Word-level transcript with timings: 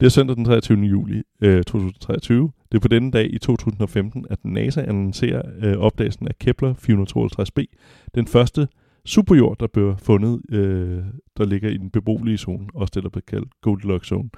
Det 0.00 0.06
er 0.06 0.10
søndag 0.10 0.36
den 0.36 0.44
23. 0.44 0.78
juli 0.78 1.22
øh, 1.42 1.62
2023. 1.64 2.52
Det 2.72 2.78
er 2.78 2.80
på 2.80 2.88
denne 2.88 3.10
dag 3.10 3.34
i 3.34 3.38
2015, 3.38 4.26
at 4.30 4.38
NASA 4.44 4.82
annoncerer 4.82 5.42
øh, 5.62 5.78
opdagelsen 5.78 6.28
af 6.28 6.38
Kepler 6.38 6.74
452b, 6.74 7.64
den 8.14 8.26
første 8.26 8.68
superjord, 9.04 9.58
der 9.60 9.66
blev 9.66 9.96
fundet, 9.98 10.40
øh, 10.52 11.04
der 11.36 11.44
ligger 11.44 11.70
i 11.70 11.76
den 11.76 11.90
beboelige 11.90 12.38
zone, 12.38 12.66
også 12.74 12.92
det, 12.94 13.02
der 13.02 13.08
bliver 13.08 13.24
kaldt 13.28 13.48
Goldilocks 13.62 14.08
zone. 14.08 14.30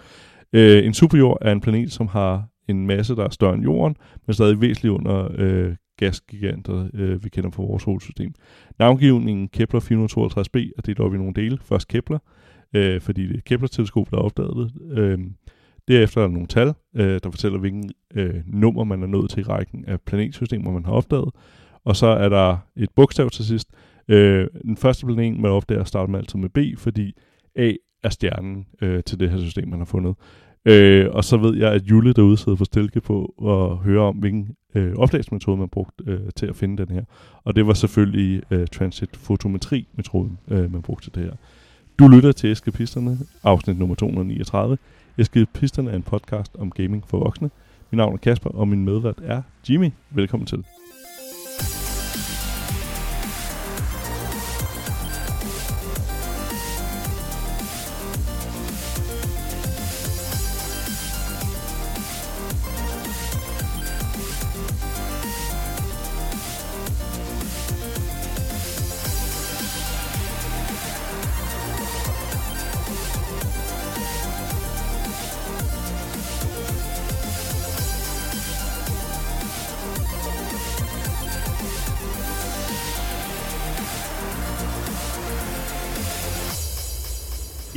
Øh, 0.52 0.86
en 0.86 0.94
superjord 0.94 1.38
er 1.40 1.52
en 1.52 1.60
planet, 1.60 1.92
som 1.92 2.06
har 2.06 2.48
en 2.68 2.86
masse, 2.86 3.16
der 3.16 3.24
er 3.24 3.30
større 3.30 3.54
end 3.54 3.62
jorden, 3.62 3.96
men 4.26 4.34
stadig 4.34 4.60
væsentligt 4.60 4.92
under 4.92 5.28
øh, 5.38 5.74
gasgiganter, 5.96 6.88
øh, 6.94 7.24
vi 7.24 7.28
kender 7.28 7.50
fra 7.50 7.62
vores 7.62 7.82
solsystem. 7.82 8.32
Navngivningen 8.78 9.48
Kepler 9.48 9.80
452b 9.80 10.72
er 10.78 10.82
delt 10.82 11.00
op 11.00 11.14
i 11.14 11.16
nogle 11.16 11.34
dele. 11.34 11.58
Først 11.62 11.88
Kepler, 11.88 12.18
øh, 12.74 13.00
fordi 13.00 13.26
det 13.26 13.36
er 13.36 13.40
Kepler-teleskop, 13.46 14.10
der 14.10 14.16
opdagede 14.16 14.54
det. 14.54 14.98
Øh, 14.98 15.18
derefter 15.88 16.20
er 16.20 16.26
der 16.26 16.32
nogle 16.32 16.46
tal, 16.46 16.74
øh, 16.96 17.20
der 17.22 17.30
fortæller, 17.30 17.58
hvilken 17.58 17.90
øh, 18.14 18.34
nummer 18.46 18.84
man 18.84 19.02
er 19.02 19.06
nået 19.06 19.30
til 19.30 19.40
i 19.40 19.42
rækken 19.42 19.84
af 19.84 20.00
planetsystemer, 20.00 20.72
man 20.72 20.84
har 20.84 20.92
opdaget. 20.92 21.30
Og 21.84 21.96
så 21.96 22.06
er 22.06 22.28
der 22.28 22.56
et 22.76 22.90
bogstav 22.96 23.30
til 23.30 23.44
sidst. 23.44 23.68
Øh, 24.08 24.46
den 24.62 24.76
første 24.76 25.06
planet, 25.06 25.40
man 25.40 25.50
opdager, 25.50 25.84
starter 25.84 26.10
man 26.10 26.20
altid 26.20 26.38
med 26.38 26.48
B, 26.48 26.58
fordi 26.78 27.12
A 27.56 27.72
er 28.02 28.08
stjernen 28.08 28.66
øh, 28.82 29.02
til 29.02 29.20
det 29.20 29.30
her 29.30 29.38
system, 29.38 29.68
man 29.68 29.78
har 29.78 29.84
fundet. 29.84 30.14
Øh, 30.64 31.06
og 31.10 31.24
så 31.24 31.36
ved 31.36 31.56
jeg, 31.56 31.72
at 31.72 31.82
Jule 31.82 32.12
derude 32.12 32.36
sidder 32.36 32.56
for 32.56 32.64
stilke 32.64 33.00
på 33.00 33.34
at 33.42 33.76
høre 33.84 34.00
om, 34.00 34.16
hvilken 34.16 34.48
øh, 34.74 34.94
opdagelsesmetode 34.96 35.56
man 35.56 35.68
brugte 35.68 36.04
øh, 36.06 36.20
til 36.36 36.46
at 36.46 36.56
finde 36.56 36.86
den 36.86 36.94
her. 36.94 37.02
Og 37.44 37.56
det 37.56 37.66
var 37.66 37.74
selvfølgelig 37.74 38.42
øh, 38.50 38.66
transit-fotometri-metoden, 38.66 40.38
øh, 40.50 40.72
man 40.72 40.82
brugte 40.82 41.06
til 41.06 41.14
det 41.14 41.22
her. 41.22 41.32
Du 41.98 42.08
lytter 42.08 42.32
til 42.32 42.52
Eskapisterne, 42.52 43.18
afsnit 43.42 43.78
nummer 43.78 43.94
239. 43.94 44.78
Eskapisterne 45.18 45.90
er 45.90 45.96
en 45.96 46.02
podcast 46.02 46.56
om 46.56 46.70
gaming 46.70 47.08
for 47.08 47.18
voksne. 47.18 47.50
Mit 47.90 47.96
navn 47.96 48.14
er 48.14 48.18
Kasper, 48.18 48.50
og 48.50 48.68
min 48.68 48.84
medvært 48.84 49.20
er 49.24 49.42
Jimmy. 49.68 49.90
Velkommen 50.10 50.46
til. 50.46 50.64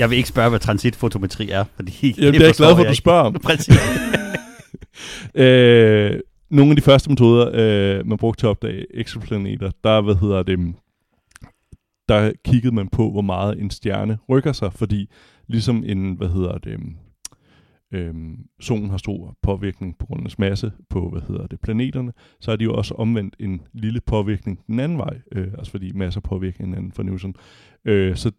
Jeg 0.02 0.10
vil 0.10 0.18
ikke 0.18 0.30
spørge, 0.30 0.50
hvad 0.50 0.60
transitfotometri 0.60 1.50
er, 1.50 1.64
fordi 1.76 2.16
Jamen, 2.18 2.34
det 2.34 2.42
er 2.42 2.46
jeg 2.46 2.54
glad 2.56 2.76
for, 2.76 2.84
at 2.84 2.90
du 2.90 2.96
spørger 2.96 3.22
om. 3.22 3.34
Præcis. 3.48 3.76
øh, 5.36 6.20
nogle 6.50 6.72
af 6.72 6.76
de 6.76 6.82
første 6.82 7.10
metoder, 7.10 7.52
øh, 7.54 8.08
man 8.08 8.18
brugte 8.18 8.42
til 8.42 8.48
at 8.48 8.50
opdage 8.50 8.86
eksoplaneter, 8.94 9.72
der, 9.84 10.02
hvad 10.02 10.16
hedder 10.16 10.44
det, 10.44 10.60
der 12.10 12.32
kiggede 12.46 12.76
man 12.76 12.88
på, 12.88 13.12
hvor 13.12 13.22
meget 13.22 13.60
en 13.60 13.70
stjerne 13.70 14.18
rykker 14.30 14.52
sig, 14.52 14.74
fordi 14.74 15.10
ligesom 15.48 15.84
en, 15.86 16.14
hvad 16.14 16.30
hedder 16.30 16.58
det, 16.58 16.80
øh, 17.94 18.14
solen 18.60 18.90
har 18.90 18.98
stor 18.98 19.36
påvirkning 19.42 19.98
på 19.98 20.06
grund 20.06 20.26
af 20.26 20.32
masse 20.38 20.72
på, 20.90 21.10
hvad 21.10 21.22
hedder 21.28 21.48
det, 21.48 21.60
planeterne, 21.60 22.14
så 22.40 22.52
er 22.52 22.56
de 22.56 22.64
jo 22.64 22.74
også 22.74 22.94
omvendt 22.94 23.36
en 23.40 23.62
lille 23.74 24.02
påvirkning 24.02 24.60
den 24.68 24.80
anden 24.80 24.98
vej, 24.98 25.22
øh, 25.32 25.48
altså 25.58 25.72
fordi 25.72 25.92
masser 25.92 26.22
påvirker 26.22 26.64
hinanden 26.64 26.92
for 26.92 27.04
Newton. 27.04 27.36
Øh, 27.86 28.16
så 28.16 28.32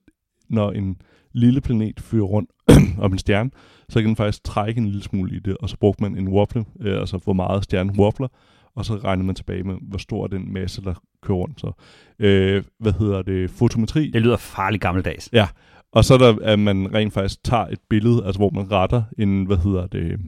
når 0.48 0.72
en 0.72 0.96
lille 1.32 1.60
planet 1.60 2.00
fører 2.00 2.24
rundt 2.24 2.50
om 3.04 3.12
en 3.12 3.18
stjerne, 3.18 3.50
så 3.88 4.00
kan 4.00 4.08
den 4.08 4.16
faktisk 4.16 4.44
trække 4.44 4.78
en 4.78 4.86
lille 4.86 5.02
smule 5.02 5.36
i 5.36 5.38
det, 5.38 5.56
og 5.56 5.68
så 5.68 5.76
brugte 5.76 6.02
man 6.02 6.16
en 6.16 6.28
wobble, 6.28 6.64
øh, 6.80 7.00
altså 7.00 7.18
hvor 7.24 7.32
meget 7.32 7.64
stjernen 7.64 7.98
wobbler, 7.98 8.28
og 8.74 8.84
så 8.84 8.94
regner 8.94 9.24
man 9.24 9.34
tilbage 9.34 9.62
med, 9.62 9.74
hvor 9.82 9.98
stor 9.98 10.26
den 10.26 10.52
masse, 10.52 10.82
der 10.82 10.94
kører 11.22 11.38
rundt. 11.38 11.60
Så, 11.60 11.72
øh, 12.18 12.62
hvad 12.78 12.92
hedder 12.92 13.22
det? 13.22 13.50
Fotometri. 13.50 14.10
Det 14.10 14.22
lyder 14.22 14.36
farligt 14.36 14.82
gammeldags. 14.82 15.28
Ja, 15.32 15.48
og 15.92 16.04
så 16.04 16.14
er 16.14 16.18
der, 16.18 16.36
at 16.42 16.58
man 16.58 16.94
rent 16.94 17.12
faktisk 17.12 17.44
tager 17.44 17.66
et 17.66 17.78
billede, 17.90 18.24
altså 18.24 18.38
hvor 18.38 18.50
man 18.50 18.70
retter 18.70 19.02
en, 19.18 19.44
hvad 19.44 19.56
hedder 19.56 19.86
det, 19.86 20.20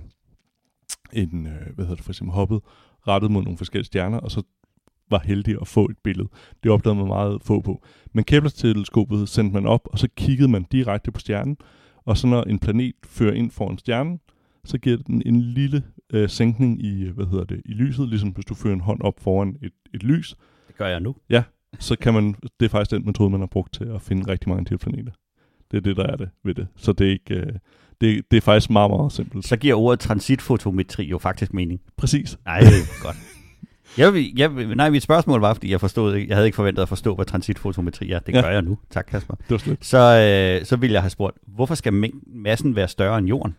en, 1.13 1.47
øh, 1.47 1.75
hvad 1.75 1.85
hedder 1.85 1.95
det 1.95 2.05
for 2.05 2.13
eksempel, 2.13 2.35
hoppet, 2.35 2.61
rettet 3.09 3.31
mod 3.31 3.43
nogle 3.43 3.59
forskellige 3.59 3.87
stjerner, 3.87 4.19
og 4.19 4.31
så 4.31 4.43
var 5.11 5.23
heldig 5.25 5.57
at 5.61 5.69
få 5.69 5.85
et 5.85 5.99
billede. 6.05 6.29
Det 6.63 6.71
opdagede 6.71 6.99
man 6.99 7.09
meget 7.09 7.43
få 7.43 7.61
på. 7.61 7.85
Men 8.13 8.25
Kepler-teleskopet 8.25 9.29
sendte 9.29 9.55
man 9.55 9.67
op, 9.67 9.89
og 9.93 9.99
så 9.99 10.09
kiggede 10.17 10.49
man 10.49 10.67
direkte 10.73 11.13
på 11.13 11.21
stjernen, 11.21 11.57
og 12.05 12.17
så 12.17 12.27
når 12.27 12.43
en 12.43 12.59
planet 12.59 12.95
fører 13.07 13.35
ind 13.35 13.51
foran 13.51 13.79
stjernen, 13.79 14.21
så 14.65 14.79
giver 14.79 14.97
den 14.97 15.23
en 15.27 15.41
lille 15.41 15.83
øh, 16.13 16.29
sænkning 16.29 16.85
i, 16.85 17.09
hvad 17.09 17.27
hedder 17.27 17.45
det, 17.45 17.63
i 17.65 17.73
lyset, 17.73 18.09
ligesom 18.09 18.29
hvis 18.29 18.45
du 18.45 18.55
fører 18.55 18.75
en 18.75 18.81
hånd 18.81 19.01
op 19.01 19.21
foran 19.21 19.57
et, 19.63 19.73
et 19.95 20.03
lys. 20.03 20.37
Det 20.69 20.77
gør 20.77 20.87
jeg 20.87 21.01
nu. 21.01 21.17
Ja, 21.31 21.43
så 21.79 21.97
kan 21.97 22.15
man, 22.15 22.35
det 22.61 22.67
er 22.67 22.71
faktisk 22.71 22.91
den 22.91 23.07
metode, 23.07 23.31
man 23.31 23.41
har 23.41 23.47
brugt 23.47 23.75
til 23.75 23.85
at 23.85 24.03
finde 24.03 24.33
rigtig 24.33 24.49
mange 24.49 24.65
de 24.65 24.79
planeter. 24.79 25.13
Det 25.71 25.77
er 25.77 25.81
det, 25.81 25.97
der 25.97 26.07
er 26.07 26.17
det 26.17 26.29
ved 26.45 26.55
det. 26.55 26.67
Så 26.77 26.93
det 26.93 27.07
er 27.07 27.11
ikke, 27.11 27.35
øh, 27.35 27.53
det, 28.01 28.31
det 28.31 28.37
er 28.37 28.41
faktisk 28.41 28.71
meget, 28.71 28.91
meget 28.91 29.13
simpelt. 29.13 29.47
Så 29.47 29.57
giver 29.57 29.75
ordet 29.75 30.01
transitfotometri 30.01 31.05
jo 31.05 31.19
faktisk 31.19 31.55
mening. 31.55 31.81
Præcis. 31.97 32.39
Nej, 32.45 32.61
godt. 33.03 33.17
Jeg, 33.99 34.27
jeg, 34.37 34.49
nej, 34.49 34.91
mit 34.91 35.03
spørgsmål 35.03 35.41
var, 35.41 35.55
fordi 35.55 35.71
jeg 35.71 35.81
forstod 35.81 36.17
jeg 36.17 36.37
havde 36.37 36.47
ikke 36.47 36.57
forventet 36.57 36.83
at 36.83 36.89
forstå, 36.89 37.15
hvad 37.15 37.25
transitfotometri 37.27 38.11
er. 38.11 38.19
Det 38.19 38.33
Ja. 38.35 38.41
gør 38.41 38.51
jeg 38.51 38.63
nu. 38.63 38.79
Tak, 38.91 39.07
Kasper. 39.11 39.35
Det 39.35 39.51
var 39.51 39.59
slet. 39.59 39.79
Så, 39.85 39.99
øh, 40.61 40.67
så 40.67 40.77
ville 40.77 40.95
jeg 40.95 41.03
have 41.03 41.11
spurgt, 41.11 41.37
hvorfor 41.47 41.75
skal 41.75 42.11
massen 42.27 42.77
være 42.77 42.89
større 42.89 43.19
end 43.19 43.29
jorden? 43.29 43.57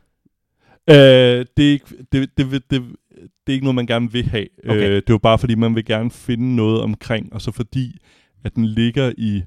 Øh, 0.89 0.95
det, 1.57 1.67
er 1.67 1.71
ikke, 1.71 1.85
det, 2.11 2.29
det, 2.37 2.51
det, 2.51 2.69
det, 2.69 2.81
er 3.47 3.51
ikke 3.51 3.65
noget, 3.65 3.75
man 3.75 3.85
gerne 3.87 4.11
vil 4.11 4.25
have. 4.25 4.47
Okay. 4.69 4.75
Øh, 4.89 4.95
det 4.95 4.97
er 4.97 5.13
jo 5.13 5.17
bare, 5.17 5.37
fordi 5.39 5.55
man 5.55 5.75
vil 5.75 5.85
gerne 5.85 6.11
finde 6.11 6.55
noget 6.55 6.81
omkring, 6.81 7.33
og 7.33 7.41
så 7.41 7.51
fordi, 7.51 7.97
at 8.43 8.55
den 8.55 8.65
ligger 8.65 9.11
i, 9.17 9.43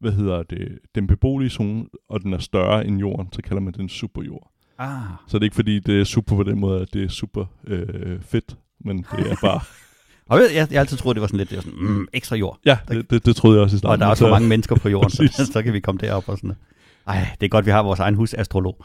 hvad 0.00 0.12
hedder 0.12 0.42
det, 0.42 0.78
den 0.94 1.06
beboelige 1.06 1.50
zone, 1.50 1.84
og 2.08 2.22
den 2.22 2.32
er 2.32 2.38
større 2.38 2.86
end 2.86 2.98
jorden, 3.00 3.28
så 3.32 3.42
kalder 3.42 3.60
man 3.62 3.72
den 3.72 3.88
superjord. 3.88 4.50
Ah. 4.78 5.00
Så 5.28 5.38
det 5.38 5.42
er 5.42 5.46
ikke 5.46 5.54
fordi, 5.54 5.78
det 5.78 6.00
er 6.00 6.04
super 6.04 6.36
på 6.36 6.42
den 6.42 6.60
måde, 6.60 6.80
at 6.80 6.88
det 6.94 7.04
er 7.04 7.08
super 7.08 7.44
øh, 7.66 8.20
fedt, 8.22 8.56
men 8.84 8.98
det 8.98 9.30
er 9.30 9.36
bare... 9.42 9.60
Og 10.28 10.38
jeg, 10.38 10.48
jeg, 10.54 10.68
jeg 10.72 10.80
altid 10.80 10.96
troede, 10.96 11.14
det 11.14 11.20
var 11.20 11.26
sådan 11.26 11.38
lidt 11.38 11.50
det 11.50 11.56
var 11.56 11.62
sådan, 11.62 11.78
mm, 11.78 12.06
ekstra 12.12 12.36
jord. 12.36 12.58
ja, 12.66 12.78
det, 12.88 13.10
det, 13.10 13.26
det 13.26 13.36
troede 13.36 13.56
jeg 13.56 13.62
også 13.64 13.76
i 13.76 13.78
starten. 13.78 13.92
Og 13.92 13.98
der 13.98 14.06
er 14.06 14.10
også 14.10 14.18
Så- 14.20 14.24
for 14.24 14.30
mange 14.30 14.48
mennesker 14.48 14.76
på 14.76 14.88
jorden, 14.88 15.10
så, 15.36 15.50
så 15.52 15.62
kan 15.62 15.72
vi 15.72 15.80
komme 15.80 15.98
derop 15.98 16.28
og 16.28 16.36
sådan 16.38 16.48
noget. 16.48 16.58
Ej, 17.20 17.28
det 17.40 17.46
er 17.46 17.50
godt, 17.50 17.66
vi 17.66 17.70
har 17.70 17.82
vores 17.82 18.00
egen 18.00 18.14
husastrolog. 18.14 18.84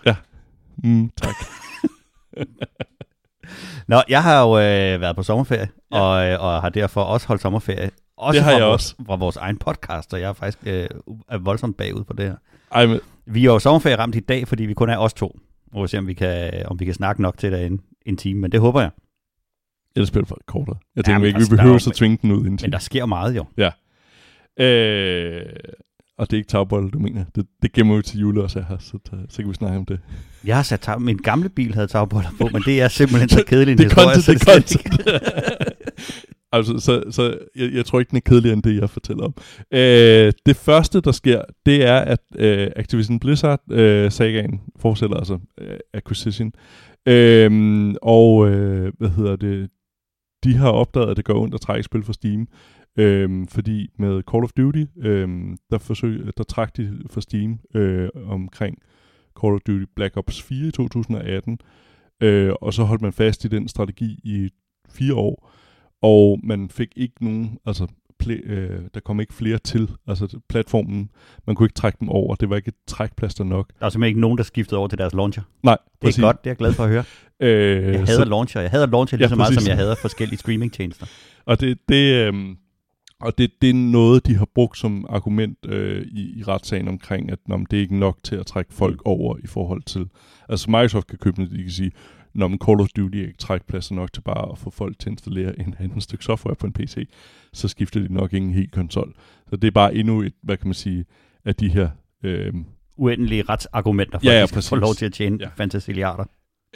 Mm, 0.83 1.09
tak. 1.21 1.35
Nå, 3.87 4.01
jeg 4.09 4.23
har 4.23 4.41
jo 4.41 4.49
øh, 4.57 5.01
været 5.01 5.15
på 5.15 5.23
sommerferie, 5.23 5.67
ja. 5.91 5.99
og, 5.99 6.27
øh, 6.31 6.41
og 6.43 6.61
har 6.61 6.69
derfor 6.69 7.01
også 7.01 7.27
holdt 7.27 7.41
sommerferie. 7.41 7.89
Også 8.17 8.35
Det 8.37 8.43
har 8.43 8.51
jeg 8.51 8.61
vores, 8.67 8.95
fra 9.05 9.15
vores 9.15 9.37
egen 9.37 9.57
podcast, 9.57 10.13
og 10.13 10.21
jeg 10.21 10.29
er 10.29 10.33
faktisk 10.33 10.57
øh, 10.65 10.87
er 11.29 11.37
voldsomt 11.37 11.77
bagud 11.77 12.03
på 12.03 12.13
det 12.13 12.25
her. 12.25 12.35
Ej, 12.71 12.85
men, 12.85 12.99
Vi 13.25 13.39
er 13.39 13.43
jo 13.51 13.59
sommerferie 13.59 13.95
ramt 13.97 14.15
i 14.15 14.19
dag, 14.19 14.47
fordi 14.47 14.63
vi 14.65 14.73
kun 14.73 14.89
er 14.89 14.97
os 14.97 15.13
to. 15.13 15.39
Og 15.73 15.83
vi 15.83 15.87
se, 15.87 15.97
om 15.97 16.07
vi 16.07 16.13
kan, 16.13 16.51
om 16.65 16.79
vi 16.79 16.85
kan 16.85 16.93
snakke 16.93 17.21
nok 17.21 17.37
til 17.37 17.51
det 17.51 17.65
en, 17.65 17.81
en 18.05 18.17
time, 18.17 18.39
men 18.41 18.51
det 18.51 18.59
håber 18.59 18.81
jeg. 18.81 18.89
Ellers 19.95 20.11
bliver 20.11 20.21
det 20.21 20.27
for 20.27 20.37
kortere. 20.47 20.75
Jeg 20.95 21.07
Ja, 21.07 21.11
tænker 21.11 21.19
men 21.19 21.27
ikke, 21.27 21.37
altså, 21.37 21.51
vi 21.51 21.55
der 21.55 21.61
er 21.61 21.65
behøver 21.65 21.87
at 21.89 21.95
tvinge 21.95 22.17
den 22.21 22.31
ud 22.31 22.45
i 22.45 22.47
en 22.47 22.57
time. 22.57 22.67
Men 22.67 22.71
der 22.73 22.79
sker 22.79 23.05
meget 23.05 23.35
jo. 23.35 23.45
Øh, 24.59 25.41
og 26.17 26.31
det 26.31 26.33
er 26.33 26.37
ikke 26.37 26.47
tagbold, 26.47 26.91
du 26.91 26.99
mener. 26.99 27.25
Det, 27.35 27.45
det 27.61 27.73
gemmer 27.73 27.95
vi 27.95 28.01
til 28.01 28.19
jule 28.19 28.43
også 28.43 28.59
er 28.59 28.63
her, 28.69 28.77
så, 28.79 28.97
så 29.29 29.37
kan 29.41 29.49
vi 29.49 29.53
snakke 29.53 29.77
om 29.77 29.85
det. 29.85 29.99
Jeg 30.45 30.55
har 30.55 30.63
sat 30.63 30.79
tag, 30.79 31.01
min 31.01 31.17
gamle 31.17 31.49
bil 31.49 31.73
havde 31.73 31.87
tagboller 31.87 32.29
på, 32.37 32.49
men 32.53 32.61
det 32.61 32.81
er 32.81 32.87
simpelthen 32.87 33.29
så 33.39 33.43
kedeligt 33.47 33.81
en 33.81 33.87
det 33.89 33.97
er 33.97 34.01
historie. 34.01 34.15
content, 34.15 34.23
så 34.25 34.31
det 34.33 34.41
er 34.41 34.61
slet 34.61 34.83
content. 35.07 35.21
altså, 36.51 36.79
så, 36.79 37.03
så 37.11 37.37
jeg, 37.55 37.73
jeg 37.73 37.85
tror 37.85 37.99
ikke, 37.99 38.09
den 38.09 38.17
er 38.17 38.21
kedeligere 38.25 38.53
end 38.53 38.63
det, 38.63 38.81
jeg 38.81 38.89
fortæller 38.89 39.23
om. 39.23 39.33
Øh, 39.73 40.33
det 40.45 40.55
første, 40.55 41.01
der 41.01 41.11
sker, 41.11 41.41
det 41.65 41.85
er, 41.85 41.97
at 41.97 42.19
øh, 42.35 42.67
Activision 42.75 43.19
Blizzard, 43.19 43.61
øh, 43.71 44.11
fortsætter 44.79 45.17
altså 45.17 45.39
øh, 45.61 45.77
Acquisition, 45.93 46.51
øh, 47.05 47.93
og 48.01 48.49
øh, 48.49 48.93
hvad 48.97 49.09
hedder 49.09 49.35
det, 49.35 49.69
de 50.43 50.55
har 50.55 50.69
opdaget, 50.69 51.09
at 51.09 51.17
det 51.17 51.25
går 51.25 51.41
ondt 51.41 51.53
at 51.53 51.61
trække 51.61 51.83
spil 51.83 52.03
fra 52.03 52.13
Steam, 52.13 52.47
Øhm, 52.97 53.47
fordi 53.47 53.89
med 53.97 54.21
Call 54.31 54.43
of 54.43 54.51
Duty, 54.51 54.83
øhm, 54.97 55.57
der, 55.71 55.77
forsøg, 55.77 56.31
der 56.37 56.43
trak 56.43 56.77
de 56.77 57.01
fra 57.09 57.21
Steam 57.21 57.59
øh, 57.75 58.09
omkring 58.25 58.77
Call 59.41 59.53
of 59.53 59.59
Duty 59.67 59.85
Black 59.95 60.17
Ops 60.17 60.41
4 60.41 60.67
i 60.67 60.71
2018, 60.71 61.59
øh, 62.21 62.53
og 62.61 62.73
så 62.73 62.83
holdt 62.83 63.01
man 63.01 63.13
fast 63.13 63.45
i 63.45 63.47
den 63.47 63.67
strategi 63.67 64.19
i 64.23 64.49
fire 64.89 65.15
år, 65.15 65.51
og 66.01 66.39
man 66.43 66.69
fik 66.69 66.93
ikke 66.95 67.23
nogen, 67.25 67.57
altså 67.65 67.87
øh, 68.27 68.79
der 68.93 68.99
kom 68.99 69.19
ikke 69.19 69.33
flere 69.33 69.57
til. 69.57 69.89
Altså 70.07 70.39
platformen, 70.49 71.09
man 71.47 71.55
kunne 71.55 71.65
ikke 71.65 71.73
trække 71.73 71.97
dem 71.99 72.09
over. 72.09 72.35
Det 72.35 72.49
var 72.49 72.55
ikke 72.55 72.67
et 72.67 72.73
trækplaster 72.87 73.43
nok. 73.43 73.69
Der 73.79 73.85
er 73.85 73.89
simpelthen 73.89 74.07
ikke 74.09 74.21
nogen, 74.21 74.37
der 74.37 74.43
skiftede 74.43 74.79
over 74.79 74.87
til 74.87 74.97
deres 74.97 75.13
launcher. 75.13 75.43
Nej, 75.63 75.77
Det 76.01 76.17
er 76.17 76.21
godt, 76.21 76.43
det 76.43 76.47
er 76.47 76.51
jeg 76.51 76.57
glad 76.57 76.73
for 76.73 76.83
at 76.83 76.89
høre. 76.89 77.03
Øh, 77.41 77.83
Jeg 77.83 78.07
så- 78.07 78.13
hader 78.13 78.25
launcher. 78.25 78.61
Jeg 78.61 78.69
hader 78.71 78.85
launcher 78.85 79.17
lige 79.17 79.25
Ja, 79.25 79.29
så 79.29 79.35
meget, 79.35 79.47
præcis. 79.49 79.63
som 79.63 79.69
jeg 79.69 79.77
hader 79.77 79.95
forskellige 79.95 80.39
streamingtjenester. 80.39 81.05
Og 81.45 81.59
det, 81.61 81.77
det, 81.89 82.13
øhm, 82.27 82.57
og 83.21 83.37
det, 83.37 83.51
det 83.61 83.69
er 83.69 83.73
noget, 83.73 84.27
de 84.27 84.35
har 84.35 84.47
brugt 84.55 84.77
som 84.77 85.05
argument 85.09 85.57
øh, 85.65 86.05
i, 86.11 86.39
i 86.39 86.43
retssagen 86.43 86.87
omkring, 86.87 87.31
at 87.31 87.39
når 87.47 87.57
det 87.71 87.77
er 87.77 87.81
ikke 87.81 87.97
nok 87.99 88.17
til 88.23 88.35
at 88.35 88.45
trække 88.45 88.73
folk 88.73 89.01
over 89.05 89.37
i 89.43 89.47
forhold 89.47 89.81
til... 89.83 90.05
Altså 90.49 90.71
Microsoft 90.71 91.07
kan 91.07 91.17
købe 91.17 91.41
det, 91.41 91.51
de 91.51 91.61
kan 91.61 91.71
sige, 91.71 91.91
når 92.33 92.47
man 92.47 92.59
Call 92.65 92.81
of 92.81 92.87
Duty 92.97 93.17
ikke 93.17 93.37
trækker 93.37 93.65
pladser 93.67 93.95
nok 93.95 94.13
til 94.13 94.21
bare 94.21 94.51
at 94.51 94.57
få 94.57 94.69
folk 94.69 94.99
til 94.99 95.09
at 95.09 95.11
installere 95.11 95.59
en 95.59 95.75
anden 95.79 96.01
stykke 96.01 96.23
software 96.23 96.55
på 96.55 96.67
en 96.67 96.73
PC, 96.73 97.09
så 97.53 97.67
skifter 97.67 97.99
de 97.99 98.13
nok 98.13 98.33
ingen 98.33 98.53
helt 98.53 98.71
konsol. 98.71 99.13
Så 99.49 99.55
det 99.55 99.67
er 99.67 99.71
bare 99.71 99.95
endnu 99.95 100.21
et, 100.21 100.33
hvad 100.43 100.57
kan 100.57 100.67
man 100.67 100.73
sige, 100.73 101.05
af 101.45 101.55
de 101.55 101.69
her... 101.69 101.89
Øh, 102.23 102.53
Uendelige 102.97 103.41
retsargumenter 103.41 104.19
for, 104.19 104.25
Ja, 104.25 104.31
at 104.31 104.37
ja, 104.37 104.41
de 104.41 104.47
skal 104.47 104.61
få 104.61 104.75
lov 104.75 104.95
til 104.95 105.05
at 105.05 105.13
tjene 105.13 105.37
ja. 105.41 105.49
fantasiliarder. 105.57 106.23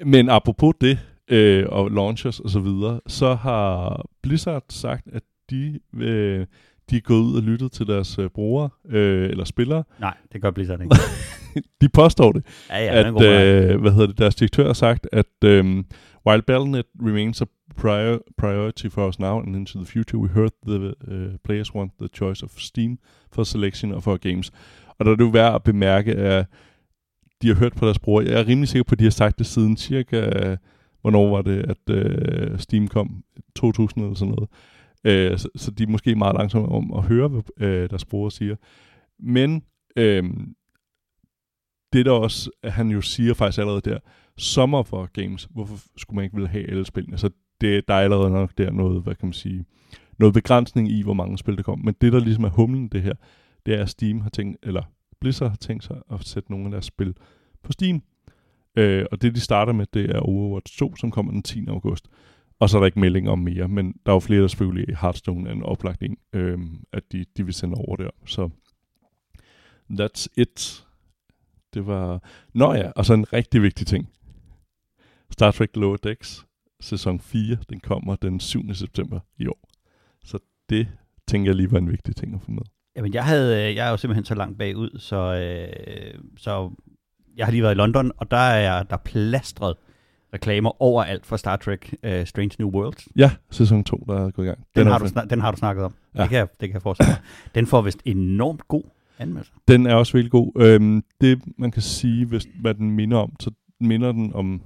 Men 0.05 0.29
apropos 0.29 0.73
det, 0.81 1.00
øh, 1.27 1.65
og 1.69 1.91
launchers 1.91 2.39
og 2.39 2.49
så 2.49 2.59
videre, 2.59 3.01
så 3.07 3.33
har 3.35 4.06
Blizzard 4.21 4.63
sagt, 4.69 5.07
at 5.13 5.23
de, 5.49 5.79
øh, 5.97 6.45
de 6.94 6.98
er 6.98 7.01
gået 7.01 7.22
ud 7.22 7.36
og 7.36 7.44
lyttet 7.44 7.72
til 7.72 7.88
deres 7.88 8.19
øh, 8.19 8.30
brugere, 8.30 8.69
øh, 8.90 9.30
eller 9.30 9.44
spillere. 9.44 9.84
Nej, 10.00 10.18
det 10.34 10.42
gør 10.42 10.51
Blizzard 10.51 10.81
ikke. 10.81 10.95
De 11.81 11.90
påstår 11.90 12.31
det, 12.31 12.45
Ja, 12.69 12.86
ja, 12.86 13.00
at 13.00 13.07
øh, 13.07 13.81
hvad 13.81 13.92
hedder 13.92 14.07
det, 14.07 14.18
deres 14.18 14.36
direktør 14.36 14.66
har 14.66 14.74
sagt, 14.74 15.07
at 15.12 15.25
øh, 15.44 15.84
while 16.28 16.42
Battle.net 16.42 16.86
remains 17.01 17.42
a 17.42 17.45
prior, 17.78 18.18
priority 18.38 18.88
for 18.88 19.07
us 19.07 19.19
now 19.19 19.40
and 19.40 19.56
into 19.56 19.78
the 19.78 19.86
future, 19.86 20.18
we 20.18 20.30
heard 20.30 20.51
the 20.68 20.94
uh, 21.07 21.36
players 21.44 21.75
want 21.75 21.92
the 22.00 22.10
choice 22.16 22.44
of 22.44 22.50
Steam 22.57 22.98
for 23.31 23.44
selection 23.44 23.92
of 23.92 24.07
our 24.07 24.18
games. 24.18 24.51
Og 24.88 25.06
der 25.06 25.12
er 25.12 25.16
det 25.16 25.24
jo 25.24 25.30
værd 25.30 25.56
at 25.56 25.63
bemærke, 25.63 26.16
at 26.16 26.45
de 27.42 27.48
har 27.48 27.56
hørt 27.56 27.74
på 27.74 27.86
deres 27.86 28.00
brugere. 28.00 28.25
Jeg 28.25 28.40
er 28.40 28.48
rimelig 28.48 28.69
sikker 28.69 28.84
på, 28.84 28.95
at 28.95 29.00
de 29.00 29.04
har 29.04 29.12
sagt 29.12 29.40
det 29.40 29.45
siden 29.45 29.78
cirka, 29.78 30.30
hvornår 31.01 31.36
var 31.36 31.42
det, 31.42 31.66
at 31.69 31.95
øh, 31.95 32.60
Steam 32.60 32.88
kom? 32.88 33.24
2000 33.56 34.04
eller 34.04 34.16
sådan 34.16 34.34
noget. 34.36 34.50
Øh, 35.03 35.38
så, 35.38 35.50
så 35.55 35.71
de 35.71 35.83
er 35.83 35.88
måske 35.88 36.15
meget 36.15 36.35
langsomme 36.35 36.69
om 36.69 36.94
at 36.94 37.03
høre, 37.03 37.27
hvad 37.27 37.67
øh, 37.67 37.89
deres 37.89 38.05
bror 38.05 38.29
siger. 38.29 38.55
Men 39.19 39.63
øh, 39.95 40.23
det 41.94 42.05
der 42.05 42.11
også, 42.11 42.51
at 42.63 42.71
han 42.71 42.89
jo 42.89 43.01
siger 43.01 43.33
faktisk 43.33 43.59
allerede 43.59 43.81
der, 43.81 44.00
sommer 44.38 44.83
for 44.83 45.05
games, 45.05 45.47
hvorfor 45.51 45.77
skulle 45.97 46.15
man 46.15 46.23
ikke 46.23 46.35
ville 46.35 46.50
have 46.50 46.69
alle 46.69 46.85
spillene? 46.85 47.17
Så 47.17 47.29
det, 47.61 47.88
der 47.88 47.94
er 47.94 48.00
allerede 48.00 48.29
nok 48.29 48.51
der 48.57 48.71
noget, 48.71 49.03
hvad 49.03 49.15
kan 49.15 49.27
man 49.27 49.33
sige, 49.33 49.65
noget 50.19 50.33
begrænsning 50.33 50.91
i, 50.91 51.01
hvor 51.01 51.13
mange 51.13 51.38
spil 51.38 51.57
der 51.57 51.63
kommer. 51.63 51.85
Men 51.85 51.95
det, 52.01 52.13
der 52.13 52.19
ligesom 52.19 52.44
er 52.44 52.49
humlen 52.49 52.88
det 52.88 53.01
her, 53.01 53.13
det 53.65 53.73
er, 53.73 53.81
at 53.81 53.89
Steam 53.89 54.21
har 54.21 54.29
tænkt, 54.29 54.57
eller 54.63 54.83
Blizzard 55.21 55.49
har 55.49 55.57
tænkt 55.57 55.83
sig 55.83 55.97
at 56.11 56.27
sætte 56.27 56.51
nogle 56.51 56.65
af 56.65 56.71
deres 56.71 56.85
spil 56.85 57.15
på 57.63 57.71
Steam. 57.71 58.01
Øh, 58.75 59.06
og 59.11 59.21
det, 59.21 59.35
de 59.35 59.39
starter 59.39 59.73
med, 59.73 59.85
det 59.94 60.15
er 60.15 60.19
Overwatch 60.19 60.77
2, 60.77 60.95
som 60.95 61.11
kommer 61.11 61.31
den 61.31 61.44
10. 61.44 61.65
august. 61.67 62.07
Og 62.63 62.69
så 62.69 62.77
er 62.77 62.80
der 62.80 62.86
ikke 62.86 63.00
melding 63.00 63.30
om 63.30 63.39
mere, 63.39 63.68
men 63.68 63.94
der 64.06 64.12
er 64.12 64.15
jo 64.15 64.19
flere, 64.19 64.42
der 64.42 64.48
selvfølgelig 64.48 64.89
i 64.89 64.95
Hearthstone 65.01 65.51
en 65.51 65.63
oplagning, 65.63 66.18
en, 66.33 66.39
øh, 66.39 66.60
at 66.94 67.04
de, 67.12 67.25
de 67.38 67.45
vil 67.45 67.54
sende 67.54 67.75
over 67.75 67.95
der. 67.95 68.10
Så 68.25 68.50
that's 69.92 70.27
it. 70.38 70.86
Det 71.74 71.88
var... 71.88 72.24
Nå 72.54 72.74
ja, 72.74 72.92
og 72.95 73.06
så 73.06 73.13
en 73.13 73.33
rigtig 73.33 73.62
vigtig 73.62 73.88
ting. 73.88 74.10
Star 75.31 75.51
Trek 75.51 75.69
Lower 75.75 75.98
Decks, 75.98 76.45
sæson 76.81 77.19
4, 77.19 77.57
den 77.69 77.80
kommer 77.80 78.15
den 78.15 78.39
7. 78.39 78.74
september 78.74 79.19
i 79.38 79.48
år. 79.48 79.69
Så 80.25 80.39
det 80.69 80.88
tænker 81.27 81.50
jeg 81.50 81.56
lige 81.56 81.71
var 81.71 81.77
en 81.77 81.92
vigtig 81.92 82.16
ting 82.16 82.36
at 82.36 82.42
få 82.42 82.51
med. 82.51 82.63
Jamen, 82.95 83.13
jeg, 83.13 83.25
havde, 83.25 83.69
øh, 83.69 83.75
jeg 83.75 83.88
er 83.88 83.92
jo 83.92 83.98
simpelthen 83.98 84.25
så 84.25 84.36
langt 84.36 84.57
bagud, 84.57 85.00
så, 85.00 85.16
øh, 85.16 86.19
så 86.38 86.71
jeg 87.38 87.45
har 87.45 87.51
lige 87.51 87.63
været 87.63 87.75
i 87.75 87.77
London, 87.77 88.12
og 88.18 88.31
der 88.31 88.38
er 88.38 88.59
jeg 88.59 88.89
der 88.89 88.95
er 88.95 89.01
plastret 89.06 89.75
reklamer 90.33 90.81
overalt 90.81 91.25
for 91.25 91.38
Star 91.38 91.56
Trek 91.56 91.95
uh, 92.07 92.25
Strange 92.25 92.56
New 92.59 92.69
Worlds. 92.69 93.07
Ja, 93.15 93.31
sæson 93.51 93.83
2, 93.83 94.03
der 94.07 94.25
er 94.25 94.31
gået 94.31 94.45
i 94.45 94.47
gang. 94.47 94.59
Den, 94.75 94.88
er 94.88 94.91
har 94.91 95.00
du, 95.00 95.07
snak, 95.07 95.30
den 95.30 95.41
har 95.41 95.51
du 95.51 95.57
snakket 95.57 95.85
om. 95.85 95.94
Ja. 96.15 96.19
Ja. 96.19 96.24
Det, 96.24 96.30
kan 96.30 96.38
jeg, 96.38 96.47
det 96.51 96.69
kan 96.69 96.74
jeg 96.74 96.81
forestille 96.81 97.09
mig. 97.09 97.21
Den 97.56 97.65
får 97.65 97.81
vist 97.81 98.01
enormt 98.06 98.68
god 98.68 98.83
anmeldelse. 99.19 99.53
Den 99.68 99.85
er 99.85 99.95
også 99.95 100.13
virkelig 100.13 100.31
god. 100.31 100.51
Øhm, 100.56 101.03
det, 101.21 101.41
man 101.57 101.71
kan 101.71 101.81
sige, 101.81 102.25
hvis, 102.25 102.47
hvad 102.62 102.74
den 102.74 102.91
minder 102.91 103.18
om, 103.18 103.35
så 103.39 103.51
minder 103.80 104.12
den 104.12 104.33
om, 104.33 104.62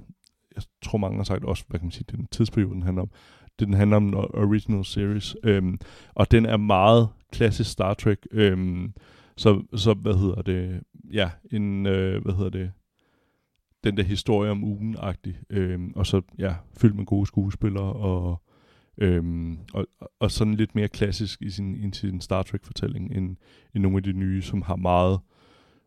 jeg 0.54 0.62
tror 0.84 0.98
mange 0.98 1.16
har 1.16 1.24
sagt 1.24 1.44
også, 1.44 1.64
hvad 1.68 1.80
kan 1.80 1.86
man 1.86 1.92
sige, 1.92 2.04
det 2.08 2.12
er 2.12 2.16
den 2.16 2.28
tidsperiode, 2.30 2.74
den 2.74 2.82
handler 2.82 3.02
om. 3.02 3.10
Det, 3.58 3.66
den 3.66 3.74
handler 3.74 3.96
om 3.96 4.08
en 4.08 4.14
original 4.14 4.84
series, 4.84 5.36
øhm, 5.44 5.78
og 6.14 6.30
den 6.30 6.46
er 6.46 6.56
meget 6.56 7.08
klassisk 7.32 7.70
Star 7.70 7.94
Trek. 7.94 8.18
Øhm, 8.32 8.92
så, 9.36 9.62
så, 9.74 9.94
hvad 9.94 10.14
hedder 10.14 10.42
det, 10.42 10.80
ja, 11.12 11.30
en, 11.52 11.86
øh, 11.86 12.22
hvad 12.22 12.34
hedder 12.34 12.50
det, 12.50 12.70
den 13.84 13.96
der 13.96 14.02
historie 14.02 14.50
om 14.50 14.64
ugen 14.64 14.96
øh, 15.50 15.80
og 15.96 16.06
så, 16.06 16.22
ja, 16.38 16.54
fyldt 16.80 16.96
med 16.96 17.04
gode 17.04 17.26
skuespillere, 17.26 17.92
og, 17.92 18.42
øh, 18.98 19.52
og, 19.72 19.86
og 20.20 20.30
sådan 20.30 20.54
lidt 20.54 20.74
mere 20.74 20.88
klassisk 20.88 21.42
i 21.42 21.50
sin, 21.50 21.74
i 21.74 21.90
sin 21.92 22.20
Star 22.20 22.42
Trek-fortælling, 22.42 23.16
end, 23.16 23.36
end 23.74 23.82
nogle 23.82 23.96
af 23.96 24.02
de 24.02 24.12
nye, 24.12 24.42
som 24.42 24.62
har 24.62 24.76
meget 24.76 25.20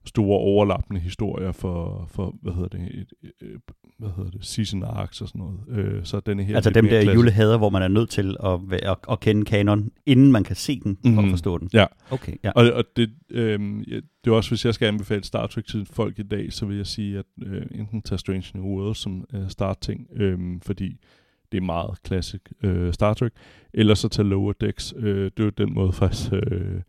store 0.05 0.37
overlappende 0.39 1.01
historier 1.01 1.51
for, 1.51 2.05
for 2.11 2.35
hvad 2.41 2.53
hedder 2.53 2.67
det, 2.67 2.81
et, 2.81 3.13
et, 3.23 3.31
et, 3.41 3.57
hvad 3.99 4.09
hedder 4.17 4.31
det, 4.31 4.45
season 4.45 4.83
arcs 4.83 5.21
og 5.21 5.27
sådan 5.27 5.39
noget. 5.39 5.59
Øh, 5.69 6.05
så 6.05 6.19
den 6.19 6.39
er 6.39 6.43
her 6.43 6.55
Altså 6.55 6.69
dem 6.69 6.83
der 6.85 6.89
klassisk. 6.91 7.15
julehader, 7.15 7.57
hvor 7.57 7.69
man 7.69 7.81
er 7.81 7.87
nødt 7.87 8.09
til 8.09 8.35
at, 8.43 8.59
at, 8.71 8.97
at 9.11 9.19
kende 9.19 9.45
kanon, 9.45 9.91
inden 10.05 10.31
man 10.31 10.43
kan 10.43 10.55
se 10.55 10.79
den, 10.79 10.97
for 11.05 11.09
Mhm. 11.09 11.19
at 11.19 11.29
forstå 11.29 11.57
den. 11.57 11.69
Ja. 11.73 11.85
Okay, 12.11 12.33
ja. 12.43 12.51
Og, 12.55 12.71
og 12.73 12.83
det, 12.95 13.09
øh, 13.29 13.59
det 14.23 14.31
er 14.31 14.31
også, 14.31 14.49
hvis 14.51 14.65
jeg 14.65 14.73
skal 14.73 14.85
anbefale 14.87 15.23
Star 15.23 15.47
Trek 15.47 15.65
til 15.65 15.85
folk 15.91 16.19
i 16.19 16.23
dag, 16.23 16.53
så 16.53 16.65
vil 16.65 16.77
jeg 16.77 16.87
sige, 16.87 17.17
at 17.19 17.25
øh, 17.43 17.61
enten 17.75 18.01
tage 18.01 18.19
Strange 18.19 18.45
New 18.55 18.63
Worlds 18.65 18.97
som 18.97 19.25
øh, 19.33 19.49
startting, 19.49 20.07
øh, 20.15 20.39
fordi 20.61 20.97
det 21.51 21.57
er 21.57 21.61
meget 21.61 21.97
classic 22.07 22.41
øh, 22.63 22.93
Star 22.93 23.13
Trek, 23.13 23.31
eller 23.73 23.93
så 23.93 24.07
tage 24.09 24.27
Lower 24.27 24.53
Decks. 24.61 24.93
Øh, 24.97 25.25
det 25.25 25.39
er 25.39 25.43
jo 25.43 25.49
den 25.49 25.73
måde 25.73 25.91
faktisk, 26.01 26.33
øh, 26.33 26.81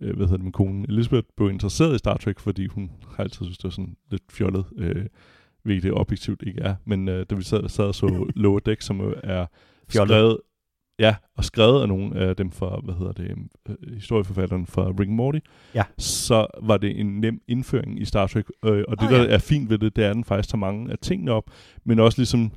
øh, 0.00 0.16
hvad 0.16 0.26
hedder 0.26 0.36
det, 0.36 0.44
min 0.44 0.52
kone 0.52 0.86
Elisabeth 0.88 1.26
blev 1.36 1.50
interesseret 1.50 1.94
i 1.94 1.98
Star 1.98 2.16
Trek, 2.16 2.38
fordi 2.40 2.66
hun 2.66 2.90
har 3.16 3.24
altid 3.24 3.44
synes, 3.44 3.58
det 3.58 3.64
var 3.64 3.70
sådan 3.70 3.96
lidt 4.10 4.22
fjollet, 4.32 4.64
øh, 4.76 5.06
hvilket 5.62 5.82
det 5.82 5.92
objektivt 5.92 6.42
ikke 6.46 6.60
er. 6.60 6.74
Men 6.84 7.08
øh, 7.08 7.26
da 7.30 7.34
vi 7.34 7.42
sad, 7.42 7.68
sad 7.68 7.84
og 7.84 7.94
så 7.94 8.06
Lower 8.36 8.58
Decks, 8.58 8.84
som 8.84 9.00
er 9.22 9.46
Fjollet. 9.88 10.08
skrevet, 10.10 10.38
ja, 10.98 11.14
og 11.36 11.44
skrevet 11.44 11.82
af 11.82 11.88
nogle 11.88 12.16
af 12.16 12.36
dem 12.36 12.50
fra, 12.50 12.80
hvad 12.84 12.94
hedder 12.94 13.12
det, 13.12 13.30
øh, 13.68 13.92
historieforfatteren 13.94 14.66
fra 14.66 14.90
Rick 15.00 15.10
Morty, 15.10 15.38
Ja. 15.74 15.82
så 15.98 16.46
var 16.62 16.76
det 16.76 17.00
en 17.00 17.20
nem 17.20 17.40
indføring 17.48 18.00
i 18.00 18.04
Star 18.04 18.26
Trek. 18.26 18.46
Øh, 18.64 18.84
og 18.88 19.00
det, 19.00 19.06
oh, 19.08 19.12
der 19.14 19.22
ja. 19.22 19.28
er 19.34 19.38
fint 19.38 19.70
ved 19.70 19.78
det, 19.78 19.96
det 19.96 20.04
er, 20.04 20.10
at 20.10 20.16
den 20.16 20.24
faktisk 20.24 20.48
tager 20.48 20.60
mange 20.60 20.92
af 20.92 20.98
tingene 20.98 21.32
op, 21.32 21.50
men 21.84 21.98
også 21.98 22.18
ligesom 22.18 22.52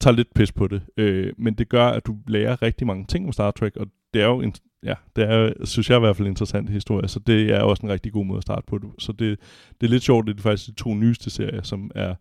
tager 0.00 0.14
lidt 0.16 0.34
pis 0.34 0.52
på 0.52 0.66
det. 0.66 0.82
Øh, 0.96 1.32
men 1.38 1.54
det 1.54 1.68
gør, 1.68 1.86
at 1.86 2.06
du 2.06 2.16
lærer 2.28 2.62
rigtig 2.62 2.86
mange 2.86 3.04
ting 3.06 3.26
om 3.26 3.32
Star 3.32 3.50
Trek, 3.50 3.76
og 3.76 3.86
det 4.14 4.22
er 4.22 4.26
jo, 4.26 4.40
en, 4.40 4.54
ja, 4.82 4.94
det 5.16 5.24
er, 5.24 5.52
synes 5.64 5.90
jeg 5.90 5.96
i 5.96 6.00
hvert 6.00 6.16
fald, 6.16 6.26
en 6.26 6.32
interessant 6.32 6.70
historie, 6.70 7.08
så 7.08 7.18
det 7.18 7.50
er 7.50 7.60
også 7.60 7.86
en 7.86 7.92
rigtig 7.92 8.12
god 8.12 8.24
måde 8.24 8.36
at 8.36 8.42
starte 8.42 8.66
på. 8.66 8.78
Så 8.98 9.12
det, 9.12 9.38
det 9.80 9.86
er 9.86 9.90
lidt 9.90 10.02
sjovt, 10.02 10.26
det 10.26 10.38
er 10.38 10.42
faktisk 10.42 10.68
de 10.68 10.74
to 10.74 10.94
nyeste 10.94 11.30
serier, 11.30 11.62
som 11.62 11.90
er 11.94 12.14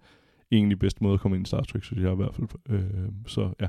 egentlig 0.51 0.79
bedste 0.79 1.03
måde 1.03 1.13
at 1.13 1.19
komme 1.19 1.37
ind 1.37 1.45
i 1.45 1.47
Star 1.47 1.61
Trek, 1.61 1.83
synes 1.83 2.03
jeg 2.03 2.11
i 2.11 2.15
hvert 2.15 2.35
fald. 2.35 2.47
Øh, 2.69 2.81
så 3.27 3.49
ja. 3.61 3.67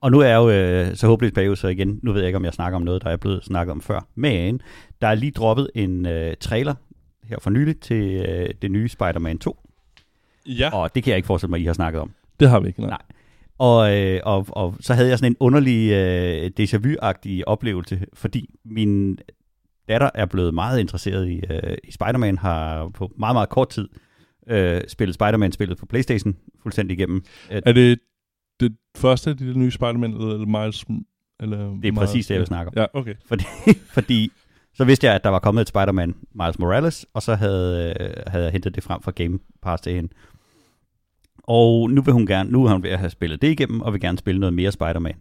Og 0.00 0.10
nu 0.10 0.20
er 0.20 0.26
jeg 0.26 0.36
jo 0.36 0.50
øh, 0.50 0.96
så 0.96 1.06
håbløst 1.06 1.34
bagud, 1.34 1.56
så 1.56 1.68
igen, 1.68 2.00
nu 2.02 2.12
ved 2.12 2.20
jeg 2.20 2.28
ikke, 2.28 2.36
om 2.36 2.44
jeg 2.44 2.52
snakker 2.52 2.76
om 2.76 2.82
noget, 2.82 3.02
der 3.02 3.10
er 3.10 3.16
blevet 3.16 3.44
snakket 3.44 3.72
om 3.72 3.80
før. 3.80 4.06
Men 4.14 4.60
der 5.00 5.08
er 5.08 5.14
lige 5.14 5.32
droppet 5.32 5.70
en 5.74 6.06
øh, 6.06 6.34
trailer 6.40 6.74
her 7.24 7.36
for 7.40 7.50
nylig 7.50 7.80
til 7.80 8.26
øh, 8.28 8.48
det 8.62 8.70
nye 8.70 8.88
Spider-Man 8.88 9.38
2. 9.38 9.60
Ja, 10.46 10.74
Og 10.74 10.94
det 10.94 11.04
kan 11.04 11.10
jeg 11.10 11.16
ikke 11.16 11.26
forestille 11.26 11.50
mig, 11.50 11.60
I 11.60 11.64
har 11.64 11.72
snakket 11.72 12.00
om. 12.00 12.12
det 12.40 12.50
har 12.50 12.60
vi 12.60 12.68
ikke, 12.68 12.80
nej. 12.80 12.90
Nej. 12.90 12.98
Og, 13.60 13.98
øh, 13.98 14.20
og, 14.24 14.46
og 14.48 14.76
så 14.80 14.94
havde 14.94 15.08
jeg 15.08 15.18
sådan 15.18 15.32
en 15.32 15.36
underlig 15.40 15.90
øh, 15.92 16.50
déjà 16.60 16.76
vu-agtig 16.78 17.44
oplevelse, 17.46 18.06
fordi 18.14 18.54
min 18.64 19.18
datter 19.88 20.10
er 20.14 20.26
blevet 20.26 20.54
meget 20.54 20.80
interesseret 20.80 21.28
i, 21.28 21.40
øh, 21.50 21.76
i 21.84 21.92
Spider-Man, 21.92 22.38
har 22.38 22.88
på 22.88 23.12
meget, 23.18 23.34
meget 23.34 23.48
kort 23.48 23.68
tid 23.68 23.88
øh, 24.48 24.80
spillet 24.88 25.14
Spider-Man-spillet 25.14 25.78
på 25.78 25.86
Playstation 25.86 26.36
fuldstændig 26.62 26.94
igennem. 26.98 27.24
Øh, 27.52 27.62
Er 27.66 27.72
det 27.72 27.98
det 28.60 28.76
første 28.96 29.30
af 29.30 29.36
de 29.36 29.58
nye 29.58 29.70
Spider-Man, 29.70 30.10
eller 30.12 30.62
Miles? 30.62 30.84
Eller 31.40 31.58
det 31.82 31.88
er 31.88 31.92
præcis 31.92 32.26
det, 32.26 32.34
jeg 32.34 32.38
vil 32.40 32.46
snakke 32.46 32.68
om. 32.68 32.74
Ja, 32.76 32.86
okay. 32.94 33.14
Fordi, 33.26 33.44
fordi 33.96 34.30
så 34.74 34.84
vidste 34.84 35.06
jeg, 35.06 35.14
at 35.14 35.24
der 35.24 35.30
var 35.30 35.38
kommet 35.38 35.62
et 35.62 35.68
Spider-Man 35.68 36.14
Miles 36.34 36.58
Morales, 36.58 37.06
og 37.14 37.22
så 37.22 37.34
havde, 37.34 37.94
øh, 38.00 38.10
havde 38.26 38.44
jeg 38.44 38.52
hentet 38.52 38.74
det 38.74 38.82
frem 38.82 39.02
fra 39.02 39.10
Game 39.10 39.38
Pass 39.62 39.82
til 39.82 39.92
hende. 39.94 40.08
Og 41.42 41.90
nu 41.90 42.02
vil 42.02 42.12
hun 42.14 42.26
gerne, 42.26 42.50
nu 42.50 42.64
er 42.64 42.72
hun 42.72 42.82
ved 42.82 42.90
at 42.90 42.98
have 42.98 43.10
spillet 43.10 43.42
det 43.42 43.48
igennem, 43.50 43.80
og 43.80 43.92
vil 43.92 44.00
gerne 44.00 44.18
spille 44.18 44.40
noget 44.40 44.54
mere 44.54 44.72
Spider-Man. 44.72 45.14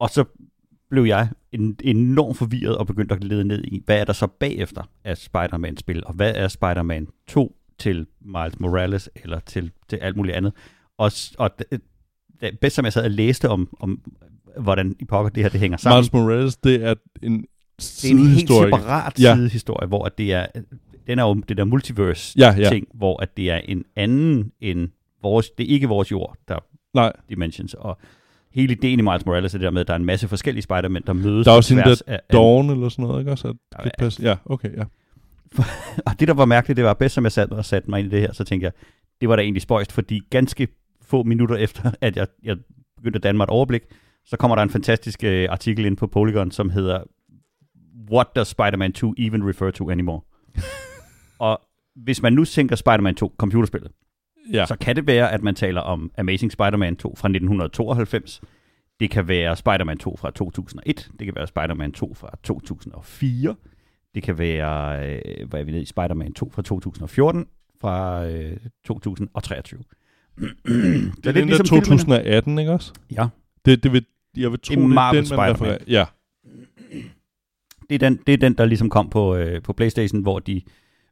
Og 0.00 0.10
så 0.10 0.24
blev 0.90 1.04
jeg 1.04 1.28
en, 1.52 1.76
enormt 1.84 2.36
forvirret 2.38 2.76
og 2.76 2.86
begyndte 2.86 3.14
at 3.14 3.24
lede 3.24 3.44
ned 3.44 3.64
i, 3.64 3.82
hvad 3.86 4.00
er 4.00 4.04
der 4.04 4.12
så 4.12 4.26
bagefter 4.26 4.82
af 5.04 5.16
Spider-Man-spil, 5.16 6.02
og 6.06 6.14
hvad 6.14 6.32
er 6.34 6.48
Spider-Man 6.48 7.06
2 7.28 7.56
til 7.78 8.06
Miles 8.20 8.60
Morales, 8.60 9.10
eller 9.14 9.40
til, 9.40 9.70
til 9.88 9.96
alt 9.96 10.16
muligt 10.16 10.36
andet. 10.36 10.52
Og, 10.98 11.12
og 11.38 11.50
det, 11.58 11.80
det 12.40 12.58
bedst 12.60 12.76
som 12.76 12.84
jeg 12.84 12.92
sad 12.92 13.04
og 13.04 13.10
læste 13.10 13.48
om, 13.48 13.76
om 13.80 14.00
hvordan 14.58 14.96
i 15.00 15.04
pokker 15.04 15.30
det 15.30 15.42
her 15.42 15.50
det 15.50 15.60
hænger 15.60 15.78
sammen. 15.78 15.98
Miles 16.00 16.12
Morales, 16.12 16.56
det 16.56 16.84
er 16.84 16.94
en 17.22 17.46
det 17.78 18.04
er 18.04 18.10
en 18.10 18.26
helt 18.26 18.48
separat 18.48 19.20
Ja. 19.20 19.34
sidehistorie, 19.34 19.88
hvor 19.88 20.04
at 20.04 20.18
det 20.18 20.32
er, 20.32 20.46
den 21.06 21.18
er 21.18 21.22
jo 21.22 21.34
det 21.34 21.56
der 21.56 21.64
multiverse 21.64 22.38
Ja, 22.38 22.54
ja. 22.58 22.68
ting, 22.68 22.86
hvor 22.94 23.22
at 23.22 23.36
det 23.36 23.50
er 23.50 23.56
en 23.56 23.84
anden 23.96 24.52
end 24.60 24.88
vores, 25.22 25.50
det 25.50 25.64
er 25.64 25.74
ikke 25.74 25.88
vores 25.88 26.10
jord, 26.10 26.36
der 26.48 26.58
Nej, 26.94 27.12
Dimensions, 27.28 27.74
og 27.74 27.98
hele 28.50 28.72
ideen 28.72 28.98
i 28.98 29.02
Miles 29.02 29.26
Morales 29.26 29.54
er 29.54 29.58
det 29.58 29.64
der 29.64 29.70
med, 29.70 29.80
at 29.80 29.86
der 29.86 29.92
er 29.92 29.98
en 29.98 30.04
masse 30.04 30.28
forskellige 30.28 30.62
Spider-Man, 30.62 31.02
der 31.06 31.12
mødes 31.12 31.44
Der 31.44 31.52
er 31.52 31.56
også 31.56 31.74
hende 31.74 31.88
tværs 31.88 32.00
af, 32.00 32.20
Dawn 32.32 32.70
eller 32.70 32.88
sådan 32.88 33.04
noget, 33.04 33.20
ikke 33.20 33.30
også? 33.30 33.48
At 33.48 33.54
Ja, 33.78 33.84
det 33.84 33.92
passer. 33.98 34.28
Ja, 34.28 34.36
okay, 34.44 34.76
ja. 34.76 34.84
Og 36.06 36.20
det, 36.20 36.28
der 36.28 36.34
var 36.34 36.44
mærkeligt, 36.44 36.76
det 36.76 36.84
var 36.84 36.94
bedst, 36.94 37.14
som 37.14 37.24
jeg 37.24 37.32
satte 37.32 37.52
og 37.52 37.64
satte 37.64 37.90
mig 37.90 38.00
ind 38.00 38.08
i 38.08 38.10
det 38.10 38.20
her, 38.20 38.32
så 38.32 38.44
tænkte 38.44 38.64
jeg, 38.64 38.72
det 39.20 39.28
var 39.28 39.36
da 39.36 39.42
egentlig 39.42 39.62
spøjst, 39.62 39.92
fordi 39.92 40.20
ganske 40.30 40.68
få 41.02 41.22
minutter 41.22 41.56
efter, 41.56 41.90
at 42.00 42.16
jeg, 42.16 42.26
jeg 42.42 42.56
begyndte 42.96 43.16
at 43.16 43.22
danne 43.22 43.36
mig 43.36 43.44
et 43.44 43.50
overblik, 43.50 43.82
så 44.24 44.36
kommer 44.36 44.54
der 44.54 44.62
en 44.62 44.70
fantastisk 44.70 45.24
øh, 45.24 45.48
artikel 45.50 45.84
ind 45.84 45.96
på 45.96 46.06
Polygon, 46.06 46.50
som 46.50 46.70
hedder 46.70 47.00
What 48.10 48.26
does 48.36 48.48
Spider-Man 48.48 48.92
2 48.92 49.14
even 49.18 49.48
refer 49.48 49.70
to 49.70 49.90
anymore? 49.90 50.20
og 51.38 51.60
hvis 51.96 52.22
man 52.22 52.32
nu 52.32 52.44
tænker 52.44 52.76
Spider-Man 52.76 53.14
2, 53.14 53.34
computerspillet, 53.38 53.90
Ja, 54.52 54.66
så 54.66 54.76
kan 54.80 54.96
det 54.96 55.06
være, 55.06 55.32
at 55.32 55.42
man 55.42 55.54
taler 55.54 55.80
om 55.80 56.10
Amazing 56.18 56.52
Spider-Man 56.52 56.96
2 56.96 57.08
fra 57.16 57.28
1992. 57.28 58.40
Det 59.00 59.10
kan 59.10 59.28
være 59.28 59.56
Spider-Man 59.56 59.98
2 59.98 60.16
fra 60.16 60.30
2001. 60.30 61.10
Det 61.18 61.26
kan 61.26 61.34
være 61.34 61.46
Spider-Man 61.46 61.92
2 61.92 62.14
fra 62.14 62.30
2004. 62.42 63.54
Det 64.14 64.22
kan 64.22 64.38
være, 64.38 65.08
øh, 65.08 65.48
hvad 65.48 65.60
er 65.60 65.64
vi 65.64 65.70
nede 65.70 65.82
i, 65.82 65.86
Spider-Man 65.86 66.32
2 66.34 66.50
fra 66.54 66.62
2014, 66.62 67.46
fra 67.80 68.26
øh, 68.26 68.56
2023. 68.86 69.80
det 70.38 70.46
er 71.26 71.32
den 71.32 71.34
der 71.34 71.34
filmene. 71.34 71.58
2018, 71.58 72.58
ikke 72.58 72.72
også? 72.72 72.92
Ja, 73.16 73.26
Det, 73.64 73.82
det 73.82 73.92
vil, 73.92 74.04
jeg 74.36 74.50
vil 74.50 74.60
tro, 74.60 74.74
Det 74.74 74.80
er 74.82 74.86
det 74.86 74.96
er 74.96 75.12
den, 75.12 75.14
man 75.14 75.26
Spider-Man. 75.26 75.50
refererer. 75.54 75.78
Ja, 75.88 76.04
det 77.88 77.94
er 77.94 77.98
den, 77.98 78.18
det 78.26 78.32
er 78.32 78.38
den 78.38 78.54
der 78.54 78.64
ligesom 78.64 78.90
kom 78.90 79.10
på, 79.10 79.36
øh, 79.36 79.62
på 79.62 79.72
Playstation, 79.72 80.22
hvor 80.22 80.38
de, 80.38 80.62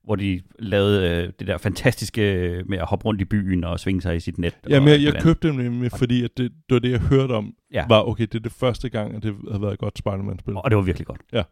hvor 0.04 0.16
de 0.16 0.42
lavede 0.58 1.11
øh, 1.25 1.32
det 1.38 1.46
der 1.46 1.58
fantastiske 1.58 2.32
øh, 2.32 2.68
med 2.68 2.78
at 2.78 2.87
hoppe 2.87 3.04
rundt 3.04 3.20
i 3.20 3.25
byen 3.25 3.64
og 3.64 3.80
svinge 3.80 4.02
sig 4.02 4.16
i 4.16 4.20
sit 4.20 4.38
net. 4.38 4.58
Jamen, 4.68 4.88
og 4.88 4.94
jeg, 5.02 5.14
jeg 5.14 5.23
købte 5.23 5.49
dem 5.49 5.56
nemlig, 5.56 5.90
fordi 5.92 6.25
at 6.25 6.30
det, 6.37 6.52
det 6.68 6.75
var 6.75 6.78
det, 6.78 6.90
jeg 6.90 7.00
hørte 7.00 7.32
om, 7.32 7.54
Ja. 7.73 7.87
var, 7.88 8.02
okay, 8.08 8.23
det 8.23 8.34
er 8.34 8.38
det 8.42 8.52
første 8.52 8.88
gang, 8.88 9.14
at 9.16 9.23
det 9.23 9.34
havde 9.50 9.62
været 9.62 9.73
et 9.73 9.78
godt 9.78 9.99
Spider-Man-spil. 9.99 10.54
Og 10.56 10.70
det 10.70 10.76
var 10.76 10.82
virkelig 10.82 11.06
godt. 11.06 11.20
Ja. 11.32 11.42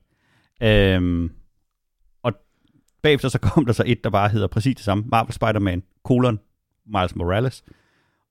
Øhm, 0.96 1.30
og 2.22 2.32
bagefter 3.02 3.28
så 3.28 3.38
kom 3.38 3.64
der 3.66 3.72
så 3.72 3.82
et, 3.86 4.04
der 4.04 4.10
bare 4.10 4.28
hedder 4.28 4.46
præcis 4.46 4.76
det 4.76 4.84
samme. 4.84 5.04
Marvel 5.06 5.32
Spider-Man, 5.32 5.82
colon, 6.04 6.40
Miles 6.86 7.16
Morales. 7.16 7.64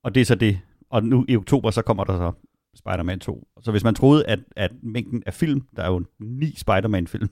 Og 0.04 0.16
det 0.16 0.22
er 0.22 0.26
så 0.26 0.36
det. 0.36 0.60
Og 0.90 1.04
nu 1.04 1.26
i 1.30 1.36
oktober, 1.36 1.72
så 1.72 1.82
kommer 1.82 2.04
der 2.04 2.18
så 2.18 2.32
Spider-Man 2.76 3.20
2. 3.20 3.48
Så 3.62 3.72
hvis 3.72 3.84
man 3.84 3.96
troede, 3.96 4.26
at, 4.28 4.40
at 4.56 4.72
mængden 4.84 5.24
af 5.26 5.34
film, 5.34 5.62
der 5.76 5.84
er 5.84 5.88
jo 5.92 6.06
ni 6.20 6.54
Spider-Man-film, 6.58 7.30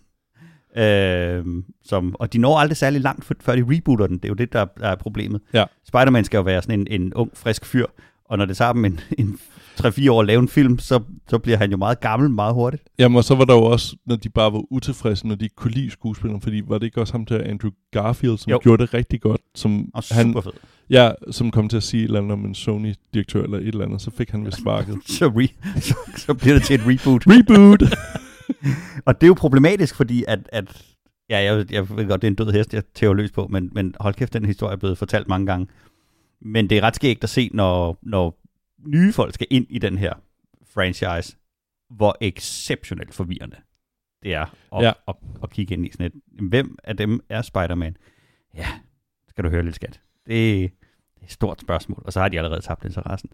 øhm, 0.79 1.63
som, 1.83 2.15
og 2.19 2.33
de 2.33 2.38
når 2.38 2.57
aldrig 2.59 2.77
særlig 2.77 3.01
langt, 3.01 3.25
før 3.41 3.55
de 3.55 3.65
rebooter 3.69 4.07
den. 4.07 4.17
Det 4.17 4.25
er 4.25 4.29
jo 4.29 4.33
det, 4.36 4.53
der, 4.53 4.65
er 4.81 4.95
problemet. 4.95 5.41
Ja. 5.53 5.65
Spider-Man 5.88 6.24
skal 6.25 6.38
jo 6.38 6.43
være 6.43 6.62
sådan 6.62 6.79
en, 6.79 7.01
en 7.01 7.13
ung, 7.13 7.31
frisk 7.33 7.65
fyr, 7.65 7.86
og 8.25 8.38
når 8.38 8.45
det 8.45 8.57
tager 8.57 8.74
dem 8.74 8.86
en, 8.86 9.00
en 9.17 9.39
3-4 9.81 10.12
år 10.12 10.19
at 10.19 10.27
lave 10.27 10.39
en 10.41 10.48
film, 10.48 10.79
så, 10.79 11.00
så 11.29 11.38
bliver 11.38 11.57
han 11.57 11.71
jo 11.71 11.77
meget 11.77 12.00
gammel 12.00 12.29
meget 12.29 12.53
hurtigt. 12.53 12.83
Jamen, 13.00 13.15
og 13.17 13.24
så 13.24 13.36
var 13.36 13.45
der 13.45 13.53
jo 13.55 13.63
også, 13.63 13.95
når 14.05 14.15
de 14.15 14.29
bare 14.29 14.53
var 14.53 14.63
utilfredse, 14.71 15.27
når 15.27 15.36
de 15.36 15.45
ikke 15.45 15.55
kunne 15.55 15.71
lide 15.71 15.91
skuespilleren, 15.91 16.41
fordi 16.41 16.62
var 16.67 16.77
det 16.77 16.86
ikke 16.86 17.01
også 17.01 17.13
ham 17.13 17.25
der, 17.25 17.43
Andrew 17.43 17.71
Garfield, 17.91 18.38
som 18.38 18.51
jo. 18.51 18.59
gjorde 18.63 18.81
det 18.83 18.93
rigtig 18.93 19.21
godt, 19.21 19.41
som 19.55 19.89
Og 19.93 20.03
han, 20.12 20.25
super 20.25 20.41
fed. 20.41 20.51
ja, 20.89 21.12
som 21.31 21.51
kom 21.51 21.69
til 21.69 21.77
at 21.77 21.83
sige 21.83 22.01
et 22.03 22.05
eller 22.07 22.19
andet 22.19 22.31
om 22.31 22.45
en 22.45 22.55
Sony-direktør 22.55 23.43
eller 23.43 23.57
et 23.57 23.67
eller 23.67 23.86
andet, 23.86 24.01
så 24.01 24.12
fik 24.12 24.29
han 24.29 24.45
vist 24.45 24.57
sparket. 24.57 24.98
så, 25.17 25.27
re, 25.27 25.48
så, 25.81 25.95
så 26.17 26.33
bliver 26.33 26.53
det 26.53 26.63
til 26.63 26.75
et 26.75 26.81
reboot. 26.88 27.24
Reboot! 27.27 27.83
og 29.06 29.22
det 29.22 29.25
er 29.25 29.29
jo 29.29 29.34
problematisk, 29.34 29.96
fordi 29.96 30.24
at, 30.27 30.50
at 30.51 30.96
ja, 31.29 31.38
jeg, 31.38 31.72
jeg 31.72 31.89
ved 31.89 32.08
godt, 32.08 32.22
det 32.22 32.27
er 32.27 32.32
en 32.32 32.36
død 32.36 32.51
hest, 32.51 32.74
jeg 32.74 32.84
tæver 32.94 33.13
løs 33.13 33.32
på, 33.32 33.48
men, 33.48 33.70
men 33.74 33.96
hold 34.00 34.13
kæft, 34.13 34.34
den 34.34 34.46
historie 34.46 34.74
er 34.74 34.77
blevet 34.77 34.98
fortalt 34.98 35.27
mange 35.27 35.46
gange. 35.48 35.68
Men 36.41 36.70
det 36.70 36.77
er 36.77 36.82
ret 36.82 36.96
skægt 36.96 37.24
at 37.24 37.29
se, 37.29 37.50
når, 37.53 38.00
når 38.01 38.39
nye 38.86 39.13
folk 39.13 39.34
skal 39.34 39.48
ind 39.50 39.68
i 39.70 39.79
den 39.79 39.98
her 39.98 40.13
franchise, 40.74 41.38
hvor 41.89 42.18
exceptionelt 42.22 43.13
forvirrende 43.13 43.56
det 44.24 44.34
er 44.34 44.41
at, 44.41 44.82
Ja. 44.82 44.88
ja. 44.88 44.91
at, 45.08 45.15
at 45.44 45.50
kigge 45.50 45.74
ind 45.74 45.86
i 45.86 45.91
sådan 45.91 46.06
et. 46.06 46.13
Hvem 46.50 46.77
af 46.84 46.98
dem 46.98 47.20
er 47.29 47.41
Spider-Man? 47.41 47.98
Ja, 48.56 48.68
skal 49.27 49.44
du 49.44 49.50
høre 49.50 49.63
lidt 49.63 49.75
skat. 49.75 50.01
Det, 50.25 50.27
det 50.27 50.63
er 51.22 51.25
et 51.25 51.32
stort 51.32 51.62
spørgsmål, 51.62 52.03
og 52.06 52.13
så 52.13 52.20
har 52.20 52.29
de 52.29 52.38
allerede 52.38 52.62
tabt 52.62 52.86
interessen. 52.86 53.29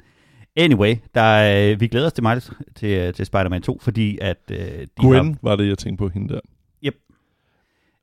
Anyway, 0.56 0.96
der, 1.16 1.72
øh, 1.72 1.80
vi 1.80 1.88
glæder 1.88 2.06
os 2.06 2.14
til, 2.14 2.24
mig, 2.24 2.42
til, 2.76 3.14
til 3.14 3.26
Spider-Man 3.26 3.62
2, 3.62 3.80
fordi 3.82 4.18
at 4.22 4.38
øh, 4.52 4.58
de 4.58 4.88
har, 4.98 5.08
Gwen 5.08 5.40
var 5.42 5.56
det, 5.56 5.68
jeg 5.68 5.78
tænkte 5.78 6.02
på 6.02 6.10
hende 6.10 6.34
der. 6.34 6.40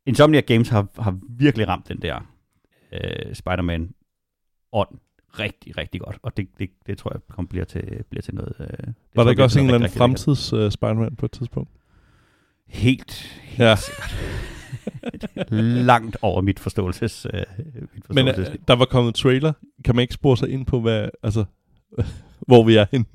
Insomniac 0.06 0.44
Games 0.46 0.68
har, 0.68 0.86
har 0.98 1.18
virkelig 1.28 1.68
ramt 1.68 1.88
den 1.88 2.02
der 2.02 2.20
øh, 2.92 3.34
Spider-Man 3.34 3.94
ånd 4.72 4.98
rigtig, 5.38 5.78
rigtig 5.78 6.00
godt. 6.00 6.18
Og 6.22 6.36
det, 6.36 6.48
det, 6.58 6.70
det 6.86 6.98
tror 6.98 7.10
jeg 7.14 7.20
kom, 7.28 7.46
bliver, 7.46 7.64
til, 7.64 8.04
bliver 8.10 8.22
til 8.22 8.34
noget... 8.34 8.54
Øh, 8.60 8.66
det 8.66 8.94
Var 9.14 9.24
der 9.24 9.30
ikke 9.30 9.44
også 9.44 9.58
en 9.58 9.64
eller 9.64 9.74
anden 9.74 9.90
fremtids 9.90 10.52
uh, 10.52 10.70
Spider-Man 10.70 11.16
på 11.16 11.26
et 11.26 11.32
tidspunkt? 11.32 11.70
Helt, 12.66 13.40
helt 13.42 13.60
Ja. 13.60 13.76
Langt 15.90 16.16
over 16.22 16.40
mit 16.40 16.58
forståelses... 16.58 17.26
Øh, 17.26 17.42
mit 17.94 18.08
Men 18.08 18.26
forståelses 18.26 18.48
uh, 18.48 18.54
der 18.68 18.74
var 18.76 18.84
kommet 18.84 19.14
trailer. 19.14 19.52
Kan 19.84 19.96
man 19.96 20.02
ikke 20.02 20.14
spore 20.14 20.36
sig 20.36 20.48
ind 20.48 20.66
på, 20.66 20.80
hvad, 20.80 21.08
altså, 21.22 21.44
hvor 22.48 22.64
vi 22.64 22.76
er 22.76 22.86
henne? 22.90 23.06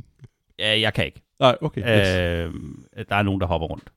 ja, 0.59 0.79
jeg 0.79 0.93
kan 0.93 1.05
ikke. 1.05 1.21
Nej, 1.39 1.57
okay. 1.61 1.81
Yes. 1.81 2.07
Øh, 2.07 2.53
der 3.09 3.15
er 3.15 3.23
nogen, 3.23 3.41
der 3.41 3.47
hopper 3.47 3.67
rundt. 3.67 3.91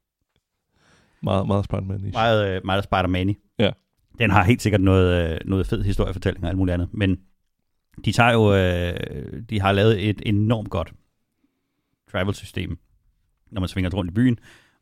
Meget, 1.22 1.46
meget 1.46 1.64
Spider-Man. 1.64 2.00
-ish. 2.00 2.12
Meget, 2.12 2.56
øh, 2.56 2.60
meget 2.64 2.84
Spider-Man 2.84 3.36
Ja. 3.58 3.70
Den 4.18 4.30
har 4.30 4.44
helt 4.44 4.62
sikkert 4.62 4.80
noget, 4.80 5.32
øh, 5.32 5.38
noget 5.44 5.66
fed 5.66 5.82
historiefortælling 5.82 6.44
og 6.44 6.48
alt 6.48 6.58
muligt 6.58 6.74
andet. 6.74 6.88
Men 6.92 7.20
de 8.04 8.12
tager 8.12 8.32
jo... 8.32 8.54
Øh, 8.54 9.42
de 9.50 9.60
har 9.60 9.72
lavet 9.72 10.08
et 10.08 10.22
enormt 10.26 10.70
godt 10.70 10.92
travel-system, 12.12 12.78
når 13.50 13.60
man 13.60 13.68
svinger 13.68 13.90
rundt 13.90 14.10
i 14.10 14.14
byen, 14.14 14.38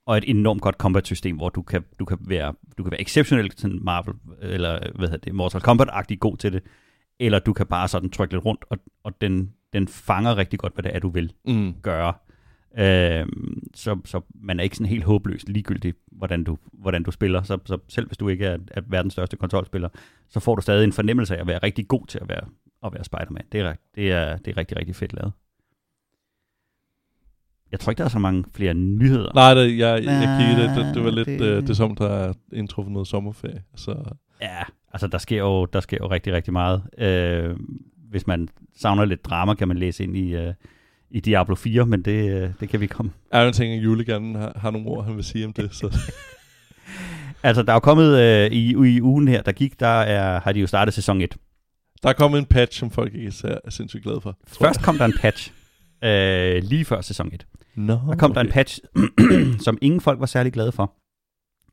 og 0.06 0.18
et 0.18 0.24
enormt 0.26 0.62
godt 0.62 0.76
combat-system, 0.76 1.36
hvor 1.36 1.48
du 1.48 1.62
kan, 1.62 1.84
du 1.98 2.04
kan 2.04 2.18
være, 2.20 2.54
du 2.78 2.82
kan 2.82 2.90
være 2.90 3.00
exceptionelt 3.00 3.60
sådan 3.60 3.78
Marvel, 3.82 4.14
eller 4.42 4.78
hvad 4.94 5.08
hedder 5.08 5.24
det, 5.24 5.34
Mortal 5.34 5.60
Kombat-agtig 5.60 6.18
god 6.18 6.36
til 6.36 6.52
det, 6.52 6.62
eller 7.20 7.38
du 7.38 7.52
kan 7.52 7.66
bare 7.66 7.88
sådan 7.88 8.10
trykke 8.10 8.34
lidt 8.34 8.44
rundt, 8.44 8.64
og, 8.70 8.78
og 9.04 9.20
den, 9.20 9.54
den 9.72 9.88
fanger 9.88 10.36
rigtig 10.36 10.58
godt, 10.58 10.74
hvad 10.74 10.82
det 10.82 10.94
er, 10.94 10.98
du 10.98 11.08
vil 11.08 11.32
Mm. 11.46 11.74
gøre. 11.82 12.12
Øhm, 12.78 13.62
så, 13.74 13.98
så 14.04 14.20
man 14.34 14.60
er 14.60 14.64
ikke 14.64 14.76
sådan 14.76 14.86
helt 14.90 15.04
håbløs 15.04 15.48
ligegyldigt, 15.48 15.96
hvordan 16.12 16.44
du, 16.44 16.58
hvordan 16.72 17.02
du 17.02 17.10
spiller. 17.10 17.42
Så, 17.42 17.58
så 17.64 17.78
selv 17.88 18.06
hvis 18.06 18.16
du 18.18 18.28
ikke 18.28 18.46
er, 18.46 18.58
er 18.70 18.80
verdens 18.86 19.12
største 19.12 19.36
kontrolspiller, 19.36 19.88
så 20.28 20.40
får 20.40 20.54
du 20.54 20.62
stadig 20.62 20.84
en 20.84 20.92
fornemmelse 20.92 21.36
af 21.36 21.40
at 21.40 21.46
være 21.46 21.58
rigtig 21.58 21.88
god 21.88 22.06
til 22.06 22.18
at 22.22 22.28
være, 22.28 22.44
at 22.84 22.92
være 22.94 23.04
Spider-Man. 23.04 23.44
Det 23.52 23.60
er, 23.60 23.74
det, 23.94 24.12
er, 24.12 24.36
det 24.36 24.48
er 24.50 24.56
rigtig, 24.56 24.76
rigtig 24.76 24.96
fedt 24.96 25.12
lavet. 25.12 25.32
Jeg 27.72 27.80
tror 27.80 27.90
ikke, 27.90 27.98
der 27.98 28.04
er 28.04 28.08
så 28.08 28.18
mange 28.18 28.44
flere 28.54 28.74
nyheder. 28.74 29.30
Nej, 29.34 29.54
det, 29.54 29.78
jeg, 29.78 30.04
jeg 30.04 30.38
kiggede 30.40 30.68
det. 30.68 30.86
Det, 30.86 30.94
det 30.94 31.04
var 31.04 31.10
lidt, 31.10 31.28
det- 31.28 31.40
uh, 31.40 31.62
det 31.62 31.70
er 31.70 31.74
som, 31.74 31.94
der 31.96 32.08
er 32.08 32.32
indtruffet 32.52 32.92
noget 32.92 33.08
sommerferie. 33.08 33.62
Så 33.76 34.04
Ja, 34.40 34.62
altså 34.92 35.06
der 35.06 35.18
sker 35.18 35.38
jo, 35.38 35.64
der 35.64 35.80
sker 35.80 35.98
jo 36.00 36.10
rigtig, 36.10 36.32
rigtig 36.32 36.52
meget. 36.52 36.82
Øh, 36.98 37.56
hvis 38.10 38.26
man 38.26 38.48
savner 38.76 39.04
lidt 39.04 39.24
drama, 39.24 39.54
kan 39.54 39.68
man 39.68 39.76
læse 39.76 40.04
ind 40.04 40.16
i, 40.16 40.34
øh, 40.34 40.54
i 41.10 41.20
Diablo 41.20 41.54
4, 41.54 41.86
men 41.86 42.02
det, 42.02 42.30
øh, 42.30 42.50
det 42.60 42.68
kan 42.68 42.80
vi 42.80 42.86
komme 42.86 43.12
er 43.30 43.44
der 43.44 43.52
ting, 43.52 43.74
at 43.74 44.06
gerne 44.06 44.38
har, 44.38 44.52
har 44.56 44.70
nogle 44.70 44.88
ord, 44.88 45.04
han 45.04 45.16
vil 45.16 45.24
sige 45.24 45.46
om 45.46 45.52
det. 45.52 45.74
Så. 45.74 45.96
Altså, 47.42 47.62
der 47.62 47.72
er 47.72 47.74
jo 47.74 47.80
kommet 47.80 48.18
øh, 48.18 48.50
i, 48.52 48.70
i 48.96 49.00
ugen 49.00 49.28
her, 49.28 49.42
der 49.42 49.52
gik, 49.52 49.80
der 49.80 49.86
er, 49.86 50.40
har 50.40 50.52
de 50.52 50.60
jo 50.60 50.66
startet 50.66 50.94
sæson 50.94 51.20
1. 51.20 51.36
Der 52.02 52.08
er 52.08 52.12
kommet 52.12 52.38
en 52.38 52.46
patch, 52.46 52.78
som 52.78 52.90
folk 52.90 53.14
ikke 53.14 53.32
er, 53.44 53.58
er 53.64 53.70
sindssygt 53.70 54.02
glade 54.02 54.20
for. 54.20 54.38
Først 54.46 54.82
kom 54.82 54.98
der 54.98 55.04
en 55.04 55.14
patch, 55.20 55.52
øh, 56.04 56.62
lige 56.62 56.84
før 56.84 57.00
sæson 57.00 57.26
1. 57.26 57.32
jeg. 57.32 57.84
Nå, 57.84 57.92
Der 57.92 58.16
kom 58.16 58.30
okay. 58.30 58.40
der 58.40 58.46
en 58.46 58.52
patch, 58.52 58.80
som 59.64 59.78
ingen 59.82 60.00
folk 60.00 60.20
var 60.20 60.26
særlig 60.26 60.52
glade 60.52 60.72
for. 60.72 60.94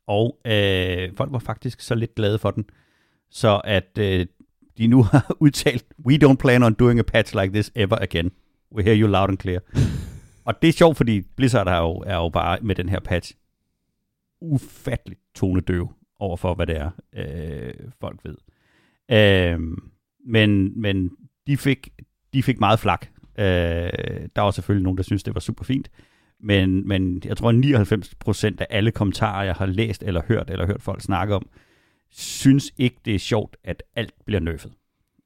Og 0.08 0.38
øh, 0.46 1.10
folk 1.18 1.32
var 1.32 1.40
faktisk 1.40 1.82
så 1.82 1.96
lidt 1.96 2.16
glade 2.16 2.40
for 2.40 2.52
den, 2.52 2.66
så 3.32 3.62
at 3.64 3.98
øh, 4.00 4.26
de 4.78 4.88
nu 4.88 5.04
har 5.04 5.36
udtalt, 5.40 5.86
we 6.06 6.18
don't 6.24 6.36
plan 6.36 6.64
on 6.64 6.74
doing 6.74 7.00
a 7.00 7.04
patch 7.04 7.36
like 7.36 7.54
this 7.54 7.72
ever 7.76 7.98
again. 8.02 8.32
We 8.76 8.84
hear 8.84 8.96
you 8.96 9.08
loud 9.08 9.30
and 9.30 9.38
clear. 9.38 9.60
og 10.46 10.62
det 10.62 10.68
er 10.68 10.74
sjovt, 10.74 10.98
fordi 10.98 11.22
Blizzard 11.22 11.68
er 11.68 11.78
jo, 11.78 12.04
er 12.06 12.16
jo 12.16 12.30
bare 12.30 12.58
med 12.62 12.76
den 12.76 12.90
her 12.90 13.00
patch 13.00 13.34
ufatteligt 14.42 15.22
tonedøv 15.36 15.90
over 16.20 16.38
for, 16.38 16.54
hvad 16.54 16.68
det 16.68 16.78
er, 16.78 16.90
øh, 17.16 17.74
folk 18.00 18.20
ved. 18.24 18.36
Øh, 19.12 19.60
men, 20.28 20.82
men 20.82 21.12
de 21.48 21.58
fik, 21.58 21.90
de 22.34 22.44
fik 22.44 22.60
meget 22.60 22.80
flak. 22.80 23.08
Øh, 23.40 23.46
der 24.36 24.42
var 24.42 24.52
selvfølgelig 24.52 24.84
nogen, 24.84 24.98
der 24.98 25.04
synes 25.04 25.24
det 25.24 25.34
var 25.34 25.40
super 25.40 25.64
fint. 25.64 25.90
Men, 26.40 26.88
men 26.88 27.22
jeg 27.26 27.38
tror, 27.38 27.52
99% 28.52 28.56
af 28.60 28.68
alle 28.70 28.92
kommentarer, 28.92 29.44
jeg 29.44 29.56
har 29.56 29.66
læst 29.66 30.04
eller 30.04 30.22
hørt, 30.28 30.50
eller 30.50 30.66
hørt 30.66 30.82
folk 30.82 31.02
snakke 31.02 31.36
om, 31.36 31.48
synes 32.18 32.74
ikke, 32.78 32.98
det 33.06 33.16
er 33.16 33.20
sjovt, 33.20 33.58
at 33.64 33.84
alt 33.96 34.14
bliver 34.26 34.40
nerfed. 34.40 34.72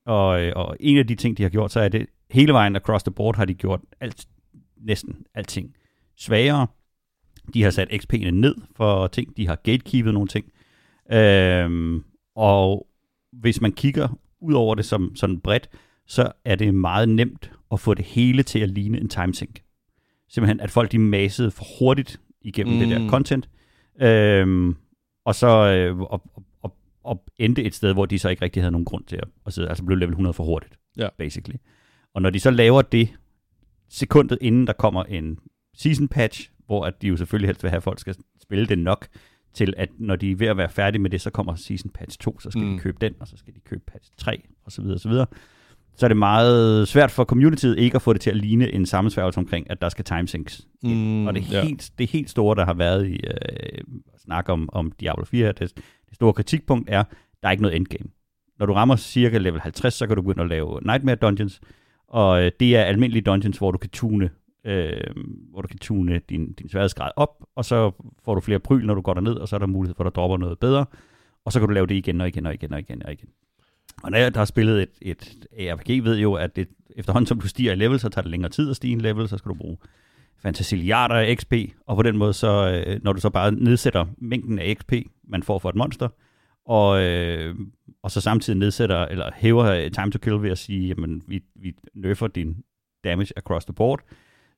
Og, 0.06 0.42
øh, 0.42 0.54
og 0.56 0.78
en 0.80 0.98
af 0.98 1.08
de 1.08 1.16
ting, 1.16 1.38
de 1.38 1.44
har 1.44 1.50
gjort, 1.50 1.72
så 1.72 1.80
er 1.80 1.90
det 1.90 2.08
hele 2.32 2.54
vejen 2.54 2.76
across 2.76 3.04
the 3.04 3.12
board, 3.12 3.36
har 3.36 3.46
de 3.46 3.54
gjort 3.54 3.82
alt, 4.00 4.28
næsten 4.78 5.26
alting 5.34 5.76
svagere. 6.18 6.68
De 7.54 7.64
har 7.64 7.70
sat 7.70 7.88
XP'ene 7.88 8.32
ned 8.32 8.56
for 8.76 9.08
ting. 9.08 9.38
De 9.38 9.48
har 9.48 9.56
gatekeepet 9.56 10.14
nogle 10.14 10.28
ting. 10.28 10.46
Øhm, 11.12 12.04
og 12.36 12.88
hvis 13.32 13.62
man 13.62 13.72
kigger 13.72 14.08
ud 14.42 14.54
over 14.54 14.76
det 14.76 14.86
som 14.86 15.16
sådan 15.16 15.40
bredt, 15.40 15.70
så 16.08 16.32
er 16.46 16.56
det 16.56 16.74
meget 16.74 17.10
nemt 17.10 17.52
at 17.72 17.80
få 17.80 17.94
det 17.94 18.06
hele 18.06 18.44
til 18.44 18.60
at 18.60 18.70
ligne 18.70 19.00
en 19.00 19.10
timesync. 19.10 19.56
Simpelthen, 20.30 20.60
at 20.60 20.72
folk 20.72 20.92
de 20.92 21.00
masede 21.00 21.52
for 21.52 21.66
hurtigt 21.80 22.20
igennem 22.42 22.74
mm. 22.74 22.80
det 22.80 22.90
der 22.90 23.00
Mm. 23.00 23.10
content, 23.10 23.50
øhm, 24.02 24.76
og 25.26 25.36
så 25.36 25.48
øh, 25.48 26.00
og, 26.00 26.22
og, 26.34 26.44
og 27.04 27.24
endte 27.38 27.64
et 27.64 27.76
sted, 27.76 27.94
hvor 27.94 28.06
de 28.06 28.20
så 28.20 28.30
ikke 28.30 28.42
rigtig 28.42 28.64
havde 28.64 28.72
nogen 28.72 28.86
grund 28.86 29.04
til 29.04 29.16
at, 29.16 29.28
at 29.46 29.54
sidde, 29.54 29.70
altså 29.70 29.84
blev 29.86 29.98
level 29.98 30.12
100 30.14 30.34
for 30.34 30.44
hurtigt, 30.44 30.80
Ja. 30.98 31.08
basically. 31.18 31.58
Og 32.14 32.22
når 32.22 32.30
de 32.30 32.40
så 32.40 32.52
laver 32.52 32.82
det, 32.82 33.10
sekundet 33.90 34.38
inden 34.42 34.68
der 34.68 34.74
kommer 34.74 35.04
en 35.04 35.40
season 35.74 36.08
patch, 36.08 36.52
hvor 36.66 36.86
at 36.86 37.02
de 37.02 37.08
jo 37.08 37.18
selvfølgelig 37.18 37.48
helst 37.48 37.64
vil 37.64 37.70
have, 37.70 37.78
at 37.78 37.84
folk 37.84 38.00
skal 38.00 38.16
spille 38.42 38.66
det 38.66 38.80
nok, 38.80 39.08
til 39.54 39.74
at 39.78 39.90
når 39.98 40.16
de 40.16 40.32
er 40.32 40.36
ved 40.36 40.48
at 40.48 40.58
være 40.58 40.70
færdige 40.70 41.02
med 41.02 41.10
det, 41.10 41.22
så 41.22 41.30
kommer 41.30 41.56
season 41.56 41.90
patch 41.92 42.20
2, 42.20 42.40
så 42.40 42.52
skal 42.52 42.64
mm. 42.64 42.74
De 42.74 42.80
købe 42.80 42.98
den, 43.02 43.14
og 43.20 43.28
så 43.28 43.38
skal 43.38 43.54
de 43.56 43.60
købe 43.60 43.82
patch 43.88 44.12
3, 44.18 44.44
og 44.66 44.72
så 44.72 44.82
videre, 45.08 45.28
så 46.00 46.06
er 46.06 46.08
det 46.08 46.18
meget 46.18 46.88
svært 46.88 47.12
for 47.12 47.24
communityet 47.24 47.80
ikke 47.80 47.96
at 47.96 48.02
få 48.02 48.14
det 48.14 48.22
til 48.22 48.30
at 48.30 48.36
ligne 48.36 48.74
en 48.74 48.86
sammensværgelse 48.86 49.38
omkring, 49.38 49.72
at 49.72 49.82
der 49.82 49.90
skal 49.90 50.06
timesyncs. 50.06 50.68
Mm, 50.84 51.28
og 51.28 51.36
det, 51.36 51.44
er 51.44 51.58
ja. 51.58 51.64
helt, 51.64 51.92
det 51.98 52.10
helt 52.10 52.30
store, 52.30 52.56
der 52.56 52.66
har 52.66 52.74
været 52.74 53.08
i 53.08 53.20
øh, 53.28 53.84
snak 54.18 54.50
om, 54.50 54.70
om 54.72 54.92
Diablo 54.92 55.26
4, 55.26 55.46
her, 55.46 55.52
det, 55.52 55.74
det 55.76 56.16
store 56.16 56.34
kritikpunkt 56.34 56.90
er, 56.90 57.04
der 57.42 57.48
er 57.48 57.52
ikke 57.52 57.62
noget 57.62 57.76
endgame. 57.76 58.10
Når 58.60 58.66
du 58.66 58.74
rammer 58.74 58.96
cirka 58.96 59.38
level 59.38 59.62
50, 59.62 59.94
så 59.94 60.08
kan 60.08 60.16
du 60.16 60.22
begynde 60.22 60.44
at 60.44 60.50
lave 60.50 60.80
Nightmare 60.86 61.16
Dungeons, 61.16 61.62
og 62.08 62.44
øh, 62.44 62.52
det 62.60 62.76
er 62.76 62.84
almindelige 62.84 63.24
dungeons, 63.24 63.58
hvor 63.58 63.72
du 63.72 63.78
kan 63.78 63.90
tune, 63.90 64.30
øh, 64.66 65.02
hvor 65.52 65.62
du 65.62 65.68
kan 65.68 65.80
tune 65.80 66.22
din, 66.30 66.54
din 66.54 66.70
sværhedsgrad 66.70 67.12
op, 67.16 67.44
og 67.56 67.66
så 67.66 67.92
får 68.26 68.36
du 68.36 68.42
flere 68.42 68.60
pryl, 68.60 68.86
når 68.86 68.94
du 68.94 69.02
går 69.02 69.14
derned, 69.14 69.34
og 69.36 69.48
så 69.48 69.56
er 69.56 69.60
der 69.60 69.68
mulighed 69.68 69.96
for, 69.96 70.04
at 70.04 70.06
der 70.06 70.22
dropper 70.22 70.38
noget 70.38 70.60
bedre, 70.60 70.86
og 71.46 71.52
så 71.52 71.60
kan 71.60 71.68
du 71.68 71.74
lave 71.74 71.88
det 71.88 71.96
igen 71.96 72.22
og 72.22 72.28
igen 72.28 72.46
og 72.46 72.54
igen 72.54 72.74
og 72.74 72.80
igen 72.80 73.06
og 73.06 73.12
igen. 73.12 73.30
Og 74.04 74.12
når 74.12 74.18
jeg 74.18 74.34
der 74.34 74.40
har 74.40 74.46
spillet 74.46 74.82
et, 74.82 74.90
et 75.02 75.48
ARPG, 75.70 76.04
ved 76.04 76.18
jo, 76.18 76.34
at 76.34 76.56
det, 76.56 76.68
efterhånden 76.96 77.28
som 77.28 77.40
du 77.40 77.48
stiger 77.48 77.72
i 77.72 77.76
level, 77.76 78.00
så 78.00 78.10
tager 78.10 78.22
det 78.22 78.32
længere 78.32 78.52
tid 78.52 78.70
at 78.70 78.76
stige 78.76 78.92
i 78.92 78.94
en 78.94 79.02
level, 79.02 79.30
så 79.30 79.38
skal 79.38 79.50
du 79.50 79.56
bruge 79.56 79.78
fantasiliarder 80.38 81.16
af 81.16 81.38
XP, 81.38 81.54
og 81.88 81.96
på 81.96 82.04
den 82.04 82.18
måde, 82.18 82.34
så, 82.34 82.84
øh, 82.88 83.00
når 83.04 83.14
du 83.14 83.22
så 83.22 83.30
bare 83.30 83.52
nedsætter 83.52 84.06
mængden 84.18 84.60
af 84.60 84.76
XP, 84.80 84.94
man 85.24 85.44
får 85.44 85.60
for 85.60 85.70
et 85.70 85.76
monster, 85.76 86.10
og, 86.66 87.02
øh, 87.04 87.56
og 88.04 88.12
så 88.12 88.22
samtidig 88.22 88.60
nedsætter, 88.60 89.06
eller 89.06 89.32
hæver 89.36 89.66
øh, 89.66 89.92
time 89.92 90.12
to 90.12 90.20
kill 90.20 90.42
ved 90.42 90.52
at 90.52 90.58
sige, 90.58 90.88
jamen, 90.88 91.24
vi, 91.28 91.44
vi 91.56 91.74
nerfer 91.94 92.28
din 92.28 92.64
damage 93.04 93.34
across 93.38 93.66
the 93.66 93.74
board, 93.74 94.00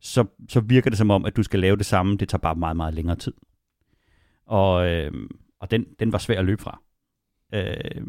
så, 0.02 0.26
så 0.50 0.60
virker 0.60 0.90
det 0.90 0.98
som 0.98 1.12
om, 1.12 1.26
at 1.26 1.38
du 1.38 1.44
skal 1.44 1.60
lave 1.60 1.76
det 1.78 1.86
samme, 1.86 2.18
det 2.18 2.30
tager 2.30 2.40
bare 2.40 2.56
meget, 2.56 2.78
meget 2.78 2.94
længere 2.94 3.16
tid. 3.16 3.34
Og, 4.46 4.90
øh, 4.90 5.12
og 5.60 5.72
den, 5.72 5.86
den 6.00 6.12
var 6.12 6.18
svær 6.18 6.40
at 6.40 6.46
løbe 6.46 6.62
fra. 6.62 6.82
Øh, 7.54 8.02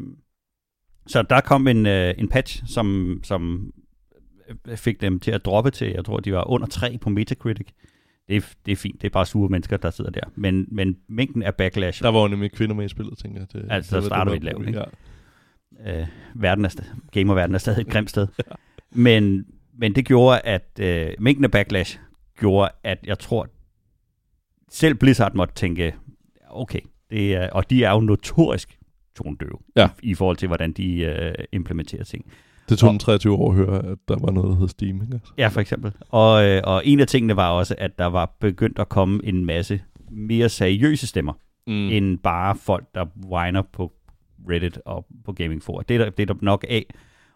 så 1.06 1.22
der 1.22 1.40
kom 1.40 1.68
en, 1.68 1.86
øh, 1.86 2.14
en 2.18 2.28
patch, 2.28 2.62
som, 2.66 3.20
som 3.24 3.72
fik 4.76 5.00
dem 5.00 5.20
til 5.20 5.30
at 5.30 5.44
droppe 5.44 5.70
til, 5.70 5.88
jeg 5.88 6.04
tror, 6.04 6.20
de 6.20 6.32
var 6.32 6.50
under 6.50 6.66
3 6.66 6.98
på 7.00 7.10
Metacritic. 7.10 7.66
Det 8.28 8.36
er, 8.36 8.40
det 8.66 8.72
er 8.72 8.76
fint, 8.76 9.00
det 9.02 9.06
er 9.06 9.12
bare 9.12 9.26
sure 9.26 9.48
mennesker, 9.48 9.76
der 9.76 9.90
sidder 9.90 10.10
der. 10.10 10.20
Men, 10.34 10.66
men 10.70 10.96
mængden 11.08 11.42
af 11.42 11.54
backlash, 11.54 12.02
Der 12.02 12.08
var 12.08 12.20
jo 12.22 12.28
nemlig 12.28 12.52
kvinder 12.52 12.74
med 12.74 12.84
i 12.84 12.88
spillet, 12.88 13.18
tænker 13.18 13.40
jeg. 13.40 13.52
Det, 13.52 13.66
Altså, 13.70 13.96
det 13.96 14.02
var 14.02 14.08
starter 14.08 14.32
vi 14.32 14.38
der 14.38 14.50
et 14.50 14.54
lavt, 14.54 14.66
ikke? 15.86 16.00
øh, 16.00 16.06
verden 16.34 16.64
er 16.64 16.68
sta- 16.68 16.96
gamerverden 17.12 17.54
er 17.54 17.58
stadig 17.58 17.80
et 17.80 17.86
grimt 17.88 18.10
sted. 18.10 18.26
Men, 18.94 19.46
men 19.78 19.94
det 19.94 20.06
gjorde, 20.06 20.40
at 20.40 20.78
øh, 20.80 21.10
mængden 21.18 21.44
af 21.44 21.50
backlash 21.50 21.98
gjorde, 22.38 22.70
at 22.84 22.98
jeg 23.04 23.18
tror, 23.18 23.48
selv 24.70 24.94
Blizzard 24.94 25.34
måtte 25.34 25.54
tænke, 25.54 25.94
okay, 26.50 26.80
det 27.10 27.34
er, 27.34 27.50
og 27.50 27.70
de 27.70 27.84
er 27.84 27.90
jo 27.90 28.00
notorisk 28.00 28.78
tonedøve 29.16 29.58
Ja. 29.76 29.88
i, 30.02 30.10
i 30.10 30.14
forhold 30.14 30.36
til, 30.36 30.48
hvordan 30.48 30.72
de 30.72 30.94
øh, 30.96 31.34
implementerer 31.52 32.04
ting. 32.04 32.24
Det 32.68 32.78
tog 32.78 32.90
den 32.90 32.98
23 32.98 33.34
år 33.34 33.50
at 33.50 33.56
høre, 33.56 33.86
at 33.86 33.98
der 34.08 34.16
var 34.20 34.30
noget, 34.30 34.48
der 34.50 34.56
hed 34.58 34.68
Steam. 34.68 35.02
Ikke? 35.02 35.20
Ja, 35.38 35.48
for 35.48 35.60
eksempel. 35.60 35.92
Og, 36.08 36.44
øh, 36.44 36.60
og 36.64 36.82
en 36.86 37.00
af 37.00 37.06
tingene 37.06 37.36
var 37.36 37.50
også, 37.50 37.74
at 37.78 37.98
der 37.98 38.06
var 38.06 38.36
begyndt 38.40 38.78
at 38.78 38.88
komme 38.88 39.20
en 39.24 39.44
masse 39.44 39.80
mere 40.10 40.48
seriøse 40.48 41.06
stemmer, 41.06 41.32
Mm. 41.66 41.72
end 41.72 42.18
bare 42.18 42.56
folk, 42.56 42.84
der 42.94 43.06
whiner 43.32 43.62
på 43.72 43.92
Reddit 44.50 44.78
og 44.84 45.06
på 45.24 45.32
Gaming 45.32 45.62
For. 45.62 45.80
Det 45.80 45.94
er 45.94 46.04
der, 46.04 46.10
det 46.10 46.22
er 46.30 46.34
der 46.34 46.40
nok 46.42 46.64
af, 46.68 46.86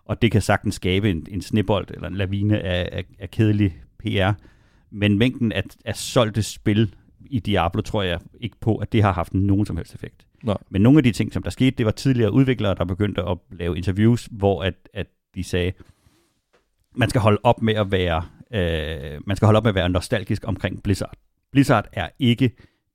og 0.04 0.22
det 0.22 0.32
kan 0.32 0.42
sagtens 0.42 0.74
skabe 0.74 1.10
en, 1.10 1.26
en 1.30 1.40
snibbold 1.42 1.86
eller 1.94 2.08
en 2.08 2.14
lavine 2.14 2.60
af, 2.60 2.88
af, 2.92 3.04
af 3.18 3.30
kedelig 3.30 3.74
PR. 3.98 4.32
Men 4.90 5.18
mængden 5.18 5.52
af, 5.52 5.62
af 5.84 5.96
solgte 5.96 6.42
spil 6.42 6.94
i 7.30 7.38
Diablo 7.38 7.80
tror 7.82 8.02
jeg 8.02 8.20
ikke 8.40 8.56
på, 8.60 8.76
at 8.76 8.92
det 8.92 9.02
har 9.02 9.12
haft 9.12 9.34
nogen 9.34 9.66
som 9.66 9.76
helst 9.76 9.94
effekt. 9.94 10.25
Nej. 10.46 10.56
Men 10.70 10.82
nogle 10.82 10.98
af 10.98 11.02
de 11.02 11.12
ting, 11.12 11.32
som 11.32 11.42
der 11.42 11.50
skete, 11.50 11.70
det 11.70 11.86
var 11.86 11.92
tidligere 11.92 12.32
udviklere, 12.32 12.74
der 12.74 12.84
begyndte 12.84 13.22
at 13.22 13.38
lave 13.50 13.76
interviews, 13.76 14.28
hvor 14.30 14.62
at, 14.62 14.74
at 14.94 15.06
de 15.34 15.44
sagde, 15.44 15.72
man 16.94 17.10
skal 17.10 17.20
holde 17.20 17.38
op 17.42 17.62
med 17.62 17.74
at 17.74 17.90
være, 17.90 18.24
øh, 18.50 19.20
man 19.26 19.36
skal 19.36 19.46
holde 19.46 19.56
op 19.56 19.64
med 19.64 19.70
at 19.70 19.74
være 19.74 19.88
nostalgisk 19.88 20.42
omkring 20.46 20.82
Blizzard. 20.82 21.16
Blizzard 21.52 21.88
er 21.92 22.08
ikke 22.18 22.50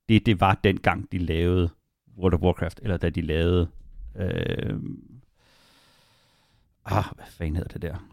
det, 0.08 0.26
det 0.26 0.40
var 0.40 0.60
dengang, 0.64 1.12
de 1.12 1.18
lavede 1.18 1.70
World 2.18 2.34
of 2.34 2.40
Warcraft, 2.40 2.80
eller 2.82 2.96
da 2.96 3.10
de 3.10 3.20
lavede, 3.20 3.68
øh, 4.16 4.74
ah, 6.84 7.04
hvad 7.14 7.26
fanden 7.28 7.56
hedder 7.56 7.72
det 7.72 7.82
der? 7.82 8.06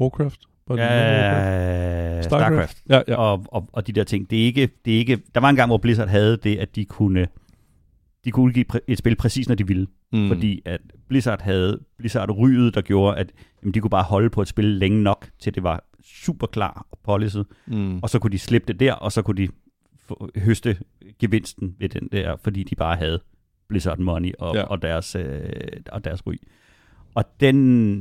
Warcraft? 0.00 0.40
Ja, 0.70 2.22
Starcraft? 2.22 2.24
Starcraft. 2.24 2.82
Ja, 2.88 3.02
ja. 3.08 3.16
Og, 3.16 3.44
og, 3.48 3.68
og 3.72 3.86
de 3.86 3.92
der 3.92 4.04
ting. 4.04 4.30
Det 4.30 4.40
er, 4.40 4.44
ikke, 4.44 4.68
det 4.84 4.94
er 4.94 4.98
ikke, 4.98 5.22
der 5.34 5.40
var 5.40 5.50
en 5.50 5.56
gang, 5.56 5.68
hvor 5.68 5.78
Blizzard 5.78 6.08
havde 6.08 6.36
det, 6.36 6.58
at 6.58 6.76
de 6.76 6.84
kunne, 6.84 7.28
de 8.28 8.32
kunne 8.32 8.46
udgive 8.46 8.64
et 8.86 8.98
spil 8.98 9.16
præcis, 9.16 9.48
når 9.48 9.54
de 9.54 9.66
ville. 9.66 9.86
Mm. 10.12 10.28
Fordi 10.28 10.62
at 10.64 10.80
Blizzard 11.08 11.42
havde 11.42 11.80
Blizzard 11.98 12.38
ryget, 12.38 12.74
der 12.74 12.80
gjorde, 12.80 13.16
at 13.16 13.32
jamen, 13.62 13.74
de 13.74 13.80
kunne 13.80 13.90
bare 13.90 14.02
holde 14.02 14.30
på 14.30 14.42
et 14.42 14.48
spil 14.48 14.64
længe 14.64 15.02
nok, 15.02 15.28
til 15.38 15.54
det 15.54 15.62
var 15.62 15.84
super 16.02 16.46
klar 16.46 16.86
og 16.90 16.98
policet. 17.04 17.46
Mm. 17.66 17.98
Og 17.98 18.10
så 18.10 18.18
kunne 18.18 18.30
de 18.30 18.38
slippe 18.38 18.72
det 18.72 18.80
der, 18.80 18.92
og 18.92 19.12
så 19.12 19.22
kunne 19.22 19.46
de 19.46 19.48
få, 19.98 20.30
høste 20.36 20.78
gevinsten 21.18 21.76
ved 21.78 21.88
den 21.88 22.08
der, 22.12 22.36
fordi 22.36 22.62
de 22.62 22.74
bare 22.74 22.96
havde 22.96 23.20
Blizzard 23.68 23.98
Money 23.98 24.32
og, 24.38 24.54
ja. 24.54 24.62
og, 24.62 24.82
deres, 24.82 25.14
øh, 25.14 25.50
og 25.92 26.04
deres 26.04 26.26
ry. 26.26 26.34
Og 27.14 27.24
den, 27.40 28.00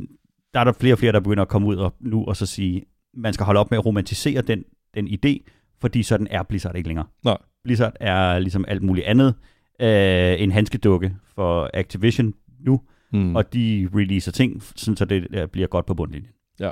der 0.53 0.59
er 0.59 0.63
der 0.63 0.71
flere 0.71 0.93
og 0.93 0.99
flere, 0.99 1.11
der 1.11 1.19
begynder 1.19 1.41
at 1.41 1.49
komme 1.49 1.67
ud 1.67 1.75
og, 1.75 1.93
nu 1.99 2.25
og 2.25 2.37
så 2.37 2.45
sige, 2.45 2.85
man 3.13 3.33
skal 3.33 3.45
holde 3.45 3.59
op 3.59 3.71
med 3.71 3.77
at 3.77 3.85
romantisere 3.85 4.41
den, 4.41 4.63
den 4.95 5.07
idé, 5.07 5.49
fordi 5.79 6.03
sådan 6.03 6.27
er 6.31 6.43
Blizzard 6.43 6.75
ikke 6.75 6.89
længere. 6.89 7.05
Nej. 7.23 7.37
Blizzard 7.63 7.93
er 7.99 8.39
ligesom 8.39 8.65
alt 8.67 8.83
muligt 8.83 9.07
andet, 9.07 9.35
øh, 9.81 10.41
en 10.41 10.51
handskedukke 10.51 11.15
for 11.35 11.69
Activision 11.73 12.33
nu, 12.59 12.81
Mm. 13.11 13.35
og 13.35 13.53
de 13.53 13.89
releaser 13.93 14.31
ting, 14.31 14.63
sådan 14.63 14.97
så 14.97 15.05
det 15.05 15.27
øh, 15.31 15.47
bliver 15.47 15.67
godt 15.67 15.85
på 15.85 15.93
bundlinjen. 15.93 16.31
Ja. 16.59 16.69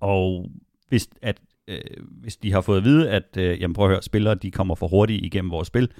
Og 0.00 0.50
hvis, 0.88 1.08
at, 1.22 1.40
øh, 1.68 1.80
hvis 2.10 2.36
de 2.36 2.52
har 2.52 2.60
fået 2.60 2.78
at 2.78 2.84
vide, 2.84 3.10
at 3.10 3.36
øh, 3.38 3.60
jamen 3.60 3.74
prøv 3.74 3.84
at 3.86 3.90
høre, 3.90 4.02
spillere 4.02 4.34
de 4.34 4.50
kommer 4.50 4.74
for 4.74 4.88
hurtigt 4.88 5.24
igennem 5.24 5.50
vores 5.50 5.66
spil, 5.66 5.90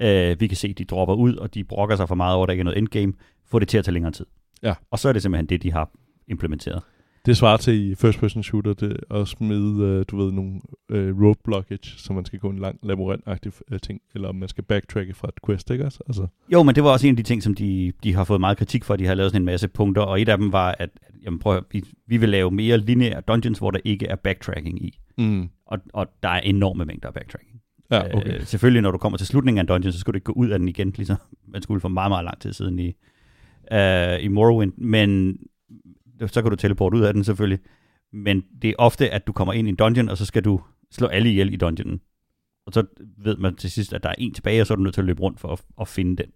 øh, 0.00 0.40
vi 0.40 0.46
kan 0.46 0.56
se, 0.56 0.68
at 0.68 0.78
de 0.78 0.84
dropper 0.84 1.14
ud, 1.14 1.36
og 1.36 1.54
de 1.54 1.64
brokker 1.64 1.96
sig 1.96 2.08
for 2.08 2.14
meget 2.14 2.34
over, 2.36 2.44
at 2.44 2.48
der 2.48 2.52
ikke 2.52 2.60
er 2.60 2.64
noget 2.64 2.78
endgame, 2.78 3.12
få 3.46 3.58
det 3.58 3.68
til 3.68 3.78
at 3.78 3.84
tage 3.84 3.92
længere 3.92 4.12
tid. 4.12 4.26
Ja. 4.62 4.74
Og 4.90 4.98
så 4.98 5.08
er 5.08 5.12
det 5.12 5.22
simpelthen 5.22 5.46
det, 5.46 5.62
de 5.62 5.72
har 5.72 5.90
implementeret. 6.28 6.82
Det 7.26 7.36
svarer 7.36 7.56
til 7.56 7.90
i 7.90 7.94
first 7.94 8.18
person 8.18 8.42
shooter 8.42 8.72
det 8.74 8.96
at 9.10 9.28
smide, 9.28 9.84
øh, 9.84 10.04
du 10.10 10.16
ved, 10.16 10.32
nogle 10.32 10.60
øh, 10.90 11.22
road 11.22 11.34
blockage, 11.44 11.98
så 11.98 12.12
man 12.12 12.24
skal 12.24 12.38
gå 12.38 12.50
en 12.50 12.58
lang 12.58 12.78
labyrintagtig 12.82 13.52
øh, 13.70 13.80
ting, 13.80 14.00
eller 14.14 14.28
om 14.28 14.34
man 14.34 14.48
skal 14.48 14.64
backtracke 14.64 15.14
fra 15.14 15.28
et 15.28 15.34
quest, 15.46 15.70
ikke 15.70 15.84
også? 15.84 15.98
Altså, 16.06 16.26
Jo, 16.52 16.62
men 16.62 16.74
det 16.74 16.84
var 16.84 16.90
også 16.90 17.06
en 17.06 17.12
af 17.12 17.16
de 17.16 17.22
ting, 17.22 17.42
som 17.42 17.54
de, 17.54 17.92
de 18.02 18.14
har 18.14 18.24
fået 18.24 18.40
meget 18.40 18.58
kritik 18.58 18.84
for. 18.84 18.96
De 18.96 19.06
har 19.06 19.14
lavet 19.14 19.30
sådan 19.30 19.42
en 19.42 19.46
masse 19.46 19.68
punkter, 19.68 20.02
og 20.02 20.20
et 20.20 20.28
af 20.28 20.38
dem 20.38 20.52
var, 20.52 20.68
at, 20.78 20.90
at 21.02 21.14
jamen 21.24 21.38
prøv 21.38 21.56
at, 21.56 21.64
vi, 21.70 21.84
vi 22.06 22.16
vil 22.16 22.28
lave 22.28 22.50
mere 22.50 22.78
lineære 22.78 23.20
dungeons, 23.20 23.58
hvor 23.58 23.70
der 23.70 23.80
ikke 23.84 24.06
er 24.06 24.16
backtracking 24.16 24.84
i. 24.84 24.98
mm. 25.18 25.48
Og, 25.66 25.78
og 25.92 26.06
der 26.22 26.28
er 26.28 26.40
enorme 26.40 26.84
mængder 26.84 27.08
af 27.08 27.14
backtracking. 27.14 27.60
Ja, 27.90 28.16
okay. 28.16 28.34
Øh, 28.34 28.46
selvfølgelig, 28.46 28.82
når 28.82 28.90
du 28.90 28.98
kommer 28.98 29.18
til 29.18 29.26
slutningen 29.26 29.58
af 29.58 29.62
en 29.62 29.66
dungeon, 29.66 29.92
så 29.92 29.98
skal 29.98 30.12
du 30.12 30.16
ikke 30.16 30.24
gå 30.24 30.32
ud 30.32 30.48
af 30.48 30.58
den 30.58 30.68
igen, 30.68 30.92
ligesom 30.96 31.16
man 31.48 31.62
skulle 31.62 31.80
for 31.80 31.88
meget, 31.88 32.10
meget 32.10 32.24
lang 32.24 32.40
tid 32.40 32.52
siden 32.52 32.78
i, 32.78 32.92
øh, 33.72 34.24
i 34.24 34.28
Morrowind. 34.28 34.72
Men 34.76 35.38
så 36.26 36.42
kan 36.42 36.50
du 36.50 36.56
teleporte 36.56 36.96
ud 36.96 37.02
af 37.02 37.14
den 37.14 37.24
selvfølgelig. 37.24 37.58
Men 38.12 38.44
det 38.62 38.70
er 38.70 38.74
ofte, 38.78 39.10
at 39.10 39.26
du 39.26 39.32
kommer 39.32 39.52
ind 39.52 39.68
i 39.68 39.70
en 39.70 39.76
dungeon, 39.76 40.08
og 40.08 40.18
så 40.18 40.26
skal 40.26 40.44
du 40.44 40.60
slå 40.90 41.06
alle 41.06 41.30
ihjel 41.30 41.52
i 41.52 41.56
dungeonen. 41.56 42.00
Og 42.66 42.72
så 42.72 42.84
ved 43.18 43.36
man 43.36 43.54
til 43.56 43.70
sidst, 43.70 43.92
at 43.92 44.02
der 44.02 44.08
er 44.08 44.14
en 44.18 44.34
tilbage, 44.34 44.60
og 44.60 44.66
så 44.66 44.74
er 44.74 44.76
du 44.76 44.82
nødt 44.82 44.94
til 44.94 45.00
at 45.00 45.04
løbe 45.06 45.20
rundt 45.22 45.40
for 45.40 45.48
at, 45.48 45.62
at 45.80 45.88
finde 45.88 46.16
den. 46.22 46.32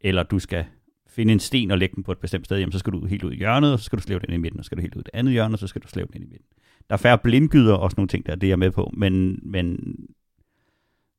Eller 0.00 0.22
du 0.22 0.38
skal 0.38 0.64
finde 1.08 1.32
en 1.32 1.40
sten 1.40 1.70
og 1.70 1.78
lægge 1.78 1.94
den 1.94 2.04
på 2.04 2.12
et 2.12 2.18
bestemt 2.18 2.44
sted, 2.44 2.58
jamen 2.58 2.72
så 2.72 2.78
skal 2.78 2.92
du 2.92 3.06
helt 3.06 3.24
ud 3.24 3.32
i 3.32 3.36
hjørnet, 3.36 3.72
og 3.72 3.78
så 3.78 3.84
skal 3.84 3.98
du 3.98 4.02
slæve 4.02 4.20
den 4.20 4.28
ind 4.28 4.34
i 4.34 4.42
midten, 4.42 4.58
og 4.60 4.64
så 4.64 4.66
skal 4.66 4.76
du 4.78 4.82
helt 4.82 4.94
ud 4.94 5.00
i 5.00 5.04
det 5.04 5.10
andet 5.14 5.32
hjørne, 5.32 5.54
og 5.54 5.58
så 5.58 5.66
skal 5.66 5.82
du 5.82 5.88
slæve 5.88 6.06
den 6.06 6.14
ind 6.14 6.24
i 6.24 6.28
midten. 6.28 6.46
Der 6.88 6.94
er 6.94 6.96
færre 6.98 7.18
blindgyder 7.18 7.74
og 7.74 7.90
sådan 7.90 8.00
nogle 8.00 8.08
ting, 8.08 8.26
der 8.26 8.34
det 8.34 8.46
er 8.46 8.50
jeg 8.50 8.58
med 8.58 8.70
på, 8.70 8.90
men, 8.96 9.40
men 9.42 9.76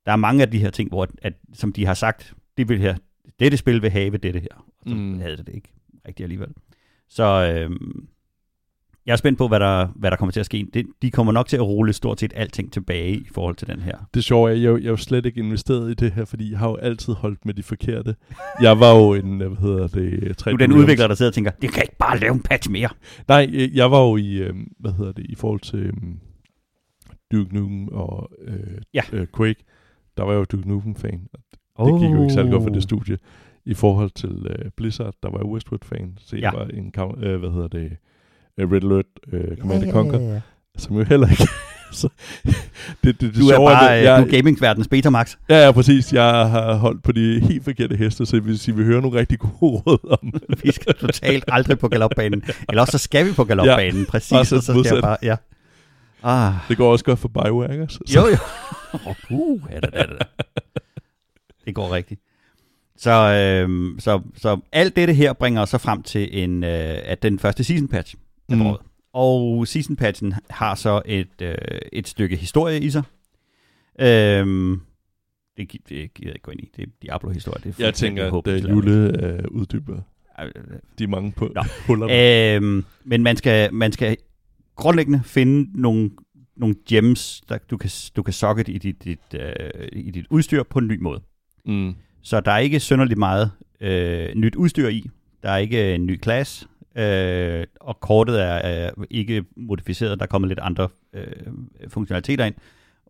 der 0.06 0.12
er 0.12 0.16
mange 0.16 0.42
af 0.42 0.52
de 0.52 0.60
her 0.60 0.70
ting, 0.70 0.90
hvor, 0.90 1.08
at, 1.22 1.34
som 1.54 1.74
de 1.74 1.86
har 1.86 1.94
sagt, 1.94 2.34
det 2.58 2.70
vil 2.70 2.80
her, 2.80 2.96
dette 3.40 3.58
spil 3.58 3.82
vil 3.82 3.90
have 3.90 4.18
dette 4.18 4.40
her, 4.40 4.66
og 4.80 4.90
så 4.90 4.96
Mm. 4.96 5.02
mm. 5.02 5.20
havde 5.20 5.38
det 5.38 5.48
det 5.48 5.56
ikke 5.56 5.70
rigtigt 6.08 6.26
alligevel. 6.26 6.50
Så, 7.14 7.24
øhm, 7.56 8.08
Jeg 9.06 9.12
er 9.14 9.18
spændt 9.18 9.38
på, 9.38 9.48
hvad 9.48 9.60
der, 9.60 9.88
hvad 9.96 10.12
der 10.12 10.18
kommer 10.18 10.32
til 10.32 10.40
at 10.40 10.46
ske. 10.46 10.68
Det, 10.74 10.86
de 11.02 11.12
kommer 11.12 11.34
nok 11.34 11.48
til 11.48 11.58
at 11.58 11.64
rulle 11.64 11.94
stort 11.94 12.20
set 12.20 12.34
alting 12.36 12.74
tilbage 12.74 13.14
i 13.16 13.28
forhold 13.34 13.56
til 13.56 13.68
den 13.68 13.80
her. 13.80 13.98
Det 14.14 14.24
sjove 14.24 14.50
er, 14.50 14.54
at 14.56 14.62
jeg, 14.62 14.74
jeg 14.74 14.86
er 14.86 14.90
jo 14.92 14.98
slet 14.98 15.26
ikke 15.26 15.40
investeret 15.40 15.92
i 15.92 15.94
det 15.94 16.12
her, 16.12 16.26
fordi 16.26 16.52
jeg 16.52 16.60
har 16.60 16.70
jo 16.70 16.76
altid 16.76 17.14
holdt 17.14 17.46
med 17.46 17.54
de 17.54 17.64
forkerte. 17.64 18.16
Jeg 18.62 18.80
var 18.80 18.96
jo 18.98 19.14
en, 19.14 19.38
hvad 19.38 19.58
hedder 19.62 19.88
det... 19.88 20.40
Du 20.46 20.50
er 20.50 20.58
den 20.58 20.72
udvikler, 20.74 21.08
der 21.08 21.16
sidder 21.16 21.30
og 21.30 21.34
tænker, 21.34 21.52
det 21.52 21.72
kan 21.72 21.84
ikke 21.84 21.98
bare 21.98 22.20
lave 22.20 22.34
en 22.34 22.42
patch 22.44 22.72
mere. 22.72 22.90
Nej, 23.28 23.50
øh, 23.54 23.76
jeg 23.76 23.92
var 23.92 24.02
jo 24.02 24.18
i, 24.18 24.34
øh, 24.34 24.54
hvad 24.80 24.92
hedder 24.92 25.12
det, 25.12 25.26
i 25.30 25.36
forhold 25.36 25.60
til 25.60 25.80
øh, 25.80 25.94
Duke 27.32 27.56
Nukem 27.56 27.88
og 27.88 28.30
øh, 28.48 28.58
Ja. 28.94 29.02
øh, 29.14 29.28
Quake, 29.38 29.64
der 30.18 30.24
var 30.24 30.32
jeg 30.32 30.40
jo 30.40 30.46
Duke 30.52 30.70
Nukem-fan. 30.70 31.28
Det 31.86 32.00
gik 32.02 32.12
jo 32.12 32.22
ikke 32.22 32.34
særlig 32.34 32.52
godt 32.52 32.64
for 32.64 32.70
det 32.70 32.84
studie. 32.84 33.18
I 33.66 33.74
forhold 33.74 34.10
til 34.10 34.48
øh, 34.50 34.72
Blizzard, 34.78 35.14
der 35.24 35.30
var 35.30 35.44
Westwood-fan, 35.46 36.18
så 36.20 36.36
jeg 36.36 36.42
Ja. 36.44 36.52
var 36.60 36.66
en, 36.66 36.94
øh, 37.24 37.40
hvad 37.40 37.50
hedder 37.50 37.68
det, 37.68 37.98
øh, 38.58 38.72
Red 38.72 38.84
Alert 38.84 39.06
øh, 39.32 39.58
Command 39.58 39.84
ja, 39.86 39.92
Conquer, 39.92 40.42
som 40.78 40.98
jo 40.98 41.04
heller 41.04 41.28
ikke... 41.30 41.48
så, 41.92 42.10
det, 43.04 43.22
det, 43.22 43.22
det 43.22 43.36
Du 43.36 43.48
er 43.48 43.58
bare 43.58 43.98
det, 43.98 44.04
jeg, 44.04 44.22
du 44.22 44.26
er 44.28 44.32
gamingsverdens 44.32 44.88
Betamax. 44.88 45.36
Ja, 45.50 45.66
ja, 45.66 45.72
præcis. 45.72 46.14
Jeg 46.14 46.24
har 46.50 46.74
holdt 46.76 47.04
på 47.04 47.12
de 47.12 47.40
helt 47.40 47.64
forkerte 47.64 47.96
heste, 47.96 48.26
så 48.26 48.36
det 48.36 48.46
vil 48.46 48.60
sige, 48.60 48.74
at 48.74 48.80
vi 48.80 48.84
hører 48.84 49.02
nogle 49.02 49.20
rigtig 49.20 49.40
gode 49.40 49.54
råd 49.88 50.18
om. 50.22 50.34
Vi 50.64 50.72
skal 50.72 50.94
totalt 50.94 51.44
aldrig 51.48 51.80
på 51.80 51.88
galopbanen. 51.88 52.44
Eller 52.70 52.82
også 52.82 52.92
så 52.92 52.98
skal 52.98 53.26
vi 53.26 53.32
på 53.34 53.44
galopbanen. 53.44 54.00
Ja, 54.02 54.06
Præcis, 54.10 54.32
og 54.32 54.46
så 54.46 54.62
så 54.62 54.84
skal 54.84 54.94
jeg 54.96 55.02
bare... 55.04 55.18
Ja. 55.24 55.36
Ah, 56.24 56.54
Det 56.70 56.78
går 56.78 56.92
også 56.92 57.06
godt 57.06 57.20
for 57.20 57.28
Bioware, 57.28 57.72
ikke? 57.74 57.88
Så, 57.90 58.00
jo, 58.16 58.22
jo. 58.28 58.38
uh, 59.30 59.62
ja, 59.72 59.80
da, 59.80 59.88
da, 59.88 60.04
da. 60.06 60.18
Det 61.66 61.76
går 61.76 61.92
rigtigt. 61.92 62.22
Så, 63.02 63.12
øhm, 63.12 64.00
så, 64.00 64.22
så 64.36 64.60
alt 64.72 64.96
dette 64.96 65.14
her 65.14 65.34
bringer 65.34 65.62
os 65.62 65.70
så 65.70 65.78
frem 65.78 66.04
til 66.04 66.44
en, 66.44 66.64
øh, 66.64 67.00
at 67.04 67.24
den 67.24 67.40
første 67.40 67.64
season 67.64 67.88
patch 67.88 68.16
er 68.50 68.56
Mm. 68.56 68.76
Og 69.14 69.68
season 69.68 69.96
patchen 69.96 70.34
har 70.50 70.76
så 70.76 71.02
et, 71.06 71.42
øh, 71.42 71.56
et 71.94 72.08
stykke 72.08 72.36
historie 72.36 72.80
i 72.80 72.90
sig. 72.90 73.04
Øhm, 74.00 74.82
det, 75.58 75.72
det 75.72 76.14
gider 76.14 76.30
jeg 76.30 76.36
ikke 76.36 76.40
gå 76.42 76.52
ind 76.52 76.60
i. 76.60 76.70
Det 76.76 76.84
er 76.84 76.88
Diablo-historie. 77.02 77.62
Det 77.64 77.80
er 77.80 77.86
Jeg 77.86 77.94
tænker, 77.94 78.28
at 78.28 78.34
uh, 78.34 78.46
lavligt. 78.46 78.70
Jule 78.70 79.40
uh, 79.50 79.62
uddyber 79.62 80.02
Øh, 80.40 80.52
de 81.00 81.08
mange 81.08 81.32
på 81.32 81.52
Nå. 81.56 81.64
huller. 81.88 82.08
Øhm, 82.12 82.86
men 83.04 83.24
man 83.24 83.38
skal, 83.38 83.74
man 83.74 83.92
skal 83.92 84.18
grundlæggende 84.76 85.22
finde 85.24 85.82
nogle, 85.82 86.12
nogle 86.58 86.76
gems, 86.90 87.42
der 87.50 87.58
du 87.58 87.78
kan, 87.78 87.90
du 88.16 88.24
kan 88.24 88.34
socket 88.34 88.68
i 88.68 88.78
dit, 88.78 89.04
dit, 89.04 89.20
øh, 89.36 89.88
i 89.92 90.12
dit 90.12 90.26
udstyr 90.30 90.64
på 90.64 90.80
en 90.80 90.88
ny 90.88 90.98
måde. 91.02 91.22
Mm. 91.66 91.96
Så 92.22 92.42
der 92.42 92.52
er 92.52 92.58
ikke 92.58 92.80
synderligt 92.80 93.20
meget 93.20 93.52
øh, 93.82 94.36
nyt 94.36 94.56
udstyr 94.56 94.88
i. 94.88 95.10
Der 95.44 95.50
er 95.50 95.58
ikke 95.58 95.96
en 95.96 96.06
ny 96.06 96.18
klasse, 96.18 96.68
øh, 96.96 97.66
og 97.80 98.00
kortet 98.00 98.42
er 98.42 98.88
øh, 98.98 99.06
ikke 99.10 99.44
modificeret. 99.56 100.20
Der 100.20 100.26
er 100.26 100.28
kommet 100.28 100.48
lidt 100.48 100.60
andre 100.60 100.90
øh, 101.14 101.26
funktionaliteter 101.88 102.46
ind, 102.46 102.56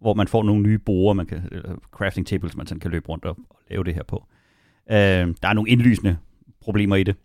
hvor 0.02 0.14
man 0.14 0.28
får 0.28 0.44
nogle 0.44 0.64
nye 0.64 0.78
borer, 0.78 1.14
man 1.14 1.26
kan, 1.26 1.50
eller 1.52 1.76
crafting 1.92 2.28
tables, 2.28 2.58
man 2.58 2.68
sådan 2.68 2.80
kan 2.80 2.92
løbe 2.92 3.10
rundt 3.10 3.26
og, 3.26 3.38
og 3.50 3.60
lave 3.70 3.84
det 3.84 3.94
her 3.94 4.04
på. 4.04 4.26
Øh, 4.92 4.98
der 5.42 5.48
er 5.48 5.54
nogle 5.54 5.70
indlysende 5.70 6.18
problemer 6.62 6.96
i 6.96 7.04
det. 7.04 7.16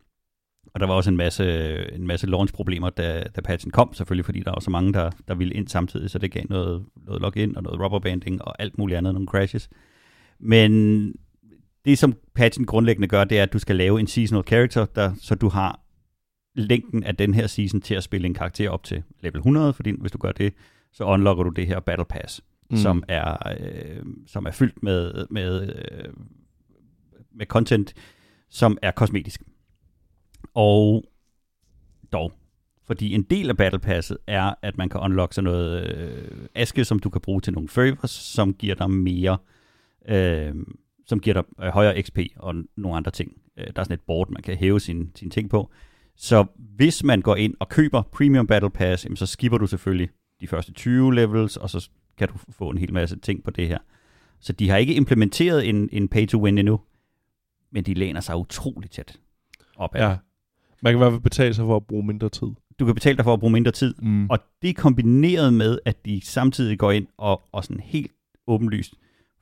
Og 0.74 0.80
der 0.80 0.86
var 0.86 0.94
også 0.94 1.10
en 1.10 1.16
masse, 1.16 1.76
en 1.94 2.06
masse 2.06 2.26
launch-problemer, 2.26 2.90
da, 2.90 3.24
da 3.36 3.40
patchen 3.40 3.70
kom, 3.70 3.94
selvfølgelig 3.94 4.24
fordi 4.24 4.40
der 4.40 4.50
var 4.50 4.60
så 4.60 4.70
mange, 4.70 4.92
der, 4.92 5.10
der 5.28 5.34
ville 5.34 5.54
ind 5.54 5.68
samtidig, 5.68 6.10
så 6.10 6.18
det 6.18 6.30
gav 6.30 6.42
noget, 6.48 6.84
noget 7.06 7.22
login 7.22 7.56
og 7.56 7.62
noget 7.62 7.80
rubberbanding 7.80 8.42
og 8.42 8.62
alt 8.62 8.78
muligt 8.78 8.98
andet, 8.98 9.14
nogle 9.14 9.28
crashes. 9.28 9.68
Men 10.38 11.14
det, 11.86 11.98
som 11.98 12.14
patchen 12.34 12.66
grundlæggende 12.66 13.08
gør, 13.08 13.24
det 13.24 13.38
er, 13.38 13.42
at 13.42 13.52
du 13.52 13.58
skal 13.58 13.76
lave 13.76 14.00
en 14.00 14.06
seasonal 14.06 14.44
character, 14.46 14.84
der, 14.84 15.14
så 15.20 15.34
du 15.34 15.48
har 15.48 15.80
længden 16.54 17.04
af 17.04 17.16
den 17.16 17.34
her 17.34 17.46
season 17.46 17.80
til 17.80 17.94
at 17.94 18.02
spille 18.02 18.26
en 18.26 18.34
karakter 18.34 18.70
op 18.70 18.84
til 18.84 19.02
level 19.20 19.38
100, 19.38 19.72
fordi 19.72 19.92
hvis 20.00 20.12
du 20.12 20.18
gør 20.18 20.32
det, 20.32 20.54
så 20.92 21.04
unlocker 21.04 21.44
du 21.44 21.50
det 21.50 21.66
her 21.66 21.80
Battle 21.80 22.04
Pass, 22.04 22.42
mm. 22.70 22.76
som, 22.76 23.02
er, 23.08 23.52
øh, 23.60 24.04
som 24.26 24.46
er 24.46 24.50
fyldt 24.50 24.82
med, 24.82 25.26
med, 25.30 25.74
øh, 25.74 26.12
med 27.34 27.46
content, 27.46 27.94
som 28.50 28.78
er 28.82 28.90
kosmetisk. 28.90 29.42
Og 30.54 31.04
dog, 32.12 32.32
fordi 32.86 33.12
en 33.12 33.22
del 33.22 33.50
af 33.50 33.56
Battle 33.56 33.78
Passet 33.78 34.18
er, 34.26 34.54
at 34.62 34.78
man 34.78 34.88
kan 34.88 35.00
unlock 35.00 35.32
sådan 35.32 35.44
noget 35.44 35.96
øh, 35.96 36.48
aske, 36.54 36.84
som 36.84 36.98
du 36.98 37.10
kan 37.10 37.20
bruge 37.20 37.40
til 37.40 37.52
nogle 37.52 37.68
favors, 37.68 38.10
som 38.10 38.54
giver 38.54 38.74
dig 38.74 38.90
mere, 38.90 39.38
øh, 40.08 40.54
som 41.06 41.20
giver 41.20 41.34
dig 41.34 41.44
øh, 41.62 41.68
højere 41.68 42.02
XP 42.02 42.18
og 42.36 42.54
nogle 42.76 42.96
andre 42.96 43.10
ting. 43.10 43.32
Øh, 43.58 43.66
der 43.66 43.80
er 43.80 43.84
sådan 43.84 43.94
et 43.94 44.00
board, 44.00 44.30
man 44.30 44.42
kan 44.42 44.56
hæve 44.56 44.80
sine, 44.80 45.06
sine 45.14 45.30
ting 45.30 45.50
på. 45.50 45.70
Så 46.16 46.44
hvis 46.58 47.04
man 47.04 47.20
går 47.22 47.36
ind 47.36 47.54
og 47.60 47.68
køber 47.68 48.02
Premium 48.02 48.46
Battle 48.46 48.70
Pass, 48.70 49.04
jamen, 49.04 49.16
så 49.16 49.26
skipper 49.26 49.58
du 49.58 49.66
selvfølgelig 49.66 50.08
de 50.40 50.46
første 50.46 50.72
20 50.72 51.14
levels, 51.14 51.56
og 51.56 51.70
så 51.70 51.88
kan 52.18 52.28
du 52.28 52.34
få 52.50 52.70
en 52.70 52.78
hel 52.78 52.92
masse 52.92 53.18
ting 53.18 53.44
på 53.44 53.50
det 53.50 53.68
her. 53.68 53.78
Så 54.40 54.52
de 54.52 54.68
har 54.68 54.76
ikke 54.76 54.94
implementeret 54.94 55.68
en, 55.68 55.88
en 55.92 56.08
pay-to-win 56.08 56.46
endnu, 56.58 56.80
men 57.72 57.84
de 57.84 57.94
læner 57.94 58.20
sig 58.20 58.36
utroligt 58.36 58.92
tæt 58.92 59.18
op 59.76 59.94
ad. 59.94 60.00
Ja. 60.00 60.16
Man 60.82 60.92
kan 60.92 60.96
i 60.98 61.02
hvert 61.02 61.12
fald 61.12 61.22
betale 61.22 61.54
sig 61.54 61.64
for 61.64 61.76
at 61.76 61.86
bruge 61.86 62.06
mindre 62.06 62.28
tid. 62.28 62.46
Du 62.78 62.84
kan 62.84 62.94
betale 62.94 63.16
dig 63.16 63.24
for 63.24 63.32
at 63.32 63.40
bruge 63.40 63.52
mindre 63.52 63.72
tid, 63.72 63.94
Mm. 63.98 64.30
og 64.30 64.38
det 64.62 64.70
er 64.70 64.74
kombineret 64.74 65.52
med, 65.54 65.78
at 65.84 66.04
de 66.06 66.20
samtidig 66.24 66.78
går 66.78 66.92
ind 66.92 67.06
og, 67.16 67.42
og 67.52 67.64
sådan 67.64 67.80
helt 67.80 68.12
åbenlyst 68.46 68.94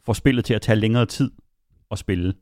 får 0.05 0.13
spillet 0.13 0.45
til 0.45 0.55
at 0.55 0.63
tage 0.63 0.77
længere 0.77 1.07
tid 1.07 1.31
at 1.95 1.99
spille. 1.99 2.35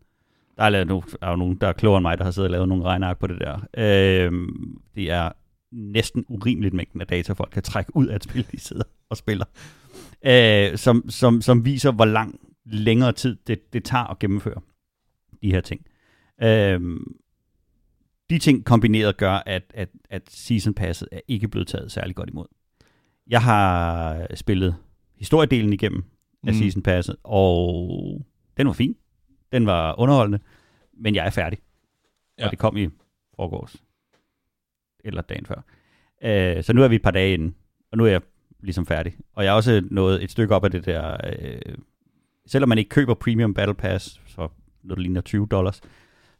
Der 0.57 0.62
er, 0.62 0.71
lavet, 0.71 0.88
nu, 0.88 1.03
der 1.21 1.27
er 1.27 1.31
jo 1.31 1.37
nogen, 1.37 1.57
der 1.57 1.67
er 1.69 1.73
klogere 1.73 1.99
end 1.99 2.03
mig, 2.03 2.19
der 2.19 2.25
har 2.25 2.31
siddet 2.31 2.49
og 2.49 2.53
lavet 2.53 2.69
nogle 2.69 2.85
regneark 2.85 3.19
på 3.19 3.27
det 3.27 3.41
der. 3.41 3.61
Øhm, 3.79 4.81
det 4.95 5.11
er 5.11 5.33
næsten 5.73 6.25
urimeligt 6.29 6.75
mængden 6.75 7.01
af 7.01 7.07
data, 7.07 7.33
folk 7.33 7.51
kan 7.53 7.62
trække 7.62 7.97
ud 7.97 8.07
af 8.07 8.17
et 8.17 8.25
spil, 8.25 8.47
de 8.53 8.61
sidder 8.61 8.85
og 9.11 9.17
spiller. 9.17 9.45
Øh, 10.27 10.77
som, 10.77 11.05
som, 11.09 11.41
som 11.41 11.65
viser, 11.65 11.93
hvor 11.93 12.05
lang 12.05 12.41
længere 12.65 13.12
tid 13.12 13.37
det, 13.47 13.73
det 13.73 13.85
tager 13.85 14.05
at 14.05 14.19
gennemføre 14.19 14.61
de 15.43 15.51
her 15.53 15.61
ting. 15.61 15.87
Øhm, 16.43 17.15
de 18.31 18.38
ting 18.38 18.65
kombineret 18.65 19.17
gør, 19.17 19.43
at, 19.47 19.62
at, 19.75 19.88
at 20.11 20.23
season 20.29 20.75
passet 20.75 21.09
er 21.12 21.21
ikke 21.29 21.49
blevet 21.49 21.69
taget 21.69 21.93
særlig 21.93 22.17
godt 22.17 22.31
imod. 22.31 22.47
Jeg 23.27 23.43
har 23.43 24.27
spillet 24.35 24.77
historiedelen 25.17 25.73
igennem 25.73 26.05
af 26.47 26.53
mm. 26.53 26.59
season 26.59 26.83
passet, 26.83 27.17
og 27.25 28.27
den 28.57 28.67
var 28.67 28.73
fin. 28.73 28.97
Den 29.53 29.67
var 29.67 30.01
underholdende, 30.01 30.38
men 30.99 31.15
jeg 31.15 31.27
er 31.27 31.31
færdig. 31.31 31.59
Ja. 32.38 32.45
Og 32.45 32.51
det 32.51 32.59
kom 32.59 32.77
i 32.77 32.88
forgårs. 33.37 33.77
Eller 35.05 35.23
dagen 35.23 35.47
før. 35.47 35.62
Øh, 36.25 36.62
så 36.65 36.73
nu 36.73 36.83
er 36.83 36.88
vi 36.88 36.95
et 36.97 37.03
par 37.03 37.11
dage 37.11 37.35
inden, 37.35 37.55
og 37.93 37.99
nu 37.99 38.05
er 38.05 38.11
jeg 38.11 38.21
ligesom 38.61 38.87
færdig. 38.87 39.15
Og 39.35 39.45
jeg 39.45 39.51
er 39.51 39.55
også 39.55 39.83
nået 39.91 40.25
et 40.25 40.31
stykke 40.31 40.55
op 40.55 40.65
af 40.65 40.71
det 40.71 40.87
der... 40.87 41.17
Øh, 41.38 41.61
selvom 42.47 42.69
man 42.69 42.79
ikke 42.79 42.88
køber 42.88 43.15
Premium 43.15 43.55
Battle 43.55 43.75
Pass, 43.75 44.21
så 44.27 44.49
når 44.83 44.95
det 44.95 45.03
ligner 45.03 45.21
20 45.21 45.47
dollars, 45.51 45.81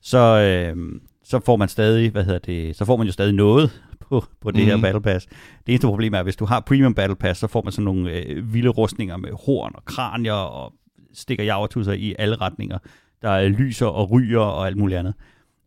så, 0.01 0.19
øh, 0.19 1.01
så 1.25 1.41
får 1.41 1.57
man 1.57 1.69
stadig, 1.69 2.11
hvad 2.11 2.25
hedder 2.25 2.39
det, 2.39 2.77
så 2.77 2.85
får 2.85 2.97
man 2.97 3.07
jo 3.07 3.13
stadig 3.13 3.35
noget 3.35 3.83
på, 4.01 4.25
på 4.41 4.51
det 4.51 4.61
mm. 4.61 4.67
her 4.67 4.77
Mhm. 4.77 4.83
Battle 4.83 5.03
Pass. 5.03 5.27
Det 5.27 5.69
eneste 5.69 5.87
problem 5.87 6.15
er, 6.15 6.19
at 6.19 6.25
hvis 6.25 6.37
du 6.37 6.45
har 6.45 6.61
Premium 6.61 6.95
Battle 6.95 7.17
Pass, 7.17 7.41
så 7.41 7.47
får 7.47 7.63
man 7.63 7.73
sådan 7.73 7.85
nogle 7.85 8.11
øh, 8.11 8.55
vilde 8.55 8.69
rustninger 8.69 9.17
med 9.17 9.31
horn 9.47 9.73
og 9.75 9.85
kranier 9.85 10.33
og 10.33 10.73
stikker 11.15 11.45
javertusser 11.45 11.93
i 11.93 12.15
alle 12.19 12.37
retninger. 12.37 12.79
Der 13.23 13.31
er 13.31 13.49
lyser 13.49 13.87
og 13.87 14.11
ryger 14.11 14.41
og 14.41 14.67
alt 14.67 14.77
muligt 14.77 14.99
andet. 14.99 15.15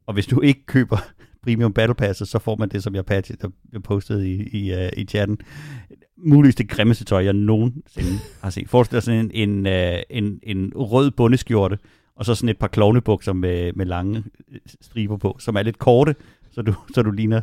Og 0.08 0.14
hvis 0.14 0.28
du 0.28 0.42
ikke 0.42 0.66
køber 0.66 0.98
Premium 1.44 1.74
Battle 1.74 1.96
Pass, 1.96 2.30
så 2.30 2.40
får 2.40 2.56
man 2.56 2.70
det, 2.70 2.84
som 2.84 2.96
jeg, 2.96 3.06
patch, 3.06 3.32
der 3.42 3.80
postede 3.80 4.30
i, 4.30 4.50
i, 4.54 4.74
uh, 4.74 4.90
i 4.98 5.06
chatten. 5.06 5.38
Muligvis 6.18 6.56
det 6.56 6.70
grimmeste 6.70 7.06
tøj, 7.06 7.24
jeg 7.24 7.34
nogensinde 7.34 8.20
har 8.42 8.50
set. 8.50 8.70
Forestil 8.70 8.96
dig 8.96 9.04
sådan 9.04 9.32
en, 9.34 9.50
en, 9.50 9.66
uh, 9.66 10.00
en, 10.10 10.40
en 10.44 10.72
rød 10.76 11.12
bundeskjorte, 11.12 11.78
og 12.16 12.26
så 12.26 12.36
sådan 12.36 12.50
et 12.50 12.58
par 12.58 12.68
klovnebukser 12.68 13.34
med, 13.34 13.74
med 13.74 13.86
lange 13.86 14.24
øh, 14.52 14.60
striber 14.82 15.18
på, 15.18 15.38
som 15.40 15.56
er 15.56 15.64
lidt 15.64 15.80
korte, 15.80 16.16
så 16.52 16.62
du, 16.62 16.74
så 16.94 17.02
du 17.02 17.12
ligner... 17.12 17.42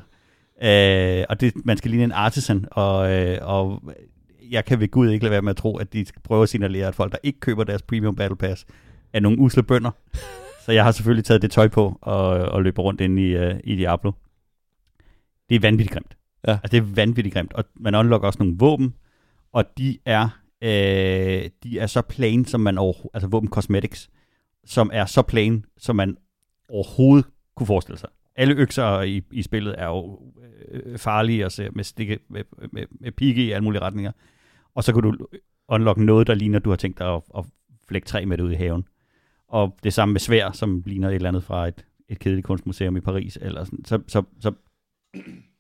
Øh, 0.63 1.25
og 1.29 1.41
det, 1.41 1.53
man 1.65 1.77
skal 1.77 1.91
ligne 1.91 2.05
en 2.05 2.13
artisan, 2.13 2.67
og, 2.71 3.13
øh, 3.13 3.39
og 3.43 3.83
jeg 4.53 4.65
kan 4.65 4.81
ved 4.81 4.89
Gud 4.89 5.11
ikke 5.11 5.25
lade 5.25 5.31
være 5.31 5.43
med 5.43 5.51
at 5.51 5.57
tro, 5.57 5.77
at 5.77 5.93
de 5.93 6.05
skal 6.05 6.23
prøve 6.23 6.43
at 6.43 6.49
signalere, 6.49 6.87
at 6.87 6.95
folk, 6.95 7.13
der 7.13 7.19
ikke 7.23 7.41
køber 7.41 7.65
deres 7.65 7.83
Premium 7.83 8.17
Battle 8.17 8.37
Pass, 8.37 8.67
er 9.13 9.21
nogle 9.21 9.39
usle 9.39 9.63
bønder. 9.63 9.91
Så 10.65 10.73
jeg 10.73 10.85
har 10.85 10.93
selvfølgelig 10.93 11.25
taget 11.25 11.43
det 11.43 11.51
tøj 11.51 11.69
på 11.69 11.99
og, 12.01 12.27
og 12.29 12.63
løber 12.63 12.83
rundt 12.83 13.01
ind 13.01 13.19
i, 13.19 13.37
uh, 13.37 13.55
i 13.65 13.77
Diablo. 13.77 14.13
Det 15.49 15.55
er 15.55 15.61
vanvittigt 15.61 15.93
grimt. 15.93 16.17
Ja. 16.47 16.53
Altså, 16.53 16.69
det 16.71 16.77
er 16.77 16.95
vanvittigt 16.95 17.35
grimt. 17.35 17.53
Og 17.53 17.65
man 17.75 17.95
unlocker 17.95 18.27
også 18.27 18.39
nogle 18.39 18.57
våben, 18.59 18.95
og 19.53 19.65
de 19.79 19.99
er, 20.07 20.29
øh, 20.63 21.51
de 21.63 21.79
er 21.79 21.87
så 21.87 22.03
plain, 22.03 22.45
som 22.45 22.61
man 22.61 22.79
overhovedet, 22.79 23.11
altså 23.15 23.29
våben 23.29 23.49
cosmetics, 23.49 24.11
som 24.65 24.91
er 24.93 25.05
så 25.05 25.23
plain, 25.23 25.65
som 25.79 25.97
man 25.97 26.17
overhovedet 26.69 27.27
kunne 27.55 27.67
forestille 27.67 27.99
sig. 27.99 28.09
Alle 28.37 28.55
økser 28.55 29.01
i, 29.01 29.23
i 29.33 29.43
spillet 29.43 29.75
er 29.79 29.87
jo 29.87 30.21
øh, 30.71 30.99
farlige 30.99 31.47
og 31.47 31.53
ser 31.53 31.71
med, 31.73 31.85
stikke, 31.85 32.19
med, 32.29 32.45
med, 32.73 32.87
med 33.01 33.13
pigge 33.13 33.45
i 33.45 33.51
alle 33.51 33.65
mulige 33.65 33.83
retninger. 33.83 34.13
Og 34.75 34.85
så 34.85 34.93
kan 34.93 35.03
du 35.03 35.17
unlock 35.69 35.99
noget, 35.99 36.27
der 36.27 36.35
ligner, 36.35 36.59
du 36.59 36.71
har 36.71 36.77
tænkt 36.77 36.99
dig 36.99 37.15
at, 37.15 37.23
at 37.39 37.45
flække 37.89 38.07
træ 38.07 38.25
med 38.25 38.39
det 38.39 38.45
ud 38.45 38.53
i 38.53 38.55
haven. 38.55 38.85
Og 39.49 39.79
det 39.85 39.93
samme 39.93 40.13
med 40.13 40.21
svær, 40.21 40.53
som 40.53 40.83
ligner 40.87 41.09
et 41.09 41.15
eller 41.15 41.29
andet 41.29 41.45
fra 41.45 41.69
et, 41.69 41.87
et 42.09 42.19
kedeligt 42.19 42.47
kunstmuseum 42.47 42.97
i 42.97 43.01
Paris. 43.01 43.39
Eller 43.43 43.65
sådan. 43.65 43.85
Så, 43.85 44.03
så, 44.09 44.23
så 44.41 44.53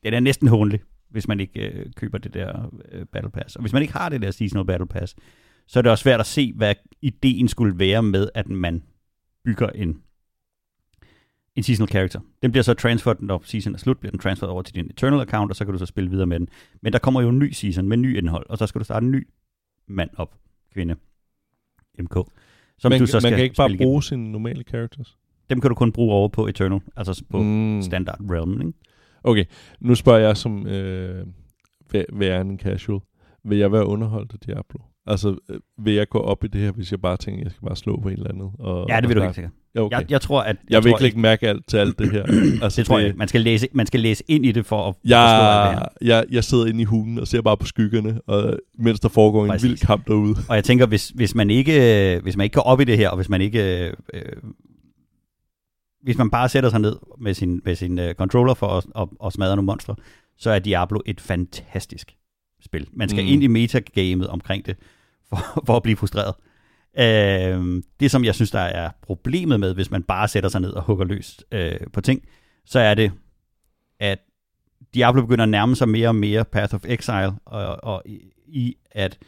den 0.02 0.14
er 0.14 0.20
næsten 0.20 0.48
håndelig, 0.48 0.80
hvis 1.10 1.28
man 1.28 1.40
ikke 1.40 1.70
øh, 1.70 1.86
køber 1.96 2.18
det 2.18 2.34
der 2.34 2.70
øh, 2.92 3.06
Battle 3.06 3.30
Pass. 3.30 3.56
Og 3.56 3.60
hvis 3.60 3.72
man 3.72 3.82
ikke 3.82 3.94
har 3.94 4.08
det 4.08 4.22
der 4.22 4.30
Seasonal 4.30 4.66
Battle 4.66 4.86
Pass, 4.86 5.16
så 5.66 5.78
er 5.78 5.82
det 5.82 5.90
også 5.90 6.02
svært 6.02 6.20
at 6.20 6.26
se, 6.26 6.52
hvad 6.52 6.74
ideen 7.02 7.48
skulle 7.48 7.78
være 7.78 8.02
med, 8.02 8.28
at 8.34 8.48
man 8.48 8.82
bygger 9.44 9.68
en, 9.68 10.02
en 11.56 11.62
seasonal 11.62 11.88
character. 11.88 12.20
Den 12.42 12.50
bliver 12.52 12.62
så 12.62 12.74
transferred, 12.74 13.16
når 13.20 13.42
season 13.44 13.74
er 13.74 13.78
slut, 13.78 13.98
bliver 13.98 14.10
den 14.10 14.20
transferred 14.20 14.52
over 14.52 14.62
til 14.62 14.74
din 14.74 14.86
Eternal 14.90 15.20
account, 15.20 15.50
og 15.50 15.56
så 15.56 15.64
kan 15.64 15.72
du 15.72 15.78
så 15.78 15.86
spille 15.86 16.10
videre 16.10 16.26
med 16.26 16.38
den. 16.40 16.48
Men 16.82 16.92
der 16.92 16.98
kommer 16.98 17.20
jo 17.22 17.28
en 17.28 17.38
ny 17.38 17.50
season 17.52 17.88
med 17.88 17.96
ny 17.96 18.18
indhold, 18.18 18.46
og 18.48 18.58
så 18.58 18.66
skal 18.66 18.78
du 18.78 18.84
starte 18.84 19.04
en 19.04 19.10
ny 19.12 19.28
mand 19.88 20.10
op, 20.16 20.34
kvinde, 20.74 20.94
MK. 21.98 22.14
Som 22.78 22.90
man, 22.92 23.00
du 23.00 23.06
så 23.06 23.16
man 23.16 23.20
skal 23.20 23.30
kan 23.36 23.42
ikke 23.44 23.56
bare 23.56 23.76
bruge 23.76 24.02
sine 24.02 24.32
normale 24.32 24.62
characters. 24.68 25.18
Dem 25.50 25.60
kan 25.60 25.68
du 25.68 25.74
kun 25.74 25.92
bruge 25.92 26.14
over 26.14 26.28
på 26.28 26.46
Eternal, 26.46 26.80
altså 26.96 27.24
på 27.30 27.42
mm. 27.42 27.82
Standard 27.82 28.18
realm, 28.30 28.60
ikke? 28.60 28.72
Okay, 29.24 29.44
nu 29.80 29.94
spørger 29.94 30.20
jeg 30.20 30.36
som 30.36 30.66
øh, 30.66 31.26
væ- 31.94 32.04
værende 32.18 32.52
en 32.52 32.58
casual. 32.58 33.00
Vil 33.44 33.58
jeg 33.58 33.72
være 33.72 33.86
underholdt 33.86 34.32
af 34.32 34.38
Diablo? 34.40 34.80
Altså, 35.06 35.36
øh, 35.50 35.60
vil 35.78 35.94
jeg 35.94 36.08
gå 36.08 36.18
op 36.18 36.44
i 36.44 36.46
det 36.48 36.60
her, 36.60 36.72
hvis 36.72 36.90
jeg 36.92 37.00
bare 37.00 37.16
tænker, 37.16 37.40
at 37.40 37.44
jeg 37.44 37.52
skal 37.52 37.66
bare 37.66 37.76
slå 37.76 38.00
på 38.00 38.08
et 38.08 38.12
eller 38.12 38.28
andet? 38.30 38.50
Og, 38.58 38.86
Ja, 38.88 39.00
det 39.00 39.08
vil 39.08 39.16
og 39.18 39.22
du 39.22 39.28
ikke 39.28 39.34
snakke? 39.34 39.34
sikkert. 39.34 39.52
Okay. 39.76 39.96
Jeg, 39.96 40.10
jeg 40.10 40.20
tror, 40.20 40.40
at... 40.40 40.56
Jeg, 40.64 40.72
jeg 40.72 40.84
vil 40.84 40.92
tror, 40.92 41.06
ikke 41.06 41.20
mærke 41.20 41.48
alt 41.48 41.66
til 41.66 41.76
alt 41.76 41.98
det 41.98 42.12
her. 42.12 42.22
altså, 42.62 42.80
Det 42.80 42.86
tror 42.86 42.98
jeg 42.98 43.06
ikke. 43.06 43.18
Man 43.18 43.28
skal, 43.28 43.40
læse, 43.40 43.68
man 43.72 43.86
skal 43.86 44.00
læse 44.00 44.24
ind 44.28 44.46
i 44.46 44.52
det 44.52 44.66
for 44.66 44.88
at 44.88 44.94
forstå 44.94 45.14
alt 45.14 45.66
det 45.66 45.70
Jeg, 45.70 45.78
her. 45.78 46.16
jeg, 46.16 46.24
jeg 46.30 46.44
sidder 46.44 46.66
inde 46.66 46.80
i 46.80 46.84
hulen 46.84 47.18
og 47.18 47.28
ser 47.28 47.42
bare 47.42 47.56
på 47.56 47.66
skyggerne, 47.66 48.20
og, 48.26 48.58
mens 48.78 49.00
der 49.00 49.08
foregår 49.08 49.44
en 49.44 49.50
Præcis. 49.50 49.68
vild 49.68 49.78
kamp 49.78 50.06
derude. 50.08 50.36
Og 50.48 50.56
jeg 50.56 50.64
tænker, 50.64 50.86
hvis, 50.86 51.08
hvis, 51.08 51.34
man 51.34 51.50
ikke, 51.50 52.20
hvis 52.22 52.36
man 52.36 52.44
ikke 52.44 52.54
går 52.54 52.62
op 52.62 52.80
i 52.80 52.84
det 52.84 52.96
her, 52.96 53.08
og 53.08 53.16
hvis 53.16 53.28
man 53.28 53.40
ikke... 53.40 53.92
Øh, 54.14 54.22
hvis 56.02 56.18
man 56.18 56.30
bare 56.30 56.48
sætter 56.48 56.70
sig 56.70 56.80
ned 56.80 56.96
med 57.20 57.34
sin, 57.34 57.60
med 57.64 57.74
sin 57.74 57.98
uh, 57.98 58.12
controller 58.12 58.54
for 58.54 58.66
at, 58.66 58.86
at, 58.96 59.08
at 59.26 59.32
smadre 59.32 59.56
nogle 59.56 59.66
monstre, 59.66 59.94
så 60.38 60.50
er 60.50 60.58
Diablo 60.58 61.00
et 61.06 61.20
fantastisk 61.20 62.16
spil. 62.64 62.86
Man 62.92 63.08
skal 63.08 63.22
mm. 63.22 63.28
ind 63.28 63.42
i 63.42 63.46
metagamet 63.46 64.28
omkring 64.28 64.66
det, 64.66 64.76
for, 65.28 65.38
for 65.66 65.76
at 65.76 65.82
blive 65.82 65.96
frustreret. 65.96 66.34
Øh, 66.98 67.82
det, 68.00 68.10
som 68.10 68.24
jeg 68.24 68.34
synes, 68.34 68.50
der 68.50 68.60
er 68.60 68.90
problemet 69.02 69.60
med, 69.60 69.74
hvis 69.74 69.90
man 69.90 70.02
bare 70.02 70.28
sætter 70.28 70.48
sig 70.50 70.60
ned 70.60 70.70
og 70.70 70.82
hugger 70.82 71.04
løs 71.04 71.40
øh, 71.52 71.80
på 71.92 72.00
ting, 72.00 72.22
så 72.64 72.78
er 72.78 72.94
det, 72.94 73.12
at 74.00 74.18
Diablo 74.94 75.22
begynder 75.22 75.42
at 75.42 75.48
nærme 75.48 75.76
sig 75.76 75.88
mere 75.88 76.08
og 76.08 76.14
mere 76.14 76.44
Path 76.44 76.74
of 76.74 76.84
Exile, 76.84 77.32
og, 77.44 77.84
og 77.84 78.02
i, 78.46 78.76
at 78.90 79.18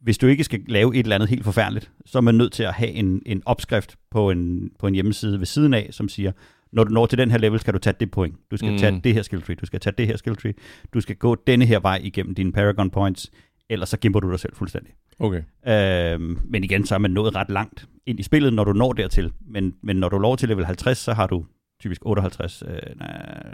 hvis 0.00 0.18
du 0.18 0.26
ikke 0.26 0.44
skal 0.44 0.60
lave 0.68 0.96
et 0.96 1.02
eller 1.02 1.14
andet 1.14 1.28
helt 1.28 1.44
forfærdeligt, 1.44 1.90
så 2.06 2.18
er 2.18 2.22
man 2.22 2.34
nødt 2.34 2.52
til 2.52 2.62
at 2.62 2.74
have 2.74 2.90
en, 2.90 3.22
en 3.26 3.42
opskrift 3.46 3.96
på 4.10 4.30
en, 4.30 4.70
på 4.78 4.86
en 4.86 4.94
hjemmeside 4.94 5.38
ved 5.38 5.46
siden 5.46 5.74
af, 5.74 5.88
som 5.90 6.08
siger, 6.08 6.32
når 6.72 6.84
du 6.84 6.92
når 6.92 7.06
til 7.06 7.18
den 7.18 7.30
her 7.30 7.38
level, 7.38 7.60
skal 7.60 7.74
du 7.74 7.78
tage 7.78 7.96
det 8.00 8.10
point. 8.10 8.36
Du 8.50 8.56
skal 8.56 8.72
mm. 8.72 8.78
tage 8.78 9.00
det 9.04 9.14
her 9.14 9.22
skill 9.22 9.42
tree. 9.42 9.56
Du 9.56 9.66
skal 9.66 9.80
tage 9.80 9.94
det 9.98 10.06
her 10.06 10.16
skill 10.16 10.36
tree. 10.36 10.54
Du 10.94 11.00
skal 11.00 11.16
gå 11.16 11.34
denne 11.46 11.64
her 11.64 11.80
vej 11.80 12.00
igennem 12.02 12.34
dine 12.34 12.52
Paragon 12.52 12.90
points, 12.90 13.30
ellers 13.68 13.88
så 13.88 13.96
gimper 13.96 14.20
du 14.20 14.30
dig 14.30 14.40
selv 14.40 14.54
fuldstændig. 14.54 14.92
Okay. 15.18 15.42
Øhm, 15.68 16.38
men 16.44 16.64
igen, 16.64 16.86
så 16.86 16.94
er 16.94 16.98
man 16.98 17.10
nået 17.10 17.34
ret 17.34 17.50
langt 17.50 17.88
ind 18.06 18.20
i 18.20 18.22
spillet, 18.22 18.52
når 18.52 18.64
du 18.64 18.72
når 18.72 18.92
dertil. 18.92 19.32
Men, 19.40 19.74
men 19.82 19.96
når 19.96 20.08
du 20.08 20.18
når 20.18 20.36
til 20.36 20.48
level 20.48 20.64
50, 20.64 20.98
så 20.98 21.12
har 21.12 21.26
du 21.26 21.44
typisk 21.80 22.06
58, 22.06 22.62
øh, 22.66 22.78
nej, 22.96 23.44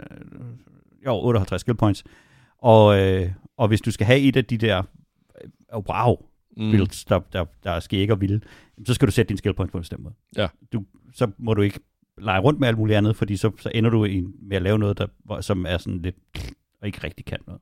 jo, 1.05 1.13
58 1.25 1.61
skill 1.61 1.77
points. 1.77 2.03
Og, 2.57 2.99
øh, 2.99 3.31
og 3.57 3.67
hvis 3.67 3.81
du 3.81 3.91
skal 3.91 4.05
have 4.07 4.19
et 4.19 4.35
af 4.35 4.45
de 4.45 4.57
der 4.57 4.83
øh, 5.73 5.79
wow 5.89 6.15
Mm. 6.57 6.71
builds, 6.71 7.05
der, 7.05 7.19
der, 7.33 7.45
der 7.63 7.71
er 7.71 7.79
skæg 7.79 8.11
og 8.11 8.21
vilde, 8.21 8.41
så 8.85 8.93
skal 8.93 9.05
du 9.07 9.11
sætte 9.11 9.29
din 9.29 9.37
skill 9.37 9.53
points 9.55 9.71
på 9.71 9.77
en 9.77 9.81
bestemt 9.81 10.03
måde. 10.03 10.13
Ja. 10.37 10.47
Du, 10.73 10.83
så 11.13 11.31
må 11.37 11.53
du 11.53 11.61
ikke 11.61 11.79
lege 12.17 12.39
rundt 12.39 12.59
med 12.59 12.67
alt 12.67 12.77
muligt 12.77 12.97
andet, 12.97 13.15
fordi 13.15 13.37
så, 13.37 13.51
så 13.59 13.71
ender 13.75 13.89
du 13.89 14.05
i, 14.05 14.23
med 14.41 14.57
at 14.57 14.61
lave 14.63 14.79
noget, 14.79 14.97
der, 14.97 15.07
hvor- 15.25 15.41
som 15.41 15.65
er 15.65 15.77
sådan 15.77 16.01
lidt, 16.01 16.15
og 16.81 16.87
ikke 16.87 17.03
rigtig 17.03 17.25
kan 17.25 17.37
noget. 17.47 17.61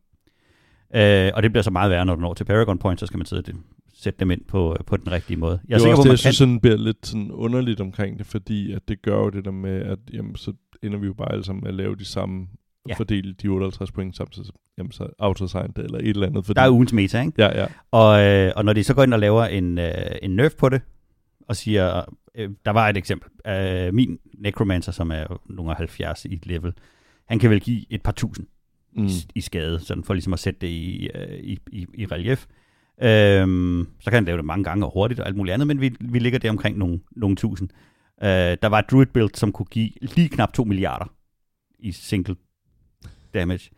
Øh, 1.28 1.32
og 1.36 1.44
det 1.44 1.52
bliver 1.52 1.64
så 1.64 1.72
meget 1.72 1.92
værre, 1.92 2.06
når 2.06 2.16
du 2.16 2.22
når 2.22 2.34
til 2.34 2.44
Paragon 2.44 2.78
Points, 2.78 3.00
så 3.00 3.06
skal 3.06 3.18
man 3.18 3.26
sidde 3.26 3.42
det, 3.42 3.56
sætte 4.04 4.20
dem 4.20 4.32
ind 4.32 4.42
på, 4.48 4.76
på 4.88 4.98
den 4.98 5.12
rigtige 5.12 5.38
måde. 5.38 5.60
Jeg 5.68 5.74
er 5.76 5.78
det 5.78 5.80
er 5.80 5.80
sikker 5.80 5.92
også 5.92 6.02
det, 6.04 6.08
man 6.08 6.12
jeg 6.12 6.12
kan. 6.12 6.18
synes 6.18 6.36
sådan 6.38 6.60
bliver 6.60 6.78
lidt 6.78 7.08
sådan 7.08 7.32
underligt 7.32 7.82
omkring 7.82 8.18
det, 8.18 8.26
fordi 8.26 8.72
at 8.72 8.82
det 8.88 9.02
gør 9.02 9.18
jo 9.18 9.30
det 9.30 9.46
der 9.46 9.52
med, 9.52 9.82
at 9.82 10.00
jamen, 10.14 10.36
så 10.36 10.54
ender 10.84 10.98
vi 11.00 11.06
jo 11.08 11.14
bare 11.14 11.32
alle 11.32 11.44
sammen 11.44 11.62
med 11.64 11.70
at 11.70 11.76
lave 11.76 11.96
de 11.96 12.06
samme, 12.06 12.48
Ja. 12.90 12.94
fordele 12.96 13.34
de 13.34 13.48
58 13.48 13.92
point 13.92 14.16
samtidig, 14.18 14.46
så, 14.48 14.52
jamen, 14.78 14.92
så 14.92 15.08
autosign 15.20 15.72
det, 15.76 15.86
eller 15.86 15.98
et 15.98 16.08
eller 16.08 16.28
andet. 16.28 16.46
Fordi, 16.46 16.58
Der 16.58 16.62
er 16.64 16.70
ugens 16.70 16.94
meta, 16.94 17.22
ikke? 17.22 17.34
Ja, 17.38 17.62
ja. 17.62 17.68
Og, 17.92 18.22
øh, 18.22 18.52
og 18.56 18.66
når 18.66 18.74
de 18.74 18.84
så 18.84 18.94
går 18.94 19.04
ind 19.04 19.14
og 19.14 19.20
laver 19.20 19.46
en, 19.46 19.78
øh, 19.78 19.92
en 20.22 20.36
nerf 20.36 20.54
på 20.56 20.70
det, 20.70 20.82
og 21.48 21.56
siger, 21.56 22.02
øh, 22.36 22.50
der 22.66 22.72
var 22.72 22.90
et 22.90 22.98
eksempel, 22.98 23.30
øh, 23.48 23.94
min 23.94 24.20
Necromancer, 24.38 24.92
som 24.92 25.12
er 25.12 25.42
nogle 25.50 25.72
af 25.72 25.78
70 25.78 26.26
i 26.26 26.34
et 26.34 26.48
level, 26.48 26.74
han 27.28 27.40
kan 27.40 27.50
vel 27.50 27.60
give 27.62 27.86
et 27.90 28.02
par 28.02 28.12
tusind 28.12 28.48
Mm. 28.96 29.02
mm. 29.02 29.08
i, 29.08 29.12
i 29.36 29.42
skade, 29.42 29.80
sådan 29.80 30.04
for 30.04 30.14
ligesom 30.14 30.34
at 30.34 30.40
sætte 30.40 30.60
det 30.62 30.68
i, 30.68 31.10
øh, 31.16 31.40
i, 31.40 31.60
i, 31.72 31.86
i 31.94 32.06
relief. 32.06 32.46
Øhm, 33.02 33.88
så 34.00 34.10
kan 34.10 34.18
han 34.18 34.26
lave 34.26 34.38
det 34.38 34.46
mange 34.46 34.64
gange 34.64 34.86
og 34.86 34.92
hurtigt 34.94 35.20
og 35.20 35.28
alt 35.28 35.36
muligt 35.36 35.54
andet, 35.54 35.68
men 35.68 35.82
vi, 35.82 35.96
vi 36.00 36.20
ligger 36.20 36.40
der 36.40 36.50
omkring 36.50 36.78
nogle, 36.78 37.00
nogle 37.16 37.36
tusind. 37.36 37.70
Øh, 38.24 38.58
der 38.62 38.68
var 38.68 38.80
et 38.80 38.92
druid 38.92 39.06
build, 39.06 39.30
som 39.36 39.52
kunne 39.52 39.66
give 39.66 39.90
lige 40.02 40.30
knap 40.30 40.54
2 40.54 40.64
milliarder 40.64 41.06
i 41.80 41.92
single 41.92 42.36
damage. 43.34 43.70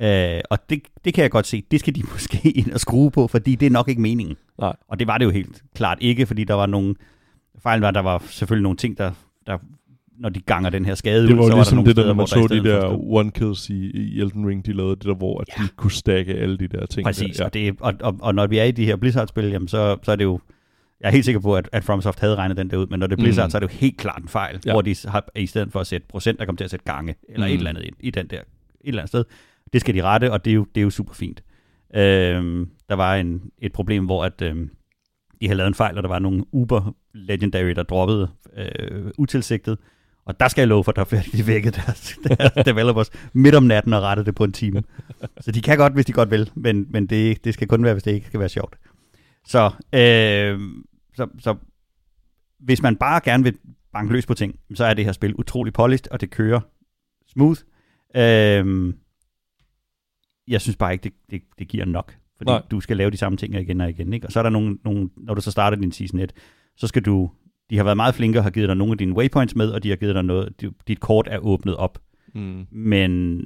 Øh, 0.00 0.40
og 0.50 0.70
det, 0.70 0.82
det 1.04 1.14
kan 1.14 1.22
jeg 1.22 1.30
godt 1.30 1.46
se, 1.46 1.64
det 1.70 1.80
skal 1.80 1.94
de 1.94 2.02
måske 2.12 2.50
ind 2.50 2.72
og 2.72 2.80
skrue 2.80 3.10
på, 3.10 3.28
fordi 3.28 3.54
det 3.54 3.66
er 3.66 3.70
nok 3.70 3.88
ikke 3.88 4.02
meningen. 4.02 4.36
Nej. 4.58 4.76
Og 4.88 4.98
det 4.98 5.06
var 5.06 5.18
det 5.18 5.24
jo 5.24 5.30
helt 5.30 5.62
klart 5.74 5.98
ikke, 6.00 6.26
fordi 6.26 6.44
der 6.44 6.54
var 6.54 6.66
nogle, 6.66 6.94
fejlen 7.62 7.82
var, 7.82 7.90
der 7.90 8.00
var 8.00 8.22
selvfølgelig 8.26 8.62
nogle 8.62 8.76
ting, 8.76 8.98
der, 8.98 9.12
der 9.46 9.58
når 10.18 10.28
de 10.28 10.40
ganger 10.40 10.70
den 10.70 10.84
her 10.84 10.94
skade 10.94 11.26
Det 11.26 11.32
ud, 11.32 11.36
var 11.36 11.42
så 11.42 11.48
jo 11.48 11.54
var 11.56 11.56
ligesom 11.56 11.76
der 11.76 11.76
nogle 11.76 11.88
det 11.88 11.96
der, 11.96 12.02
steder, 12.02 12.14
man 12.14 12.26
så 12.26 12.54
de 12.54 12.64
der 12.88 13.12
one 13.12 13.30
kills 13.30 13.70
i, 13.70 13.90
i 13.90 14.20
Elden 14.20 14.46
Ring, 14.48 14.66
de 14.66 14.72
lavede 14.72 14.96
det 14.96 15.04
der, 15.04 15.14
hvor 15.14 15.40
at 15.40 15.48
Ja. 15.58 15.62
de 15.64 15.68
kunne 15.76 15.90
stakke 15.90 16.34
alle 16.34 16.58
de 16.58 16.68
der 16.68 16.86
ting. 16.86 17.04
Præcis, 17.04 17.36
der. 17.36 17.44
og, 17.44 17.54
det, 17.54 17.74
og, 17.80 17.94
og, 18.00 18.16
og 18.22 18.34
når 18.34 18.46
vi 18.46 18.58
er 18.58 18.64
i 18.64 18.70
de 18.70 18.84
her 18.84 18.96
Blizzard-spil, 18.96 19.44
jamen 19.44 19.68
så, 19.68 19.96
så 20.02 20.12
er 20.12 20.16
det 20.16 20.24
jo, 20.24 20.40
jeg 21.00 21.08
er 21.08 21.12
helt 21.12 21.24
sikker 21.24 21.40
på, 21.40 21.56
at, 21.56 21.68
at 21.72 21.84
FromSoft 21.84 22.20
havde 22.20 22.34
regnet 22.36 22.56
den 22.56 22.70
der 22.70 22.76
ud, 22.76 22.86
men 22.86 23.00
når 23.00 23.06
det 23.06 23.18
er 23.18 23.22
Blizzard, 23.22 23.46
Mm. 23.46 23.50
så 23.50 23.58
er 23.58 23.60
det 23.60 23.72
jo 23.72 23.78
helt 23.78 23.96
klart 23.98 24.22
en 24.22 24.28
fejl, 24.28 24.54
Ja. 24.54 24.60
ja. 24.66 24.72
hvor 24.74 24.82
de 24.82 24.94
har, 25.08 25.28
i 25.36 25.46
stedet 25.46 25.72
for 25.72 25.80
at 25.80 25.86
sætte 25.86 26.06
procent, 26.08 26.38
der 26.38 26.44
kommer 26.44 26.56
til 26.56 26.64
at 26.64 26.70
sætte 26.70 26.84
gange, 26.84 27.14
eller 27.28 27.46
mm. 27.46 27.52
et 27.52 27.56
Mm. 27.56 27.58
eller 27.58 27.70
andet 27.70 27.84
ind, 27.84 27.94
i 28.00 28.10
den 28.10 28.26
der, 28.26 28.36
et 28.40 28.44
eller 28.84 29.00
andet 29.02 29.08
sted. 29.08 29.24
Det 29.72 29.80
skal 29.80 29.94
de 29.94 30.02
rette, 30.02 30.32
og 30.32 30.44
det 30.44 30.50
er 30.50 30.54
jo, 30.54 30.66
det 30.74 30.80
er 30.80 30.84
jo 30.84 30.90
super 30.90 31.14
fint. 31.14 31.42
Øhm, 31.96 32.68
der 32.88 32.94
var 32.94 33.16
en, 33.16 33.42
et 33.58 33.72
problem, 33.72 34.04
hvor 34.04 34.24
at, 34.24 34.42
øhm, 34.42 34.70
de 35.40 35.46
havde 35.46 35.56
lavet 35.56 35.68
en 35.68 35.74
fejl, 35.74 35.96
og 35.96 36.02
der 36.02 36.08
var 36.08 36.18
nogle 36.18 36.44
Uber 36.52 36.94
Legendary, 37.14 37.70
der 37.70 37.82
droppede 37.82 38.28
øh, 38.56 39.10
utilsigtet, 39.18 39.78
og 40.24 40.40
der 40.40 40.48
skal 40.48 40.62
jeg 40.62 40.68
love 40.68 40.84
for, 40.84 40.92
der 40.92 41.04
fik 41.04 41.32
de 41.32 41.46
vækket 41.46 41.76
deres, 41.76 42.18
deres 42.24 42.64
developers 42.66 43.10
midt 43.32 43.54
om 43.54 43.62
natten 43.62 43.92
og 43.92 44.02
rettede 44.02 44.26
det 44.26 44.34
på 44.34 44.44
en 44.44 44.52
time. 44.52 44.82
Så 45.40 45.52
de 45.52 45.62
kan 45.62 45.78
godt, 45.78 45.92
hvis 45.92 46.06
de 46.06 46.12
godt 46.12 46.30
vil, 46.30 46.50
men, 46.54 46.86
men 46.90 47.06
det, 47.06 47.44
det 47.44 47.54
skal 47.54 47.68
kun 47.68 47.84
være, 47.84 47.94
hvis 47.94 48.02
det 48.02 48.12
ikke 48.12 48.26
skal 48.26 48.40
være 48.40 48.48
sjovt. 48.48 48.76
Så, 49.46 49.70
øh, 49.92 50.60
så, 51.14 51.28
så 51.38 51.56
hvis 52.58 52.82
man 52.82 52.96
bare 52.96 53.20
gerne 53.24 53.44
vil 53.44 53.58
banke 53.92 54.12
løs 54.12 54.26
på 54.26 54.34
ting, 54.34 54.58
så 54.74 54.84
er 54.84 54.94
det 54.94 55.04
her 55.04 55.12
spil 55.12 55.34
utrolig 55.34 55.72
polished, 55.72 56.10
og 56.10 56.20
det 56.20 56.30
kører 56.30 56.60
smooth. 57.26 57.60
Øh, 58.16 58.94
jeg 60.48 60.60
synes 60.60 60.76
bare 60.76 60.92
ikke, 60.92 61.02
det, 61.02 61.12
det, 61.30 61.42
det 61.58 61.68
giver 61.68 61.84
nok. 61.84 62.16
Fordi. 62.36 62.50
Nej. 62.50 62.62
du 62.70 62.80
skal 62.80 62.96
lave 62.96 63.10
de 63.10 63.16
samme 63.16 63.36
ting 63.36 63.54
igen 63.54 63.80
og 63.80 63.90
igen. 63.90 64.12
Ikke? 64.12 64.26
Og 64.26 64.32
så 64.32 64.38
er 64.38 64.42
der 64.42 64.50
nogle, 64.50 64.78
nogle, 64.84 65.10
når 65.16 65.34
du 65.34 65.40
så 65.40 65.50
starter 65.50 65.76
din 65.76 65.92
season 65.92 66.20
1, 66.20 66.32
så 66.76 66.86
skal 66.86 67.02
du, 67.02 67.30
de 67.70 67.76
har 67.76 67.84
været 67.84 67.96
meget 67.96 68.14
flinke 68.14 68.38
og 68.38 68.42
har 68.42 68.50
givet 68.50 68.68
dig 68.68 68.76
nogle 68.76 68.92
af 68.92 68.98
dine 68.98 69.16
waypoints 69.16 69.56
med, 69.56 69.70
og 69.70 69.82
de 69.82 69.88
har 69.88 69.96
givet 69.96 70.14
dig 70.14 70.24
noget, 70.24 70.72
dit 70.88 71.00
kort 71.00 71.28
er 71.30 71.38
åbnet 71.38 71.76
op. 71.76 71.98
Mm. 72.34 72.66
Men, 72.70 73.36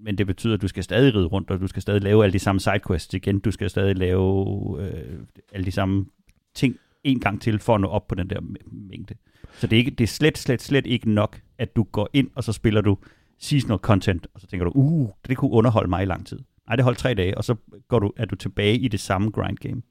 men 0.00 0.18
det 0.18 0.26
betyder, 0.26 0.54
at 0.54 0.62
du 0.62 0.68
skal 0.68 0.84
stadig 0.84 1.14
ride 1.14 1.26
rundt, 1.26 1.50
og 1.50 1.60
du 1.60 1.66
skal 1.66 1.82
stadig 1.82 2.02
lave 2.02 2.24
alle 2.24 2.32
de 2.32 2.38
samme 2.38 2.60
sidequests 2.60 3.14
igen. 3.14 3.38
Du 3.38 3.50
skal 3.50 3.70
stadig 3.70 3.96
lave 3.96 4.46
øh, 4.80 5.18
alle 5.52 5.66
de 5.66 5.72
samme 5.72 6.06
ting 6.54 6.76
en 7.04 7.20
gang 7.20 7.42
til, 7.42 7.58
for 7.58 7.74
at 7.74 7.80
nå 7.80 7.88
op 7.88 8.08
på 8.08 8.14
den 8.14 8.30
der 8.30 8.40
mæ- 8.40 8.88
mængde. 8.88 9.14
Så 9.52 9.66
det 9.66 9.76
er, 9.76 9.78
ikke, 9.78 9.90
det 9.90 10.04
er 10.04 10.08
slet, 10.08 10.38
slet, 10.38 10.62
slet 10.62 10.86
ikke 10.86 11.10
nok, 11.10 11.40
at 11.58 11.76
du 11.76 11.82
går 11.82 12.08
ind, 12.12 12.30
og 12.34 12.44
så 12.44 12.52
spiller 12.52 12.80
du 12.80 12.98
seasonal 13.38 13.78
content, 13.78 14.26
og 14.34 14.40
så 14.40 14.46
tænker 14.46 14.64
du, 14.64 14.72
uh, 14.74 15.10
det 15.28 15.36
kunne 15.36 15.50
underholde 15.50 15.90
mig 15.90 16.02
i 16.02 16.06
lang 16.06 16.26
tid. 16.26 16.38
Nej, 16.66 16.76
det 16.76 16.84
holdt 16.84 16.98
tre 16.98 17.14
dage, 17.14 17.38
og 17.38 17.44
så 17.44 17.54
går 17.88 17.98
du, 17.98 18.12
er 18.16 18.24
du 18.24 18.36
tilbage 18.36 18.78
i 18.78 18.88
det 18.88 19.00
samme 19.00 19.30
grind 19.30 19.56
game. 19.56 19.82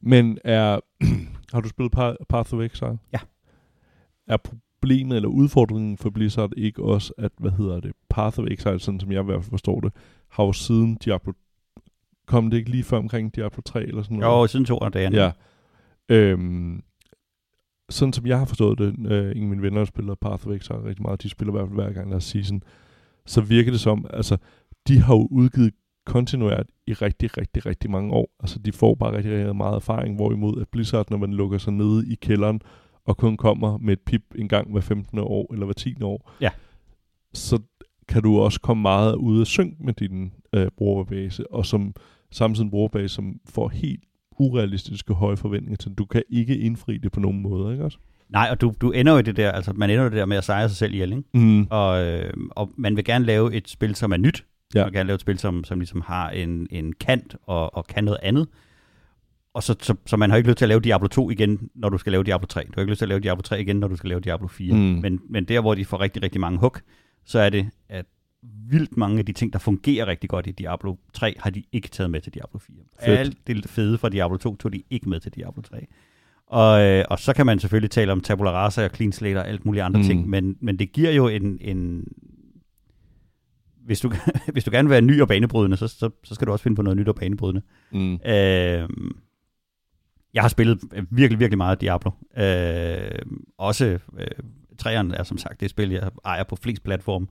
Men 0.00 0.38
er, 0.44 0.80
har 1.52 1.60
du 1.60 1.68
spillet 1.68 1.96
Pa- 1.96 2.24
Path 2.28 2.54
of 2.54 2.60
Exile? 2.60 2.98
Ja. 3.12 3.18
Er 4.26 4.36
problemet 4.36 5.16
eller 5.16 5.28
udfordringen 5.28 5.96
for 5.96 6.10
Blizzard 6.10 6.52
ikke 6.56 6.82
også, 6.82 7.12
at, 7.18 7.32
hvad 7.38 7.50
hedder 7.50 7.80
det, 7.80 7.92
Path 8.10 8.38
of 8.40 8.46
Exile, 8.50 8.80
sådan 8.80 9.00
som 9.00 9.12
jeg 9.12 9.22
i 9.22 9.24
hvert 9.24 9.42
fald 9.42 9.50
forstår 9.50 9.80
det, 9.80 9.92
har 10.28 10.44
jo 10.44 10.52
siden 10.52 10.94
Diablo, 10.94 11.32
kom 12.26 12.50
det 12.50 12.56
ikke 12.56 12.70
lige 12.70 12.84
før 12.84 12.98
omkring 12.98 13.36
Diablo 13.36 13.62
3 13.64 13.82
eller 13.82 14.02
sådan 14.02 14.16
noget? 14.16 14.42
Jo, 14.42 14.46
siden 14.46 14.64
to 14.64 14.78
af 14.78 14.92
dagen. 14.92 15.12
Ja. 15.12 15.32
Øhm, 16.08 16.82
sådan 17.90 18.12
som 18.12 18.26
jeg 18.26 18.38
har 18.38 18.44
forstået 18.44 18.78
det, 18.78 18.86
øh, 19.06 19.36
en 19.36 19.42
af 19.42 19.48
mine 19.48 19.62
venner 19.62 19.84
spiller 19.84 20.14
Path 20.14 20.46
of 20.46 20.52
Exile 20.52 20.84
rigtig 20.84 21.02
meget, 21.02 21.22
de 21.22 21.28
spiller 21.28 21.52
i 21.52 21.56
hvert 21.56 21.68
fald 21.68 21.80
hver 21.80 21.92
gang 21.92 22.10
der 22.10 22.16
er 22.16 22.20
season, 22.20 22.62
så 23.26 23.40
virker 23.40 23.70
det 23.70 23.80
som, 23.80 24.06
altså, 24.10 24.36
de 24.88 24.98
har 25.00 25.14
jo 25.14 25.28
udgivet 25.30 25.74
kontinuert 26.08 26.66
i 26.86 26.92
rigtig, 26.92 27.38
rigtig, 27.38 27.66
rigtig 27.66 27.90
mange 27.90 28.12
år. 28.12 28.30
Altså, 28.40 28.58
de 28.58 28.72
får 28.72 28.94
bare 28.94 29.16
rigtig, 29.16 29.32
rigtig 29.32 29.56
meget 29.56 29.74
erfaring, 29.76 30.16
hvorimod 30.16 30.60
at 30.60 30.68
Blizzard, 30.68 31.10
når 31.10 31.16
man 31.18 31.32
lukker 31.34 31.58
sig 31.58 31.72
nede 31.72 32.12
i 32.12 32.14
kælderen, 32.14 32.60
og 33.04 33.16
kun 33.16 33.36
kommer 33.36 33.78
med 33.78 33.92
et 33.92 34.00
pip 34.00 34.22
en 34.38 34.48
gang 34.48 34.72
hver 34.72 34.80
15. 34.80 35.18
år, 35.18 35.52
eller 35.52 35.66
hver 35.66 35.72
10. 35.74 35.94
år, 36.02 36.32
Ja. 36.40 36.50
så 37.34 37.58
kan 38.08 38.22
du 38.22 38.38
også 38.38 38.60
komme 38.60 38.82
meget 38.82 39.14
ud 39.14 39.40
af 39.40 39.46
synk 39.46 39.74
med 39.80 39.94
din 39.94 40.32
øh, 40.54 40.66
brugerbase, 40.76 41.52
og 41.52 41.66
som 41.66 41.94
samtidig 42.30 42.64
en 42.64 42.70
brugerbase, 42.70 43.08
som 43.14 43.40
får 43.48 43.68
helt 43.68 44.04
urealistiske 44.38 45.14
høje 45.14 45.36
forventninger 45.36 45.76
til. 45.76 45.94
Du 45.94 46.04
kan 46.04 46.22
ikke 46.30 46.56
indfri 46.58 46.98
det 46.98 47.12
på 47.12 47.20
nogen 47.20 47.42
måde, 47.42 47.72
ikke 47.72 47.84
også? 47.84 47.98
Nej, 48.28 48.48
og 48.50 48.60
du, 48.60 48.72
du 48.80 48.90
ender 48.90 49.12
jo 49.12 49.18
i 49.18 49.22
det 49.22 49.36
der, 49.36 49.52
altså 49.52 49.72
man 49.72 49.90
ender 49.90 50.02
jo 50.02 50.10
det 50.10 50.16
der 50.16 50.26
med 50.26 50.36
at 50.36 50.44
sejre 50.44 50.68
sig 50.68 50.76
selv 50.76 50.92
ihjel, 50.92 51.12
ikke? 51.12 51.24
Mm. 51.34 51.66
Og, 51.70 52.04
øh, 52.06 52.32
og 52.50 52.70
man 52.76 52.96
vil 52.96 53.04
gerne 53.04 53.24
lave 53.24 53.54
et 53.54 53.68
spil, 53.68 53.94
som 53.94 54.12
er 54.12 54.16
nyt. 54.16 54.44
Ja. 54.74 54.84
Vil 54.84 54.92
gerne 54.92 55.06
lave 55.06 55.14
et 55.14 55.20
spil, 55.20 55.38
som, 55.38 55.64
som 55.64 55.78
ligesom 55.78 56.00
har 56.00 56.30
en, 56.30 56.66
en 56.70 56.92
kant 56.92 57.36
og, 57.42 57.76
og 57.76 57.86
kan 57.86 58.04
noget 58.04 58.18
andet. 58.22 58.48
Og 59.54 59.62
så, 59.62 59.74
så, 59.80 59.94
så 60.06 60.16
man 60.16 60.30
har 60.30 60.36
ikke 60.36 60.48
lyst 60.48 60.58
til 60.58 60.64
at 60.64 60.68
lave 60.68 60.80
Diablo 60.80 61.08
2 61.08 61.30
igen, 61.30 61.70
når 61.74 61.88
du 61.88 61.98
skal 61.98 62.12
lave 62.12 62.24
Diablo 62.24 62.46
3. 62.46 62.64
Du 62.64 62.72
har 62.74 62.80
ikke 62.80 62.90
lyst 62.90 62.98
til 62.98 63.04
at 63.04 63.08
lave 63.08 63.20
Diablo 63.20 63.42
3 63.42 63.60
igen, 63.60 63.76
når 63.76 63.88
du 63.88 63.96
skal 63.96 64.08
lave 64.08 64.20
Diablo 64.20 64.46
4. 64.46 64.74
Mm. 64.74 64.78
Men, 64.78 65.20
men 65.28 65.44
der, 65.44 65.60
hvor 65.60 65.74
de 65.74 65.84
får 65.84 66.00
rigtig, 66.00 66.22
rigtig 66.22 66.40
mange 66.40 66.58
hook, 66.58 66.82
så 67.24 67.38
er 67.38 67.50
det, 67.50 67.70
at 67.88 68.06
vildt 68.42 68.96
mange 68.96 69.18
af 69.18 69.26
de 69.26 69.32
ting, 69.32 69.52
der 69.52 69.58
fungerer 69.58 70.06
rigtig 70.06 70.30
godt 70.30 70.46
i 70.46 70.50
Diablo 70.50 70.96
3, 71.12 71.34
har 71.38 71.50
de 71.50 71.62
ikke 71.72 71.88
taget 71.88 72.10
med 72.10 72.20
til 72.20 72.34
Diablo 72.34 72.58
4. 72.58 72.76
Fedt. 73.04 73.18
Alt 73.18 73.46
det 73.46 73.68
fede 73.68 73.98
fra 73.98 74.08
Diablo 74.08 74.36
2 74.36 74.56
tog 74.56 74.72
de 74.72 74.82
ikke 74.90 75.08
med 75.08 75.20
til 75.20 75.34
Diablo 75.34 75.62
3. 75.62 75.86
Og, 76.46 76.82
øh, 76.82 77.04
og 77.10 77.18
så 77.18 77.32
kan 77.32 77.46
man 77.46 77.58
selvfølgelig 77.58 77.90
tale 77.90 78.12
om 78.12 78.20
tabula 78.20 78.50
rasa 78.50 78.84
og 78.84 78.90
clean 78.94 79.12
slate 79.12 79.38
og 79.38 79.48
alt 79.48 79.66
muligt 79.66 79.84
andre 79.84 80.00
mm. 80.00 80.06
ting, 80.06 80.28
men, 80.28 80.56
men 80.60 80.78
det 80.78 80.92
giver 80.92 81.10
jo 81.10 81.28
en... 81.28 81.58
en 81.60 82.04
hvis, 83.88 84.00
du, 84.00 84.12
hvis 84.52 84.64
du 84.64 84.70
gerne 84.70 84.88
vil 84.88 84.92
være 84.92 85.00
ny 85.02 85.20
og 85.20 85.28
banebrydende, 85.28 85.76
så, 85.76 85.88
så, 85.88 86.10
så 86.24 86.34
skal 86.34 86.46
du 86.46 86.52
også 86.52 86.62
finde 86.62 86.76
på 86.76 86.82
noget 86.82 86.96
nyt 86.96 87.08
og 87.08 87.14
banebrydende. 87.14 87.62
Mm. 87.92 88.12
Øh, 88.14 88.88
jeg 90.34 90.42
har 90.42 90.48
spillet 90.48 90.78
virkelig, 91.10 91.40
virkelig 91.40 91.58
meget 91.58 91.80
Diablo. 91.80 92.10
Øh, 92.38 92.98
også 93.58 93.98
øh, 94.18 94.26
træeren 94.78 95.10
er 95.14 95.22
som 95.22 95.38
sagt 95.38 95.60
det 95.60 95.70
spil, 95.70 95.90
jeg 95.90 96.10
ejer 96.24 96.44
på 96.44 96.56
flest 96.56 96.84
platform. 96.84 97.28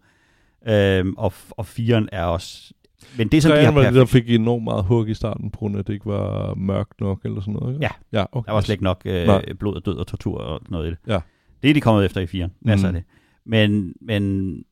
Øh, 0.67 1.05
og, 1.17 1.33
og 1.49 1.65
firen 1.65 2.09
er 2.11 2.23
også... 2.23 2.73
Men 3.17 3.27
det, 3.27 3.43
som 3.43 3.51
de 3.51 3.57
Træerne 3.57 3.75
var 3.75 3.83
det, 3.83 3.93
der 3.93 4.05
fik 4.05 4.29
enormt 4.29 4.63
meget 4.63 4.83
hug 4.83 5.07
i 5.09 5.13
starten, 5.13 5.51
på 5.51 5.57
grund 5.57 5.75
af, 5.75 5.79
at 5.79 5.87
det 5.87 5.93
ikke 5.93 6.05
var 6.05 6.53
mørkt 6.55 7.01
nok 7.01 7.25
eller 7.25 7.41
sådan 7.41 7.53
noget, 7.53 7.73
ikke? 7.73 7.85
Ja. 8.13 8.19
Ja, 8.19 8.25
okay. 8.31 8.47
der 8.47 8.53
var 8.53 8.61
slet 8.61 8.73
ikke 8.73 8.83
nok 8.83 9.05
Nej. 9.05 9.43
øh, 9.47 9.55
blod 9.55 9.75
og 9.75 9.85
død 9.85 9.95
og 9.97 10.07
tortur 10.07 10.37
og 10.37 10.61
noget 10.69 10.87
i 10.87 10.89
det. 10.89 10.97
Ja. 11.07 11.19
Det 11.63 11.69
er 11.69 11.73
de 11.73 11.81
kommet 11.81 12.05
efter 12.05 12.21
i 12.21 12.27
firen. 12.27 12.51
Masser 12.61 12.89
Mm. 12.91 12.95
af 12.95 13.01
det. 13.01 13.09
Men, 13.45 13.93
men 14.01 14.63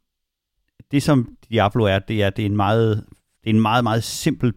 det, 0.91 1.03
som 1.03 1.35
Diablo 1.49 1.83
er, 1.83 1.99
det 1.99 2.23
er, 2.23 2.29
det 2.29 2.41
er 2.41 2.45
en 2.45 2.55
meget, 2.55 3.05
det 3.43 3.49
er 3.49 3.53
en 3.53 3.61
meget, 3.61 3.83
meget 3.83 4.03
simpel 4.03 4.53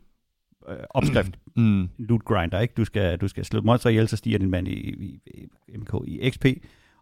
øh, 0.69 0.77
opskrift 0.91 1.33
Mm. 1.57 1.89
loot 1.99 2.25
grinder, 2.25 2.61
ikke? 2.61 2.75
Du 2.77 2.85
skal, 2.85 3.19
du 3.19 3.29
skal 3.29 3.45
slå 3.45 3.61
monster 3.61 3.91
ihjel, 3.91 4.09
så 4.09 4.17
stiger 4.17 4.39
din 4.39 4.51
mand 4.51 4.69
i, 4.69 4.73
i, 4.73 5.21
i 5.69 5.77
MK 5.77 5.95
i 6.07 6.31
XP, 6.31 6.47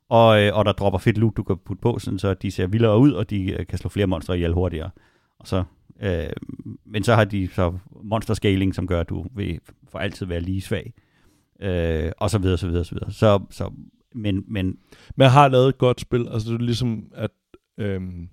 og, 0.08 0.42
øh, 0.42 0.56
og 0.56 0.64
der 0.64 0.72
dropper 0.72 0.98
fedt 0.98 1.18
loot, 1.18 1.36
du 1.36 1.42
kan 1.42 1.56
putte 1.64 1.80
på, 1.80 1.98
sådan, 1.98 2.18
så 2.18 2.34
de 2.34 2.50
ser 2.50 2.66
vildere 2.66 2.98
ud, 2.98 3.12
og 3.12 3.30
de 3.30 3.50
øh, 3.52 3.66
kan 3.66 3.78
slå 3.78 3.88
flere 3.88 4.06
monstre 4.06 4.36
ihjel 4.36 4.52
hurtigere. 4.52 4.90
Og 5.38 5.46
så, 5.46 5.64
øh, 6.02 6.26
men 6.84 7.04
så 7.04 7.14
har 7.14 7.24
de 7.24 7.48
så 7.48 7.78
monster 8.04 8.34
scaling, 8.34 8.74
som 8.74 8.86
gør, 8.86 9.00
at 9.00 9.08
du 9.08 9.26
vil 9.34 9.60
for 9.88 9.98
altid 9.98 10.26
være 10.26 10.40
lige 10.40 10.60
svag. 10.60 10.92
Øh, 11.60 12.12
og 12.18 12.30
så 12.30 12.38
videre, 12.38 12.58
så 12.58 12.66
videre, 12.66 12.84
så 12.84 12.94
videre. 12.94 13.12
Så, 13.12 13.40
så, 13.50 13.70
men, 14.14 14.44
men 14.48 14.66
Men 15.16 15.22
jeg 15.22 15.32
har 15.32 15.48
lavet 15.48 15.68
et 15.68 15.78
godt 15.78 16.00
spil. 16.00 16.28
Altså, 16.28 16.48
det 16.48 16.60
er 16.60 16.64
ligesom, 16.64 17.04
at 17.14 17.30
øhm, 17.78 18.28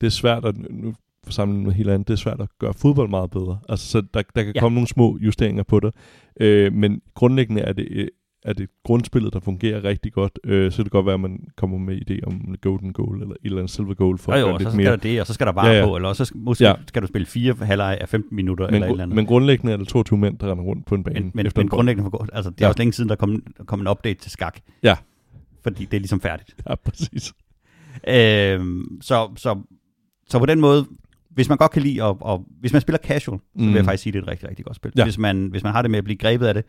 det 0.00 0.06
er 0.06 0.10
svært 0.10 0.44
at... 0.44 0.54
Nu 0.70 0.94
for 1.24 1.32
sammenligning 1.32 1.66
med 1.66 1.74
helt 1.74 1.90
andet, 1.90 2.08
det 2.08 2.12
er 2.14 2.18
svært 2.18 2.40
at 2.40 2.48
gøre 2.58 2.74
fodbold 2.74 3.08
meget 3.10 3.30
bedre. 3.30 3.58
Altså, 3.68 3.86
så 3.86 4.00
der, 4.14 4.22
der 4.34 4.42
kan 4.42 4.52
Ja. 4.54 4.60
komme 4.60 4.74
nogle 4.74 4.88
små 4.88 5.18
justeringer 5.20 5.62
på 5.62 5.80
det. 5.80 5.94
Øh, 6.40 6.72
men 6.72 7.00
grundlæggende 7.14 7.62
er 7.62 7.72
det, 7.72 8.08
er 8.44 8.52
det 8.52 8.68
grundspillet, 8.84 9.32
der 9.32 9.40
fungerer 9.40 9.84
rigtig 9.84 10.12
godt. 10.12 10.38
Øh, 10.44 10.72
så 10.72 10.82
det 10.82 10.90
kan 10.92 10.98
godt 10.98 11.06
være, 11.06 11.14
at 11.14 11.20
man 11.20 11.38
kommer 11.56 11.78
med 11.78 12.00
idé 12.10 12.26
om 12.26 12.32
en 12.34 12.56
golden 12.62 12.92
goal, 12.92 13.20
eller 13.22 13.34
et 13.34 13.38
eller 13.44 13.58
andet 13.58 13.70
silver 13.70 13.94
goal, 13.94 14.18
for 14.18 14.32
og 14.32 14.38
at 14.38 14.42
jo, 14.42 14.46
gøre 14.46 14.54
og 14.54 14.60
så 14.60 14.64
lidt 14.64 14.72
skal 14.72 14.82
mere. 14.84 14.90
der 14.90 14.96
det, 14.96 15.20
og 15.20 15.26
så 15.26 15.32
skal 15.34 15.46
der 15.46 15.52
bare 15.52 15.66
Ja, 15.66 15.78
ja, 15.78 15.86
på, 15.86 15.96
eller 15.96 16.12
så 16.12 16.32
måske 16.34 16.64
Ja. 16.64 16.74
skal 16.86 17.02
du 17.02 17.06
spille 17.06 17.26
fire 17.26 17.54
halvleg 17.62 17.98
af 18.00 18.08
15 18.08 18.36
minutter, 18.36 18.66
Men, 18.66 18.74
eller 18.74 18.86
et 18.86 18.90
eller 18.90 19.02
andet. 19.02 19.16
men 19.16 19.26
grundlæggende 19.26 19.72
er 19.72 19.76
det 19.76 19.88
22 19.88 20.18
mænd, 20.18 20.38
der 20.38 20.50
render 20.50 20.64
rundt 20.64 20.86
på 20.86 20.94
en 20.94 21.04
bane. 21.04 21.20
Men, 21.20 21.30
men, 21.34 21.46
men 21.56 21.68
grundlæggende, 21.68 22.10
for, 22.10 22.26
altså, 22.32 22.50
det 22.50 22.60
er 22.60 22.64
Ja. 22.64 22.68
også 22.68 22.78
længe 22.78 22.92
siden, 22.92 23.08
der 23.10 23.16
kom, 23.16 23.42
der 23.58 23.64
kom 23.64 23.80
en 23.80 23.86
update 23.88 24.20
til 24.20 24.30
skak. 24.30 24.60
Ja. 24.82 24.96
Fordi 25.62 25.84
det 25.84 25.94
er 25.94 26.00
ligesom 26.00 26.20
færdigt. 26.20 26.54
Ja, 26.68 26.74
præcis. 26.74 27.32
Øhm, 28.08 28.98
så, 29.00 29.28
så, 29.36 29.58
så 30.30 30.38
på 30.38 30.46
den 30.46 30.60
måde, 30.60 30.86
hvis 31.30 31.48
man 31.48 31.58
godt 31.58 31.70
kan 31.70 31.82
lide, 31.82 32.02
og, 32.02 32.18
og 32.20 32.44
hvis 32.60 32.72
man 32.72 32.80
spiller 32.82 32.98
casual, 32.98 33.38
så 33.38 33.44
vil 33.54 33.68
Mm. 33.68 33.74
jeg 33.76 33.84
faktisk 33.84 34.02
sige, 34.02 34.10
at 34.10 34.14
det 34.14 34.18
er 34.20 34.22
et 34.22 34.28
rigtig, 34.30 34.48
rigtig 34.48 34.64
godt 34.64 34.76
spil. 34.76 34.92
Ja. 34.96 35.04
Hvis, 35.04 35.18
man, 35.18 35.46
hvis 35.46 35.62
man 35.62 35.72
har 35.72 35.82
det 35.82 35.90
med 35.90 35.98
at 35.98 36.04
blive 36.04 36.16
grebet 36.18 36.46
af 36.46 36.54
det, 36.54 36.64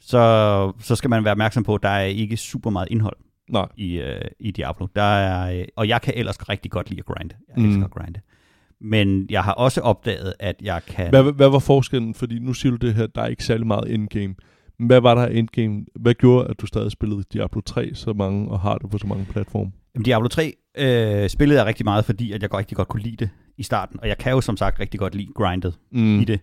så, 0.00 0.72
så 0.80 0.96
skal 0.96 1.10
man 1.10 1.24
være 1.24 1.32
opmærksom 1.32 1.62
på, 1.64 1.74
at 1.74 1.82
der 1.82 1.88
er 1.88 2.04
ikke 2.04 2.36
super 2.36 2.70
meget 2.70 2.88
indhold 2.90 3.16
Nej. 3.50 3.66
i, 3.76 3.98
øh, 4.00 4.20
i 4.40 4.50
Diablo. 4.50 4.86
Der 4.96 5.02
er, 5.02 5.58
øh, 5.60 5.64
og 5.76 5.88
jeg 5.88 6.02
kan 6.02 6.14
ellers 6.16 6.48
rigtig 6.48 6.70
godt 6.70 6.90
lide 6.90 6.98
at 7.00 7.06
grinde. 7.06 7.34
Jeg 7.48 7.62
Mm. 7.62 7.68
elsker 7.68 7.84
at 7.84 7.90
grinde. 7.90 8.20
Men 8.80 9.26
jeg 9.30 9.42
har 9.44 9.52
også 9.52 9.80
opdaget, 9.80 10.34
at 10.38 10.56
jeg 10.62 10.80
kan... 10.86 11.10
Hvad, 11.10 11.32
hvad 11.32 11.48
var 11.48 11.58
forskellen? 11.58 12.14
Fordi 12.14 12.38
nu 12.38 12.52
siger 12.54 12.70
du 12.76 12.86
det 12.86 12.94
her, 12.94 13.06
der 13.06 13.22
er 13.22 13.26
ikke 13.26 13.44
særlig 13.44 13.66
meget 13.66 13.94
endgame. 13.94 14.34
Hvad 14.78 15.00
var 15.00 15.14
der 15.14 15.26
endgame? 15.26 15.84
Hvad 16.00 16.14
gjorde, 16.14 16.48
at 16.50 16.60
du 16.60 16.66
stadig 16.66 16.90
spillede 16.90 17.22
Diablo 17.32 17.60
3 17.60 17.90
så 17.94 18.12
mange, 18.12 18.48
og 18.50 18.60
har 18.60 18.78
det 18.78 18.90
på 18.90 18.98
så 18.98 19.06
mange 19.06 19.24
platforme? 19.24 19.72
Jamen, 19.94 20.04
Diablo 20.04 20.28
3 20.28 20.52
øh, 20.78 21.28
spillede 21.28 21.58
jeg 21.58 21.66
rigtig 21.66 21.84
meget, 21.84 22.04
fordi 22.04 22.32
at 22.32 22.42
jeg 22.42 22.54
rigtig 22.54 22.76
godt 22.76 22.88
kunne 22.88 23.02
lide 23.02 23.16
det 23.16 23.30
i 23.58 23.62
starten. 23.62 24.00
Og 24.00 24.08
jeg 24.08 24.18
kan 24.18 24.32
jo 24.32 24.40
som 24.40 24.56
sagt 24.56 24.80
rigtig 24.80 25.00
godt 25.00 25.14
lide 25.14 25.32
grindet 25.34 25.74
Mm. 25.92 26.20
i 26.20 26.24
det. 26.24 26.40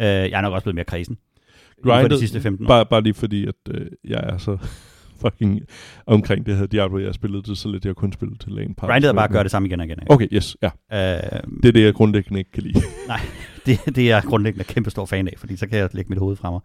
Øh, 0.00 0.04
jeg 0.06 0.30
er 0.32 0.40
nok 0.40 0.52
også 0.52 0.64
blevet 0.64 0.74
mere 0.74 0.84
kredsen. 0.84 1.18
Grindet, 1.82 2.10
de 2.10 2.18
sidste 2.18 2.40
15 2.40 2.66
år. 2.66 2.68
bare, 2.68 2.86
bare 2.86 3.02
lige 3.02 3.14
fordi, 3.14 3.46
at 3.46 3.54
øh, 3.70 3.86
jeg 4.04 4.20
er 4.22 4.38
så 4.38 4.58
fucking 5.22 5.60
omkring 6.06 6.46
det 6.46 6.56
her 6.56 6.66
Diablo, 6.66 6.98
jeg 6.98 7.06
har 7.06 7.12
spillet 7.12 7.46
det 7.46 7.58
så 7.58 7.68
lidt, 7.68 7.84
jeg 7.84 7.96
kun 7.96 8.12
spillet 8.12 8.40
til 8.40 8.52
lane 8.52 8.74
party. 8.74 8.90
Grindet 8.90 9.08
er 9.08 9.12
bare 9.12 9.24
at 9.24 9.30
gøre 9.30 9.42
det 9.42 9.50
samme 9.50 9.68
igen 9.68 9.80
og 9.80 9.86
igen. 9.86 9.98
Ikke? 10.02 10.12
Okay, 10.12 10.28
yes, 10.32 10.56
ja. 10.62 10.66
Øh, 10.92 11.40
Det 11.62 11.68
er 11.68 11.72
det, 11.72 11.82
jeg 11.84 11.94
grundlæggende 11.94 12.38
ikke 12.38 12.52
kan 12.52 12.62
lide. 12.62 12.80
det, 13.66 13.78
det 13.86 13.98
er 13.98 14.08
jeg 14.08 14.22
grundlæggende 14.22 14.64
kæmpe 14.64 14.90
stor 14.90 15.06
fan 15.06 15.28
af, 15.28 15.34
fordi 15.36 15.56
så 15.56 15.66
kan 15.66 15.78
jeg 15.78 15.88
lægge 15.92 16.08
mit 16.08 16.18
hoved 16.18 16.36
frem. 16.36 16.60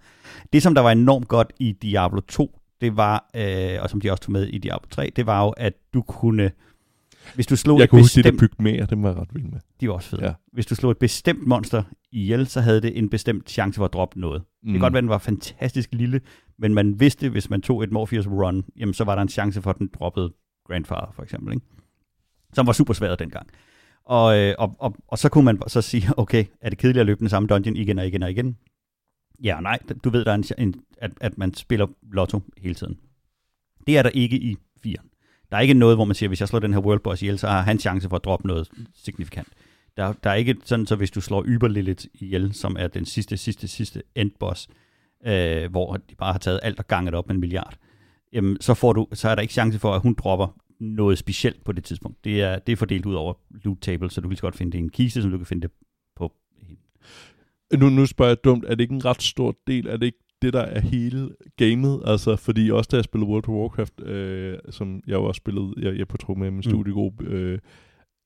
Det, 0.53 0.63
som 0.63 0.75
der 0.75 0.81
var 0.81 0.91
enormt 0.91 1.27
godt 1.27 1.53
i 1.59 1.71
Diablo 1.81 2.19
2, 2.27 2.59
det 2.81 2.97
var, 2.97 3.29
øh, 3.35 3.81
og 3.81 3.89
som 3.89 4.01
de 4.01 4.11
også 4.11 4.23
tog 4.23 4.31
med 4.31 4.47
i 4.47 4.57
Diablo 4.57 4.87
3, 4.91 5.11
det 5.15 5.25
var 5.25 5.43
jo, 5.43 5.49
at 5.49 5.73
du 5.93 6.01
kunne, 6.01 6.51
hvis 7.35 7.47
du 7.47 7.55
slog 7.55 7.77
jeg 7.77 7.83
et 7.83 7.89
kunne 7.89 8.01
huske 8.01 8.15
de 8.15 8.23
der 8.23 8.31
bestemt, 8.31 8.51
bygmæer, 8.51 8.85
dem 8.85 9.03
var 9.03 9.09
jeg 9.09 9.17
ret 9.17 9.27
vild 9.33 9.43
med. 9.43 9.59
de 9.81 9.87
var 9.87 9.93
også 9.93 10.09
fede. 10.09 10.25
Ja. 10.25 10.33
Hvis 10.53 10.65
du 10.65 10.75
slog 10.75 10.91
et 10.91 10.97
bestemt 10.97 11.47
monster 11.47 11.83
ihjel, 12.11 12.47
så 12.47 12.61
havde 12.61 12.81
det 12.81 12.97
en 12.97 13.09
bestemt 13.09 13.49
chance 13.49 13.77
for 13.77 13.85
at 13.85 13.93
droppe 13.93 14.19
noget. 14.19 14.41
Mm. 14.41 14.67
Det 14.67 14.73
kan 14.73 14.81
godt 14.81 14.93
være, 14.93 15.01
den 15.01 15.09
var 15.09 15.17
fantastisk 15.17 15.89
lille, 15.93 16.21
men 16.57 16.73
man 16.73 16.99
vidste, 16.99 17.29
hvis 17.29 17.49
man 17.49 17.61
tog 17.61 17.83
et 17.83 17.91
Morpheus 17.91 18.27
run, 18.27 18.63
jamen 18.77 18.93
så 18.93 19.03
var 19.03 19.15
der 19.15 19.21
en 19.21 19.29
chance 19.29 19.61
for, 19.61 19.69
at 19.69 19.79
den 19.79 19.89
droppede 19.93 20.33
Grandfather, 20.67 21.11
for 21.15 21.23
eksempel. 21.23 21.53
Ikke? 21.53 21.65
Som 22.53 22.67
var 22.67 22.73
super 22.73 22.93
svært 22.93 23.19
dengang. 23.19 23.47
Og, 24.05 24.37
øh, 24.37 24.55
og, 24.57 24.75
og, 24.79 24.95
og 25.07 25.17
så 25.19 25.29
kunne 25.29 25.45
man 25.45 25.59
så 25.67 25.81
sige, 25.81 26.09
okay, 26.17 26.45
er 26.61 26.69
det 26.69 26.77
kedeligt 26.77 26.99
at 26.99 27.05
løbe 27.05 27.19
den 27.19 27.29
samme 27.29 27.47
dungeon 27.47 27.75
igen 27.75 27.99
og 27.99 28.07
igen 28.07 28.23
og 28.23 28.31
igen? 28.31 28.57
Ja 29.43 29.55
og 29.55 29.63
nej, 29.63 29.79
du 30.03 30.09
ved, 30.09 30.25
der 30.25 30.31
er 30.31 30.35
en, 30.35 30.43
en, 30.57 30.75
at, 30.97 31.11
at 31.21 31.37
man 31.37 31.53
spiller 31.53 31.87
lotto 32.11 32.41
hele 32.57 32.75
tiden. 32.75 32.99
Det 33.87 33.97
er 33.97 34.03
der 34.03 34.09
ikke 34.09 34.37
i 34.37 34.57
4. 34.83 34.95
Der 35.53 35.57
er 35.57 35.61
ikke 35.61 35.73
noget, 35.73 35.97
hvor 35.97 36.05
man 36.05 36.15
siger, 36.15 36.27
hvis 36.27 36.39
jeg 36.39 36.47
slår 36.47 36.59
den 36.59 36.73
her 36.73 36.79
world 36.79 36.99
boss 36.99 37.21
ihjel, 37.21 37.39
så 37.39 37.47
har 37.47 37.61
han 37.61 37.79
chance 37.79 38.09
for 38.09 38.15
at 38.15 38.23
droppe 38.23 38.47
noget 38.47 38.69
signifikant. 38.95 39.47
Der, 39.97 40.13
der 40.23 40.29
er 40.29 40.33
ikke 40.33 40.55
sådan, 40.63 40.85
så 40.85 40.95
hvis 40.95 41.11
du 41.11 41.21
slår 41.21 41.45
Uber 41.55 41.67
Lilith 41.67 42.05
ihjel, 42.13 42.53
som 42.53 42.75
er 42.79 42.87
den 42.87 43.05
sidste, 43.05 43.37
sidste, 43.37 43.67
sidste 43.67 44.03
endboss, 44.15 44.67
øh, 45.25 45.71
hvor 45.71 45.97
de 45.97 46.15
bare 46.15 46.31
har 46.31 46.39
taget 46.39 46.59
alt 46.63 46.79
og 46.79 46.87
ganget 46.87 47.15
op 47.15 47.27
med 47.27 47.35
en 47.35 47.39
milliard, 47.39 47.77
jamen, 48.33 48.57
så, 48.61 48.73
får 48.73 48.93
du, 48.93 49.07
så 49.13 49.29
er 49.29 49.35
der 49.35 49.41
ikke 49.41 49.53
chance 49.53 49.79
for, 49.79 49.93
at 49.93 50.01
hun 50.01 50.13
dropper 50.13 50.59
noget 50.79 51.17
specielt 51.17 51.63
på 51.63 51.71
det 51.71 51.83
tidspunkt. 51.83 52.23
Det 52.23 52.41
er, 52.41 52.59
det 52.59 52.71
er 52.71 52.77
fordelt 52.77 53.05
ud 53.05 53.15
over 53.15 53.33
loot 53.63 53.77
table, 53.81 54.11
så 54.11 54.21
du 54.21 54.25
kan 54.25 54.29
lige 54.29 54.37
så 54.37 54.41
godt 54.41 54.55
finde 54.55 54.71
det 54.71 54.77
i 54.77 54.81
en 54.81 54.89
kiste, 54.89 55.21
som 55.21 55.31
du 55.31 55.37
kan 55.37 55.45
finde 55.45 55.61
det 55.61 55.71
på. 56.15 56.33
Nu, 57.73 57.89
nu 57.89 58.05
spørger 58.05 58.29
jeg 58.29 58.43
dumt, 58.43 58.65
er 58.65 58.75
det 58.75 58.81
ikke 58.81 58.95
en 58.95 59.05
ret 59.05 59.21
stor 59.21 59.57
del, 59.67 59.87
er 59.87 59.97
det 59.97 60.05
ikke 60.05 60.22
det, 60.43 60.53
der 60.53 60.61
er 60.61 60.79
hele 60.79 61.29
gamet? 61.57 62.01
Altså, 62.05 62.35
fordi 62.35 62.71
også 62.71 62.87
da 62.91 62.95
jeg 62.95 63.03
spillede 63.03 63.29
World 63.29 63.49
of 63.49 63.53
Warcraft, 63.55 64.01
øh, 64.01 64.57
som 64.69 65.01
jeg 65.07 65.13
jo 65.13 65.23
også 65.23 65.37
spillede, 65.37 65.73
jeg, 65.77 65.97
jeg 65.97 66.07
på 66.07 66.33
med 66.33 66.51
min 66.51 66.55
Mm. 66.57 66.63
studiegruppe, 66.63 67.25
øh, 67.25 67.59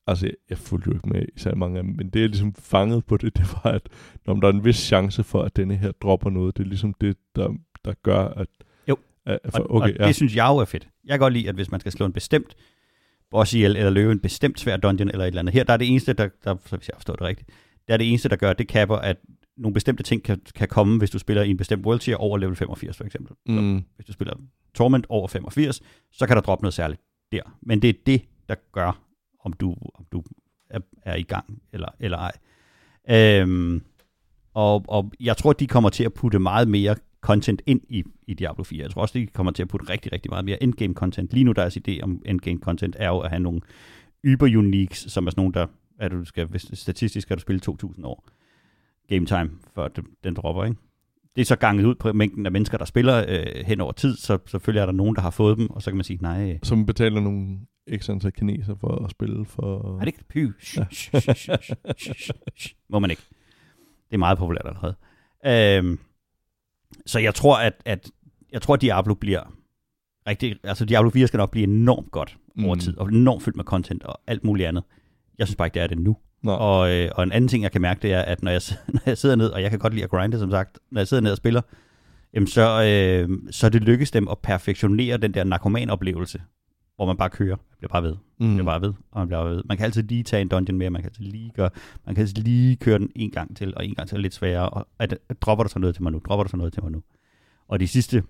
altså, 0.07 0.25
jeg, 0.25 0.33
jeg 0.49 0.57
fulgte 0.57 0.87
jo 0.87 0.93
ikke 0.93 1.09
med 1.09 1.21
i 1.35 1.39
særlig 1.39 1.57
mange 1.57 1.77
af 1.77 1.83
dem, 1.83 1.93
men 1.97 2.09
det, 2.09 2.19
jeg 2.19 2.29
ligesom 2.29 2.53
fangede 2.55 3.01
på 3.01 3.17
det, 3.17 3.35
det 3.37 3.45
var, 3.63 3.71
at 3.71 3.89
når 4.25 4.33
der 4.33 4.47
er 4.47 4.51
en 4.51 4.65
vis 4.65 4.75
chance 4.75 5.23
for, 5.23 5.41
at 5.43 5.55
denne 5.55 5.75
her 5.75 5.91
dropper 5.91 6.29
noget, 6.29 6.57
det 6.57 6.63
er 6.63 6.67
ligesom 6.67 6.93
det, 7.01 7.17
der, 7.35 7.49
der 7.85 7.93
gør, 8.03 8.27
at... 8.27 8.47
Jo. 8.89 8.97
At, 9.25 9.39
Og, 9.43 9.51
for, 9.51 9.59
okay, 9.59 9.75
okay, 9.75 9.93
og 9.93 9.99
ja. 9.99 10.07
det 10.07 10.15
synes 10.15 10.35
jeg 10.35 10.47
jo 10.47 10.57
er 10.57 10.65
fedt. 10.65 10.87
Jeg 11.05 11.13
kan 11.13 11.19
godt 11.19 11.33
lide, 11.33 11.49
at 11.49 11.55
hvis 11.55 11.71
man 11.71 11.79
skal 11.79 11.91
slå 11.91 12.05
en 12.05 12.13
bestemt 12.13 12.55
boss 13.31 13.53
ihjel, 13.53 13.75
eller 13.75 13.89
løbe 13.89 14.11
en 14.11 14.19
bestemt 14.19 14.59
svær 14.59 14.77
dungeon, 14.77 15.09
eller 15.09 15.23
et 15.23 15.27
eller 15.27 15.39
andet. 15.39 15.53
Her 15.53 15.63
der 15.63 15.73
er 15.73 15.77
det 15.77 15.87
eneste, 15.89 16.13
der, 16.13 16.29
der 16.43 16.53
hvis 16.53 16.87
jeg 16.87 16.95
forstår 16.95 17.13
det 17.13 17.21
rigtigt, 17.21 17.49
det 17.87 17.93
er 17.93 17.97
det 17.97 18.09
eneste, 18.09 18.29
der 18.29 18.35
gør, 18.35 18.53
det 18.53 18.67
kapper, 18.67 18.95
at 18.95 19.17
nogle 19.57 19.73
bestemte 19.73 20.03
ting 20.03 20.23
kan, 20.23 20.41
kan 20.55 20.67
komme, 20.67 20.97
hvis 20.97 21.09
du 21.09 21.19
spiller 21.19 21.43
i 21.43 21.49
en 21.49 21.57
bestemt 21.57 21.85
world 21.85 21.99
tier 21.99 22.15
over 22.15 22.37
level 22.37 22.55
85, 22.55 22.97
for 22.97 23.03
eksempel. 23.03 23.35
Så 23.47 23.61
Mm, 23.61 23.83
hvis 23.95 24.05
du 24.05 24.13
spiller 24.13 24.33
Torment 24.73 25.05
over 25.09 25.27
85, 25.27 25.81
så 26.11 26.27
kan 26.27 26.35
der 26.35 26.41
droppe 26.41 26.63
noget 26.63 26.73
særligt 26.73 27.01
der. 27.31 27.41
Men 27.61 27.81
det 27.81 27.89
er 27.89 27.93
det, 28.05 28.21
der 28.49 28.55
gør, 28.71 29.01
om 29.39 29.53
du, 29.53 29.75
om 29.95 30.05
du 30.11 30.23
er, 30.69 30.79
er 31.01 31.15
i 31.15 31.23
gang 31.23 31.61
eller, 31.73 31.87
eller 31.99 32.17
ej. 32.17 32.31
Øhm, 33.09 33.81
og, 34.53 34.85
og 34.87 35.11
jeg 35.19 35.37
tror, 35.37 35.53
de 35.53 35.67
kommer 35.67 35.89
til 35.89 36.03
at 36.03 36.13
putte 36.13 36.39
meget 36.39 36.67
mere 36.67 36.95
content 37.21 37.61
ind 37.65 37.81
i, 37.89 38.03
i 38.27 38.33
Diablo 38.33 38.63
4. 38.63 38.83
Jeg 38.83 38.91
tror 38.91 39.01
også, 39.01 39.19
de 39.19 39.27
kommer 39.27 39.51
til 39.51 39.63
at 39.63 39.67
putte 39.69 39.89
rigtig, 39.89 40.11
rigtig 40.11 40.31
meget 40.31 40.45
mere 40.45 40.63
endgame 40.63 40.93
content. 40.93 41.33
Lige 41.33 41.43
nu, 41.43 41.51
deres 41.51 41.77
idé 41.77 42.01
om 42.01 42.21
endgame 42.25 42.59
content 42.59 42.95
er 42.99 43.07
jo 43.07 43.19
at 43.19 43.29
have 43.29 43.39
nogle 43.39 43.61
yber 44.25 44.57
uniques, 44.57 44.97
som 44.97 45.27
er 45.27 45.31
sådan 45.31 45.41
nogle, 45.41 45.53
der 45.53 45.67
at 45.99 46.11
du 46.11 46.25
skal, 46.25 46.45
hvis 46.45 46.71
statistisk 46.73 47.25
skal 47.25 47.37
du 47.37 47.41
spille 47.41 47.61
2.000 47.69 48.05
år 48.05 48.27
game 49.09 49.25
time, 49.25 49.49
før 49.75 49.87
den, 49.87 50.05
den 50.23 50.33
dropper, 50.33 50.63
ikke? 50.63 50.77
Det 51.35 51.41
er 51.41 51.45
så 51.45 51.55
ganget 51.55 51.85
ud 51.85 51.95
på 51.95 52.13
mængden 52.13 52.45
af 52.45 52.51
mennesker, 52.51 52.77
der 52.77 52.85
spiller 52.85 53.25
øh, 53.27 53.65
hen 53.65 53.81
over 53.81 53.91
tid, 53.91 54.15
så 54.17 54.37
selvfølgelig 54.47 54.81
er 54.81 54.85
der 54.85 54.93
nogen, 54.93 55.15
der 55.15 55.21
har 55.21 55.29
fået 55.29 55.57
dem, 55.57 55.69
og 55.69 55.81
så 55.81 55.89
kan 55.91 55.97
man 55.97 56.03
sige, 56.03 56.19
nej. 56.21 56.59
Som 56.63 56.85
betaler 56.85 57.21
nogle 57.21 57.59
ekstra 57.87 58.13
antal 58.13 58.31
kineser 58.31 58.75
for 58.75 59.05
at 59.05 59.11
spille 59.11 59.45
for... 59.45 59.95
Er 59.95 59.99
det 59.99 60.07
ikke? 60.07 60.23
Py. 60.29 60.47
Må 62.89 62.99
man 62.99 63.09
ikke. 63.09 63.21
Det 64.09 64.13
er 64.13 64.17
meget 64.17 64.37
populært 64.37 64.65
allerede. 64.65 64.95
Øhm, 65.45 65.99
så 67.05 67.19
jeg 67.19 67.35
tror, 67.35 67.57
at, 67.57 67.73
at 67.85 68.11
jeg 68.51 68.61
tror, 68.61 68.73
at 68.73 68.81
Diablo 68.81 69.13
bliver 69.13 69.53
rigtig... 70.27 70.55
Altså, 70.63 70.85
Diablo 70.85 71.09
4 71.09 71.27
skal 71.27 71.37
nok 71.37 71.51
blive 71.51 71.63
enormt 71.63 72.11
godt 72.11 72.37
over 72.65 72.75
Mm. 72.75 72.79
tid, 72.79 72.97
og 72.97 73.07
enormt 73.07 73.43
fyldt 73.43 73.55
med 73.57 73.63
content 73.65 74.03
og 74.03 74.21
alt 74.27 74.43
muligt 74.43 74.67
andet. 74.67 74.83
Jeg 75.37 75.47
synes 75.47 75.55
bare 75.55 75.65
ikke, 75.67 75.73
det 75.75 75.81
er 75.83 75.87
det 75.87 75.97
nu. 75.99 76.17
Nå, 76.43 76.51
Og, 76.51 76.91
øh, 76.91 77.09
og 77.15 77.23
en 77.23 77.31
anden 77.31 77.47
ting, 77.47 77.63
jeg 77.63 77.71
kan 77.71 77.81
mærke, 77.81 78.01
det 78.01 78.13
er, 78.13 78.21
at 78.21 78.43
når 78.43 78.51
jeg, 78.51 78.61
når 78.93 79.01
jeg 79.05 79.17
sidder 79.17 79.35
ned, 79.35 79.49
og 79.49 79.61
jeg 79.61 79.69
kan 79.69 79.79
godt 79.79 79.93
lide 79.93 80.03
at 80.03 80.09
grinde, 80.09 80.39
som 80.39 80.51
sagt, 80.51 80.79
når 80.91 81.01
jeg 81.01 81.07
sidder 81.07 81.23
ned 81.23 81.31
og 81.31 81.37
spiller, 81.37 81.61
jamen 82.33 82.47
så, 82.47 82.83
øh, 82.83 83.39
så 83.51 83.69
det 83.69 83.81
lykkes 83.81 84.11
dem 84.11 84.27
at 84.27 84.37
perfektionere 84.39 85.17
den 85.17 85.33
der 85.33 85.43
narkoman-oplevelse, 85.43 86.41
hvor 86.95 87.05
man 87.05 87.17
bare 87.17 87.29
kører, 87.29 87.55
man 87.55 87.75
bliver 87.77 87.89
bare 87.89 88.03
ved, 88.03 88.15
man 88.39 88.49
mm. 88.49 88.55
bliver 88.55 88.65
bare 88.65 88.81
ved, 88.81 88.93
og 89.11 89.19
man 89.19 89.27
bliver 89.27 89.43
ved. 89.43 89.63
Man 89.65 89.77
kan 89.77 89.85
altid 89.85 90.03
lige 90.03 90.23
tage 90.23 90.41
en 90.41 90.47
dungeon 90.47 90.77
mere, 90.77 90.89
man 90.89 91.01
kan 91.01 91.09
altid 91.09 91.25
lige 91.25 91.51
gøre, 91.55 91.69
man 92.05 92.15
kan 92.15 92.21
altid 92.21 92.43
lige 92.43 92.75
køre 92.75 92.99
den 92.99 93.09
en 93.15 93.31
gang 93.31 93.57
til, 93.57 93.73
og 93.77 93.85
en 93.85 93.95
gang 93.95 94.09
til 94.09 94.19
lidt 94.19 94.33
sværere, 94.33 94.69
og 94.69 94.87
at, 94.99 95.17
at, 95.29 95.41
dropper 95.41 95.63
der 95.63 95.69
så 95.69 95.79
noget 95.79 95.95
til 95.95 96.03
mig 96.03 96.11
nu, 96.11 96.21
dropper 96.25 96.43
der 96.43 96.49
så 96.49 96.57
noget 96.57 96.73
til 96.73 96.83
mig 96.83 96.91
nu. 96.91 97.03
Og 97.67 97.79
de 97.79 97.87
sidste 97.87 98.23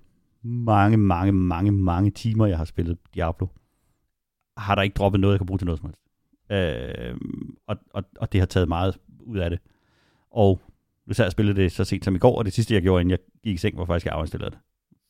mange, 0.43 0.97
mange, 0.97 1.31
mange, 1.31 1.71
mange 1.71 2.11
timer, 2.11 2.45
jeg 2.45 2.57
har 2.57 2.65
spillet 2.65 2.97
Diablo, 3.15 3.47
har 4.57 4.75
der 4.75 4.81
ikke 4.81 4.93
droppet 4.93 5.21
noget, 5.21 5.33
jeg 5.33 5.39
kan 5.39 5.45
bruge 5.45 5.57
til 5.57 5.65
noget 5.65 5.79
som 5.79 5.89
helst. 5.89 6.01
Øh, 6.51 7.17
og, 7.67 7.77
og, 7.93 8.03
og 8.17 8.31
det 8.31 8.41
har 8.41 8.45
taget 8.45 8.67
meget 8.67 8.97
ud 9.19 9.37
af 9.37 9.49
det. 9.49 9.59
Og 10.31 10.61
nu 11.05 11.13
sad 11.13 11.25
jeg 11.25 11.27
og 11.27 11.31
spillede 11.31 11.61
det 11.61 11.71
så 11.71 11.83
sent 11.83 12.05
som 12.05 12.15
i 12.15 12.19
går, 12.19 12.37
og 12.37 12.45
det 12.45 12.53
sidste, 12.53 12.73
jeg 12.73 12.81
gjorde, 12.81 13.01
inden 13.01 13.11
jeg 13.11 13.19
gik 13.43 13.53
i 13.53 13.57
seng, 13.57 13.77
var 13.77 13.85
faktisk, 13.85 14.05
at 14.05 14.11
jeg 14.11 14.19
afinstallede 14.19 14.51
det. 14.51 14.59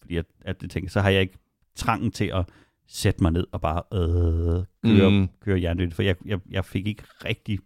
Fordi 0.01 0.17
at, 0.17 0.25
at 0.41 0.61
det 0.61 0.71
tænkte, 0.71 0.93
så 0.93 1.01
har 1.01 1.09
jeg 1.09 1.21
ikke 1.21 1.37
trangen 1.75 2.11
til 2.11 2.31
at 2.33 2.45
sætte 2.87 3.23
mig 3.23 3.31
ned 3.31 3.47
og 3.51 3.61
bare 3.61 3.83
øh, 3.93 4.63
køre, 4.97 5.09
mm. 5.11 5.29
Køre 5.39 5.61
jerndødt, 5.61 5.93
for 5.93 6.03
jeg, 6.03 6.15
jeg, 6.25 6.39
jeg 6.49 6.65
fik 6.65 6.87
ikke 6.87 7.03
rigtig 7.25 7.59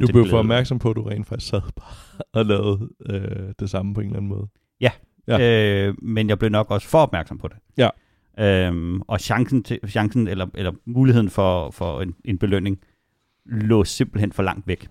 Du 0.00 0.06
blev 0.06 0.28
for 0.28 0.38
opmærksom 0.38 0.78
på, 0.78 0.90
at 0.90 0.96
du 0.96 1.02
rent 1.02 1.26
faktisk 1.26 1.50
sad 1.50 1.60
bare 1.76 2.24
og 2.32 2.46
lavede 2.46 2.88
øh, 3.06 3.54
det 3.58 3.70
samme 3.70 3.94
på 3.94 4.00
en 4.00 4.06
eller 4.06 4.16
anden 4.16 4.28
måde. 4.28 4.48
Ja. 4.80 4.90
Øh, 5.40 5.94
men 6.02 6.28
jeg 6.28 6.38
blev 6.38 6.50
nok 6.50 6.70
også 6.70 6.88
for 6.88 6.98
opmærksom 6.98 7.38
på 7.38 7.48
det. 7.48 7.56
Ja. 7.76 7.88
Øhm, 8.38 9.00
og 9.00 9.20
chancen, 9.20 9.62
til, 9.62 9.78
chancen 9.88 10.28
eller, 10.28 10.46
eller 10.54 10.72
muligheden 10.84 11.30
for, 11.30 11.70
for 11.70 12.00
en, 12.00 12.14
en 12.24 12.38
belønning 12.38 12.78
lå 13.46 13.84
simpelthen 13.84 14.32
for 14.32 14.42
langt 14.42 14.66
væk. 14.66 14.88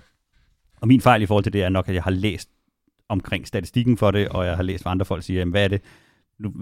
Og 0.82 0.88
min 0.88 1.02
fejl 1.02 1.22
i 1.22 1.26
forhold 1.26 1.44
til 1.44 1.54
det 1.54 1.64
er 1.64 1.70
nok, 1.70 1.90
at 1.90 1.96
jeg 1.96 2.04
har 2.04 2.12
læst 2.12 2.50
omkring 3.10 3.48
statistikken 3.48 3.98
for 3.98 4.12
det, 4.12 4.28
og 4.30 4.46
jeg 4.46 4.56
har 4.56 4.64
læst, 4.64 4.84
hvad 4.84 4.92
andre 4.92 5.06
folk 5.06 5.24
siger, 5.24 5.40
jamen, 5.40 5.52
hvad 5.52 5.64
er 5.64 5.68
det? 5.68 5.82
Nu 6.40 6.54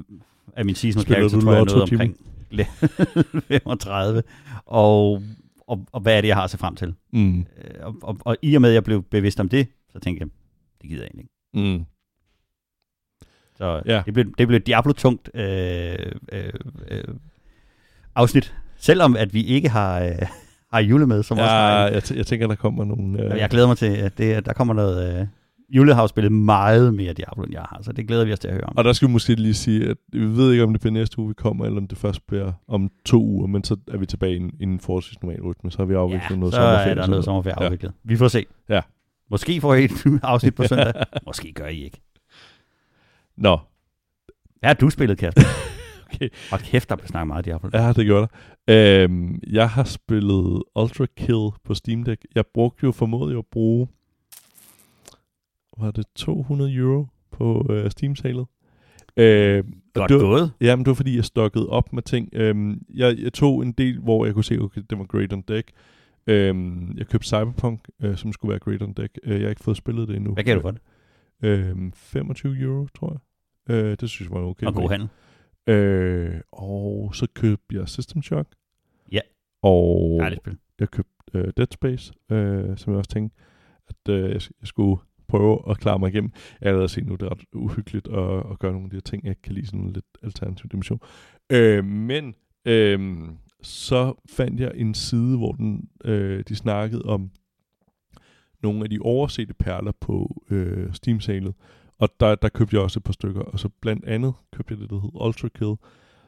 er 0.56 0.64
min 0.64 0.76
season 0.76 1.02
Spiller 1.02 1.30
character, 1.30 1.42
tror 1.42 1.54
jeg, 1.54 1.66
noget 1.66 1.82
omkring 1.92 2.18
35. 3.48 4.24
Og, 4.66 5.24
og, 5.68 5.86
og 5.92 6.02
hvad 6.02 6.18
er 6.18 6.22
det, 6.22 6.28
jeg 6.28 6.36
har 6.36 6.44
at 6.44 6.50
se 6.50 6.58
frem 6.58 6.76
til? 6.76 6.94
Mm. 7.14 7.40
Øh, 7.40 7.46
Og, 7.82 7.96
og, 8.02 8.18
og 8.26 8.38
i 8.42 8.56
og 8.56 8.62
med, 8.62 8.70
at 8.70 8.74
jeg 8.74 8.84
blev 8.84 9.04
bevidst 9.04 9.40
om 9.40 9.50
det, 9.50 9.68
så 9.90 10.00
tænkte 10.00 10.22
jeg, 10.22 10.30
det 10.82 10.90
gider 10.90 11.02
jeg 11.04 11.08
egentlig 11.14 11.24
ikke. 11.24 11.78
Mm. 11.78 11.86
Så 13.62 13.82
Ja. 13.86 13.96
ja. 13.96 14.02
det, 14.06 14.14
blev, 14.14 14.26
det 14.38 14.48
blev 14.48 14.58
et 14.58 14.68
Diablo-tungt 14.68 15.30
øh, 15.34 15.94
øh, 16.32 16.44
øh, 16.92 17.04
afsnit. 18.16 18.54
Selvom 18.78 19.16
at 19.16 19.34
vi 19.34 19.44
ikke 19.44 19.70
har, 19.70 20.00
øh, 20.04 20.12
har 20.74 20.80
jule 20.80 21.08
med, 21.08 21.24
som 21.24 21.38
også 21.38 21.52
Ja, 21.52 21.60
har 21.60 21.88
en- 21.88 21.94
jeg, 21.94 22.04
t- 22.04 22.18
jeg 22.18 22.26
tænker, 22.26 22.48
der 22.48 22.56
kommer 22.56 22.84
nogle... 22.86 23.24
Øh, 23.34 23.40
Jeg 23.40 23.50
glæder 23.50 23.68
mig 23.68 23.78
til, 23.78 23.86
at 23.86 24.18
det, 24.18 24.46
der 24.46 24.54
kommer 24.54 24.74
noget... 24.74 25.20
Øh, 25.22 25.28
Jule 25.74 25.94
har 25.94 26.02
jo 26.02 26.08
spillet 26.08 26.32
meget 26.32 26.94
mere 26.94 27.14
Diablo, 27.14 27.44
end 27.44 27.52
jeg 27.54 27.62
har, 27.62 27.80
så 27.82 27.92
det 27.92 28.08
glæder 28.08 28.26
vi 28.26 28.34
os 28.34 28.40
til 28.40 28.48
at 28.48 28.54
høre 28.54 28.64
om. 28.64 28.78
Og 28.78 28.84
der 28.84 28.94
skal 28.94 29.08
vi 29.08 29.12
måske 29.12 29.36
lige 29.36 29.54
sige, 29.54 29.90
at 29.90 29.98
vi 30.14 30.26
ved 30.26 30.52
ikke, 30.52 30.64
om 30.64 30.74
det 30.74 30.82
bliver 30.82 30.94
næste 30.94 31.20
uge, 31.20 31.28
vi 31.28 31.34
kommer, 31.34 31.66
eller 31.66 31.82
om 31.82 31.88
det 31.88 31.98
først 31.98 32.28
bliver 32.28 32.52
om 32.68 32.92
to 33.06 33.24
uger, 33.24 33.48
men 33.48 33.64
så 33.64 33.76
er 33.92 33.98
vi 33.98 34.06
tilbage 34.06 34.36
i 34.60 34.64
en, 34.64 34.80
forholdsvis 34.80 35.22
normal 35.22 35.42
rytme, 35.42 35.72
så 35.72 35.78
har 35.78 35.86
vi 35.86 35.94
afviklet 35.94 36.30
ja, 36.30 36.36
noget 36.36 36.54
så 36.54 36.58
sommerferie. 36.60 36.90
er 36.92 36.96
der 36.96 37.02
og 37.04 37.10
noget 37.10 37.26
sommerferie 37.26 37.56
Ja. 37.60 37.66
afviklet. 37.66 37.92
Vi 38.04 38.16
får 38.18 38.28
se. 38.28 38.46
Ja. 38.70 38.82
Måske 39.32 39.62
får 39.62 39.74
I 39.76 39.84
et 39.86 39.92
afsnit 40.24 40.56
på 40.56 40.64
søndag. 40.68 40.94
Måske 41.26 41.54
gør 41.54 41.68
I 41.68 41.84
ikke. 41.84 42.02
Nå, 43.42 43.58
Hvad 44.60 44.68
har 44.70 44.74
du 44.74 44.90
spillet, 44.90 45.18
Kasper? 45.18 45.42
Okay. 46.14 46.30
Og 46.52 46.60
kæft, 46.60 46.90
der 46.90 46.96
blev 46.96 47.08
snakket 47.08 47.28
meget 47.28 47.46
Diablo. 47.46 47.70
ja, 47.74 47.94
det 47.94 48.06
gjorde 48.06 48.28
der. 48.68 49.04
Øhm, 49.04 49.40
jeg 49.48 49.70
har 49.70 49.84
spillet 49.84 50.64
Ultra 50.76 51.06
Kill 51.18 51.50
på 51.64 51.74
Steam 51.74 52.04
Deck. 52.04 52.26
Jeg 52.36 52.46
brugte 52.54 52.84
jo 52.84 52.92
formået 52.92 53.38
at 53.38 53.46
bruge, 53.52 53.88
var 55.78 55.92
det 55.92 56.06
200 56.16 56.74
euro 56.76 57.08
på 57.32 57.68
øh, 57.70 57.92
Steam-salet? 57.92 58.46
Øh, 59.18 59.64
Godt 59.94 60.10
det 60.10 60.18
var, 60.18 60.24
gået. 60.24 60.52
Jamen, 60.62 60.86
det 60.86 60.90
var 60.90 60.96
fordi, 60.96 61.16
jeg 61.16 61.26
stokkede 61.26 61.70
op 61.70 61.94
med 61.94 62.04
ting. 62.04 62.30
Øhm, 62.34 62.82
jeg, 62.94 63.18
jeg 63.20 63.34
tog 63.34 63.62
en 63.64 63.72
del, 63.72 64.00
hvor 64.00 64.26
jeg 64.26 64.34
kunne 64.34 64.44
se, 64.44 64.60
okay, 64.60 64.82
det 64.90 64.98
var 64.98 65.06
Great 65.06 65.34
on 65.34 65.42
Deck. 65.42 65.72
Øhm, 66.28 66.98
jeg 66.98 67.08
købte 67.08 67.28
Cyberpunk, 67.28 67.80
øh, 68.02 68.18
som 68.18 68.34
skulle 68.34 68.50
være 68.50 68.60
Great 68.60 68.82
on 68.82 68.94
Deck. 68.94 69.20
Øh, 69.24 69.34
jeg 69.34 69.42
har 69.42 69.50
ikke 69.50 69.64
fået 69.64 69.78
spillet 69.78 70.08
det 70.08 70.16
endnu. 70.16 70.34
Hvad 70.34 70.44
gav 70.44 70.56
du 70.56 70.62
for 70.62 70.72
det? 70.72 70.82
Øhm, 71.44 71.92
25 71.96 72.60
euro, 72.60 72.88
tror 72.96 73.12
jeg. 73.12 73.20
Øh, 73.72 73.98
det 74.00 74.10
synes 74.10 74.30
jeg 74.30 74.42
var 74.42 74.46
okay. 74.48 74.68
Og 74.68 74.74
god 74.74 74.90
handel. 74.90 75.10
Øh, 75.68 76.42
og 76.52 77.16
så 77.16 77.28
købte 77.34 77.76
jeg 77.76 77.90
System 77.90 78.22
Shock. 78.22 78.50
Ja. 79.12 79.20
Og 79.62 80.18
Dejligt 80.20 80.42
spil. 80.42 80.58
jeg 80.80 80.90
købte 80.90 81.12
øh, 81.34 81.54
Dead 81.58 81.68
Space, 81.72 82.14
øh, 82.32 82.78
som 82.78 82.94
jeg 82.94 82.98
også 82.98 83.10
tænkte, 83.12 83.38
at 83.88 84.14
øh, 84.14 84.22
jeg, 84.22 84.32
jeg 84.32 84.68
skulle 84.68 85.02
prøve 85.28 85.70
at 85.70 85.78
klare 85.78 86.00
mig 86.00 86.10
igennem. 86.10 86.32
Jeg 86.34 86.68
har 86.68 86.70
allerede 86.70 86.90
set 86.90 87.06
nu, 87.06 87.16
det 87.16 87.22
er 87.26 87.32
ret 87.32 87.46
uhyggeligt 87.54 88.08
at, 88.08 88.52
at 88.52 88.60
gøre 88.60 88.72
nogle 88.72 88.86
af 88.86 88.90
de 88.90 88.96
her 88.96 89.02
ting, 89.02 89.26
jeg 89.26 89.36
kan 89.44 89.54
lide 89.54 89.66
sådan 89.66 89.80
en 89.80 89.94
lidt 89.94 90.06
alternativ 90.24 90.70
dimension. 90.70 91.00
Øh, 91.52 91.86
men 91.86 92.36
øh, 92.66 93.22
så 93.62 94.14
fandt 94.30 94.60
jeg 94.60 94.72
en 94.76 94.94
side, 94.94 95.38
hvor 95.38 95.52
den, 95.52 95.90
øh, 96.06 96.44
de 96.48 96.56
snakkede 96.56 97.02
om 97.02 97.32
nogle 98.64 98.84
af 98.84 98.90
de 98.90 99.00
oversete 99.02 99.54
perler 99.54 99.92
på 100.02 100.44
øh, 100.50 100.94
Steam-salet. 100.94 101.54
Og 102.02 102.10
der, 102.20 102.36
der 102.36 102.50
købte 102.50 102.76
jeg 102.76 102.84
også 102.84 103.00
et 103.00 103.04
par 103.04 103.14
stykker. 103.14 103.42
Og 103.42 103.60
så 103.60 103.70
blandt 103.82 104.06
andet 104.06 104.34
købte 104.54 104.74
jeg 104.74 104.82
det, 104.82 104.90
der 104.90 105.02
hedder 105.02 105.26
Ultra 105.26 105.48
Kill, 105.48 105.76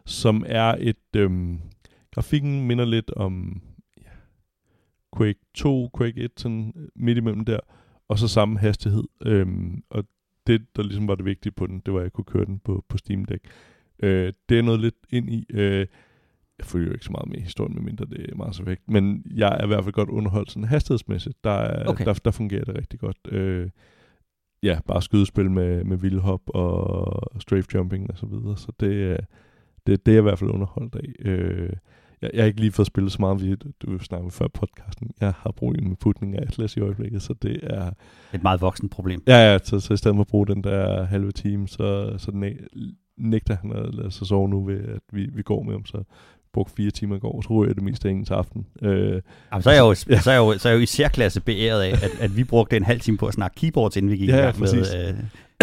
som 0.06 0.44
er 0.48 0.76
et... 0.80 1.16
Øh, 1.16 1.60
grafikken 2.12 2.68
minder 2.68 2.86
lidt 2.86 3.12
om 3.12 3.62
ja, 4.02 4.10
Quake 5.18 5.40
2, 5.54 5.90
Quake 5.98 6.22
1, 6.22 6.32
sådan 6.38 6.90
midt 6.96 7.18
imellem 7.18 7.46
der, 7.46 7.60
og 8.08 8.20
så 8.20 8.28
samme 8.28 8.60
hastighed. 8.60 9.04
Øhm, 9.26 9.84
og 9.90 10.04
det, 10.48 10.76
der 10.76 10.84
ligesom 10.84 11.08
var 11.08 11.16
det 11.16 11.26
vigtige 11.26 11.52
på 11.52 11.68
den, 11.68 11.80
det 11.80 11.94
var, 11.94 12.00
at 12.00 12.04
jeg 12.04 12.14
kunne 12.14 12.26
køre 12.26 12.46
den 12.46 12.60
på, 12.60 12.86
på 12.90 12.98
Steam 12.98 13.26
Deck. 13.26 13.46
Øh, 14.04 14.34
det 14.50 14.58
er 14.60 14.62
noget 14.62 14.80
lidt 14.80 14.96
ind 15.10 15.30
i. 15.30 15.46
Øh, 15.50 15.88
jeg 16.58 16.66
følger 16.66 16.88
jo 16.88 16.94
ikke 16.94 17.06
så 17.06 17.12
meget 17.12 17.30
med 17.30 17.40
historien, 17.40 17.76
medmindre 17.76 18.06
det 18.06 18.30
er 18.30 18.36
Mass 18.36 18.60
Effect, 18.60 18.82
men 18.88 19.24
jeg 19.36 19.58
er 19.60 19.64
i 19.64 19.68
hvert 19.68 19.84
fald 19.84 19.94
godt 19.94 20.10
underholdt 20.10 20.52
sådan 20.52 20.68
hastighedsmæssigt. 20.68 21.44
Der, 21.44 21.52
er, 21.52 21.88
Okay. 21.88 22.06
der, 22.06 22.14
der 22.14 22.32
fungerer 22.32 22.64
det 22.64 22.76
rigtig 22.78 23.00
godt. 23.00 23.18
Øh, 23.30 23.70
ja, 24.64 24.80
bare 24.88 25.02
skydespil 25.02 25.52
med, 25.52 25.84
med 25.84 25.98
vildhop 25.98 26.42
og 26.48 27.42
strafe 27.42 27.68
jumping 27.76 28.12
og 28.12 28.18
så 28.18 28.26
videre, 28.26 28.58
så 28.58 28.72
det, 28.80 29.12
er- 29.12 29.26
det, 29.88 30.06
det 30.06 30.12
er 30.12 30.16
jeg 30.16 30.22
i 30.22 30.24
hvert 30.30 30.40
fald 30.40 30.50
underholdt 30.50 30.96
af. 30.96 31.30
Øh, 31.30 31.70
jeg, 32.22 32.30
jeg 32.34 32.42
har 32.44 32.48
ikke 32.48 32.60
lige 32.60 32.72
fået 32.72 32.86
spillet 32.88 33.12
så 33.12 33.18
meget, 33.20 33.42
vi, 33.42 33.56
du 33.56 34.00
snakkede 34.00 34.32
før 34.32 34.48
podcasten. 34.48 35.12
Jeg 35.22 35.34
har 35.38 35.52
problemer 35.52 35.90
med 35.90 35.98
putning 35.98 36.38
af 36.38 36.42
Atlas 36.42 36.78
i 36.78 36.80
øjeblikket, 36.80 37.22
så 37.22 37.34
det 37.42 37.60
er... 37.64 37.92
Et 38.34 38.44
meget 38.44 38.62
voksen 38.62 38.90
problem. 38.90 39.24
Ja, 39.28 39.52
ja, 39.52 39.58
så, 39.64 39.80
så 39.80 39.94
i 39.94 39.98
stedet 39.98 40.16
for 40.16 40.22
at 40.22 40.28
bruge 40.28 40.48
den 40.48 40.64
der 40.64 41.04
halve 41.04 41.32
time, 41.32 41.68
så, 41.68 42.16
så 42.18 42.32
næ- 42.32 42.58
nægter 43.18 43.56
han 43.56 43.72
at 43.72 43.94
lade 43.96 44.12
sig 44.12 44.28
sove 44.28 44.50
nu 44.50 44.64
ved, 44.66 44.80
at 44.88 45.02
vi, 45.12 45.30
vi 45.34 45.42
går 45.42 45.64
med 45.64 45.72
ham, 45.74 45.86
så 45.86 46.04
brugte 46.54 46.74
fire 46.78 46.92
timer 46.92 47.16
i 47.16 47.20
går, 47.20 47.42
så 47.42 47.50
ryger 47.54 47.70
jeg 47.70 47.76
det 47.76 47.84
meste 47.84 48.08
af 48.08 48.12
en 48.12 48.26
til 48.26 48.34
aften. 48.34 48.66
Øh, 48.82 49.22
Jamen, 49.52 49.64
så, 49.64 49.70
er 49.70 49.74
jeg 49.74 49.82
jo, 49.82 49.96
Ja. 50.10 50.20
så, 50.20 50.30
er 50.32 50.34
jeg 50.34 50.40
jo, 50.42 50.58
så 50.58 50.68
er 50.70 50.72
jeg 50.74 50.78
jo 50.80 50.84
i 50.84 50.86
særklasse 50.86 51.42
beæret 51.42 51.82
af, 51.82 51.90
at, 51.92 52.12
at 52.20 52.38
vi 52.38 52.44
brugte 52.44 52.78
en 52.78 52.84
halv 52.84 53.00
time 53.00 53.18
på 53.18 53.26
at 53.28 53.34
snakke 53.34 53.56
keyboards, 53.56 53.98
inden 53.98 54.12
vi 54.12 54.18
gik 54.18 54.30
Ja, 54.30 54.38
i 54.38 54.42
gang 54.42 54.60
med... 54.60 54.70
Øh, 54.74 55.14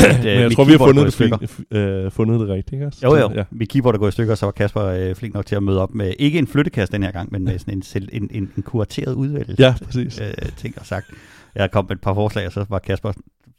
at, 0.10 0.18
øh, 0.18 0.24
men 0.24 0.40
jeg 0.42 0.52
tror, 0.52 0.64
vi 0.64 0.70
har 0.70 0.78
fundet 0.78 1.06
det, 1.06 1.14
flink, 1.14 1.34
øh, 1.70 2.10
fundet 2.10 2.40
det 2.40 2.48
rigtigt, 2.48 2.72
ikke 2.72 2.86
også? 2.86 2.98
Jo, 3.02 3.16
jo. 3.16 3.28
Så, 3.28 3.34
Ja. 3.36 3.44
Mit 3.50 3.68
keyboard 3.68 3.94
er 3.94 3.98
gået 3.98 4.08
i 4.10 4.12
stykker, 4.12 4.34
så 4.34 4.46
var 4.46 4.50
Kasper 4.52 4.82
øh, 4.84 5.14
flink 5.14 5.34
nok 5.34 5.46
til 5.46 5.54
at 5.56 5.62
møde 5.62 5.80
op 5.82 5.94
med, 5.94 6.12
ikke 6.18 6.38
en 6.38 6.46
flyttekast 6.46 6.92
den 6.92 7.02
her 7.02 7.10
gang, 7.10 7.32
men 7.32 7.44
med 7.44 7.58
sådan 7.58 7.74
en, 7.74 7.82
selv, 7.82 8.08
en, 8.12 8.28
en, 8.32 8.50
en 8.56 8.62
kurateret 8.62 9.14
udvælgelse. 9.14 9.62
ja, 9.62 9.74
præcis. 9.84 10.20
øh, 10.20 10.32
ting 10.56 10.74
og 10.80 10.86
sagt. 10.86 11.06
Jeg 11.54 11.70
kom 11.70 11.84
med 11.88 11.96
et 11.96 12.00
par 12.02 12.14
forslag, 12.14 12.46
og 12.46 12.52
så 12.52 12.64
var 12.68 12.78
Kasper 12.78 13.12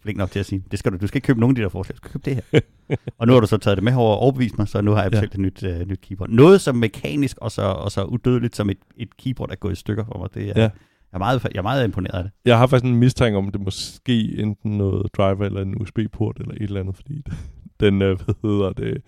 flink 0.03 0.17
nok 0.17 0.31
til 0.31 0.39
at 0.39 0.45
sige, 0.45 0.63
det 0.71 0.79
skal 0.79 0.91
du, 0.91 0.97
du 0.97 1.07
skal 1.07 1.17
ikke 1.17 1.25
købe 1.25 1.39
nogen 1.39 1.51
af 1.51 1.55
de 1.55 1.61
der 1.61 1.69
forslag, 1.69 1.93
du 1.93 1.97
skal 1.97 2.11
købe 2.11 2.25
det 2.25 2.43
her. 2.51 2.59
og 3.19 3.27
nu 3.27 3.33
har 3.33 3.39
du 3.39 3.47
så 3.47 3.57
taget 3.57 3.77
det 3.77 3.83
med 3.83 3.93
over 3.95 4.11
og 4.15 4.17
overbevist 4.19 4.57
mig, 4.57 4.67
så 4.67 4.81
nu 4.81 4.91
har 4.91 5.03
jeg 5.03 5.13
Ja. 5.13 5.19
bestilt 5.19 5.33
et 5.33 5.39
nyt, 5.39 5.63
øh, 5.63 5.87
nyt 5.87 6.01
keyboard. 6.01 6.29
Noget 6.29 6.61
så 6.61 6.71
mekanisk 6.73 7.37
og 7.37 7.51
så, 7.51 7.61
og 7.61 7.91
så 7.91 8.03
udødeligt 8.03 8.55
som 8.55 8.69
et, 8.69 8.77
et 8.97 9.17
keyboard 9.17 9.51
er 9.51 9.55
gået 9.55 9.71
i 9.71 9.75
stykker 9.75 10.05
for 10.05 10.17
mig. 10.19 10.29
Det 10.33 10.43
er, 10.43 10.53
Ja. 10.55 10.61
jeg, 10.61 10.71
er 11.13 11.17
meget, 11.17 11.43
jeg 11.43 11.57
er 11.59 11.61
meget 11.61 11.85
imponeret 11.85 12.17
af 12.17 12.23
det. 12.23 12.31
Jeg 12.45 12.57
har 12.57 12.67
faktisk 12.67 12.89
en 12.91 12.95
mistanke 12.99 13.37
om, 13.37 13.47
at 13.47 13.53
det 13.53 13.61
måske 13.61 14.39
enten 14.39 14.77
noget 14.77 15.13
driver 15.17 15.45
eller 15.45 15.61
en 15.61 15.81
USB-port 15.81 16.37
eller 16.39 16.53
et 16.53 16.61
eller 16.61 16.79
andet, 16.79 16.95
fordi 16.95 17.21
den, 17.79 18.01
øh, 18.01 18.19
hvad 18.25 18.35
hedder 18.41 18.73
det, 18.73 19.01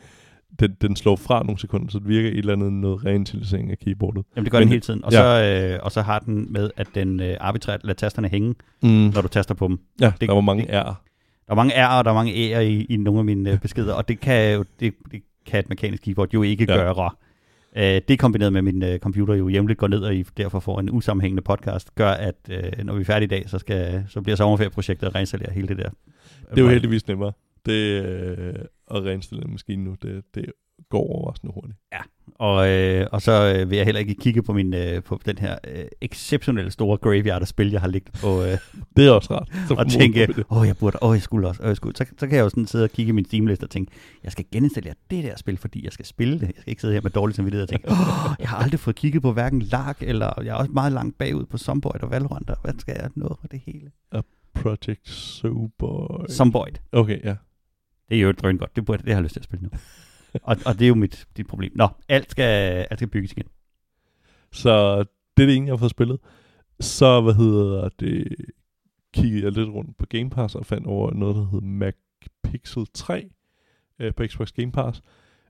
den, 0.59 0.75
den 0.81 0.95
slår 0.95 1.15
fra 1.15 1.43
nogle 1.43 1.59
sekunder, 1.59 1.91
så 1.91 1.99
det 1.99 2.07
virker 2.07 2.29
et 2.29 2.37
eller 2.37 2.53
andet 2.53 2.73
noget 2.73 3.05
reinitialisering 3.05 3.71
af 3.71 3.79
keyboardet. 3.79 4.25
Jamen 4.35 4.45
det 4.45 4.51
gør 4.51 4.59
Men- 4.59 4.67
den 4.67 4.69
hele 4.69 4.81
tiden. 4.81 5.05
Og, 5.05 5.11
ja. 5.11 5.17
så, 5.17 5.73
øh, 5.73 5.79
og 5.83 5.91
så 5.91 6.01
har 6.01 6.19
den 6.19 6.47
med, 6.53 6.69
at 6.77 6.87
den 6.95 7.19
øh, 7.19 7.37
arbitrært 7.39 7.79
lader 7.83 7.93
tasterne 7.95 8.27
hænge, 8.27 8.55
Mm. 8.83 8.89
når 8.89 9.21
du 9.21 9.27
taster 9.27 9.53
på 9.55 9.67
dem. 9.67 9.79
Ja, 10.01 10.13
det- 10.21 10.29
der 10.29 10.33
var 10.33 10.41
mange 10.41 10.63
det- 10.63 10.69
R'er. 10.69 10.93
Der 11.47 11.51
er 11.51 11.55
mange 11.55 11.73
R'er, 11.73 11.91
og 11.97 12.05
der 12.05 12.11
er 12.11 12.15
mange 12.15 12.31
E'er 12.33 12.59
i, 12.59 12.83
i 12.89 12.97
nogle 12.97 13.19
af 13.19 13.25
mine 13.25 13.51
øh, 13.51 13.59
beskeder, 13.59 13.93
og 13.93 14.07
det 14.07 14.19
kan 14.19 14.53
jo 14.53 14.65
det, 14.79 14.93
det 15.11 15.21
kan 15.45 15.59
et 15.59 15.69
mekanisk 15.69 16.03
keyboard 16.03 16.33
jo 16.33 16.43
ikke 16.43 16.65
Ja. 16.69 16.75
gøre. 16.77 17.09
Øh, 17.77 18.01
det 18.07 18.19
kombineret 18.19 18.53
med 18.53 18.61
min 18.61 18.83
øh, 18.83 18.99
computer 18.99 19.33
jo 19.35 19.47
jævnligt 19.49 19.79
går 19.79 19.87
ned, 19.87 19.99
og 19.99 20.15
I 20.15 20.23
derfor 20.37 20.59
får 20.59 20.79
en 20.79 20.89
usammenhængende 20.91 21.41
podcast, 21.43 21.95
gør, 21.95 22.09
at 22.11 22.35
øh, 22.49 22.63
når 22.85 22.93
vi 22.95 23.01
er 23.01 23.05
færdige 23.05 23.25
i 23.25 23.29
dag, 23.39 23.49
så, 23.49 23.59
skal, 23.59 24.03
så 24.07 24.21
bliver 24.21 24.35
sommerferieprojektet 24.35 25.07
at 25.07 25.15
reinstallere 25.15 25.51
hele 25.53 25.67
det 25.67 25.77
der. 25.77 25.89
Det 26.49 26.57
er 26.57 26.61
jo 26.61 26.69
heldigvis 26.69 27.07
nemmere. 27.07 27.31
Det 27.65 28.03
øh, 28.03 28.53
at 28.93 29.03
reinstille 29.03 29.45
en 29.45 29.51
maskine 29.51 29.83
nu, 29.83 29.95
det, 30.01 30.23
det 30.35 30.45
går 30.89 30.99
overraskende 30.99 31.53
hurtigt. 31.53 31.77
Og, 32.35 32.69
øh, 32.69 33.07
og 33.11 33.21
så 33.21 33.55
øh, 33.55 33.69
vil 33.69 33.75
jeg 33.75 33.85
heller 33.85 33.99
ikke 33.99 34.15
kigge 34.15 34.43
på, 34.43 34.53
min, 34.53 34.73
øh, 34.73 35.03
på 35.03 35.19
den 35.25 35.37
her 35.37 35.57
øh, 35.67 35.85
exceptionelt 36.01 36.73
store 36.73 36.97
graveyard 36.97 37.41
af 37.41 37.47
spil, 37.47 37.71
jeg 37.71 37.81
har 37.81 37.87
liggget 37.87 38.13
på, 38.21 38.43
øh, 38.43 38.57
Det 38.95 39.07
er 39.07 39.11
også 39.11 39.33
rart. 39.33 39.49
Så 39.67 39.73
og 39.73 39.89
tænke, 39.89 40.45
åh, 40.49 40.67
jeg 40.67 40.77
burde, 40.77 40.97
åh, 41.01 41.15
jeg 41.15 41.21
skulle 41.21 41.47
også, 41.47 41.63
åh, 41.63 41.67
jeg 41.67 41.75
skulle. 41.75 41.95
Så, 41.97 42.05
så 42.17 42.27
kan 42.27 42.37
jeg 42.37 42.43
jo 42.43 42.49
sådan 42.49 42.67
sidde 42.67 42.83
og 42.83 42.89
kigge 42.89 43.09
i 43.09 43.13
min 43.13 43.25
Steam-liste 43.25 43.63
og 43.63 43.69
tænke, 43.69 43.91
jeg 44.23 44.31
skal 44.31 44.45
geninstallere 44.51 44.93
det 45.11 45.23
der 45.23 45.35
spil, 45.37 45.57
fordi 45.57 45.83
jeg 45.83 45.91
skal 45.93 46.05
spille 46.05 46.33
det. 46.39 46.41
Jeg 46.41 46.55
skal 46.59 46.71
ikke 46.71 46.81
sidde 46.81 46.93
her 46.93 47.01
med 47.01 47.11
dårlig 47.11 47.35
samvittighed 47.35 47.63
og 47.63 47.69
tænke, 47.69 47.89
åh, 47.89 47.95
jeg 48.39 48.49
har 48.49 48.57
aldrig 48.57 48.79
fået 48.79 48.95
kigget 48.95 49.21
på 49.21 49.31
hverken 49.31 49.61
Lark, 49.61 49.97
eller 50.01 50.33
jeg 50.43 50.49
er 50.49 50.55
også 50.55 50.71
meget 50.71 50.91
langt 50.91 51.17
bagud 51.17 51.45
på 51.45 51.57
Zomboid 51.57 52.03
og 52.03 52.11
Valorant, 52.11 52.49
og 52.49 52.57
hvad 52.63 52.73
skal 52.77 52.95
jeg 52.99 53.09
nå 53.15 53.37
for 53.41 53.47
det 53.47 53.61
hele? 53.65 53.91
Project 54.55 55.09
Sober. 55.09 56.25
Zomboid. 56.29 56.73
Okay, 56.91 57.23
ja. 57.23 57.35
Det 58.09 58.17
er 58.17 58.21
jo 58.21 58.31
drøn 58.31 58.57
godt. 58.57 58.75
Det, 58.75 58.85
burde, 58.85 59.03
det 59.03 59.09
har 59.09 59.15
jeg 59.15 59.23
lyst 59.23 59.33
til 59.33 59.39
at 59.39 59.43
spille 59.43 59.63
nu. 59.63 59.69
og, 60.43 60.57
og 60.65 60.73
det 60.73 60.81
er 60.81 60.87
jo 60.87 60.95
mit 60.95 61.27
dit 61.37 61.47
problem. 61.47 61.71
Nå, 61.75 61.87
alt 62.09 62.31
skal, 62.31 62.43
alt 62.89 62.99
skal 62.99 63.07
bygges 63.07 63.31
igen. 63.31 63.47
Så 64.51 64.97
det 65.37 65.43
er 65.43 65.47
det 65.47 65.55
ene, 65.55 65.65
jeg 65.65 65.71
har 65.71 65.77
fået 65.77 65.91
spillet. 65.91 66.19
Så, 66.79 67.21
hvad 67.21 67.33
hedder 67.33 67.89
det, 67.89 68.35
kiggede 69.13 69.43
jeg 69.43 69.51
lidt 69.51 69.69
rundt 69.69 69.97
på 69.97 70.05
Game 70.05 70.29
Pass 70.29 70.55
og 70.55 70.65
fandt 70.65 70.87
over 70.87 71.13
noget, 71.13 71.35
der 71.35 71.45
hedder 71.45 71.65
Mac 71.65 71.95
Pixel 72.43 72.87
3 72.93 73.29
øh, 73.99 74.13
på 74.13 74.23
Xbox 74.27 74.51
Game 74.51 74.71
Pass, 74.71 75.01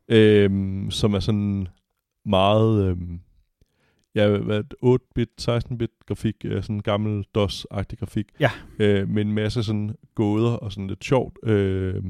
øh, 0.08 0.52
som 0.92 1.14
er 1.14 1.20
sådan 1.20 1.68
meget, 2.26 2.86
øh, 2.86 2.98
ja, 4.16 4.38
hvad, 4.38 4.64
8-bit, 4.86 5.30
16-bit 5.42 5.90
grafik, 6.08 6.36
sådan 6.62 6.80
gammel 6.80 7.26
DOS-agtig 7.38 7.98
grafik, 8.00 8.26
Ja. 8.40 8.50
øh, 8.80 9.10
med 9.10 9.22
en 9.22 9.34
masse 9.34 9.64
sådan 9.64 9.96
gåder 10.16 10.52
og 10.52 10.72
sådan 10.72 10.88
lidt 10.88 11.04
sjovt, 11.06 11.38
øh, 11.50 12.04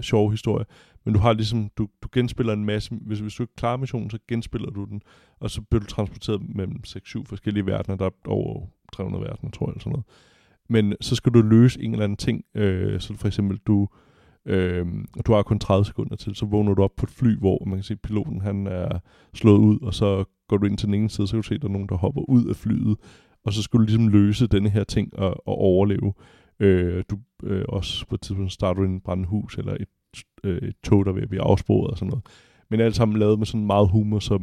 sjove 0.00 0.30
historie. 0.30 0.64
Men 1.04 1.14
du 1.14 1.20
har 1.20 1.32
ligesom, 1.32 1.70
du, 1.78 1.88
du 2.02 2.08
genspiller 2.12 2.52
en 2.52 2.64
masse, 2.64 2.94
hvis, 2.94 3.18
hvis 3.18 3.34
du 3.34 3.42
ikke 3.42 3.56
klarer 3.56 3.76
missionen, 3.76 4.10
så 4.10 4.18
genspiller 4.28 4.70
du 4.70 4.84
den, 4.84 5.02
og 5.40 5.50
så 5.50 5.62
bliver 5.62 5.80
du 5.80 5.86
transporteret 5.86 6.40
mellem 6.54 6.76
6-7 6.86 7.22
forskellige 7.26 7.66
verdener, 7.66 7.96
der 7.96 8.04
er 8.06 8.10
over 8.26 8.66
300 8.92 9.24
verdener, 9.24 9.50
tror 9.50 9.66
jeg, 9.66 9.70
eller 9.72 9.80
sådan 9.80 9.90
noget. 9.92 10.06
Men 10.68 10.94
så 11.00 11.14
skal 11.16 11.32
du 11.32 11.42
løse 11.42 11.82
en 11.82 11.92
eller 11.92 12.04
anden 12.04 12.16
ting, 12.16 12.44
øh, 12.54 13.00
så 13.00 13.14
for 13.16 13.26
eksempel 13.26 13.58
du, 13.66 13.82
øh, 13.82 13.88
Øhm, 14.46 15.06
du 15.26 15.32
har 15.32 15.42
kun 15.42 15.58
30 15.58 15.84
sekunder 15.84 16.16
til, 16.16 16.34
så 16.34 16.46
vågner 16.46 16.74
du 16.74 16.82
op 16.82 16.96
på 16.96 17.06
et 17.06 17.10
fly, 17.10 17.38
hvor 17.38 17.64
man 17.66 17.76
kan 17.76 17.82
se, 17.82 17.92
at 17.92 18.00
piloten 18.00 18.40
han 18.40 18.66
er 18.66 18.98
slået 19.34 19.58
ud, 19.58 19.78
og 19.82 19.94
så 19.94 20.24
går 20.48 20.56
du 20.56 20.66
ind 20.66 20.78
til 20.78 20.86
den 20.86 20.94
ene 20.94 21.10
side, 21.10 21.26
så 21.26 21.32
kan 21.32 21.42
du 21.42 21.48
se, 21.48 21.54
at 21.54 21.62
der 21.62 21.68
er 21.68 21.72
nogen, 21.72 21.88
der 21.88 21.96
hopper 21.96 22.30
ud 22.30 22.46
af 22.46 22.56
flyet, 22.56 22.96
og 23.44 23.52
så 23.52 23.62
skulle 23.62 23.80
du 23.80 23.86
ligesom 23.86 24.08
løse 24.08 24.46
denne 24.46 24.70
her 24.70 24.84
ting 24.84 25.18
og, 25.18 25.48
og 25.48 25.58
overleve. 25.58 26.12
Øh, 26.60 27.04
du 27.10 27.18
øh, 27.42 27.64
også 27.68 28.06
på 28.06 28.14
et 28.14 28.20
tidspunkt 28.20 28.52
starter 28.52 28.80
du 28.80 28.86
i 28.86 28.90
en 28.90 29.00
brandhus, 29.00 29.58
eller 29.58 29.74
et, 29.74 29.88
øh, 30.44 30.58
et 30.58 30.74
tog, 30.84 31.06
der 31.06 31.12
vil 31.12 31.28
blive 31.28 31.42
afsporet 31.42 31.90
og 31.90 31.98
sådan 31.98 32.08
noget. 32.10 32.26
Men 32.70 32.80
alt 32.80 32.96
sammen 32.96 33.18
lavet 33.18 33.38
med 33.38 33.46
sådan 33.46 33.66
meget 33.66 33.90
humor, 33.90 34.18
så 34.18 34.38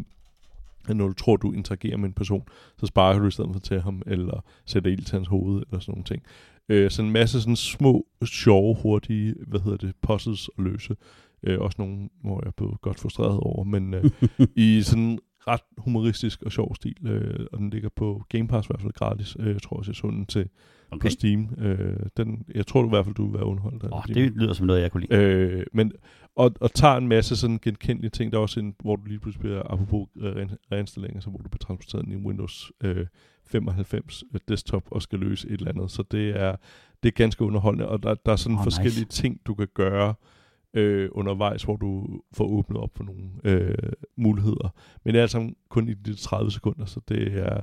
når 0.96 1.08
du 1.08 1.14
tror, 1.14 1.36
du 1.36 1.52
interagerer 1.52 1.98
med 1.98 2.08
en 2.08 2.14
person, 2.14 2.44
så 2.78 2.86
sparker 2.86 3.20
du 3.20 3.28
i 3.28 3.32
stedet 3.32 3.50
for 3.54 3.60
til 3.60 3.82
ham, 3.82 4.02
eller 4.06 4.44
sætter 4.66 4.92
ild 4.92 5.06
til 5.06 5.16
hans 5.16 5.28
hoved, 5.28 5.64
eller 5.68 5.80
sådan 5.80 5.92
nogle 5.92 6.04
ting. 6.04 6.24
Øh, 6.70 6.92
så 6.92 7.02
en 7.02 7.12
masse 7.12 7.42
sådan 7.42 7.56
små, 7.56 8.08
sjove, 8.26 8.76
hurtige, 8.76 9.36
hvad 9.48 9.60
hedder 9.60 9.78
det, 9.78 9.96
puzzles 10.02 10.50
at 10.58 10.64
løse. 10.64 10.96
Øh, 11.44 11.60
også 11.60 11.76
nogle, 11.80 12.10
hvor 12.22 12.42
jeg 12.46 12.54
blev 12.56 12.78
godt 12.82 13.00
frustreret 13.00 13.40
over, 13.40 13.64
men 13.64 13.94
øh, 13.94 14.04
i 14.56 14.82
sådan 14.82 15.20
ret 15.48 15.62
humoristisk 15.78 16.42
og 16.44 16.52
sjov 16.52 16.76
stil, 16.76 17.08
øh, 17.08 17.46
og 17.52 17.60
den 17.60 17.70
ligger 17.70 17.90
på 17.96 18.26
Game 18.30 18.48
Pass 18.48 18.68
i 18.68 18.70
hvert 18.70 18.82
fald 18.82 18.94
gratis. 18.94 19.38
Øh, 19.40 19.54
jeg 19.54 19.62
tror 19.62 19.78
også, 19.78 19.92
jeg 19.92 19.96
så 19.96 20.08
den 20.08 20.26
til 20.26 20.50
okay. 20.92 21.00
På 21.00 21.10
Steam. 21.10 21.50
Øh, 21.58 22.00
den, 22.18 22.46
jeg 22.56 22.68
tror 22.68 22.82
du 22.82 22.88
i 22.88 22.90
hvert 22.90 23.06
fald, 23.06 23.16
du 23.16 23.26
vil 23.26 23.34
være 23.34 23.46
underholdt 23.46 23.84
af 23.84 23.90
den. 24.08 24.16
det 24.16 24.32
lyder 24.32 24.54
som 24.54 24.68
noget, 24.68 24.82
jeg 24.82 24.92
kunne 24.92 25.08
lide. 25.10 25.22
Øh, 25.22 25.66
men, 25.74 25.92
og, 26.36 26.52
og 26.62 26.74
tager 26.74 26.96
en 26.98 27.08
masse 27.08 27.36
sådan 27.36 27.60
genkendelige 27.62 28.10
ting. 28.10 28.32
Der 28.32 28.38
er 28.38 28.42
også 28.42 28.60
en, 28.60 28.76
hvor 28.80 28.96
du 28.96 29.06
lige 29.06 29.20
pludselig 29.20 29.42
bliver, 29.42 29.62
apropos 29.74 30.08
øh, 30.18 30.36
rein- 30.36 30.68
reinstalleringer, 30.72 31.22
så 31.22 31.30
hvor 31.30 31.40
du 31.40 31.50
bliver 31.50 31.60
transporteret 31.60 32.04
ind 32.04 32.14
i 32.14 32.16
Windows 32.16 32.72
øh, 32.84 33.06
95 33.48 34.24
øh, 34.34 34.40
desktop 34.48 34.84
og 34.92 35.02
skal 35.02 35.20
løse 35.20 35.48
et 35.48 35.54
eller 35.54 35.72
andet. 35.72 35.92
Så 35.92 36.04
det 36.12 36.30
er, 36.30 36.56
det 37.04 37.10
er 37.10 37.14
ganske 37.14 37.44
underholdende, 37.44 37.90
og 37.90 38.04
der, 38.04 38.16
der 38.26 38.32
er 38.32 38.36
sådan 38.36 38.58
oh, 38.58 38.66
nice. 38.66 38.76
forskellige 38.76 39.06
ting, 39.06 39.42
du 39.46 39.54
kan 39.56 39.68
gøre 39.74 40.14
øh, 40.74 41.10
undervejs, 41.12 41.64
hvor 41.64 41.76
du 41.76 42.22
får 42.34 42.46
åbnet 42.46 42.82
op 42.82 42.90
for 42.96 43.04
nogle 43.04 43.24
øh, 43.44 43.92
muligheder. 44.18 44.74
Men 45.06 45.14
det 45.14 45.20
er 45.20 45.22
altså 45.22 45.50
kun 45.70 45.90
i 45.90 45.94
de 45.94 46.16
30 46.16 46.52
sekunder, 46.52 46.86
så 46.86 47.00
det 47.10 47.38
er, 47.38 47.60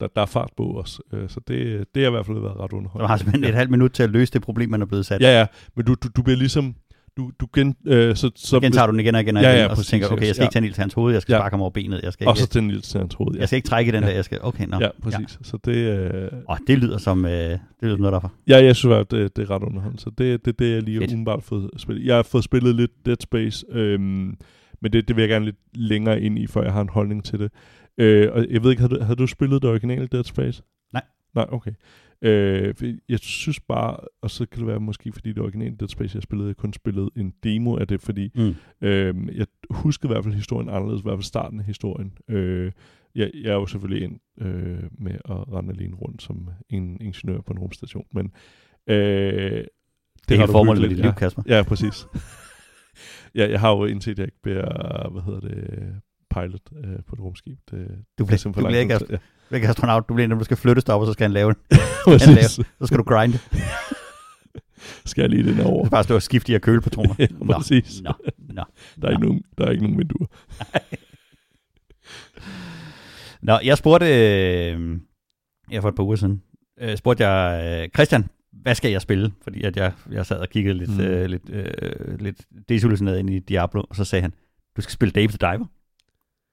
der, 0.00 0.06
der 0.06 0.22
er 0.22 0.26
fart 0.26 0.50
på 0.56 0.80
os. 0.80 1.00
Øh, 1.12 1.28
så 1.28 1.40
det, 1.48 1.86
det 1.94 2.02
har 2.02 2.10
i 2.10 2.10
hvert 2.10 2.26
fald 2.26 2.38
været 2.40 2.56
ret 2.56 2.72
underholdende. 2.72 3.02
Du 3.02 3.08
har 3.08 3.16
simpelthen 3.16 3.44
et 3.44 3.54
halvt 3.54 3.70
minut 3.70 3.92
til 3.92 4.02
at 4.02 4.10
løse 4.10 4.32
det 4.32 4.42
problem, 4.42 4.70
man 4.70 4.82
er 4.82 4.86
blevet 4.86 5.06
sat. 5.06 5.20
Ja, 5.20 5.38
ja, 5.38 5.46
men 5.74 5.86
du, 5.86 5.94
du, 5.94 6.08
du 6.16 6.22
bliver 6.22 6.36
ligesom... 6.36 6.76
Du, 7.18 7.30
du 7.40 7.46
gen, 7.54 7.76
øh, 7.86 8.16
så, 8.16 8.30
så, 8.36 8.60
gentager 8.60 8.86
du 8.86 8.92
den 8.92 9.00
igen 9.00 9.14
og 9.14 9.20
igen 9.20 9.36
og 9.36 9.42
Ja, 9.42 9.48
igen, 9.50 9.58
ja, 9.60 9.64
og 9.64 9.70
så 9.70 9.80
præcis, 9.80 9.90
tænker, 9.90 10.08
okay, 10.08 10.26
jeg 10.26 10.34
skal 10.34 10.42
ja. 10.42 10.46
ikke 10.46 10.52
tage 10.52 10.60
Nils 10.60 10.74
til 10.74 10.80
hans 10.80 10.94
hoved, 10.94 11.12
jeg 11.12 11.22
skal 11.22 11.32
Ja. 11.32 11.38
sparke 11.38 11.52
ham 11.52 11.60
over 11.60 11.70
benet, 11.70 12.00
jeg 12.02 12.12
skal 12.12 12.28
Og 12.28 12.36
så 12.36 12.44
ikke, 12.60 12.70
til 12.70 12.82
til 12.82 13.00
hans 13.00 13.14
hoved, 13.14 13.34
ja. 13.34 13.40
jeg 13.40 13.48
skal 13.48 13.56
ikke 13.56 13.68
trække 13.68 13.92
den 13.92 14.02
Ja. 14.02 14.08
der, 14.08 14.14
jeg 14.14 14.24
skal, 14.24 14.38
okay, 14.42 14.66
nå. 14.66 14.78
ja, 14.80 14.88
præcis. 15.02 15.38
Så 15.42 15.58
det, 15.64 15.76
øh, 15.76 16.28
Åh, 16.50 16.56
det 16.66 16.78
lyder 16.78 16.98
som, 16.98 17.24
øh, 17.24 17.30
det 17.32 17.58
lyder 17.82 17.94
som 17.94 18.00
noget 18.00 18.12
derfor. 18.12 18.32
ja, 18.48 18.64
jeg 18.64 18.76
synes, 18.76 18.94
at 18.94 19.10
det, 19.10 19.36
det 19.36 19.42
er 19.42 19.50
ret 19.50 19.62
underholdende. 19.62 20.02
Så 20.02 20.10
det 20.18 20.44
det, 20.44 20.58
det, 20.58 20.70
jeg 20.74 20.82
lige 20.82 20.98
Fedt. 20.98 21.10
umiddelbart 21.10 21.42
fået 21.42 21.70
spillet. 21.76 22.06
Jeg 22.06 22.14
har 22.16 22.22
fået 22.22 22.44
spillet 22.44 22.74
lidt 22.74 23.06
Dead 23.06 23.16
Space, 23.20 23.66
øhm, 23.72 24.34
men 24.82 24.92
det, 24.92 25.08
det 25.08 25.16
vil 25.16 25.22
jeg 25.22 25.28
gerne 25.28 25.44
lidt 25.44 25.56
længere 25.74 26.20
ind 26.20 26.38
i, 26.38 26.46
før 26.46 26.62
jeg 26.62 26.72
har 26.72 26.80
en 26.80 26.88
holdning 26.88 27.24
til 27.24 27.38
det. 27.38 27.50
Øh, 27.98 28.28
og 28.32 28.46
jeg 28.50 28.62
ved 28.62 28.70
ikke, 28.70 28.82
havde 28.82 28.94
du, 28.94 29.02
havde 29.04 29.16
du 29.16 29.26
spillet 29.26 29.62
det 29.62 29.70
originale 29.70 30.06
Dead 30.12 30.24
Space? 30.24 30.62
Nej. 30.92 31.02
Nej, 31.34 31.46
okay. 31.48 31.70
Øh, 32.22 32.74
jeg 33.08 33.18
synes 33.18 33.60
bare, 33.60 33.96
og 34.22 34.30
så 34.30 34.46
kan 34.46 34.58
det 34.58 34.66
være 34.66 34.80
måske, 34.80 35.12
fordi 35.12 35.28
det 35.32 35.38
originale 35.42 35.76
Dead 35.76 35.88
Space, 35.88 36.16
jeg 36.16 36.22
spillede, 36.22 36.48
jeg 36.48 36.56
kun 36.56 36.72
spillede 36.72 37.10
en 37.16 37.34
demo 37.42 37.76
af 37.76 37.86
det, 37.88 38.00
fordi 38.02 38.30
Mm. 38.34 38.54
Øhm, 38.80 39.28
jeg 39.34 39.46
husker 39.70 40.08
i 40.08 40.12
hvert 40.12 40.24
fald 40.24 40.34
historien 40.34 40.68
anderledes, 40.68 41.00
i 41.00 41.02
hvert 41.02 41.16
fald 41.16 41.22
starten 41.22 41.58
af 41.60 41.64
historien. 41.66 42.12
Øh, 42.28 42.72
jeg, 43.14 43.30
jeg 43.34 43.50
er 43.50 43.54
jo 43.54 43.66
selvfølgelig 43.66 44.04
ind 44.04 44.20
øh, 44.40 44.82
med 44.98 45.12
at 45.14 45.52
rende 45.52 45.70
alene 45.74 45.94
rundt 45.96 46.22
som 46.22 46.48
en 46.70 47.00
ingeniør 47.00 47.40
på 47.40 47.52
en 47.52 47.58
rumstation, 47.58 48.04
men 48.12 48.32
øh, 48.86 48.96
Det 48.96 49.00
er 49.54 49.64
har 50.28 50.34
hele 50.36 50.46
du 50.46 50.52
formålet 50.52 50.80
med 50.82 50.88
dit 50.88 50.98
liv, 50.98 51.12
Kasper. 51.12 51.42
Ja, 51.46 51.56
ja 51.56 51.62
præcis. 51.62 52.06
ja, 53.34 53.50
jeg 53.50 53.60
har 53.60 53.70
jo 53.70 53.84
indset, 53.84 54.12
at 54.12 54.18
jeg 54.18 54.26
ikke 54.26 54.42
bliver, 54.42 55.10
hvad 55.10 55.22
hedder 55.22 55.40
det, 55.40 55.94
pilot 56.34 56.60
øh, 56.84 56.96
på 57.06 57.14
et 57.16 57.20
rumskib. 57.20 57.58
Det, 57.70 57.70
Du 57.70 57.78
det 57.78 57.98
bliver, 58.16 58.32
er 58.32 58.36
simpelthen 58.36 58.52
du 58.52 58.52
for 58.52 58.68
bliver 58.68 58.80
ikke 58.80 58.98
til- 58.98 59.06
ja. 59.10 59.18
Du 59.50 59.54
ikke 59.54 59.68
astronaut, 59.68 60.08
du 60.08 60.14
bliver 60.14 60.24
en, 60.24 60.38
der 60.38 60.44
skal 60.44 60.56
flyttes 60.56 60.84
op, 60.84 61.00
og 61.00 61.06
så 61.06 61.12
skal 61.12 61.24
han 61.24 61.32
lave 61.32 61.54
den. 61.54 61.78
Præcis. 62.04 62.50
Så 62.50 62.86
skal 62.86 62.98
du 62.98 63.02
grinde. 63.02 63.38
Skal 65.04 65.22
jeg 65.22 65.30
lige 65.30 65.42
den 65.42 65.56
Du 65.56 65.62
over? 65.62 65.84
skal 65.84 65.90
bare 65.90 66.04
stå 66.04 66.14
og 66.14 66.22
skifte 66.22 66.50
her 66.52 66.58
kølepatroner. 66.58 67.14
ja, 67.18 67.26
Nå, 67.30 67.52
præcis. 67.52 68.02
Nå, 68.02 68.12
nå. 68.38 68.62
Der 69.02 69.06
er, 69.08 69.10
ikke 69.10 69.22
nogen, 69.22 69.42
der 69.58 69.66
er 69.66 69.70
ikke 69.70 69.82
nogen 69.82 69.98
vinduer. 69.98 70.26
Nå, 73.42 73.58
jeg 73.64 73.78
spurgte, 73.78 74.06
øh, 74.06 74.98
jeg 75.70 75.82
for 75.82 75.88
et 75.88 75.94
par 75.94 76.02
uger 76.02 76.16
siden, 76.16 76.42
øh, 76.80 76.96
spurgte 76.96 77.28
jeg, 77.28 77.64
øh, 77.82 77.88
Christian, 77.88 78.28
hvad 78.52 78.74
skal 78.74 78.90
jeg 78.90 79.02
spille? 79.02 79.32
Fordi 79.42 79.62
at 79.62 79.76
jeg, 79.76 79.92
jeg 80.10 80.26
sad 80.26 80.38
og 80.38 80.48
kiggede 80.48 80.78
lidt, 80.78 80.90
mm. 80.90 81.00
øh, 81.00 81.26
lidt, 81.26 81.50
øh, 81.50 82.20
lidt 82.20 82.36
desillusioneret 82.68 83.18
ind 83.18 83.30
i 83.30 83.38
Diablo, 83.38 83.82
og 83.90 83.96
så 83.96 84.04
sagde 84.04 84.22
han, 84.22 84.32
du 84.76 84.80
skal 84.80 84.92
spille 84.92 85.12
Dave 85.12 85.28
the 85.28 85.38
Diver. 85.40 85.66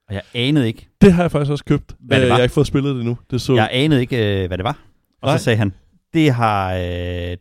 Og 0.08 0.14
jeg 0.14 0.22
anede 0.34 0.66
ikke, 0.66 0.88
Det 1.00 1.12
har 1.12 1.22
jeg 1.22 1.30
faktisk 1.30 1.50
også 1.50 1.64
købt. 1.64 1.96
Hvad 2.00 2.16
det 2.20 2.24
Øh, 2.24 2.28
var? 2.30 2.34
Jeg 2.34 2.36
har 2.36 2.42
ikke 2.42 2.52
fået 2.54 2.66
spillet 2.66 2.94
det 2.94 3.00
endnu. 3.00 3.18
Det 3.30 3.40
så 3.40 3.54
jeg 3.54 3.68
anede 3.72 4.00
ikke, 4.00 4.42
øh, 4.42 4.46
hvad 4.46 4.58
det 4.58 4.64
var. 4.64 4.78
Og 5.22 5.28
Nej. 5.28 5.38
så 5.38 5.44
sagde 5.44 5.56
han, 5.56 5.72
det 6.14 6.30
har, 6.32 6.74
øh, 6.74 6.80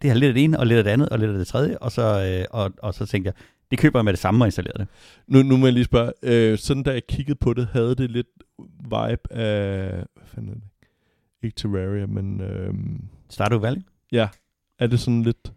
det 0.01 0.03
har 0.03 0.13
lidt 0.13 0.27
af 0.27 0.33
det 0.33 0.43
ene, 0.43 0.59
og 0.59 0.67
lidt 0.67 0.77
af 0.77 0.83
det 0.83 0.91
andet, 0.91 1.09
og 1.09 1.19
lidt 1.19 1.31
af 1.31 1.37
det 1.37 1.47
tredje. 1.47 1.77
Og 1.77 1.91
så, 1.91 2.01
øh, 2.39 2.45
og, 2.51 2.71
og 2.77 2.93
så 2.93 3.05
tænkte 3.05 3.27
jeg, 3.27 3.33
det 3.71 3.79
køber 3.79 3.99
jeg 3.99 4.05
med 4.05 4.13
det 4.13 4.19
samme 4.19 4.43
og 4.43 4.47
installerer 4.47 4.77
det. 4.77 4.87
Nu, 5.27 5.43
nu 5.43 5.57
må 5.57 5.65
jeg 5.65 5.73
lige 5.73 5.83
spørge, 5.85 6.11
øh, 6.23 6.57
sådan 6.57 6.83
da 6.83 6.91
jeg 6.91 7.07
kiggede 7.07 7.37
på 7.41 7.53
det, 7.53 7.67
havde 7.71 7.95
det 7.95 8.11
lidt 8.11 8.27
vibe 8.83 9.33
af, 9.33 9.89
hvad 9.91 10.25
fanden 10.25 10.49
er 10.51 10.53
det? 10.55 10.63
Ikke 11.43 11.55
Terraria, 11.55 12.05
men 12.05 12.41
øh, 12.41 12.73
Stardew 13.29 13.59
Valley? 13.59 13.81
ja, 14.11 14.27
er 14.79 14.87
det 14.87 14.99
sådan 14.99 15.23
lidt, 15.23 15.51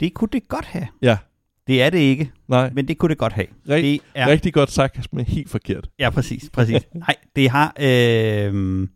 Det 0.00 0.14
kunne 0.14 0.28
det 0.32 0.48
godt 0.48 0.64
have. 0.64 0.86
ja, 1.02 1.18
Det 1.66 1.82
er 1.82 1.90
det 1.90 1.98
ikke, 1.98 2.30
nej, 2.48 2.70
men 2.74 2.88
det 2.88 2.98
kunne 2.98 3.08
det 3.08 3.18
godt 3.18 3.32
have. 3.32 3.46
Rigt, 3.68 4.02
Det 4.14 4.20
er 4.20 4.28
rigtig 4.28 4.52
godt 4.54 4.70
sagt, 4.70 5.12
men 5.12 5.24
helt 5.24 5.50
forkert. 5.50 5.88
Ja, 5.98 6.10
præcis. 6.10 6.50
præcis. 6.52 6.86
Nej, 7.06 7.14
det 7.36 7.50
har... 7.50 7.74
Øh, 7.80 8.88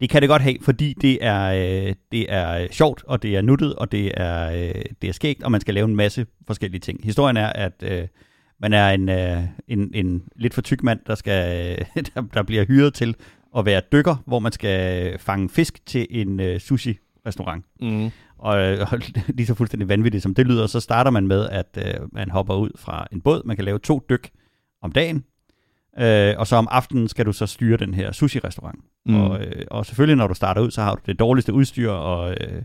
det 0.00 0.10
kan 0.10 0.22
det 0.22 0.28
godt 0.28 0.42
have, 0.42 0.56
fordi 0.62 0.94
det 1.00 1.18
er, 1.20 1.44
øh, 1.88 1.94
det 2.12 2.32
er 2.32 2.66
sjovt, 2.70 3.04
og 3.06 3.22
det 3.22 3.36
er 3.36 3.42
nuttet, 3.42 3.74
og 3.74 3.92
det 3.92 4.12
er, 4.16 4.50
øh, 4.50 4.82
det 5.02 5.08
er 5.08 5.12
skægt, 5.12 5.42
og 5.42 5.52
man 5.52 5.60
skal 5.60 5.74
lave 5.74 5.84
en 5.84 5.96
masse 5.96 6.26
forskellige 6.46 6.80
ting. 6.80 7.00
Historien 7.04 7.36
er, 7.36 7.46
at 7.46 7.72
øh, 7.82 8.06
Man 8.62 8.72
er 8.72 8.88
en, 8.90 9.08
øh, 9.08 9.42
en, 9.68 9.90
en 9.94 10.22
lidt 10.36 10.54
for 10.54 10.62
tyk 10.62 10.82
mand, 10.82 11.00
der, 11.06 11.14
skal, 11.14 11.76
der, 12.14 12.22
der 12.34 12.42
bliver 12.42 12.64
hyret 12.64 12.94
til 12.94 13.14
at 13.56 13.64
være 13.66 13.82
dykker, 13.92 14.22
hvor 14.26 14.38
man 14.38 14.52
skal 14.52 15.18
fange 15.18 15.48
fisk 15.48 15.86
til 15.86 16.06
en 16.10 16.40
øh, 16.40 16.60
sushi-restaurant. 16.60 17.64
Mm. 17.80 18.10
Og, 18.40 18.56
og 18.92 18.98
lige 19.36 19.46
så 19.46 19.54
fuldstændig 19.54 19.88
vanvittigt 19.88 20.22
som 20.22 20.34
det 20.34 20.46
lyder, 20.46 20.66
så 20.66 20.80
starter 20.80 21.10
man 21.10 21.26
med, 21.26 21.48
at 21.48 21.78
øh, 21.86 21.94
man 22.12 22.30
hopper 22.30 22.54
ud 22.54 22.70
fra 22.76 23.06
en 23.12 23.20
båd. 23.20 23.42
Man 23.44 23.56
kan 23.56 23.64
lave 23.64 23.78
to 23.78 24.06
dyk 24.10 24.30
om 24.82 24.92
dagen, 24.92 25.24
øh, 25.98 26.34
og 26.38 26.46
så 26.46 26.56
om 26.56 26.68
aftenen 26.70 27.08
skal 27.08 27.26
du 27.26 27.32
så 27.32 27.46
styre 27.46 27.76
den 27.76 27.94
her 27.94 28.12
sushi-restaurant. 28.12 28.78
Mm. 29.06 29.20
Og, 29.20 29.40
øh, 29.40 29.64
og 29.70 29.86
selvfølgelig, 29.86 30.16
når 30.16 30.26
du 30.26 30.34
starter 30.34 30.60
ud, 30.62 30.70
så 30.70 30.82
har 30.82 30.94
du 30.94 31.00
det 31.06 31.18
dårligste 31.18 31.52
udstyr 31.52 31.90
og, 31.90 32.30
øh, 32.30 32.62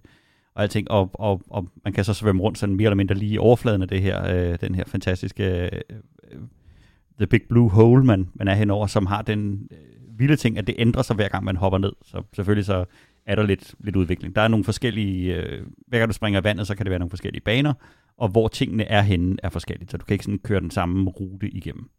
og 0.56 0.64
alting, 0.64 0.92
og, 0.92 1.10
og, 1.14 1.42
og 1.50 1.68
man 1.84 1.94
kan 1.94 2.04
så 2.04 2.14
svømme 2.14 2.42
rundt 2.42 2.58
sådan 2.58 2.76
mere 2.76 2.86
eller 2.86 2.96
mindre 2.96 3.16
lige 3.16 3.34
i 3.34 3.38
overfladen 3.38 3.82
af 3.82 3.88
det 3.88 4.02
her, 4.02 4.36
øh, 4.36 4.58
den 4.62 4.76
her 4.76 4.84
fantastiske 4.88 5.44
øh, 5.44 5.70
øh, 6.32 6.40
The 7.18 7.28
Big 7.28 7.42
Blue 7.50 7.70
Hole, 7.70 8.04
man, 8.04 8.30
man 8.34 8.48
er 8.48 8.54
henover, 8.54 8.88
som 8.88 9.06
har 9.06 9.22
den 9.22 9.68
øh, 9.72 10.20
vilde 10.20 10.36
ting, 10.36 10.58
at 10.58 10.68
det 10.68 10.76
ændrer 10.78 11.02
sig 11.02 11.16
hver 11.16 11.28
gang 11.28 11.44
man 11.44 11.56
hopper 11.56 11.78
ned. 11.78 11.94
Så 12.06 12.24
selvfølgelig 12.34 12.66
så 12.66 12.86
er 13.26 13.36
der 13.36 13.44
lidt, 13.44 13.76
lidt 13.80 13.96
udvikling. 13.96 14.36
Der 14.36 14.42
er 14.42 14.48
nogle 14.48 14.64
forskellige, 14.64 15.36
øh, 15.36 15.68
hver 15.88 16.00
gang 16.00 16.10
du 16.10 16.14
springer 16.14 16.42
i 16.42 16.44
vandet, 16.44 16.68
så 16.68 16.76
kan 16.76 16.86
det 16.86 16.90
være 16.90 17.00
nogle 17.00 17.10
forskellige 17.10 17.42
baner, 17.42 17.74
og 18.18 18.30
hvor 18.30 18.48
tingene 18.48 18.84
er 18.84 19.02
henne 19.02 19.38
er 19.44 19.50
forskelligt, 19.50 19.92
så 19.92 19.98
du 19.98 20.06
kan 20.06 20.14
ikke 20.14 20.26
sådan 20.26 20.40
køre 20.40 20.60
den 20.60 20.72
samme 20.72 21.10
rute 21.10 21.50
igennem. 21.50 21.90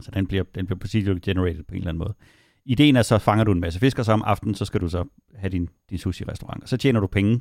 Så 0.00 0.10
den 0.10 0.26
bliver, 0.26 0.44
den 0.54 0.66
bliver 0.66 0.78
procedurally 0.78 1.20
generated 1.24 1.62
på 1.62 1.74
en 1.74 1.76
eller 1.76 1.88
anden 1.88 1.98
måde. 1.98 2.14
Ideen 2.64 2.96
er 2.96 3.02
så, 3.02 3.18
fanger 3.18 3.44
du 3.44 3.52
en 3.52 3.60
masse 3.60 3.80
fisk, 3.80 3.98
og 3.98 4.04
så 4.04 4.12
om 4.12 4.22
aftenen, 4.26 4.54
så 4.54 4.64
skal 4.64 4.80
du 4.80 4.88
så 4.88 5.04
have 5.34 5.50
din, 5.50 5.68
din 5.90 5.98
sushi-restaurant. 5.98 6.62
Og 6.62 6.68
så 6.68 6.76
tjener 6.76 7.00
du 7.00 7.06
penge 7.06 7.40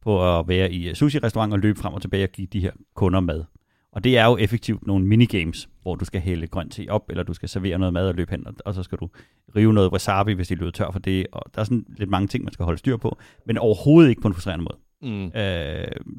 på 0.00 0.38
at 0.38 0.48
være 0.48 0.72
i 0.72 0.88
øh, 0.88 0.94
sushi-restaurant 0.94 1.52
og 1.52 1.58
løbe 1.58 1.78
frem 1.78 1.94
og 1.94 2.02
tilbage 2.02 2.24
og 2.24 2.30
give 2.30 2.46
de 2.46 2.60
her 2.60 2.72
kunder 2.94 3.20
mad. 3.20 3.44
Og 3.92 4.04
det 4.04 4.18
er 4.18 4.26
jo 4.26 4.36
effektivt 4.36 4.86
nogle 4.86 5.06
minigames, 5.06 5.68
hvor 5.82 5.94
du 5.94 6.04
skal 6.04 6.20
hælde 6.20 6.46
grønt 6.46 6.72
te 6.72 6.86
op, 6.88 7.04
eller 7.10 7.22
du 7.22 7.34
skal 7.34 7.48
servere 7.48 7.78
noget 7.78 7.92
mad 7.92 8.08
og 8.08 8.14
løbe 8.14 8.30
hen, 8.30 8.46
og, 8.64 8.74
så 8.74 8.82
skal 8.82 8.98
du 8.98 9.08
rive 9.56 9.72
noget 9.72 9.92
wasabi, 9.92 10.32
hvis 10.32 10.48
de 10.48 10.54
løber 10.54 10.70
tør 10.70 10.90
for 10.90 10.98
det. 10.98 11.26
Og 11.32 11.42
der 11.54 11.60
er 11.60 11.64
sådan 11.64 11.86
lidt 11.96 12.10
mange 12.10 12.28
ting, 12.28 12.44
man 12.44 12.52
skal 12.52 12.64
holde 12.64 12.78
styr 12.78 12.96
på, 12.96 13.18
men 13.46 13.58
overhovedet 13.58 14.10
ikke 14.10 14.20
på 14.20 14.28
en 14.28 14.34
frustrerende 14.34 14.64
måde. 14.64 14.78
Mm. 15.02 15.24
Øh, 15.24 15.32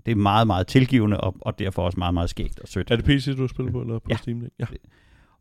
det 0.06 0.12
er 0.12 0.16
meget, 0.16 0.48
meget 0.48 0.68
tilgivende, 0.68 1.22
og, 1.22 1.36
og 1.42 1.60
derfor 1.60 1.84
også 1.84 2.00
meget, 2.00 2.14
meget 2.14 2.30
skægt 2.30 2.60
og 2.60 2.68
sødt. 2.68 2.92
Er 2.92 2.96
det 2.96 3.06
PC, 3.06 3.36
du 3.36 3.42
har 3.42 3.48
spillet 3.48 3.74
på, 3.74 3.82
eller 3.82 4.00
på 4.00 4.08
Ja. 4.10 4.16
Steam? 4.16 4.44
Ja. 4.60 4.66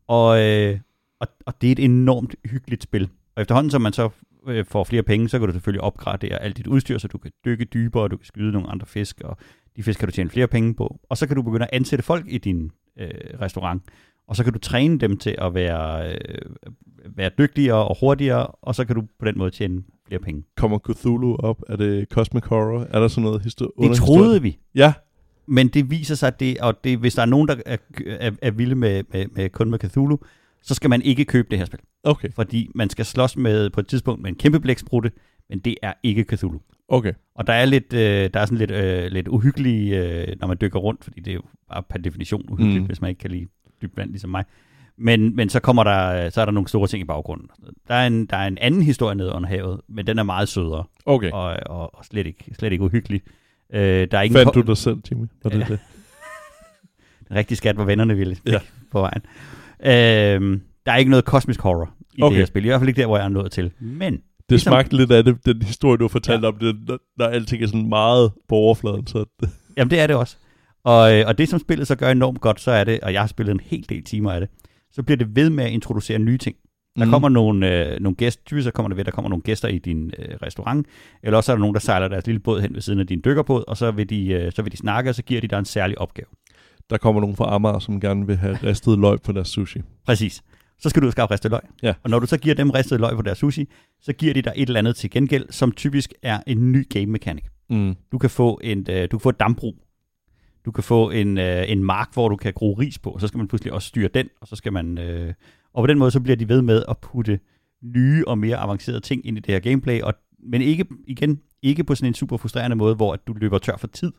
Og, 0.07 0.41
øh, 0.41 0.79
og, 1.19 1.27
og 1.45 1.61
det 1.61 1.67
er 1.67 1.71
et 1.71 1.79
enormt 1.79 2.35
hyggeligt 2.45 2.83
spil. 2.83 3.09
Og 3.35 3.41
efterhånden, 3.41 3.71
som 3.71 3.81
man 3.81 3.93
så 3.93 4.09
øh, 4.47 4.65
får 4.65 4.83
flere 4.83 5.03
penge, 5.03 5.29
så 5.29 5.39
kan 5.39 5.47
du 5.47 5.53
selvfølgelig 5.53 5.81
opgradere 5.81 6.41
alt 6.41 6.57
dit 6.57 6.67
udstyr, 6.67 6.97
så 6.97 7.07
du 7.07 7.17
kan 7.17 7.31
dykke 7.45 7.65
dybere, 7.65 8.03
og 8.03 8.11
du 8.11 8.17
kan 8.17 8.25
skyde 8.25 8.51
nogle 8.51 8.69
andre 8.69 8.85
fisk, 8.85 9.21
og 9.23 9.37
de 9.75 9.83
fisk 9.83 9.99
kan 9.99 10.07
du 10.07 10.11
tjene 10.11 10.29
flere 10.29 10.47
penge 10.47 10.73
på. 10.75 10.99
Og 11.09 11.17
så 11.17 11.27
kan 11.27 11.35
du 11.35 11.41
begynde 11.41 11.63
at 11.65 11.69
ansætte 11.73 12.03
folk 12.05 12.25
i 12.27 12.37
din 12.37 12.71
øh, 12.99 13.09
restaurant, 13.41 13.83
og 14.27 14.35
så 14.35 14.43
kan 14.43 14.53
du 14.53 14.59
træne 14.59 14.99
dem 14.99 15.17
til 15.17 15.35
at 15.37 15.53
være, 15.53 16.11
øh, 16.11 16.51
være 17.17 17.29
dygtigere 17.37 17.87
og 17.87 17.97
hurtigere, 17.99 18.47
og 18.47 18.75
så 18.75 18.85
kan 18.85 18.95
du 18.95 19.01
på 19.19 19.25
den 19.25 19.37
måde 19.37 19.51
tjene 19.51 19.83
flere 20.07 20.21
penge. 20.21 20.43
Kommer 20.57 20.79
Cthulhu 20.91 21.35
op? 21.35 21.61
Er 21.69 21.75
det 21.75 22.09
Cosmic 22.09 22.43
Horror? 22.45 22.87
Er 22.91 22.99
der 22.99 23.07
sådan 23.07 23.23
noget 23.23 23.41
histori- 23.41 23.87
Det 23.87 23.97
troede 23.97 24.41
vi, 24.41 24.57
Ja. 24.75 24.93
men 25.47 25.67
det 25.67 25.91
viser 25.91 26.15
sig, 26.15 26.27
at 26.27 26.39
det, 26.39 26.57
og 26.57 26.83
det, 26.83 26.97
hvis 26.97 27.15
der 27.15 27.21
er 27.21 27.25
nogen, 27.25 27.47
der 27.47 27.55
er, 27.65 27.77
er, 28.05 28.31
er 28.41 28.51
vilde 28.51 28.75
med, 28.75 29.03
med, 29.13 29.25
med 29.35 29.49
kun 29.49 29.69
med 29.71 29.79
Cthulhu, 29.79 30.17
så 30.63 30.73
skal 30.75 30.89
man 30.89 31.01
ikke 31.01 31.25
købe 31.25 31.47
det 31.51 31.57
her 31.59 31.65
spil. 31.65 31.79
Okay. 32.03 32.29
fordi 32.35 32.69
man 32.75 32.89
skal 32.89 33.05
slås 33.05 33.37
med 33.37 33.69
på 33.69 33.79
et 33.79 33.87
tidspunkt 33.87 34.21
med 34.21 34.29
en 34.29 34.35
kæmpe 34.35 34.59
blæksprutte, 34.59 35.11
men 35.49 35.59
det 35.59 35.75
er 35.81 35.93
ikke 36.03 36.23
Cthulhu. 36.23 36.61
Okay. 36.87 37.13
Og 37.35 37.47
der 37.47 37.53
er 37.53 37.65
lidt, 37.65 37.93
øh, 37.93 38.29
der 38.33 38.39
er 38.39 38.45
sådan 38.45 38.57
lidt, 38.57 38.71
øh, 38.71 39.11
lidt 39.11 39.27
uhyggelig, 39.27 39.93
øh, 39.93 40.27
når 40.39 40.47
man 40.47 40.57
dykker 40.61 40.79
rundt, 40.79 41.03
fordi 41.03 41.19
det 41.19 41.31
er 41.31 41.35
jo 41.35 41.41
bare 41.69 41.83
per 41.83 41.97
definition 41.97 42.45
uhyggeligt, 42.49 42.81
Mm. 42.81 42.87
hvis 42.87 43.01
man 43.01 43.09
ikke 43.09 43.19
kan 43.19 43.31
lide 43.31 43.47
dybt 43.81 43.97
vand 43.97 44.09
ligesom 44.09 44.29
mig. 44.29 44.43
Men, 44.97 45.35
men 45.35 45.49
så 45.49 45.59
kommer 45.59 45.83
der, 45.83 46.29
så 46.29 46.41
er 46.41 46.45
der 46.45 46.51
nogle 46.51 46.67
store 46.67 46.87
ting 46.87 47.01
i 47.01 47.05
baggrunden. 47.05 47.47
Der 47.87 47.93
er 47.95 48.07
en, 48.07 48.25
der 48.25 48.37
er 48.37 48.47
en 48.47 48.57
anden 48.57 48.81
historie 48.81 49.15
nede 49.15 49.31
under 49.33 49.49
havet, 49.49 49.81
men 49.89 50.07
den 50.07 50.19
er 50.19 50.23
meget 50.23 50.49
sødere 50.49 50.83
Okay. 51.05 51.31
og, 51.31 51.57
og, 51.65 51.95
og 51.95 52.05
slet, 52.05 52.27
ikke, 52.27 52.45
slet 52.59 52.71
ikke 52.71 52.83
uhyggelig. 52.83 53.21
Øh, 53.73 54.07
der 54.11 54.17
er 54.17 54.21
ingen 54.21 54.37
Fandt 54.37 54.53
du 54.55 54.61
dig 54.61 54.77
selv, 54.77 54.97
Jimmy? 55.11 55.25
Var 55.43 55.49
det 55.49 55.59
Ja. 55.59 55.65
det? 55.65 55.79
en 57.29 57.35
rigtig 57.35 57.57
skat, 57.57 57.75
hvor 57.75 57.83
vennerne 57.83 58.17
ville 58.17 58.37
ja. 58.45 58.59
på 58.91 58.99
vejen. 58.99 59.21
Øh, 59.85 60.59
der 60.85 60.91
er 60.91 60.95
ikke 60.95 61.11
noget 61.11 61.25
kosmisk 61.25 61.61
horror 61.61 61.93
i 62.15 62.21
Okay. 62.21 62.31
det 62.33 62.39
her 62.39 62.45
spil. 62.45 62.63
I 62.65 62.67
hvert 62.67 62.79
fald 62.79 62.89
ikke 62.89 63.01
der, 63.01 63.07
hvor 63.07 63.17
jeg 63.17 63.25
er 63.25 63.29
nået 63.29 63.51
til. 63.51 63.71
Men 63.79 64.13
Det 64.13 64.21
Ligesom- 64.49 64.71
smagte 64.71 64.97
lidt 64.97 65.11
af 65.11 65.23
det, 65.23 65.45
den 65.45 65.61
historie, 65.61 65.97
du 65.97 66.03
har 66.03 66.07
fortalt 66.09 66.41
ja. 66.43 66.47
om, 66.47 66.55
det, 66.57 66.75
når, 66.87 66.97
når 67.17 67.25
alting 67.25 67.63
er 67.63 67.67
sådan 67.67 67.89
meget 67.89 68.31
på 68.49 68.55
overfladen. 68.55 69.07
Så 69.07 69.25
Jamen, 69.77 69.91
det 69.91 69.99
er 69.99 70.07
det 70.07 70.15
også. 70.15 70.37
Og, 70.83 71.15
øh, 71.19 71.23
og 71.27 71.37
det, 71.37 71.49
som 71.49 71.59
spillet 71.59 71.87
så 71.87 71.95
gør 71.95 72.11
enormt 72.11 72.41
godt, 72.41 72.59
så 72.59 72.71
er 72.71 72.83
det, 72.83 72.99
og 72.99 73.13
jeg 73.13 73.21
har 73.21 73.27
spillet 73.27 73.53
en 73.53 73.59
hel 73.63 73.85
del 73.89 74.03
timer 74.03 74.31
af 74.31 74.39
det, 74.41 74.49
så 74.91 75.03
bliver 75.03 75.17
det 75.17 75.35
ved 75.35 75.49
med 75.49 75.63
at 75.65 75.71
introducere 75.71 76.19
nye 76.19 76.37
ting. 76.37 76.55
Der 76.99 77.05
Mhm. 77.05 77.11
kommer 77.11 77.29
nogle, 77.29 77.85
øh, 77.93 77.99
nogle 77.99 78.15
gæster, 78.15 78.43
typisk 78.45 78.63
så 78.65 78.71
kommer 78.71 78.87
det 78.89 78.97
ved, 78.97 79.05
der 79.05 79.11
kommer 79.11 79.29
nogle 79.29 79.41
gæster 79.41 79.67
i 79.67 79.77
din 79.77 80.11
øh, 80.19 80.35
restaurant, 80.41 80.87
eller 81.23 81.37
også 81.37 81.51
er 81.51 81.55
der 81.55 81.59
nogen, 81.59 81.73
der 81.73 81.79
sejler 81.79 82.07
deres 82.07 82.25
lille 82.25 82.39
båd 82.39 82.61
hen 82.61 82.73
ved 82.73 82.81
siden 82.81 82.99
af 82.99 83.07
din 83.07 83.21
dykkerbåd, 83.25 83.63
og 83.67 83.77
så 83.77 83.91
vil, 83.91 84.09
de, 84.09 84.27
øh, 84.27 84.51
så 84.51 84.61
vil 84.61 84.71
de 84.71 84.77
snakke, 84.77 85.09
og 85.09 85.15
så 85.15 85.23
giver 85.23 85.41
de 85.41 85.47
dig 85.47 85.59
en 85.59 85.65
særlig 85.65 85.97
opgave. 85.99 86.27
Der 86.89 86.97
kommer 86.97 87.21
nogen 87.21 87.35
fra 87.35 87.55
Amager, 87.55 87.79
som 87.79 87.99
gerne 87.99 88.27
vil 88.27 88.37
have 88.37 88.57
ristet 88.63 88.99
løg 88.99 89.21
på 89.21 89.31
deres 89.31 89.47
sushi. 89.47 89.81
Præcis. 90.05 90.43
Så 90.79 90.89
skal 90.89 91.01
du 91.01 91.11
skaffe 91.11 91.33
ristet 91.33 91.51
løg. 91.51 91.61
Ja. 91.83 91.93
Og 92.03 92.09
når 92.09 92.19
du 92.19 92.25
så 92.25 92.37
giver 92.37 92.55
dem 92.55 92.69
ristet 92.69 92.99
løg 92.99 93.15
på 93.15 93.21
deres 93.21 93.37
sushi, 93.37 93.69
så 94.01 94.13
giver 94.13 94.33
de 94.33 94.41
dig 94.41 94.53
et 94.55 94.67
eller 94.67 94.79
andet 94.79 94.95
til 94.95 95.09
gengæld, 95.09 95.45
som 95.49 95.71
typisk 95.71 96.13
er 96.21 96.39
en 96.47 96.71
ny 96.71 96.89
game 96.89 97.05
mechanic. 97.05 97.43
Mm. 97.69 97.95
Du 98.11 98.17
kan 98.17 98.29
få, 98.29 98.59
en, 98.63 98.85
øh, 98.89 99.07
du 99.11 99.17
kan 99.17 99.19
få 99.19 99.29
et 99.29 99.39
dambrug. 99.39 99.75
Du 100.65 100.71
kan 100.71 100.83
få 100.83 101.09
en, 101.09 101.37
øh, 101.37 101.71
en 101.71 101.83
mark, 101.83 102.13
hvor 102.13 102.29
du 102.29 102.35
kan 102.35 102.53
gro 102.53 102.73
ris 102.73 102.99
på, 102.99 103.09
og 103.09 103.21
så 103.21 103.27
skal 103.27 103.37
man 103.37 103.47
pludselig 103.47 103.73
også 103.73 103.87
styre 103.87 104.09
den, 104.13 104.29
og 104.41 104.47
så 104.47 104.55
skal 104.55 104.73
man... 104.73 104.97
Øh, 104.97 105.33
og 105.73 105.83
på 105.83 105.87
den 105.87 105.99
måde, 105.99 106.11
så 106.11 106.19
bliver 106.19 106.35
de 106.35 106.49
ved 106.49 106.61
med 106.61 106.83
at 106.89 106.97
putte 106.97 107.39
nye 107.81 108.23
og 108.27 108.37
mere 108.37 108.57
avancerede 108.57 108.99
ting 108.99 109.25
ind 109.25 109.37
i 109.37 109.39
det 109.39 109.53
her 109.53 109.59
gameplay, 109.59 110.01
og, 110.01 110.13
men 110.39 110.61
ikke, 110.61 110.85
igen, 111.07 111.41
ikke 111.61 111.83
på 111.83 111.95
sådan 111.95 112.07
en 112.07 112.13
super 112.13 112.37
frustrerende 112.37 112.75
måde, 112.75 112.95
hvor 112.95 113.13
at 113.13 113.19
du 113.27 113.33
løber 113.33 113.57
tør 113.57 113.77
for 113.77 113.87
tid. 113.87 114.11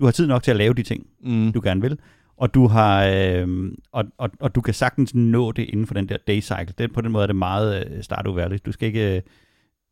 Du 0.00 0.04
har 0.04 0.12
tid 0.12 0.26
nok 0.26 0.42
til 0.42 0.50
at 0.50 0.56
lave 0.56 0.74
de 0.74 0.82
ting, 0.82 1.06
Mm. 1.20 1.52
du 1.52 1.60
gerne 1.64 1.80
vil, 1.80 1.98
og 2.36 2.54
du 2.54 2.66
har 2.66 3.04
øh, 3.14 3.72
og, 3.92 4.04
og, 4.18 4.30
og 4.40 4.54
du 4.54 4.60
kan 4.60 4.74
sagtens 4.74 5.14
nå 5.14 5.52
det 5.52 5.62
inden 5.62 5.86
for 5.86 5.94
den 5.94 6.08
der 6.08 6.16
day 6.26 6.40
cycle. 6.40 6.74
Den, 6.78 6.92
på 6.92 7.00
den 7.00 7.12
måde 7.12 7.22
er 7.22 7.26
det 7.26 7.36
meget 7.36 7.86
øh, 7.90 8.02
startuværligt. 8.02 8.66
Du 8.66 8.72
skal 8.72 8.86
ikke 8.86 9.16
øh, 9.16 9.22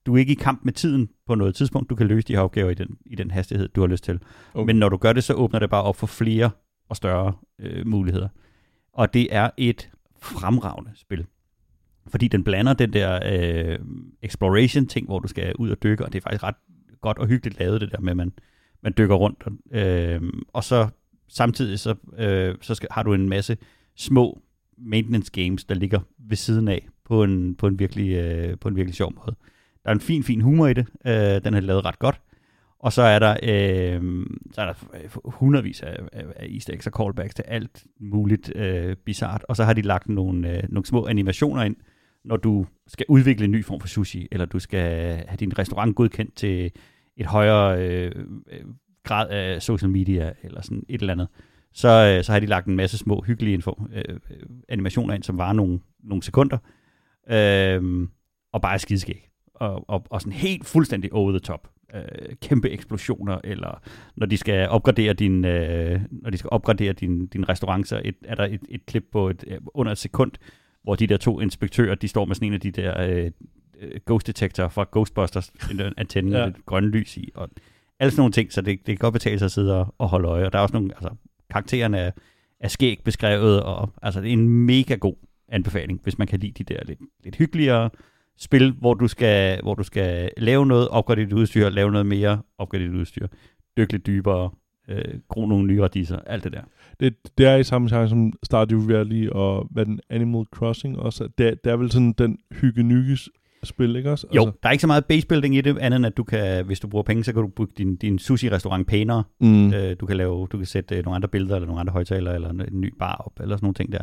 du 0.07 0.15
er 0.15 0.19
ikke 0.19 0.33
i 0.33 0.37
kamp 0.41 0.65
med 0.65 0.73
tiden 0.73 1.09
på 1.27 1.35
noget 1.35 1.55
tidspunkt. 1.55 1.91
Du 1.91 1.95
kan 1.95 2.07
løse 2.07 2.29
de 2.29 2.33
her 2.33 2.41
opgaver 2.41 2.71
i 2.71 2.75
den, 2.75 2.97
i 3.07 3.15
den 3.15 3.31
hastighed, 3.31 3.69
du 3.69 3.81
har 3.81 3.89
lyst 3.89 4.05
til. 4.05 4.21
Okay. 4.55 4.67
Men 4.67 4.77
når 4.77 4.89
du 4.89 4.97
gør 4.97 5.13
det, 5.13 5.25
så 5.25 5.35
åbner 5.35 5.59
det 5.59 5.71
bare 5.71 5.83
op 5.83 5.97
for 5.97 6.07
flere 6.07 6.51
og 6.89 6.97
større 6.97 7.33
øh, 7.59 7.87
muligheder. 7.87 8.29
Og 8.93 9.15
det 9.15 9.35
er 9.35 9.51
et 9.57 9.91
fremragende 10.21 10.91
spil. 10.95 11.27
Fordi 12.07 12.29
den 12.29 12.45
blander 12.45 12.73
den 12.73 12.93
der 12.93 13.19
øh, 13.33 13.79
exploration-ting, 14.23 15.07
hvor 15.07 15.19
du 15.19 15.29
skal 15.29 15.55
ud 15.59 15.71
og 15.71 15.83
dykke, 15.83 16.05
og 16.05 16.13
det 16.13 16.19
er 16.19 16.23
faktisk 16.23 16.43
ret 16.43 16.55
godt 17.01 17.19
og 17.19 17.27
hyggeligt 17.27 17.59
lavet, 17.59 17.81
det 17.81 17.93
der 17.93 18.01
med, 18.01 18.11
at 18.11 18.17
man, 18.17 18.33
man 18.85 18.95
dykker 18.99 19.15
rundt. 19.15 19.45
Øh, 19.73 20.23
og 20.53 20.65
så 20.65 20.89
samtidig 21.29 21.79
så, 21.79 21.95
øh, 22.19 22.55
så 22.61 22.75
skal, 22.75 22.89
har 22.91 23.03
du 23.03 23.15
en 23.15 23.29
masse 23.29 23.57
små 23.97 24.43
maintenance 24.79 25.33
games, 25.33 25.65
der 25.65 25.75
ligger 25.75 26.01
ved 26.19 26.37
siden 26.37 26.69
af 26.69 26.89
på 27.05 27.25
en, 27.25 27.55
på 27.55 27.67
en, 27.67 27.79
virkelig, 27.79 28.13
øh, 28.13 28.59
på 28.59 28.69
en 28.69 28.77
virkelig 28.77 28.95
sjov 28.95 29.13
måde. 29.15 29.37
Der 29.85 29.91
er 29.91 29.95
en 29.95 30.01
fin, 30.01 30.23
fin 30.23 30.41
humor 30.41 30.67
i 30.67 30.75
det. 30.75 30.87
Øh, 31.07 31.45
den 31.45 31.55
er 31.55 31.61
lavet 31.61 31.85
ret 31.85 31.99
godt. 31.99 32.21
Og 32.79 32.93
så 32.93 33.03
er 33.03 33.19
der, 33.19 33.31
øh, 33.43 34.27
så 34.53 34.61
er 34.61 34.65
der 34.65 34.75
øh, 34.95 35.11
hundredvis 35.25 35.83
af, 35.83 35.97
af, 36.13 36.25
af 36.37 36.47
easter 36.47 36.73
eggs 36.73 36.87
og 36.87 36.93
callbacks 36.93 37.35
til 37.35 37.45
alt 37.49 37.85
muligt 38.01 38.53
øh, 38.57 38.97
bizart. 38.97 39.45
Og 39.49 39.57
så 39.57 39.65
har 39.65 39.73
de 39.73 39.83
lagt 39.83 40.09
nogle, 40.09 40.57
øh, 40.57 40.63
nogle 40.69 40.87
små 40.87 41.07
animationer 41.07 41.63
ind, 41.63 41.77
når 42.25 42.37
du 42.37 42.67
skal 42.87 43.07
udvikle 43.09 43.45
en 43.45 43.51
ny 43.51 43.65
form 43.65 43.81
for 43.81 43.89
sushi, 43.89 44.29
eller 44.33 44.47
du 44.47 44.59
skal 44.59 45.17
have 45.29 45.37
din 45.41 45.59
restaurant 45.59 45.97
godkendt 45.97 46.35
til 46.35 46.73
et 47.17 47.27
højere 47.27 47.89
øh, 47.89 48.13
øh, 48.53 48.65
grad 49.03 49.29
af 49.29 49.63
social 49.63 49.91
media, 49.91 50.33
eller 50.43 50.63
sådan 50.63 50.83
et 50.89 51.01
eller 51.01 51.13
andet. 51.13 51.29
Så, 51.73 51.89
øh, 51.89 52.25
så 52.25 52.33
har 52.33 52.41
de 52.41 52.47
lagt 52.47 52.67
en 52.67 52.77
masse 52.77 52.99
små 52.99 53.23
hyggelige 53.27 53.55
info, 53.55 53.83
øh, 53.93 54.05
øh 54.31 54.37
animationer 54.69 55.15
ind, 55.15 55.23
som 55.23 55.39
var 55.39 55.53
nogle, 55.53 55.81
nogle 56.03 56.23
sekunder, 56.23 56.59
øh, 57.31 58.09
og 58.53 58.63
bare 58.63 58.75
er 58.75 58.79
skideskæg. 58.79 59.29
Og, 59.55 59.91
og, 59.91 60.07
og 60.11 60.21
sådan 60.21 60.33
helt 60.33 60.67
fuldstændig 60.67 61.13
over 61.13 61.31
the 61.31 61.39
top. 61.39 61.69
Øh, 61.95 62.37
kæmpe 62.43 62.71
eksplosioner, 62.71 63.39
eller 63.45 63.81
når 64.17 64.27
de 64.27 64.37
skal 64.37 64.69
opgradere 64.69 65.13
din, 65.13 65.45
øh, 65.45 66.01
når 66.11 66.31
de 66.31 66.37
skal 66.37 66.51
opgradere 66.53 66.93
din, 66.93 67.27
din 67.27 67.49
restaurant, 67.49 67.89
så 67.89 68.01
et, 68.05 68.15
er 68.25 68.35
der 68.35 68.45
et, 68.45 68.61
et 68.69 68.87
klip 68.87 69.05
på 69.13 69.29
et, 69.31 69.45
øh, 69.47 69.59
under 69.75 69.93
et 69.93 69.99
sekund, 69.99 70.33
hvor 70.83 70.95
de 70.95 71.07
der 71.07 71.17
to 71.17 71.41
inspektører, 71.41 71.95
de 71.95 72.09
står 72.09 72.25
med 72.25 72.35
sådan 72.35 72.49
en 72.49 72.55
af 72.55 72.61
de 72.61 72.71
der 72.71 73.01
øh, 73.09 73.31
ghost 74.05 74.27
detector 74.27 74.69
fra 74.69 74.87
Ghostbusters, 74.93 75.53
den 75.69 75.79
der 75.79 75.91
antenne 75.97 76.39
Ja. 76.39 76.47
det 76.47 76.67
grønne 76.67 76.89
lys 76.89 77.17
i, 77.17 77.31
og 77.35 77.49
alle 78.01 78.11
sådan 78.11 78.21
nogle 78.21 78.33
ting, 78.33 78.53
så 78.53 78.61
det, 78.61 78.79
det 78.79 78.87
kan 78.87 78.97
godt 78.97 79.13
betale 79.13 79.39
sig 79.39 79.47
at 79.47 79.53
sidde 79.53 79.81
og, 79.81 79.95
og 79.99 80.09
holde 80.09 80.29
øje, 80.29 80.47
og 80.47 80.53
der 80.53 80.59
er 80.59 80.63
også 80.63 80.73
nogle, 80.73 80.91
altså, 80.95 81.11
karaktererne 81.51 81.99
er, 81.99 82.11
er 82.61 82.69
skæg 82.69 83.01
beskrevet, 83.05 83.63
og 83.63 83.91
altså, 84.03 84.21
det 84.21 84.29
er 84.29 84.33
en 84.33 84.49
mega 84.49 84.95
god 84.95 85.15
anbefaling, 85.49 86.01
hvis 86.03 86.19
man 86.19 86.27
kan 86.27 86.41
lide 86.41 86.65
de 86.65 86.75
der 86.75 86.81
lidt, 86.85 86.99
lidt 87.25 87.37
hyggeligere 87.37 87.91
spil, 88.39 88.73
hvor 88.73 88.95
du 88.95 89.09
skal, 89.09 89.61
hvor 89.63 89.75
du 89.75 89.83
skal 89.83 90.31
lave 90.37 90.67
noget, 90.67 90.89
opgradere 90.89 91.25
dit 91.25 91.33
udstyr, 91.33 91.69
lave 91.69 91.91
noget 91.91 92.07
mere, 92.07 92.43
opgradere 92.59 92.89
dit 92.89 92.95
udstyr, 92.95 93.27
dykke 93.77 93.93
lidt 93.93 94.07
dybere, 94.07 94.51
øh, 94.89 95.05
gro 95.29 95.47
nogle 95.47 95.67
nye 95.67 95.83
radiser, 95.83 96.19
alt 96.27 96.45
det 96.45 96.53
der. 96.53 96.63
Det, 97.01 97.39
det 97.39 97.47
er 97.47 97.57
i 97.57 97.65
samme 97.65 97.89
genre 97.97 98.09
som 98.09 98.33
Stardew 98.43 98.87
Valley 98.87 99.29
og 99.29 99.69
hvad 99.71 99.87
den 99.87 100.01
Animal 100.11 100.45
Crossing 100.45 100.99
også. 100.99 101.25
er. 101.25 101.29
Det, 101.29 101.65
det 101.65 101.73
er 101.73 101.77
vel 101.77 101.91
sådan 101.91 102.13
den 102.13 102.39
hygge 102.53 102.83
spil, 103.65 103.97
ikke 103.97 104.11
også? 104.11 104.27
Jo, 104.35 104.43
altså, 104.43 104.59
der 104.63 104.69
er 104.69 104.73
ikke 104.73 104.81
så 104.83 104.87
meget 104.87 105.05
basebuilding 105.05 105.57
i 105.57 105.61
det, 105.61 105.79
andet 105.79 105.97
end 105.97 106.07
at 106.07 106.17
du 106.17 106.25
kan, 106.25 106.65
hvis 106.65 106.81
du 106.81 106.89
bruger 106.89 107.03
penge, 107.03 107.25
så 107.25 107.33
kan 107.33 107.43
du 107.43 107.49
bygge 107.49 107.73
din, 107.79 107.97
din 107.97 108.19
sushi-restaurant 108.19 108.87
pænere. 108.87 109.25
mm, 109.41 109.73
Øh, 109.73 109.97
du 110.01 110.07
kan 110.07 110.17
lave, 110.17 110.47
du 110.53 110.57
kan 110.57 110.67
sætte 110.67 110.97
øh, 110.97 111.05
nogle 111.05 111.17
andre 111.17 111.29
billeder, 111.29 111.55
eller 111.55 111.67
nogle 111.67 111.81
andre 111.81 111.93
højtalere, 111.93 112.35
eller 112.35 112.51
en, 112.51 112.61
en 112.61 112.81
ny 112.81 112.95
bar 112.99 113.23
op, 113.27 113.41
eller 113.41 113.57
sådan 113.57 113.65
nogle 113.65 113.75
ting 113.75 113.93
der. 113.93 114.03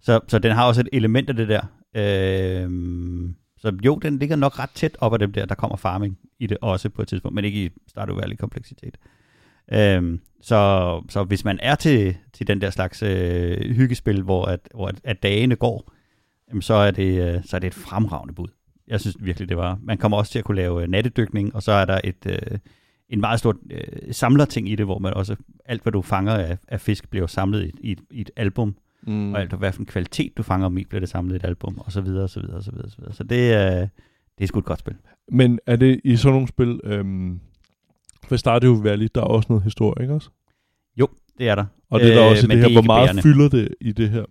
Så, 0.00 0.20
så 0.28 0.38
den 0.38 0.52
har 0.52 0.66
også 0.66 0.80
et 0.80 0.88
element 0.92 1.28
af 1.28 1.36
det 1.36 1.48
der. 1.48 1.60
Øh, 1.96 2.70
så 3.58 3.72
jo, 3.84 3.94
den 4.02 4.18
ligger 4.18 4.36
nok 4.36 4.58
ret 4.58 4.70
tæt 4.74 4.96
op 5.00 5.12
af 5.12 5.18
dem 5.18 5.32
der, 5.32 5.46
der 5.46 5.54
kommer 5.54 5.76
farming 5.76 6.18
i 6.40 6.46
det 6.46 6.58
også 6.60 6.88
på 6.88 7.02
et 7.02 7.08
tidspunkt, 7.08 7.34
men 7.34 7.44
ikke 7.44 7.64
i 7.64 7.70
Stardew 7.88 8.16
Valley 8.16 8.36
kompleksitet. 8.36 8.98
Øh, 9.72 10.18
så, 10.40 11.02
så 11.08 11.24
hvis 11.24 11.44
man 11.44 11.58
er 11.62 11.74
til, 11.74 12.16
til 12.32 12.46
den 12.46 12.60
der 12.60 12.70
slags 12.70 13.02
øh, 13.02 13.58
hyggespil, 13.76 14.22
hvor, 14.22 14.44
at, 14.44 14.60
hvor 14.74 14.88
at, 14.88 15.00
at 15.04 15.22
dagene 15.22 15.56
går, 15.56 15.92
jamen 16.48 16.62
så, 16.62 16.74
er 16.74 16.90
det, 16.90 17.34
øh, 17.34 17.44
så 17.44 17.56
er 17.56 17.60
det 17.60 17.66
et 17.66 17.74
fremragende 17.74 18.34
bud. 18.34 18.48
Jeg 18.92 19.00
synes 19.00 19.16
virkelig, 19.20 19.48
det 19.48 19.56
var. 19.56 19.78
Man 19.82 19.98
kommer 19.98 20.16
også 20.18 20.32
til 20.32 20.38
at 20.38 20.44
kunne 20.44 20.56
lave 20.56 20.82
øh, 20.82 20.88
nattedykning, 20.88 21.54
og 21.54 21.62
så 21.62 21.72
er 21.72 21.84
der 21.84 22.00
et, 22.04 22.26
øh, 22.26 22.58
en 23.08 23.20
meget 23.20 23.38
stor 23.38 23.56
øh, 23.70 23.80
samlerting 24.14 24.68
i 24.68 24.74
det, 24.74 24.86
hvor 24.86 24.98
man 24.98 25.14
også, 25.14 25.36
alt 25.64 25.82
hvad 25.82 25.92
du 25.92 26.02
fanger 26.02 26.32
af, 26.34 26.58
af 26.68 26.80
fisk, 26.80 27.08
bliver 27.10 27.26
samlet 27.26 27.62
i, 27.64 27.68
et- 27.68 27.74
i, 27.80 27.96
i 28.10 28.20
et 28.20 28.30
album, 28.36 28.74
mm, 29.02 29.34
og 29.34 29.40
alt 29.40 29.52
hvad 29.52 29.72
for 29.72 29.80
en 29.80 29.86
kvalitet 29.86 30.36
du 30.36 30.42
fanger 30.42 30.66
om 30.66 30.78
i, 30.78 30.84
bliver 30.84 31.00
det 31.00 31.08
samlet 31.08 31.32
i 31.34 31.36
et 31.36 31.44
album, 31.44 31.78
og 31.78 31.92
så 31.92 32.00
videre, 32.00 32.22
og 32.22 32.30
så 32.30 32.40
videre, 32.40 32.56
og 32.56 32.62
så 32.62 32.70
videre, 32.70 32.84
og 32.86 32.90
så 32.90 32.96
videre. 32.98 33.12
Så 33.14 33.24
det, 33.24 33.52
er 33.52 33.88
det 34.38 34.44
er 34.44 34.46
sgu 34.46 34.58
et 34.58 34.64
godt 34.64 34.78
spil. 34.78 34.94
Men 35.32 35.58
er 35.66 35.76
det 35.76 36.00
i 36.04 36.16
sådan 36.16 36.32
nogle 36.32 36.48
spil... 36.48 36.80
Øhm, 36.84 37.40
for 38.28 38.36
Stardew 38.36 38.82
Valley, 38.82 39.08
der 39.14 39.20
er 39.20 39.24
også 39.24 39.46
noget 39.48 39.64
historie, 39.64 40.02
ikke 40.04 40.14
også? 40.14 40.28
Det 41.38 41.48
er 41.48 41.54
der. 41.54 41.64
Og 41.90 42.00
det 42.00 42.08
er 42.10 42.14
der 42.14 42.24
Øh, 42.24 42.30
også 42.30 42.46
i 42.46 42.48
det 42.50 42.58
her. 42.58 42.64
er 42.68 42.72
Hvor 42.72 42.82
meget 42.82 43.06
bærende. 43.06 43.22
fylder 43.22 43.48
det 43.48 43.68
i 43.80 43.92
det 43.92 44.10
her? 44.10 44.24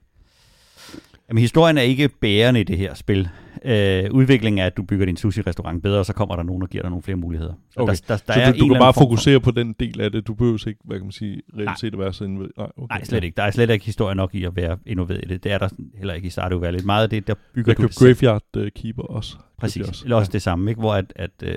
Jamen, 1.32 1.42
historien 1.42 1.78
er 1.78 1.82
ikke 1.82 2.10
bærende 2.10 2.60
i 2.60 2.64
det 2.64 2.78
her 2.78 2.94
spil. 2.94 3.30
Øh, 3.66 4.04
udviklingen 4.12 4.60
er, 4.60 4.66
at 4.66 4.78
du 4.78 4.84
bygger 4.84 5.06
din 5.06 5.18
sushi-restaurant 5.18 5.84
bedre, 5.84 6.00
og 6.00 6.06
så 6.06 6.14
kommer 6.14 6.36
der 6.36 6.44
nogen, 6.44 6.62
der 6.62 6.68
giver 6.68 6.82
dig 6.82 6.90
nogle 6.90 7.04
flere 7.04 7.16
muligheder. 7.18 7.54
Så 7.70 7.80
Okay. 7.80 7.94
der, 7.94 8.02
der, 8.08 8.18
der 8.28 8.34
så 8.34 8.40
er 8.42 8.52
du, 8.52 8.60
du 8.60 8.68
kan 8.68 8.80
bare 8.80 8.94
form 8.94 8.94
for- 8.94 9.02
fokusere 9.02 9.40
på 9.40 9.52
den 9.52 9.74
del 9.80 10.02
af 10.02 10.12
det. 10.12 10.28
Du 10.28 10.34
behøver 10.34 10.68
ikke, 10.68 10.80
hvad 10.84 10.98
kan 10.98 11.06
man 11.06 11.12
sige, 11.12 11.42
reelt 11.58 11.80
set 11.80 11.94
at 11.94 12.00
være 12.00 12.14
så 12.14 12.24
indved. 12.24 12.50
Nej, 12.58 12.68
okay. 12.78 12.96
Nej, 12.96 13.04
slet 13.04 13.24
ikke. 13.24 13.36
Der 13.38 13.44
er 13.44 13.52
slet 13.52 13.70
ikke 13.70 13.86
historie 13.86 14.16
nok 14.16 14.36
i 14.36 14.44
at 14.44 14.56
være 14.56 14.78
involveret 14.86 15.22
i 15.24 15.28
det. 15.28 15.44
Det 15.44 15.52
er 15.52 15.58
der 15.58 15.70
heller 15.98 16.14
ikke 16.14 16.28
i 16.28 16.30
Stardew 16.30 16.60
Valley. 16.60 16.80
Meget 16.86 17.04
af 17.04 17.10
det, 17.10 17.28
der 17.28 17.34
bygger 17.54 17.72
Jeg 17.78 17.88
du 17.88 17.94
selv. 17.94 18.16
Graveyard 18.16 18.44
uh, 18.58 18.68
Keeper 18.76 19.04
også. 19.04 19.36
Jeg 19.40 19.44
Præcis. 19.58 19.88
også. 19.88 20.06
Eller 20.06 20.16
også 20.18 20.32
det 20.32 20.42
samme, 20.42 20.72
ikke? 20.72 20.80
hvor 20.82 20.94
at, 20.94 21.14
at 21.16 21.32
øh, 21.44 21.52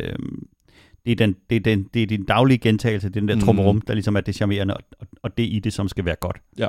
det, 1.07 1.13
er 1.13 1.17
den, 1.17 1.37
det, 1.51 1.57
er 1.57 1.61
den, 1.61 1.83
det 1.95 2.03
er 2.03 2.07
din 2.07 2.25
daglige 2.25 2.59
gentagelse, 2.59 3.09
det 3.09 3.17
er 3.17 3.21
den 3.21 3.29
der 3.29 3.35
Mm. 3.35 3.41
trummerum, 3.41 3.81
der 3.81 3.95
ligesom 3.95 4.17
er 4.17 4.21
det 4.21 4.35
charmerende, 4.35 4.75
og, 4.75 4.81
og, 5.01 5.07
og 5.23 5.39
det 5.39 5.43
i 5.43 5.59
det, 5.59 5.73
som 5.73 5.89
skal 5.89 6.05
være 6.05 6.17
godt. 6.21 6.37
Ja. 6.59 6.67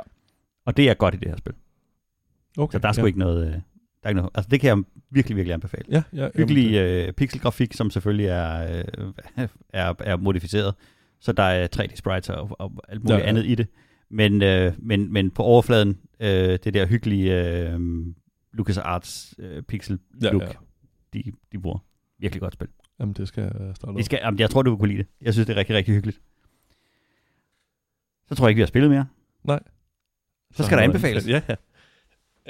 Og 0.66 0.76
det 0.76 0.90
er 0.90 0.94
godt 0.94 1.14
i 1.14 1.18
det 1.18 1.28
her 1.28 1.36
spil. 1.36 1.52
Okay, 2.56 2.72
Så 2.72 2.78
der 2.78 2.88
er 2.88 2.92
sgu 2.92 3.02
ja. 3.02 3.06
ikke 3.06 3.18
noget... 3.18 3.46
Øh, 3.46 3.52
der 3.52 3.60
er 4.02 4.08
ikke 4.08 4.16
noget 4.16 4.30
altså 4.34 4.48
det 4.50 4.60
kan 4.60 4.68
jeg 4.68 4.84
virkelig, 5.10 5.36
virkelig 5.36 5.54
anbefale. 5.54 5.84
Ja, 5.90 6.02
ja. 6.12 6.28
Hyggelig 6.34 6.72
det- 6.72 7.06
øh, 7.08 7.12
pixelgrafik, 7.12 7.72
som 7.74 7.90
selvfølgelig 7.90 8.26
er, 8.26 8.76
øh, 8.78 9.12
er, 9.68 9.94
er 10.00 10.16
modificeret. 10.16 10.74
Så 11.20 11.32
der 11.32 11.42
er 11.42 11.68
3D-sprites 11.76 12.30
og, 12.32 12.56
og 12.60 12.72
alt 12.88 13.02
muligt 13.02 13.18
Ja, 13.18 13.22
ja, 13.22 13.28
andet 13.28 13.46
i 13.46 13.54
det. 13.54 13.66
Men, 14.10 14.42
øh, 14.42 14.72
men, 14.78 15.12
men 15.12 15.30
på 15.30 15.42
overfladen, 15.42 15.98
øh, 16.20 16.28
det 16.64 16.74
der 16.74 16.86
hyggelige 16.86 17.50
øh, 17.70 17.80
LucasArts 18.52 19.34
øh, 19.38 19.62
pixel 19.62 19.98
Ja, 20.22 20.30
look, 20.30 20.42
ja. 20.42 20.48
De, 21.12 21.32
de 21.52 21.58
bruger. 21.58 21.78
Virkelig 22.18 22.40
godt 22.40 22.52
spil. 22.52 22.68
Jamen, 23.00 23.14
det 23.14 23.28
skal 23.28 23.42
jeg 23.42 23.76
starte 23.76 23.90
op. 23.96 24.02
skal, 24.02 24.18
jamen, 24.22 24.40
jeg 24.40 24.50
tror, 24.50 24.62
du 24.62 24.70
vil 24.70 24.78
kunne 24.78 24.88
lide 24.88 24.98
det. 24.98 25.06
Jeg 25.22 25.32
synes, 25.32 25.46
det 25.46 25.52
er 25.54 25.58
rigtig, 25.58 25.76
rigtig 25.76 25.94
hyggeligt. 25.94 26.20
Så 28.28 28.34
tror 28.34 28.46
jeg 28.46 28.50
ikke, 28.50 28.56
vi 28.56 28.62
har 28.62 28.66
spillet 28.66 28.90
mere. 28.90 29.06
Nej. 29.44 29.60
Så 30.54 30.62
skal 30.64 30.78
der 30.78 30.84
anbefales. 30.84 31.28
Ja, 31.28 31.40
ja. 31.48 31.54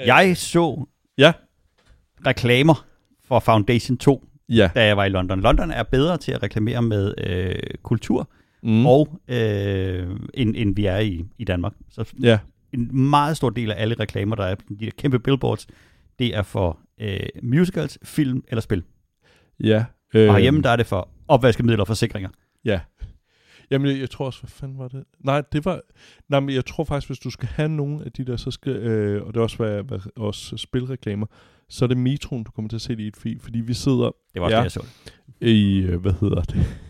Jeg 0.05 0.37
så 0.37 0.85
Ja. 1.17 1.33
reklamer 2.25 2.85
for 3.27 3.39
Foundation 3.39 3.97
2, 3.97 4.25
Ja. 4.49 4.69
da 4.75 4.85
jeg 4.85 4.97
var 4.97 5.05
i 5.05 5.09
London. 5.09 5.41
London 5.41 5.71
er 5.71 5.83
bedre 5.83 6.17
til 6.17 6.31
at 6.31 6.43
reklamere 6.43 6.81
med 6.81 7.13
øh, 7.27 7.55
kultur, 7.83 8.29
Mm. 8.63 8.85
og 8.85 9.19
øh, 9.27 10.07
end, 10.33 10.55
end 10.57 10.75
vi 10.75 10.85
er 10.85 10.97
i, 10.97 11.25
i 11.37 11.43
Danmark. 11.43 11.73
Så 11.89 12.13
Ja. 12.23 12.39
en 12.73 12.99
meget 13.09 13.37
stor 13.37 13.49
del 13.49 13.71
af 13.71 13.81
alle 13.81 13.95
reklamer, 13.99 14.35
der 14.35 14.43
er 14.43 14.55
de 14.55 14.85
der 14.85 14.91
kæmpe 14.97 15.19
billboards, 15.19 15.67
det 16.19 16.35
er 16.35 16.41
for 16.43 16.79
øh, 17.01 17.19
musicals, 17.43 17.97
film 18.03 18.43
eller 18.47 18.61
spil. 18.61 18.83
Ja. 19.63 19.85
Øh. 20.15 20.29
Og 20.33 20.39
hjemme 20.39 20.61
der 20.61 20.69
er 20.69 20.75
det 20.75 20.85
for 20.85 21.09
opvaskemidler 21.27 21.81
og 21.81 21.87
forsikringer. 21.87 22.29
Ja. 22.65 22.79
Jamen, 23.71 23.91
jeg, 23.91 23.99
jeg 23.99 24.09
tror 24.09 24.25
også, 24.25 24.41
hvad 24.41 24.49
fanden 24.49 24.77
var 24.77 24.87
det? 24.87 25.03
Nej, 25.19 25.41
det 25.51 25.65
var... 25.65 25.81
Nej, 26.29 26.39
men 26.39 26.55
jeg 26.55 26.65
tror 26.65 26.83
faktisk, 26.83 27.09
hvis 27.09 27.19
du 27.19 27.29
skal 27.29 27.47
have 27.47 27.69
nogle 27.69 28.05
af 28.05 28.11
de 28.11 28.25
der, 28.25 28.37
så 28.37 28.51
skal... 28.51 28.75
Øh, 28.75 29.23
og 29.23 29.33
det 29.33 29.39
er 29.39 29.43
også, 29.43 29.57
hvad, 29.57 29.83
hvad, 29.83 29.99
også 30.15 30.57
spilreklamer, 30.57 31.25
så 31.69 31.85
er 31.85 31.87
det 31.87 31.97
metroen, 31.97 32.43
du 32.43 32.51
kommer 32.51 32.69
til 32.69 32.77
at 32.77 32.81
se 32.81 32.95
det 32.95 33.03
i 33.03 33.07
et 33.07 33.17
feed, 33.17 33.39
fordi 33.39 33.59
vi 33.59 33.73
sidder 33.73 34.11
Det 34.33 34.41
var 34.41 34.43
også 34.43 34.55
Ja. 34.55 34.61
ja. 34.61 34.67
det, 34.69 34.75
jeg 34.75 34.83
så. 34.83 34.85
i, 35.41 35.77
øh, 35.79 36.01
hvad 36.01 36.13
hedder 36.21 36.41
det? 36.41 36.65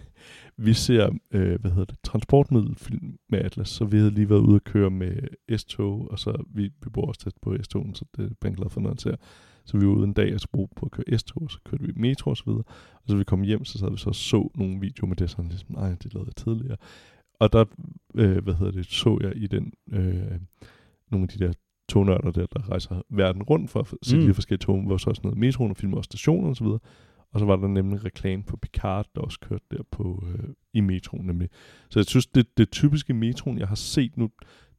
Vi 0.60 0.74
ser, 0.74 1.10
øh, 1.32 1.62
hvad 1.62 1.72
hedder 1.72 1.86
det, 1.86 1.96
transportmiddelfilm 2.04 3.18
med 3.30 3.40
Atlas, 3.40 3.70
så 3.70 3.86
vi 3.86 3.98
havde 3.98 4.12
lige 4.12 4.30
været 4.30 4.40
ude 4.40 4.56
at 4.56 4.64
køre 4.64 4.90
med 4.90 5.18
S-tog, 5.58 6.12
og 6.12 6.20
så 6.20 6.44
vi, 6.56 6.64
vi 6.64 6.90
bor 6.94 7.08
også 7.08 7.22
tæt 7.22 7.34
på 7.42 7.56
S-togen, 7.64 7.96
så 7.96 8.06
det 8.18 8.26
er 8.26 8.30
jeg 8.44 8.56
glad 8.56 8.70
for, 8.70 8.82
når 8.82 8.90
jeg 8.90 9.00
ser. 9.00 9.16
Så 9.68 9.78
vi 9.78 9.88
var 9.88 9.94
ude 9.94 10.04
en 10.04 10.14
dag 10.14 10.34
og 10.34 10.40
så 10.40 10.48
brugte 10.54 10.76
på 10.76 10.86
at 10.86 10.92
køre 10.92 11.18
S-tog, 11.18 11.44
og 11.44 11.52
så 11.52 11.60
kørte 11.66 11.84
vi 11.84 11.92
metro 11.96 12.30
og 12.30 12.38
så 12.38 12.44
videre. 12.46 12.64
Og 12.94 13.04
så 13.08 13.18
vi 13.18 13.24
kom 13.24 13.42
hjem, 13.42 13.66
så 13.66 13.78
sad 13.78 13.92
vi 13.92 13.98
så 13.98 14.10
og 14.10 14.16
så 14.16 14.50
nogle 14.56 14.80
videoer 14.80 15.08
med 15.08 15.16
det, 15.16 15.30
sådan 15.30 15.48
ligesom, 15.48 15.76
nej, 15.76 15.96
det 16.04 16.14
lavede 16.14 16.28
jeg 16.28 16.36
tidligere. 16.36 16.78
Og 17.40 17.54
der, 17.54 17.66
øh, 18.16 18.44
hvad 18.44 18.54
hedder 18.54 18.72
det, 18.72 18.86
så 18.86 19.18
jeg 19.22 19.36
i 19.36 19.48
den, 19.48 19.74
øh, 19.92 20.40
nogle 21.12 21.24
af 21.24 21.28
de 21.28 21.46
der 21.46 21.54
tognørder 21.90 22.32
der, 22.32 22.46
der 22.46 22.70
rejser 22.70 23.02
verden 23.10 23.44
rundt 23.44 23.70
for 23.70 23.80
at 23.80 23.88
se 24.04 24.18
mm. 24.18 24.26
De 24.26 24.34
forskellige 24.34 24.66
tog, 24.66 24.82
hvor 24.82 24.98
så 24.98 25.10
også 25.10 25.22
noget 25.24 25.38
metroen 25.38 25.72
og 25.72 25.78
filmer 25.78 25.98
også 25.98 26.08
stationer 26.08 26.50
og 26.50 26.56
så 26.56 26.64
videre. 26.64 26.80
Og 27.34 27.40
så 27.40 27.46
var 27.46 27.56
der 27.56 27.68
nemlig 27.68 28.06
reklame 28.06 28.44
på 28.44 28.58
Picard, 28.58 29.08
der 29.16 29.22
også 29.22 29.40
kørte 29.40 29.66
der 29.72 29.84
på, 29.92 30.24
øh, 30.28 30.50
i 30.74 30.82
metroen 30.82 31.26
nemlig. 31.26 31.50
Så 31.90 32.00
jeg 32.00 32.06
synes, 32.06 32.28
det, 32.28 32.58
det 32.58 32.72
typiske 32.72 33.14
metroen, 33.14 33.60
jeg 33.60 33.68
har 33.68 33.76
set 33.76 34.18
nu, 34.18 34.30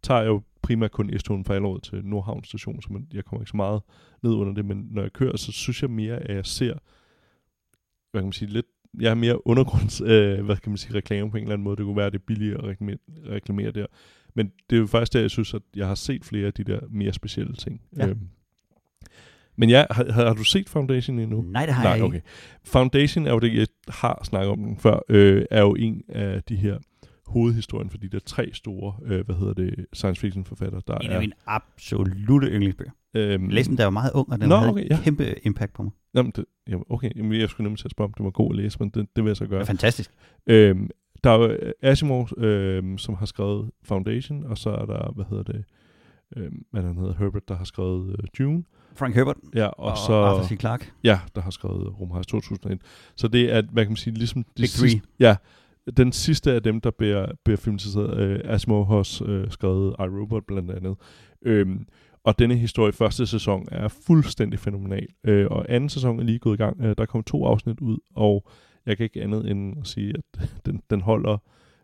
tager 0.03 0.21
jeg 0.21 0.29
jo 0.29 0.43
primært 0.69 0.91
kun 0.93 1.19
S-togen 1.19 1.45
fra 1.45 1.55
Allerød 1.55 1.81
til 1.81 2.05
Nordhavn 2.05 2.45
station, 2.45 2.83
så 2.83 2.89
man, 2.93 3.07
jeg 3.13 3.25
kommer 3.25 3.43
ikke 3.43 3.51
så 3.51 3.57
meget 3.57 3.83
ned 4.23 4.33
under 4.33 4.55
det, 4.55 4.65
men 4.65 4.89
når 4.91 5.03
jeg 5.03 5.13
kører, 5.13 5.37
så 5.37 5.53
synes 5.53 5.83
jeg 5.83 5.91
mere, 5.91 6.17
at 6.17 6.37
jeg 6.37 6.47
ser, 6.47 6.75
hvad 8.11 8.21
kan 8.21 8.27
man 8.27 8.33
sige, 8.33 8.51
lidt, 8.51 8.67
jeg 9.01 9.11
er 9.11 9.15
mere 9.15 9.47
undergrunds, 9.47 10.01
øh, 10.13 10.45
hvad 10.45 10.57
kan 10.57 10.71
man 10.71 10.77
sige, 10.77 10.95
reklame 10.95 11.31
på 11.31 11.37
en 11.37 11.43
eller 11.43 11.53
anden 11.53 11.65
måde. 11.65 11.77
Det 11.77 11.85
kunne 11.85 11.97
være, 11.97 12.07
at 12.07 12.13
det 12.13 12.19
er 12.19 12.25
billigere 12.27 12.59
at 12.59 12.65
reklamere, 12.65 12.99
reklamere 13.29 13.71
der. 13.71 13.87
Men 14.35 14.53
det 14.71 14.77
er 14.77 14.81
jo 14.81 14.87
faktisk 14.87 15.13
der, 15.13 15.21
jeg 15.21 15.31
synes, 15.31 15.55
at 15.55 15.63
jeg 15.77 15.87
har 15.87 15.95
set 15.95 16.25
flere 16.25 16.47
af 16.47 16.53
de 16.53 16.65
der 16.65 16.81
mere 16.91 17.13
specielle 17.13 17.55
ting. 17.55 17.81
Ja. 17.97 18.07
Øhm. 18.09 18.29
Men 19.57 19.71
ja, 19.71 19.85
har, 19.91 20.13
har, 20.13 20.27
har 20.27 20.35
du 20.35 20.45
set 20.45 20.69
Foundation 20.69 21.19
endnu? 21.19 21.43
Nej, 21.43 21.67
det 21.67 21.75
har 21.75 21.83
Nej, 21.83 21.93
jeg 21.93 22.05
ikke. 22.05 22.07
okay. 22.07 22.21
Foundation 22.65 23.27
er 23.27 23.33
jo 23.33 23.39
det, 23.39 23.55
jeg 23.55 23.67
har 23.89 24.21
snakket 24.25 24.51
om 24.51 24.59
den 24.59 24.77
før, 24.77 25.01
øh, 25.09 25.45
er 25.51 25.61
jo 25.61 25.75
en 25.75 26.03
af 26.09 26.43
de 26.43 26.57
her 26.57 26.79
hovedhistorien 27.29 27.91
for 27.91 27.99
de 27.99 28.09
der 28.09 28.19
tre 28.19 28.51
store, 28.53 28.95
øh, 29.05 29.25
hvad 29.27 29.37
hedder 29.37 29.53
det, 29.55 29.87
science 29.93 30.21
fiction 30.21 30.45
forfattere, 30.45 30.83
der 30.87 30.95
En 30.99 31.11
er... 31.11 31.15
af 31.15 31.21
mine 31.21 31.33
absolute 31.47 32.47
yndlingsbøger. 32.47 32.91
øhm, 33.15 33.51
da 33.51 33.57
jeg 33.79 33.85
var 33.85 33.91
meget 33.91 34.11
ung, 34.15 34.33
og 34.33 34.41
den 34.41 34.49
Nå, 34.49 34.57
havde 34.57 34.71
okay, 34.71 34.91
ja. 34.91 34.99
kæmpe 35.03 35.35
impact 35.47 35.73
på 35.73 35.83
mig. 35.83 35.93
Jamen, 36.15 36.33
det, 36.37 36.45
jamen, 36.69 36.85
okay, 36.91 37.11
jamen, 37.17 37.41
jeg 37.41 37.49
skulle 37.49 37.65
nemlig 37.65 37.79
til 37.79 37.87
at 37.87 37.91
spørge, 37.91 38.09
om 38.09 38.13
det 38.15 38.25
var 38.25 38.31
god 38.31 38.51
at 38.53 38.57
læse, 38.57 38.77
men 38.81 38.89
det, 38.89 39.07
det 39.17 39.25
vil 39.25 39.31
jeg 39.31 39.37
så 39.37 39.45
Det 39.45 39.51
gøre. 39.51 39.61
er 39.61 39.65
fantastisk. 39.65 40.11
Øhm, 40.47 40.91
der 41.25 41.31
er 41.31 41.37
jo 41.39 41.47
øh, 41.51 41.73
Asimov, 41.83 42.29
øhm, 42.39 42.99
som 42.99 43.15
har 43.15 43.27
skrevet 43.27 43.71
Foundation, 43.83 44.45
og 44.45 44.59
så 44.59 44.71
er 44.71 44.85
der, 44.87 45.13
hvad 45.15 45.25
hedder 45.31 45.43
det, 45.43 45.65
øhm, 46.37 46.65
hvad 46.71 46.83
han 46.83 46.97
hedder, 46.97 47.15
Herbert, 47.19 47.49
der 47.49 47.57
har 47.57 47.65
skrevet 47.65 48.11
øh, 48.19 48.29
Dune. 48.39 48.65
Frank 48.97 49.15
Herbert 49.15 49.37
Ja, 49.55 49.67
og, 49.67 49.91
og, 49.91 49.97
så... 49.99 50.13
Arthur 50.13 50.45
C. 50.57 50.61
Clarke. 50.61 50.91
Ja, 51.05 51.21
der 51.35 51.41
har 51.41 51.51
skrevet 51.51 52.01
Rumrejse 52.01 52.29
2001. 52.29 52.81
Så 53.17 53.29
det 53.29 53.53
er, 53.55 53.63
hvad 53.73 53.85
kan 53.85 53.91
man 53.91 53.97
sige, 53.97 54.15
ligesom... 54.15 54.43
de 54.45 54.49
Big 54.63 54.69
Three. 54.71 54.91
sidste- 54.91 55.09
Ja, 55.21 55.37
den 55.97 56.13
sidste 56.13 56.53
af 56.53 56.63
dem, 56.63 56.81
der 56.81 56.91
bliver, 56.91 57.27
bliver 57.45 57.57
filmatiseret. 57.57 58.19
Øh, 58.19 58.41
Asmo 58.45 58.85
har 58.85 59.23
øh, 59.27 59.51
skrevet 59.51 59.95
iRobot 59.99 60.45
blandt 60.47 60.71
andet. 60.71 60.97
Øhm, 61.43 61.87
og 62.25 62.39
denne 62.39 62.57
historie, 62.57 62.93
første 62.93 63.27
sæson, 63.27 63.69
er 63.73 63.89
fuldstændig 63.89 64.59
fænomenal. 64.59 65.07
Øh, 65.25 65.47
og 65.51 65.67
anden 65.69 65.89
sæson 65.89 66.21
er 66.21 66.25
lige 66.25 66.39
gået 66.39 66.55
i 66.55 66.63
gang. 66.63 66.81
Øh, 66.81 66.95
der 66.99 67.07
kom 67.07 67.23
to 67.23 67.45
afsnit 67.45 67.81
ud, 67.81 67.99
og 68.15 68.49
jeg 68.87 68.97
kan 68.97 69.05
ikke 69.05 69.23
andet 69.23 69.51
end 69.51 69.77
at 69.81 69.87
sige, 69.87 70.15
at 70.15 70.51
den, 70.67 70.83
den 70.91 71.01
holder 71.01 71.39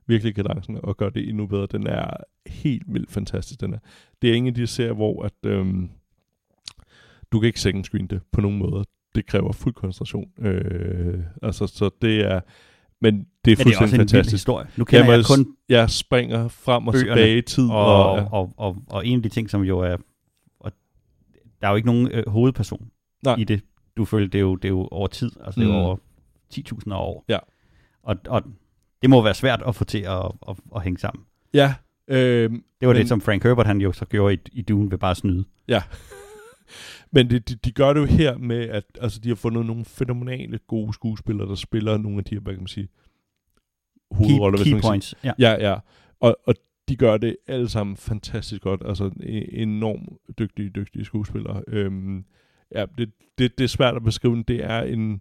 virkelig 0.06 0.34
kadencen 0.34 0.78
og 0.82 0.96
gør 0.96 1.08
det 1.08 1.28
endnu 1.28 1.46
bedre. 1.46 1.66
Den 1.66 1.86
er 1.86 2.10
helt 2.46 2.82
vildt 2.86 3.10
fantastisk. 3.10 3.60
Den 3.60 3.74
er. 3.74 3.78
Det 4.22 4.30
er 4.30 4.34
ingen 4.34 4.48
af 4.48 4.54
de 4.54 4.66
serier, 4.66 4.92
hvor 4.92 5.22
at, 5.22 5.50
øhm, 5.50 5.90
du 7.32 7.40
kan 7.40 7.46
ikke 7.46 7.60
second 7.60 7.84
screen 7.84 8.06
det 8.06 8.20
på 8.32 8.40
nogen 8.40 8.58
måde. 8.58 8.84
Det 9.14 9.26
kræver 9.26 9.52
fuld 9.52 9.74
koncentration. 9.74 10.30
Øh, 10.38 11.24
altså, 11.42 11.66
så 11.66 11.90
det 12.02 12.20
er... 12.20 12.40
Men 13.00 13.14
det 13.14 13.20
er 13.20 13.20
Men 13.20 13.26
det 13.44 13.52
er 13.52 13.56
fuldstændig 13.56 13.82
også 13.82 13.94
en 13.94 13.98
fantastisk. 14.00 14.34
historie. 14.34 14.66
Nu 14.76 14.84
kender 14.84 15.04
Jamen, 15.04 15.16
jeg 15.18 15.24
kun 15.26 15.56
Jeg 15.68 15.90
springer 15.90 16.48
frem 16.48 16.88
og 16.88 16.94
tilbage 16.94 17.38
i 17.38 17.42
tid. 17.42 17.70
og, 17.70 18.10
Og, 18.10 18.18
ja. 18.18 18.24
og, 18.32 18.52
og, 18.56 18.76
og, 18.90 19.06
en 19.06 19.16
af 19.18 19.22
de 19.22 19.28
ting, 19.28 19.50
som 19.50 19.62
jo 19.62 19.78
er... 19.78 19.96
Og 20.60 20.72
der 21.60 21.66
er 21.66 21.70
jo 21.70 21.76
ikke 21.76 21.86
nogen 21.86 22.08
øh, 22.12 22.28
hovedperson 22.28 22.88
Nej. 23.24 23.36
i 23.38 23.44
det. 23.44 23.62
Du 23.96 24.04
føler, 24.04 24.26
det 24.28 24.38
er 24.38 24.42
jo, 24.42 24.56
det 24.56 24.64
er 24.64 24.68
jo 24.72 24.88
over 24.90 25.06
tid. 25.06 25.30
Altså, 25.44 25.60
det 25.60 25.66
er 25.66 25.72
jo 25.72 25.78
Mm. 25.78 25.84
over 25.84 25.96
10.000 26.54 26.94
år. 26.94 27.24
Ja. 27.28 27.38
Og, 28.02 28.16
og 28.28 28.42
det 29.02 29.10
må 29.10 29.22
være 29.22 29.34
svært 29.34 29.62
at 29.66 29.74
få 29.74 29.84
til 29.84 29.98
at, 29.98 30.24
at, 30.48 30.56
at 30.76 30.82
hænge 30.82 30.98
sammen. 30.98 31.24
Ja. 31.54 31.74
Øh, 32.08 32.50
Det 32.50 32.60
var 32.80 32.86
Men- 32.88 32.96
det, 32.96 33.08
som 33.08 33.20
Frank 33.20 33.42
Herbert 33.42 33.66
han 33.66 33.80
jo 33.80 33.92
så 33.92 34.04
gjorde 34.04 34.34
i, 34.34 34.38
i 34.52 34.62
Dune 34.62 34.90
ved 34.90 34.98
bare 34.98 35.10
at 35.10 35.16
snyde. 35.16 35.44
Men 37.14 37.30
de, 37.30 37.38
de, 37.38 37.54
de 37.54 37.72
gør 37.72 37.92
det 37.92 38.00
jo 38.00 38.04
her 38.06 38.38
med, 38.38 38.68
at 38.68 38.84
altså, 39.00 39.20
de 39.20 39.28
har 39.28 39.36
fundet 39.36 39.66
nogle 39.66 39.84
fænomenale 39.84 40.58
gode 40.58 40.92
skuespillere, 40.92 41.48
der 41.48 41.54
spiller 41.54 41.98
nogle 41.98 42.18
af 42.18 42.24
de 42.24 42.34
her, 42.34 42.40
hvad 42.40 42.52
kan 42.52 42.60
man 42.60 42.66
sige, 42.68 42.88
hovedroller. 44.10 44.58
Key, 44.58 44.72
key 44.72 44.80
points. 44.80 45.14
Ja. 45.24 45.32
Ja, 45.38 45.70
ja. 45.70 45.78
Og, 46.20 46.36
og 46.46 46.54
de 46.88 46.96
gør 46.96 47.16
det 47.16 47.36
alle 47.46 47.68
sammen 47.68 47.96
fantastisk 47.96 48.62
godt. 48.62 48.82
Altså 48.86 49.10
e- 49.20 49.60
enormt 49.60 50.38
dygtige, 50.38 50.70
dygtige 50.70 51.04
skuespillere. 51.04 51.62
Øhm, 51.68 52.24
ja, 52.74 52.86
det, 52.98 53.10
det, 53.38 53.58
det 53.58 53.64
er 53.64 53.68
svært 53.68 53.96
at 53.96 54.04
beskrive. 54.04 54.34
men 54.34 54.42
Det 54.42 54.64
er 54.64 54.82
en... 54.82 55.20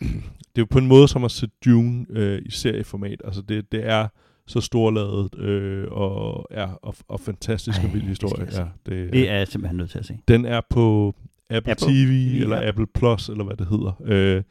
Det 0.54 0.60
er 0.60 0.62
jo 0.62 0.66
på 0.70 0.78
en 0.78 0.86
måde 0.86 1.08
som 1.08 1.24
at 1.24 1.30
se 1.30 1.48
Dune 1.64 2.06
øh, 2.10 2.42
i 2.46 2.50
serieformat. 2.50 3.22
Altså 3.24 3.42
det, 3.42 3.72
det 3.72 3.86
er 3.86 4.08
så 4.46 4.60
storladet 4.60 5.38
øh, 5.38 5.86
og, 5.90 6.46
ja, 6.50 6.66
og, 6.82 6.94
og 7.08 7.20
fantastisk 7.20 7.78
Ej, 7.78 7.84
og 7.84 7.92
vild 7.92 8.02
det 8.02 8.08
historie. 8.08 8.46
Ja, 8.52 8.64
det, 8.86 9.12
Det 9.12 9.30
er 9.30 9.34
jeg 9.34 9.48
simpelthen 9.48 9.76
nødt 9.76 9.90
til 9.90 9.98
at 9.98 10.06
se. 10.06 10.18
den 10.28 10.44
er 10.44 10.60
på 10.70 11.14
Apple, 11.50 11.70
Apple 11.72 11.86
TV, 11.88 12.40
eller 12.42 12.56
ja. 12.60 12.68
Apple 12.68 12.86
Plus, 12.94 13.28
eller 13.28 13.44
hvad 13.44 13.56
det 13.56 13.66
hedder. 13.66 13.92
Øh, 14.04 14.42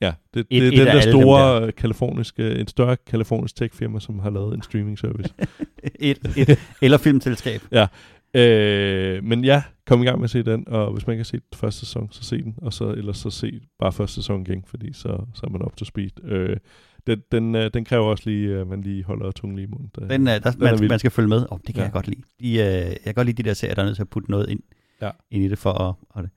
ja, 0.00 0.12
det, 0.34 0.40
Et- 0.40 0.46
det 0.50 0.62
er 0.62 0.66
et 0.66 0.72
den 0.72 0.86
der 0.86 1.00
store 1.00 1.72
kaliforniske, 1.72 2.54
en 2.60 2.66
større 2.66 2.96
kalifornisk 3.06 3.56
tech-firma, 3.56 4.00
som 4.00 4.18
har 4.18 4.30
lavet 4.30 4.54
en 4.54 4.62
streaming 4.62 4.98
service. 4.98 5.34
Et, 6.00 6.18
et, 6.36 6.58
eller 6.82 6.98
filmselskab. 6.98 7.60
øh, 8.34 9.24
men 9.24 9.44
ja, 9.44 9.62
kom 9.86 10.02
i 10.02 10.04
gang 10.04 10.18
med 10.18 10.24
at 10.24 10.30
se 10.30 10.42
den, 10.42 10.64
og 10.68 10.92
hvis 10.92 11.06
man 11.06 11.14
ikke 11.14 11.20
har 11.20 11.24
set 11.24 11.42
første 11.54 11.80
sæson, 11.80 12.08
så 12.10 12.24
se 12.24 12.42
den, 12.42 12.54
og 12.56 12.72
så 12.72 12.90
ellers 12.90 13.18
så 13.18 13.30
se 13.30 13.60
bare 13.78 13.92
første 13.92 14.14
sæson 14.14 14.40
igen, 14.42 14.64
fordi 14.66 14.92
så, 14.92 15.18
så 15.34 15.40
er 15.46 15.50
man 15.50 15.62
up 15.62 15.76
to 15.76 15.84
speed. 15.84 16.24
Øh, 16.24 16.56
den, 17.08 17.22
den, 17.32 17.54
øh, 17.54 17.70
den 17.74 17.84
kræver 17.84 18.04
også 18.06 18.22
lige, 18.26 18.56
at 18.58 18.66
man 18.66 18.80
lige 18.80 19.04
holder 19.04 19.30
tungen 19.30 19.56
lige 19.56 19.66
i 19.66 19.70
munden. 19.70 19.90
Der, 19.98 20.08
Den, 20.08 20.28
øh, 20.28 20.34
der, 20.42 20.50
er 20.50 20.76
man, 20.78 20.88
man 20.88 20.98
skal 20.98 21.10
følge 21.10 21.28
med. 21.28 21.46
Oh, 21.50 21.58
det 21.66 21.74
kan 21.74 21.74
Ja. 21.76 21.80
ja. 21.80 21.84
jeg 21.84 21.92
godt 21.92 22.08
lide. 22.08 22.22
De, 22.40 22.48
øh, 22.52 22.56
jeg 22.58 22.96
kan 23.04 23.14
godt 23.14 23.26
lide 23.26 23.42
de 23.42 23.48
der 23.48 23.54
serier, 23.54 23.74
der 23.74 23.82
er 23.82 23.86
nødt 23.86 23.96
til 23.96 24.02
at 24.02 24.08
putte 24.08 24.30
noget 24.30 24.48
ind, 24.48 24.60
Ja. 25.02 25.10
ind 25.30 25.44
i 25.44 25.48
det 25.48 25.58
for 25.58 25.72
at, 25.72 25.94
og 26.10 26.22
det. 26.22 26.30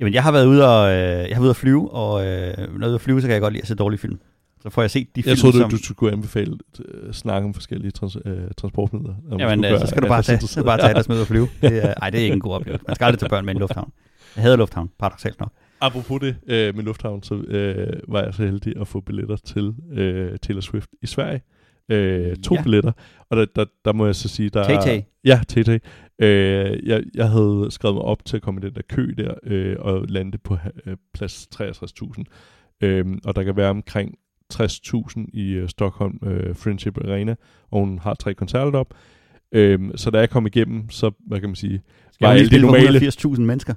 Jamen, 0.00 0.14
jeg 0.14 0.22
har 0.22 0.32
været 0.32 0.46
ude 0.46 0.68
og, 0.68 0.90
øh, 0.92 0.98
jeg 0.98 1.20
har 1.20 1.28
været 1.28 1.40
ude 1.40 1.50
at 1.50 1.56
flyve, 1.56 1.90
og 1.92 2.26
øh, 2.26 2.26
når 2.56 2.64
jeg 2.64 2.82
er 2.82 2.86
ude 2.86 2.94
at 2.94 3.00
flyve, 3.00 3.20
så 3.20 3.26
kan 3.26 3.32
jeg 3.34 3.40
godt 3.40 3.52
lide 3.52 3.62
at 3.62 3.68
se 3.68 3.74
dårlige 3.74 3.98
film. 3.98 4.18
Så 4.62 4.70
får 4.70 4.82
jeg 4.82 4.90
set 4.90 5.16
de 5.16 5.22
film, 5.22 5.30
jeg 5.30 5.38
troede, 5.38 5.56
som... 5.58 5.70
du, 5.70 5.76
du 5.76 5.82
skulle 5.82 6.12
anbefale 6.12 6.52
uh, 6.78 7.12
snakke 7.12 7.46
om 7.48 7.54
forskellige 7.54 7.90
trans, 7.90 8.16
uh, 8.16 8.22
transportmidler. 8.56 9.14
Jamen, 9.38 9.64
øh, 9.64 9.80
så 9.80 9.86
skal 9.86 10.02
du 10.02 10.08
bare 10.08 10.22
tage, 10.22 10.40
så 10.40 10.64
bare 10.64 10.78
tage 10.80 10.94
dig 10.98 11.04
med 11.08 11.20
og 11.20 11.26
flyve. 11.26 11.48
Det, 11.62 11.84
er, 11.84 11.94
ej, 12.02 12.10
det 12.10 12.20
er 12.20 12.24
ikke 12.24 12.34
en 12.34 12.40
god 12.40 12.52
oplevelse. 12.54 12.84
Man 12.88 12.94
skal 12.96 13.04
aldrig 13.04 13.18
tage 13.20 13.28
børn 13.30 13.44
med 13.44 13.54
i 13.54 13.56
en 13.56 13.60
lufthavn. 13.60 13.92
Jeg 14.36 14.42
hader 14.42 14.56
lufthavn, 14.56 14.90
paradoxalt 14.98 15.40
nok. 15.40 15.52
Apropos 15.80 16.20
det 16.20 16.36
øh, 16.46 16.76
med 16.76 16.84
Lufthavn, 16.84 17.22
så 17.22 17.34
øh, 17.34 18.00
var 18.08 18.22
jeg 18.22 18.34
så 18.34 18.42
heldig 18.42 18.80
at 18.80 18.88
få 18.88 19.00
billetter 19.00 19.36
til 19.36 19.74
øh, 19.92 20.38
Taylor 20.38 20.60
Swift 20.60 20.90
i 21.02 21.06
Sverige. 21.06 21.42
Øh, 21.88 22.36
to 22.36 22.54
ja. 22.54 22.58
Ja. 22.58 22.62
billetter, 22.62 22.92
og 23.30 23.36
der, 23.36 23.46
der, 23.56 23.64
der 23.84 23.92
må 23.92 24.06
jeg 24.06 24.14
så 24.14 24.28
sige, 24.28 24.50
der 24.50 24.60
er... 24.60 24.80
Tay-Tay. 24.80 25.20
Ja, 25.24 25.40
Tay 25.48 25.78
øh, 26.18 26.88
jeg, 26.88 27.02
jeg 27.14 27.28
havde 27.28 27.66
skrevet 27.70 27.94
mig 27.94 28.04
op 28.04 28.24
til 28.24 28.36
at 28.36 28.42
komme 28.42 28.60
i 28.60 28.64
den 28.64 28.74
der 28.74 28.82
kø 28.88 29.14
der, 29.18 29.34
øh, 29.42 29.76
og 29.78 30.04
lande 30.08 30.38
på 30.38 30.56
øh, 30.86 30.96
plads 31.14 31.48
63.000. 31.54 32.24
Øh, 32.80 33.06
og 33.24 33.36
der 33.36 33.42
kan 33.42 33.56
være 33.56 33.70
omkring 33.70 34.14
60.000 34.54 35.24
i 35.32 35.50
øh, 35.50 35.68
Stockholm 35.68 36.18
øh, 36.26 36.56
Friendship 36.56 36.98
Arena, 36.98 37.34
og 37.70 37.80
hun 37.80 37.98
har 37.98 38.14
tre 38.14 38.34
koncerter 38.34 38.78
op. 38.78 38.94
Øh, 39.52 39.78
så 39.96 40.10
da 40.10 40.18
jeg 40.18 40.30
kom 40.30 40.46
igennem, 40.46 40.90
så, 40.90 41.10
hvad 41.26 41.40
kan 41.40 41.48
man 41.48 41.56
sige, 41.56 41.82
Skal 42.12 42.26
var 42.26 42.32
alle 42.32 42.50
de 42.50 42.60
normale, 42.60 43.10
for 43.10 43.34
180.000 43.34 43.40
mennesker? 43.40 43.74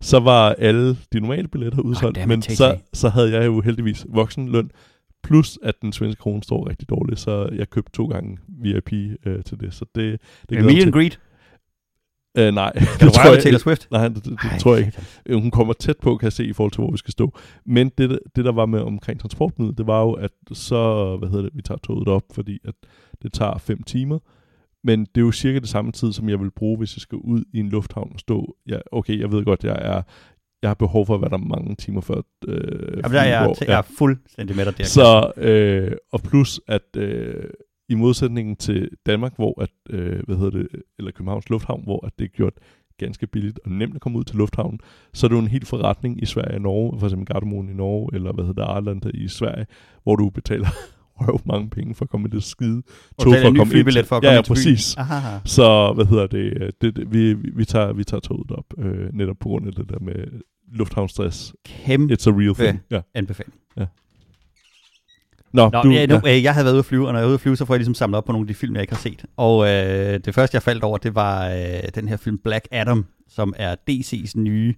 Så 0.00 0.20
var 0.20 0.48
alle 0.58 0.96
de 1.12 1.20
normale 1.20 1.48
billetter 1.48 1.80
udsolgt, 1.80 2.16
dammit, 2.16 2.28
men 2.28 2.42
så, 2.56 2.76
så 2.92 3.08
havde 3.08 3.32
jeg 3.32 3.46
jo 3.46 3.60
heldigvis 3.60 4.06
voksenløn, 4.08 4.70
plus 5.22 5.58
at 5.62 5.74
den 5.82 5.92
svenske 5.92 6.20
krone 6.20 6.42
står 6.42 6.68
rigtig 6.68 6.88
dårligt, 6.88 7.20
så 7.20 7.48
jeg 7.52 7.70
købte 7.70 7.92
to 7.92 8.06
gange 8.06 8.38
VIP 8.48 8.92
øh, 9.26 9.44
til 9.44 9.60
det, 9.60 9.74
så 9.74 9.84
det, 9.94 10.20
det 10.50 10.64
meet 10.64 10.82
and 10.82 10.92
greet. 10.92 11.20
Øh, 12.38 12.54
nej, 12.54 12.72
Kan 12.72 12.86
det 13.00 13.00
du 13.00 13.10
tror 13.10 13.32
jeg, 13.32 13.42
Taylor 13.42 13.58
Swift? 13.58 13.88
nej, 13.90 14.08
det, 14.08 14.24
det, 14.24 14.38
Ej, 14.42 14.58
tror 14.58 14.76
jeg 14.76 14.86
ikke. 14.86 14.98
Øh, 15.26 15.40
Hun 15.40 15.50
kommer 15.50 15.72
tæt 15.72 15.96
på, 16.02 16.16
kan 16.16 16.24
jeg 16.26 16.32
se, 16.32 16.44
i 16.44 16.52
forhold 16.52 16.72
til, 16.72 16.80
hvor 16.80 16.90
vi 16.90 16.96
skal 16.96 17.12
stå. 17.12 17.38
Men 17.66 17.92
det, 17.98 18.18
det 18.36 18.44
der 18.44 18.52
var 18.52 18.66
med 18.66 18.80
omkring 18.80 19.20
transportmiddel, 19.20 19.78
det 19.78 19.86
var 19.86 20.00
jo, 20.02 20.12
at 20.12 20.30
så, 20.52 21.16
hvad 21.16 21.28
hedder 21.28 21.42
det, 21.42 21.52
vi 21.54 21.62
tager 21.62 21.78
toget 21.78 22.08
op, 22.08 22.22
fordi 22.34 22.58
at 22.64 22.74
det 23.22 23.32
tager 23.32 23.58
fem 23.58 23.82
timer. 23.82 24.18
Men 24.84 25.00
det 25.00 25.16
er 25.16 25.20
jo 25.20 25.32
cirka 25.32 25.58
det 25.58 25.68
samme 25.68 25.92
tid, 25.92 26.12
som 26.12 26.28
jeg 26.28 26.40
vil 26.40 26.50
bruge, 26.50 26.78
hvis 26.78 26.96
jeg 26.96 27.00
skal 27.00 27.18
ud 27.18 27.44
i 27.52 27.58
en 27.58 27.68
lufthavn 27.68 28.10
og 28.14 28.20
stå. 28.20 28.56
Ja, 28.68 28.78
okay, 28.92 29.20
jeg 29.20 29.32
ved 29.32 29.44
godt, 29.44 29.64
jeg 29.64 29.78
er 29.80 30.02
jeg 30.62 30.70
har 30.70 30.74
behov 30.74 31.06
for 31.06 31.14
at 31.14 31.20
være 31.20 31.30
der 31.30 31.36
mange 31.36 31.74
timer 31.74 32.00
før. 32.00 32.22
Øh, 32.48 32.96
Jamen, 32.96 33.12
der 33.12 33.20
er 33.20 33.28
jeg, 33.28 33.46
går. 33.46 33.64
jeg 33.64 33.78
er 33.78 33.82
fuldstændig 33.98 34.56
med 34.56 34.64
dig 34.64 34.78
der. 34.78 34.84
Så, 34.84 35.32
øh, 35.36 35.92
og 36.12 36.20
plus, 36.22 36.60
at 36.66 36.96
øh, 36.96 37.44
i 37.88 37.94
modsætning 37.94 38.58
til 38.58 38.90
Danmark, 39.06 39.36
hvor 39.36 39.62
at, 39.62 39.70
øh, 39.90 40.22
hvad 40.26 40.36
hedder 40.36 40.58
det, 40.58 40.68
eller 40.98 41.10
Københavns 41.10 41.50
Lufthavn, 41.50 41.84
hvor 41.84 42.06
at 42.06 42.12
det 42.18 42.24
er 42.24 42.28
gjort 42.28 42.52
ganske 42.98 43.26
billigt 43.26 43.60
og 43.64 43.70
nemt 43.70 43.94
at 43.94 44.00
komme 44.00 44.18
ud 44.18 44.24
til 44.24 44.36
lufthavnen, 44.36 44.80
så 45.14 45.26
er 45.26 45.28
det 45.28 45.36
jo 45.36 45.40
en 45.40 45.48
helt 45.48 45.66
forretning 45.66 46.22
i 46.22 46.26
Sverige 46.26 46.54
og 46.54 46.60
Norge, 46.60 46.98
for 46.98 47.06
eksempel 47.06 47.26
Gardermoen 47.26 47.68
i 47.68 47.72
Norge, 47.72 48.10
eller 48.14 48.32
hvad 48.32 48.44
hedder 48.44 48.64
det, 48.64 48.70
Arlanda 48.70 49.10
i 49.14 49.28
Sverige, 49.28 49.66
hvor 50.02 50.16
du 50.16 50.30
betaler 50.30 50.68
røv 51.20 51.40
mange 51.46 51.70
penge 51.70 51.94
for 51.94 52.04
at 52.04 52.10
komme 52.10 52.28
i 52.28 52.30
det 52.34 52.44
skide 52.44 52.82
Og 53.18 53.24
tog 53.24 53.32
betaler 53.32 53.48
en 53.48 53.68
ny 53.68 53.96
ind 53.96 54.04
for 54.04 54.16
at 54.16 54.24
ja, 54.24 54.28
komme 54.28 54.34
ja, 54.34 54.42
præcis. 54.42 54.96
Aha. 54.96 55.38
Så, 55.44 55.92
hvad 55.92 56.06
hedder 56.06 56.26
det, 56.26 56.52
øh, 56.60 56.72
det, 56.80 56.96
det 56.96 57.12
vi, 57.12 57.34
vi, 57.34 57.64
tager, 57.64 57.92
vi 57.92 58.04
tager 58.04 58.20
toget 58.20 58.50
op, 58.50 58.64
øh, 58.78 59.12
netop 59.12 59.36
på 59.40 59.48
grund 59.48 59.66
af 59.66 59.72
det 59.72 59.88
der 59.88 59.98
med 60.00 60.40
lufthavnsstress. 60.72 61.54
Kæmpe 61.66 62.14
It's 62.14 62.28
a 62.28 62.32
real 62.32 62.54
thing. 62.54 62.80
Ja. 62.90 63.00
anbefaling. 63.14 63.54
Nå, 65.52 65.70
Nå, 65.72 65.82
du, 65.82 65.90
ja, 65.90 66.06
nu, 66.06 66.20
øh, 66.26 66.42
jeg 66.42 66.54
havde 66.54 66.64
været 66.64 66.72
ude 66.74 66.78
at 66.78 66.84
flyve, 66.84 67.06
og 67.06 67.12
når 67.12 67.18
jeg 67.20 67.24
er 67.24 67.28
ude 67.28 67.34
at 67.34 67.40
flyve, 67.40 67.56
så 67.56 67.64
får 67.64 67.74
jeg 67.74 67.78
ligesom 67.78 67.94
samlet 67.94 68.18
op 68.18 68.24
på 68.24 68.32
nogle 68.32 68.44
af 68.44 68.48
de 68.48 68.54
film, 68.54 68.74
jeg 68.74 68.82
ikke 68.82 68.92
har 68.92 69.00
set. 69.00 69.24
Og 69.36 69.68
øh, 69.68 70.20
det 70.24 70.34
første, 70.34 70.54
jeg 70.54 70.62
faldt 70.62 70.84
over, 70.84 70.98
det 70.98 71.14
var 71.14 71.48
øh, 71.48 71.82
den 71.94 72.08
her 72.08 72.16
film 72.16 72.38
Black 72.38 72.68
Adam, 72.72 73.06
som 73.28 73.54
er 73.56 73.76
DC's 73.90 74.32
nye... 74.36 74.74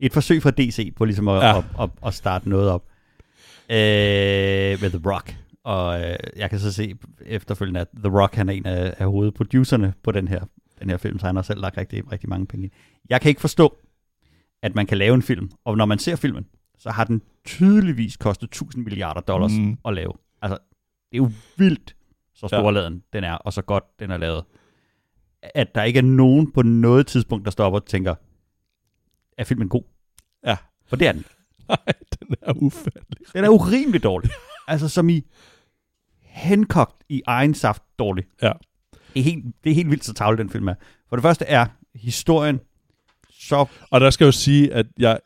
Et 0.00 0.12
forsøg 0.12 0.42
fra 0.42 0.50
DC 0.50 0.94
på 0.96 1.04
ligesom 1.04 1.28
at, 1.28 1.34
Ja. 1.34 1.48
ja. 1.48 1.58
at, 1.58 1.64
at, 1.80 1.90
at 2.06 2.14
starte 2.14 2.48
noget 2.48 2.70
op. 2.70 2.82
Øh, 3.70 3.76
med 4.82 4.90
The 4.90 5.10
Rock. 5.10 5.36
Og 5.64 6.00
øh, 6.00 6.16
jeg 6.36 6.50
kan 6.50 6.58
så 6.58 6.72
se 6.72 6.94
efterfølgende, 7.26 7.80
at 7.80 7.88
The 8.04 8.20
Rock 8.20 8.34
han 8.34 8.48
er 8.48 8.52
en 8.52 8.66
af, 8.66 8.94
af 8.98 9.06
hovedproducerne 9.06 9.94
på 10.02 10.12
den 10.12 10.28
her, 10.28 10.44
den 10.80 10.90
her 10.90 10.96
film, 10.96 11.18
så 11.18 11.26
han 11.26 11.36
har 11.36 11.42
selv 11.42 11.60
lagt 11.60 11.76
rigtig, 11.78 12.12
rigtig 12.12 12.28
mange 12.28 12.46
penge 12.46 12.66
i. 12.66 12.72
Jeg 13.10 13.20
kan 13.20 13.28
ikke 13.28 13.40
forstå, 13.40 13.76
at 14.62 14.74
man 14.74 14.86
kan 14.86 14.98
lave 14.98 15.14
en 15.14 15.22
film, 15.22 15.50
og 15.64 15.76
når 15.76 15.84
man 15.86 15.98
ser 15.98 16.16
filmen, 16.16 16.46
så 16.78 16.90
har 16.90 17.04
den 17.04 17.22
tydeligvis 17.44 18.16
kostet 18.16 18.46
1000 18.46 18.84
milliarder 18.84 19.20
dollars 19.20 19.52
Mm. 19.58 19.78
at 19.84 19.94
lave. 19.94 20.12
Altså, 20.42 20.58
det 21.10 21.12
er 21.12 21.16
jo 21.16 21.30
vildt, 21.56 21.96
så 22.34 22.48
storladen 22.48 22.94
ja. 22.94 23.18
den 23.18 23.24
er, 23.24 23.34
og 23.34 23.52
så 23.52 23.62
godt 23.62 23.84
den 24.00 24.10
er 24.10 24.16
lavet. 24.16 24.44
At 25.42 25.74
der 25.74 25.82
ikke 25.82 25.98
er 25.98 26.02
nogen 26.02 26.52
på 26.52 26.62
noget 26.62 27.06
tidspunkt, 27.06 27.44
der 27.44 27.50
stopper 27.50 27.80
og 27.80 27.86
tænker, 27.86 28.14
er 29.38 29.44
filmen 29.44 29.68
god? 29.68 29.82
Ja. 30.46 30.56
For 30.86 30.96
det 30.96 31.08
er 31.08 31.12
den. 31.12 31.24
Nej, 31.68 31.78
den 32.20 32.34
er 32.42 32.52
ufattelig. 32.56 33.32
Den 33.32 33.44
er 33.44 33.48
urimelig 33.48 34.02
dårlig. 34.02 34.30
altså 34.68 34.88
som 34.88 35.08
i 35.08 35.24
henkogt 36.20 37.04
i 37.08 37.22
egen 37.26 37.54
saft 37.54 37.82
dårlig. 37.98 38.24
Ja. 38.42 38.52
Det 39.14 39.20
er 39.20 39.24
helt, 39.24 39.44
det 39.64 39.70
er 39.70 39.74
helt 39.74 39.90
vildt, 39.90 40.04
så 40.04 40.12
tavle 40.14 40.38
den 40.38 40.50
film 40.50 40.68
er. 40.68 40.74
For 41.08 41.16
det 41.16 41.22
første 41.22 41.44
er 41.44 41.66
historien 41.94 42.60
så 43.30 43.66
Og 43.90 44.00
der 44.00 44.10
skal 44.10 44.24
jeg 44.24 44.26
jo 44.26 44.32
sige, 44.32 44.72
at 44.74 44.86
jeg 44.98 45.18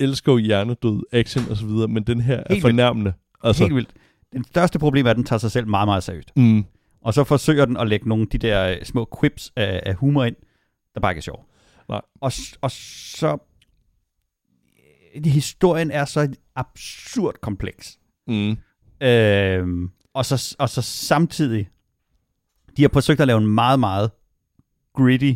elsker 0.00 0.32
jo 0.32 0.38
hjernedød, 0.38 1.02
action 1.12 1.44
og 1.50 1.56
så 1.56 1.66
videre, 1.66 1.88
men 1.88 2.02
den 2.02 2.20
her 2.20 2.36
er 2.36 2.44
vildt. 2.48 2.60
fornærmende. 2.60 3.12
altså. 3.44 3.64
helt 3.64 3.74
vildt. 3.74 3.90
Den 4.32 4.44
største 4.44 4.78
problem 4.78 5.06
er, 5.06 5.10
at 5.10 5.16
den 5.16 5.24
tager 5.24 5.38
sig 5.38 5.50
selv 5.50 5.68
meget, 5.68 5.88
meget 5.88 6.02
seriøst. 6.02 6.32
Mm, 6.36 6.64
Og 7.00 7.14
så 7.14 7.24
forsøger 7.24 7.64
den 7.64 7.76
at 7.76 7.88
lægge 7.88 8.08
nogle 8.08 8.22
af 8.22 8.28
de 8.28 8.38
der 8.38 8.68
øh, 8.70 8.84
små 8.84 9.08
quips 9.20 9.52
af, 9.56 9.82
af 9.86 9.94
humor 9.94 10.24
ind, 10.24 10.36
der 10.94 11.00
bare 11.00 11.12
ikke 11.12 11.18
er 11.18 11.22
sjov. 11.22 11.48
Nej. 11.88 12.00
Og, 12.20 12.32
og 12.60 12.70
så... 12.70 13.38
øh, 15.16 15.24
Historien 15.26 15.90
er 15.90 16.04
så 16.04 16.34
absurd 16.56 17.34
kompleks. 17.42 17.98
mm, 18.26 18.56
Øh, 19.00 19.88
og, 20.14 20.24
så, 20.24 20.56
og 20.58 20.68
så 20.68 20.82
samtidig, 20.82 21.68
de 22.76 22.82
har 22.82 22.90
forsøgt 22.92 23.20
at 23.20 23.26
lave 23.26 23.38
en 23.38 23.46
meget, 23.46 23.80
meget 23.80 24.10
gritty 24.94 25.32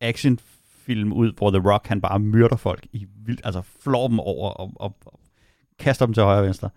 actionfilm 0.00 1.12
ud, 1.12 1.32
hvor 1.32 1.50
The 1.50 1.70
Rock 1.72 1.86
han 1.86 2.00
bare 2.00 2.18
myrder 2.18 2.56
folk 2.56 2.86
i 2.92 3.06
vildt, 3.26 3.40
altså 3.44 3.62
flår 3.80 4.08
dem 4.08 4.20
over 4.20 4.50
og, 4.50 4.72
og, 4.76 4.96
og 5.06 5.20
kaster 5.78 6.06
dem 6.06 6.14
til 6.14 6.22
højre 6.22 6.38
og 6.38 6.44
venstre. 6.44 6.70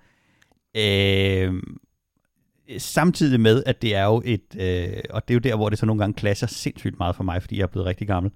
Øh, 0.77 1.53
samtidig 2.77 3.39
med, 3.39 3.63
at 3.65 3.81
det 3.81 3.95
er 3.95 4.05
jo 4.05 4.21
et, 4.25 4.55
øh, 4.59 5.03
og 5.09 5.27
det 5.27 5.33
er 5.33 5.35
jo 5.35 5.39
der, 5.39 5.55
hvor 5.55 5.69
det 5.69 5.79
så 5.79 5.85
nogle 5.85 5.99
gange 5.99 6.13
klasser 6.13 6.47
sindssygt 6.47 6.97
meget 6.97 7.15
for 7.15 7.23
mig, 7.23 7.41
fordi 7.41 7.57
jeg 7.57 7.63
er 7.63 7.67
blevet 7.67 7.87
rigtig 7.87 8.07
gammel, 8.07 8.31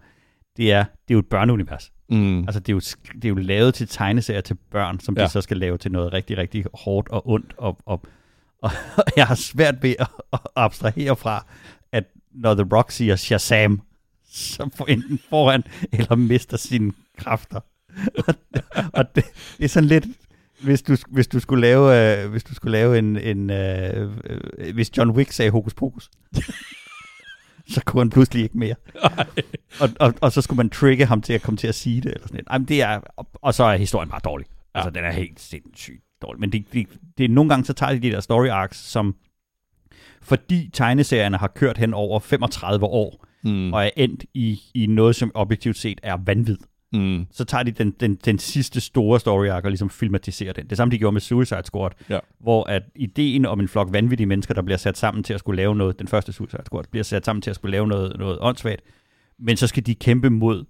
det 0.58 0.72
er, 0.72 0.84
det 0.84 1.14
er 1.14 1.16
jo 1.16 1.20
et 1.20 1.30
børneunivers 1.30 1.92
mm. 2.12 2.39
Altså, 2.39 2.59
det 2.59 2.70
er, 2.70 2.74
jo, 2.74 2.80
det 3.16 3.26
er 3.26 3.30
jo 3.30 3.36
lavet 3.36 3.74
til 3.74 3.88
tegneserier 3.88 4.41
til 4.41 4.57
børn, 4.72 4.99
som 4.99 5.18
ja. 5.18 5.24
De 5.24 5.30
så 5.30 5.41
skal 5.41 5.57
lave 5.57 5.78
til 5.78 5.91
noget 5.91 6.14
rigtig, 6.14 6.38
rigtig 6.38 6.66
hårdt 6.74 7.09
og 7.09 7.30
ondt. 7.30 7.53
Og, 7.57 7.78
og, 7.86 8.01
og 8.62 8.72
jeg 9.18 9.28
har 9.28 9.36
svært 9.36 9.84
ved 9.84 9.95
at, 9.99 10.07
at 10.34 10.39
abstrahere 10.55 11.16
fra, 11.16 11.45
at 11.91 12.03
når 12.32 12.53
The 12.53 12.68
Rock 12.76 12.91
siger 12.91 13.16
Shazam, 13.16 13.82
så 14.32 14.70
får 14.76 14.86
enten 14.86 15.20
får 15.30 15.51
han 15.51 15.64
eller 15.91 16.16
mister 16.16 16.57
sine 16.57 16.93
kræfter. 17.18 17.59
og 18.28 18.36
og 18.93 19.16
det, 19.16 19.26
det 19.57 19.64
er 19.64 19.68
sådan 19.68 19.89
lidt... 19.89 20.05
hvis, 20.64 20.82
du, 20.82 20.95
hvis 21.07 21.28
du 21.28 21.39
skulle 21.39 21.62
lave, 21.62 22.22
øh, 22.24 22.30
hvis 22.32 22.43
du 22.43 22.55
skulle 22.55 22.72
lave 22.72 22.97
en, 22.99 23.18
en 23.18 23.49
øh, 23.49 24.12
øh, 24.57 24.74
hvis 24.74 24.97
John 24.97 25.12
Wick 25.12 25.32
sagde 25.32 25.51
hokus 25.51 25.74
pokus, 25.74 26.09
så 27.76 27.82
kunne 27.86 28.02
han 28.02 28.10
pludselig 28.10 28.44
ikke 28.44 28.58
mere. 28.58 28.76
Og, 29.80 29.90
og, 30.00 30.14
og, 30.22 30.32
så 30.32 30.42
skulle 30.42 30.58
man 30.58 30.70
trigge 30.70 31.06
ham 31.06 31.22
til 31.22 31.34
at 31.34 31.42
komme 31.42 31.58
til 31.58 31.68
at 31.68 31.76
sige 31.76 32.02
det. 32.02 32.12
Eller 32.12 32.28
sådan 32.28 32.34
noget. 32.36 32.48
Jamen, 32.54 32.68
det 32.68 32.82
er, 32.82 33.00
og, 33.18 33.28
og 33.34 33.54
så 33.54 33.64
er 33.64 33.78
historien 33.78 34.10
bare 34.10 34.22
dårlig. 34.24 34.48
Ja. 34.76 34.80
Altså, 34.80 34.90
den 34.90 35.04
er 35.04 35.12
helt 35.12 35.40
sindssygt 35.40 36.04
dårlig. 36.22 36.40
Men 36.40 36.52
det, 36.52 36.66
det, 36.74 36.88
det, 37.18 37.32
nogle 37.32 37.50
gange 37.50 37.66
så 37.66 37.74
tager 37.74 37.94
de 37.94 38.00
de 38.00 38.12
der 38.12 38.20
story 38.20 38.48
arcs, 38.48 38.78
som 38.78 39.16
fordi 40.22 40.70
tegneserierne 40.74 41.38
har 41.38 41.48
kørt 41.48 41.78
hen 41.78 41.94
over 41.94 42.20
35 42.20 42.86
år, 42.86 43.26
Mm. 43.44 43.74
og 43.74 43.86
er 43.86 43.90
endt 43.98 44.26
i, 44.34 44.62
i 44.74 44.86
noget, 44.86 45.16
som 45.16 45.32
objektivt 45.34 45.78
set 45.78 46.00
er 46.04 46.18
vanvid. 46.26 46.58
Mm. 46.94 47.26
Så 47.32 47.46
tager 47.46 47.64
de 47.64 47.72
den, 47.72 47.92
den, 47.92 48.16
den 48.16 48.39
sidste 48.39 48.82
store 48.82 49.20
story 49.20 49.48
arc 49.48 49.64
og 49.64 49.70
ligesom 49.70 49.89
filmatiserer 49.89 50.54
den. 50.54 50.68
Det 50.70 50.78
samme 50.78 50.92
de 50.92 50.98
gjorde 50.98 51.14
med 51.14 51.22
Suicide 51.22 51.62
Squad, 51.66 51.92
Ja. 52.10 52.20
hvor 52.39 52.64
at 52.70 52.84
ideen 52.96 53.46
om 53.46 53.60
en 53.60 53.68
flok 53.68 53.94
vanvittige 53.94 54.28
mennesker, 54.28 54.54
der 54.54 54.62
bliver 54.62 54.78
sat 54.78 54.98
sammen 54.98 55.24
til 55.24 55.34
at 55.34 55.39
skulle 55.39 55.58
lave 55.58 55.76
noget, 55.76 56.00
den 56.00 56.08
første 56.08 56.34
Suicide 56.34 56.64
Squad, 56.66 56.84
bliver 56.92 57.04
sat 57.04 57.26
sammen 57.26 57.42
til 57.42 57.50
at 57.50 57.56
skulle 57.56 57.72
lave 57.72 57.88
noget, 57.88 58.20
noget 58.20 58.38
åndssvagt, 58.42 58.82
men 59.39 59.58
så 59.58 59.68
skal 59.68 59.86
de 59.86 59.96
kæmpe 59.96 60.30
mod 60.30 60.66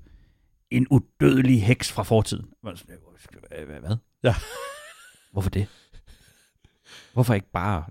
en 0.72 0.88
udødelig 0.90 1.64
heks 1.64 1.92
fra 1.92 2.04
fortiden. 2.04 2.46
Hvad? 2.62 3.98
Ja. 4.24 4.36
Hvorfor 5.34 5.50
det? 5.50 5.68
Hvorfor 7.14 7.34
ikke 7.34 7.52
bare 7.54 7.84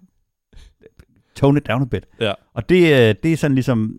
tone 1.37 1.59
it 1.61 1.66
down 1.68 1.83
a 1.83 1.85
bit? 1.85 2.07
Ja. 2.20 2.33
Og 2.55 2.68
det, 2.68 2.83
øh, 2.83 3.14
det 3.22 3.33
er 3.33 3.37
sådan 3.37 3.55
ligesom, 3.55 3.99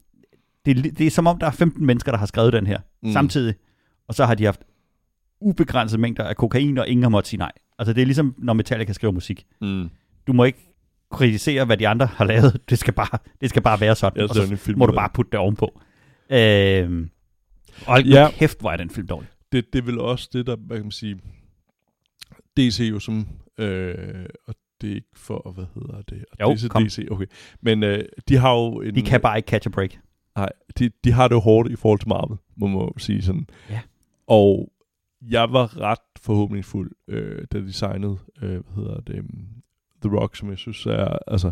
det, 0.65 0.77
er 0.77 0.81
det 0.81 1.07
er 1.07 1.11
som 1.11 1.27
om, 1.27 1.39
der 1.39 1.47
er 1.47 1.51
15 1.51 1.85
mennesker, 1.85 2.11
der 2.11 2.19
har 2.19 2.25
skrevet 2.25 2.53
den 2.53 2.67
her 2.67 2.79
mm. 3.03 3.11
samtidig, 3.11 3.55
og 4.11 4.15
så 4.15 4.25
har 4.25 4.35
de 4.35 4.45
haft 4.45 4.61
ubegrænset 5.41 5.99
mængder 5.99 6.23
af 6.23 6.35
kokain, 6.35 6.77
og 6.77 6.87
ingen 6.87 7.03
har 7.03 7.09
måttet 7.09 7.29
sige 7.29 7.37
nej. 7.37 7.51
Altså 7.79 7.93
det 7.93 8.01
er 8.01 8.05
ligesom, 8.05 8.35
når 8.37 8.53
Metallica 8.53 8.93
skriver 8.93 9.11
musik. 9.11 9.45
Mm. 9.61 9.89
Du 10.27 10.33
må 10.33 10.43
ikke 10.43 10.59
kritisere, 11.11 11.65
hvad 11.65 11.77
de 11.77 11.87
andre 11.87 12.05
har 12.05 12.25
lavet. 12.25 12.61
Det 12.69 12.79
skal 12.79 12.93
bare, 12.93 13.17
det 13.41 13.49
skal 13.49 13.61
bare 13.61 13.79
være 13.79 13.95
sådan, 13.95 14.23
og 14.23 14.35
så 14.35 14.55
film 14.55 14.79
må 14.79 14.85
du 14.85 14.93
bare 14.93 15.09
putte 15.13 15.31
det 15.31 15.39
ovenpå. 15.39 15.81
Øhm, 16.29 17.09
og 17.87 18.03
Ja. 18.03 18.21
ja. 18.21 18.31
kæft, 18.31 18.59
hvor 18.59 18.71
er 18.71 18.77
den 18.77 18.89
film 18.89 19.07
dårlig. 19.07 19.29
det, 19.51 19.73
det 19.73 19.79
er 19.79 19.83
vel 19.85 19.99
også 19.99 20.29
det, 20.33 20.47
der, 20.47 20.55
hvad 20.55 20.77
kan 20.77 20.85
man 20.85 20.91
sige, 20.91 21.19
DC 22.57 22.79
jo 22.91 22.99
som, 22.99 23.27
øh, 23.57 24.25
og 24.47 24.55
det 24.81 24.91
er 24.91 24.95
ikke 24.95 25.07
for, 25.15 25.51
hvad 25.55 25.65
hedder 25.75 26.01
det? 26.01 26.25
Og 26.31 26.37
Jo, 26.41 26.53
DC, 26.55 26.67
kom. 26.69 26.85
DC, 26.85 27.07
okay. 27.11 27.25
Men 27.61 27.83
øh, 27.83 28.03
de 28.29 28.35
har 28.37 28.53
jo 28.53 28.81
en... 28.81 28.95
De 28.95 29.01
kan 29.01 29.21
bare 29.21 29.37
ikke 29.37 29.47
catch 29.49 29.67
a 29.67 29.69
break. 29.69 29.97
Nej, 30.35 30.49
de, 30.79 30.89
de 31.03 31.11
har 31.11 31.27
det 31.27 31.35
jo 31.35 31.39
hårdt 31.39 31.71
i 31.71 31.75
forhold 31.75 31.99
til 31.99 32.09
Marvel, 32.09 32.37
må 32.57 32.67
man 32.67 32.77
jo 32.77 32.93
sige 32.97 33.21
sådan. 33.21 33.47
Ja. 33.69 33.79
Og 34.27 34.71
jeg 35.21 35.53
var 35.53 35.77
ret 35.81 35.97
forhåbningsfuld, 36.21 36.91
øh, 37.07 37.45
da 37.53 37.57
de 37.61 37.73
signede, 37.73 38.17
øh, 38.41 38.49
hvad 38.49 38.61
hedder 38.75 38.99
det, 39.01 39.19
um, 39.19 39.47
The 40.01 40.17
Rock, 40.17 40.35
som 40.35 40.49
jeg 40.49 40.57
synes 40.57 40.85
er, 40.85 41.17
altså, 41.27 41.51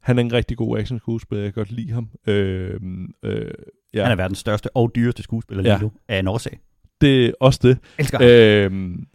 han 0.00 0.18
er 0.18 0.22
en 0.22 0.32
rigtig 0.32 0.56
god 0.56 0.78
action 0.78 0.98
skuespiller, 0.98 1.42
jeg 1.44 1.54
kan 1.54 1.60
godt 1.60 1.70
lide 1.72 1.92
ham. 1.92 2.08
Øh, 2.26 2.80
øh, 3.22 3.50
ja. 3.94 4.02
Han 4.02 4.12
er 4.12 4.16
verdens 4.16 4.38
største 4.38 4.76
og 4.76 4.92
dyreste 4.94 5.22
skuespiller 5.22 5.62
lige 5.62 5.72
Ja. 5.72 5.80
nu, 5.80 5.92
af 6.08 6.18
en 6.18 6.28
årsag. 6.28 6.60
det 7.00 7.26
er 7.26 7.32
også 7.40 7.60
det. 7.62 7.78
Elsker. 7.98 8.18
Øhm, 8.22 9.06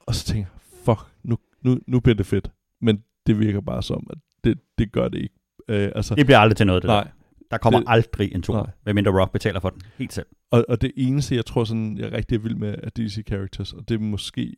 og 0.00 0.14
så 0.14 0.24
tænker 0.26 0.48
jeg, 0.52 0.60
fuck, 0.84 1.00
nu, 1.22 1.38
nu, 1.62 1.78
nu 1.86 2.00
bliver 2.00 2.16
det 2.16 2.26
fedt. 2.26 2.50
Men 2.80 3.02
det 3.26 3.38
virker 3.38 3.60
bare 3.60 3.82
som, 3.82 4.06
at 4.10 4.18
det, 4.44 4.58
det 4.78 4.92
gør 4.92 5.08
det 5.08 5.18
ikke. 5.18 5.34
Øh, 5.68 5.92
altså, 5.94 6.14
Det 6.14 6.26
bliver 6.26 6.38
aldrig 6.38 6.56
til 6.56 6.66
noget, 6.66 6.82
det 6.82 6.88
nej. 6.88 7.02
der. 7.04 7.10
Der 7.50 7.58
kommer 7.58 7.80
Det- 7.80 7.86
aldrig 7.88 8.34
en 8.34 8.42
to, 8.42 8.66
medmindre 8.86 9.20
Rock 9.20 9.32
betaler 9.32 9.60
for 9.60 9.70
den. 9.70 9.82
Helt 9.98 10.12
selv. 10.12 10.26
Og, 10.50 10.64
og 10.68 10.80
det 10.80 10.92
eneste, 10.96 11.34
jeg 11.36 11.46
tror, 11.46 11.64
sådan, 11.64 11.98
jeg 11.98 12.06
er 12.08 12.12
rigtig 12.12 12.44
vild 12.44 12.54
med, 12.54 12.74
er 12.82 12.90
DC 12.90 13.26
Characters, 13.26 13.72
og 13.72 13.88
det 13.88 13.94
er 13.94 13.98
måske... 13.98 14.56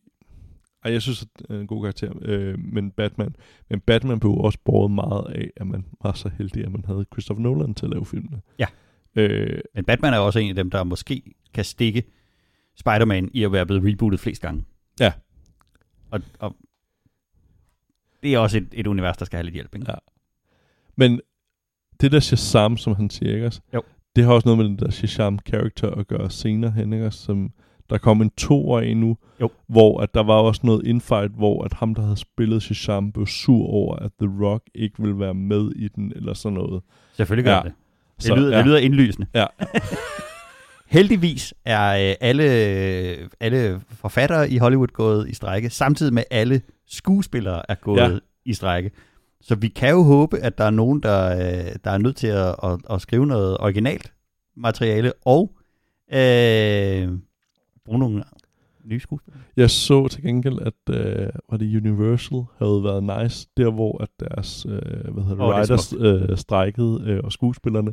Ej, 0.84 0.92
jeg 0.92 1.02
synes, 1.02 1.22
at 1.22 1.28
det 1.38 1.56
er 1.56 1.60
en 1.60 1.66
god 1.66 1.82
karakter, 1.82 2.12
øh, 2.22 2.58
men 2.58 2.90
Batman. 2.90 3.36
Men 3.70 3.80
Batman 3.80 4.20
blev 4.20 4.32
også 4.32 4.58
båret 4.64 4.90
meget 4.90 5.26
af, 5.34 5.50
at 5.56 5.66
man 5.66 5.84
var 6.02 6.12
så 6.12 6.28
heldig, 6.38 6.64
at 6.64 6.72
man 6.72 6.84
havde 6.86 7.04
Christopher 7.12 7.42
Nolan 7.42 7.74
til 7.74 7.86
at 7.86 7.90
lave 7.90 8.06
filmene. 8.06 8.40
Ja. 8.58 8.66
Øh, 9.16 9.60
Men 9.74 9.84
Batman 9.84 10.14
er 10.14 10.18
også 10.18 10.38
en 10.38 10.48
af 10.48 10.54
dem, 10.54 10.70
der 10.70 10.84
måske 10.84 11.34
kan 11.54 11.64
stikke 11.64 12.02
Spider-Man 12.76 13.30
i 13.34 13.44
at 13.44 13.52
være 13.52 13.66
blevet 13.66 13.84
rebootet 13.84 14.20
flest 14.20 14.42
gange. 14.42 14.64
Ja. 15.00 15.12
Og, 16.10 16.20
og 16.38 16.56
det 18.22 18.34
er 18.34 18.38
også 18.38 18.58
et, 18.58 18.68
et 18.72 18.86
univers, 18.86 19.16
der 19.16 19.24
skal 19.24 19.36
have 19.36 19.44
lidt 19.44 19.54
hjælp. 19.54 19.74
Ikke? 19.74 19.86
Ja. 19.92 19.94
Men 20.96 21.20
det 22.00 22.12
der 22.12 22.20
Shazam, 22.20 22.76
som 22.76 22.94
han 22.94 23.10
siger, 23.10 23.34
ikke 23.34 23.46
også? 23.46 23.60
Jo. 23.74 23.82
Det 24.16 24.24
har 24.24 24.32
også 24.32 24.48
noget 24.48 24.58
med 24.58 24.64
den 24.66 24.78
der 24.78 24.90
Shazam-character 24.90 25.98
at 26.00 26.08
gøre 26.08 26.30
senere 26.30 26.70
hen, 26.70 26.92
ikke 26.92 27.06
også? 27.06 27.18
Som 27.18 27.50
der 27.90 27.98
kom 27.98 28.22
en 28.22 28.30
toer 28.30 28.80
endnu, 28.80 29.16
Jo. 29.40 29.50
hvor 29.68 30.00
at 30.00 30.14
der 30.14 30.22
var 30.22 30.34
også 30.34 30.60
noget 30.64 30.86
infight, 30.86 31.32
hvor 31.32 31.64
at 31.64 31.72
ham, 31.72 31.94
der 31.94 32.02
havde 32.02 32.16
spillet 32.16 32.62
Shazam, 32.62 33.12
blev 33.12 33.26
sur 33.26 33.66
over, 33.66 33.96
at 33.96 34.10
The 34.20 34.30
Rock 34.44 34.62
ikke 34.74 34.94
ville 35.02 35.18
være 35.18 35.34
med 35.34 35.70
i 35.76 35.88
den, 35.88 36.12
eller 36.16 36.34
sådan 36.34 36.54
noget. 36.54 36.82
Selvfølgelig 37.16 37.44
gør 37.44 37.54
Ja. 37.54 37.60
det. 37.64 37.72
Det 38.22 38.38
lyder, 38.38 38.50
ja. 38.50 38.56
det 38.58 38.66
lyder 38.66 38.78
indlysende. 38.78 39.26
Ja. 39.34 39.46
Heldigvis 40.86 41.54
er 41.64 42.08
øh, 42.10 42.14
alle, 42.20 42.44
alle 43.40 43.80
forfattere 43.90 44.50
i 44.50 44.58
Hollywood 44.58 44.88
gået 44.88 45.28
i 45.28 45.34
strække, 45.34 45.70
samtidig 45.70 46.14
med 46.14 46.22
alle 46.30 46.62
skuespillere 46.86 47.62
er 47.68 47.74
gået 47.74 47.98
ja. 48.00 48.18
i 48.44 48.52
strække. 48.54 48.90
Så 49.40 49.54
vi 49.54 49.68
kan 49.68 49.90
jo 49.90 50.02
håbe, 50.02 50.38
at 50.38 50.58
der 50.58 50.64
er 50.64 50.70
nogen, 50.70 51.00
der, 51.02 51.36
øh, 51.36 51.74
der 51.84 51.90
er 51.90 51.98
nødt 51.98 52.16
til 52.16 52.26
at, 52.26 52.54
at, 52.62 52.80
at 52.90 53.00
skrive 53.00 53.26
noget 53.26 53.58
originalt 53.58 54.12
materiale, 54.56 55.12
og 55.24 55.56
øh, 56.12 57.08
bruge 57.84 57.98
nogle 57.98 58.24
nye 58.84 59.00
skuespillere. 59.00 59.40
Jeg 59.56 59.70
så 59.70 60.08
til 60.08 60.22
gengæld, 60.22 60.58
at 60.60 60.94
øh, 60.96 61.28
var 61.50 61.56
det 61.56 61.76
Universal 61.76 62.44
havde 62.58 62.84
været 62.84 63.22
nice, 63.22 63.48
der 63.56 63.70
hvor 63.70 64.02
at 64.02 64.08
deres 64.20 64.66
øh, 64.66 65.12
hvad 65.14 65.24
hedder 65.24 65.44
er 65.44 65.54
writers 65.54 65.94
øh, 65.98 66.36
strækkede, 66.36 67.02
øh, 67.06 67.20
og 67.24 67.32
skuespillerne, 67.32 67.92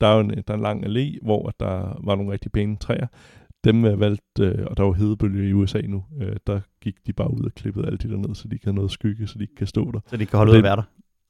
der 0.00 0.06
er 0.06 0.14
jo 0.14 0.20
en, 0.20 0.30
der 0.30 0.42
er 0.48 0.54
en 0.54 0.62
lang 0.62 0.86
allé, 0.86 1.18
hvor 1.22 1.48
at 1.48 1.54
der 1.60 2.00
var 2.04 2.14
nogle 2.14 2.32
rigtig 2.32 2.52
pæne 2.52 2.76
træer. 2.76 3.06
Dem 3.66 3.84
er 3.84 3.96
valgt, 3.96 4.22
øh, 4.40 4.58
og 4.66 4.76
der 4.76 4.82
var 4.82 4.92
hedebølge 4.92 5.48
i 5.48 5.52
USA 5.52 5.80
nu, 5.80 6.04
øh, 6.20 6.36
der 6.46 6.60
gik 6.82 6.94
de 7.06 7.12
bare 7.12 7.30
ud 7.34 7.44
og 7.44 7.52
klippede 7.54 7.86
alt 7.86 8.02
det 8.02 8.10
der 8.10 8.16
ned, 8.16 8.34
så 8.34 8.48
de 8.48 8.54
ikke 8.54 8.66
havde 8.66 8.74
noget 8.76 8.90
skygge, 8.90 9.26
så 9.26 9.34
de 9.38 9.42
ikke 9.44 9.54
kan 9.54 9.66
stå 9.66 9.90
der. 9.92 10.00
Så 10.10 10.16
de 10.16 10.26
kan 10.26 10.36
holde 10.36 10.50
Og 10.50 10.52
ud 10.52 10.58
at 10.58 10.64
være 10.64 10.76
der. 10.76 10.82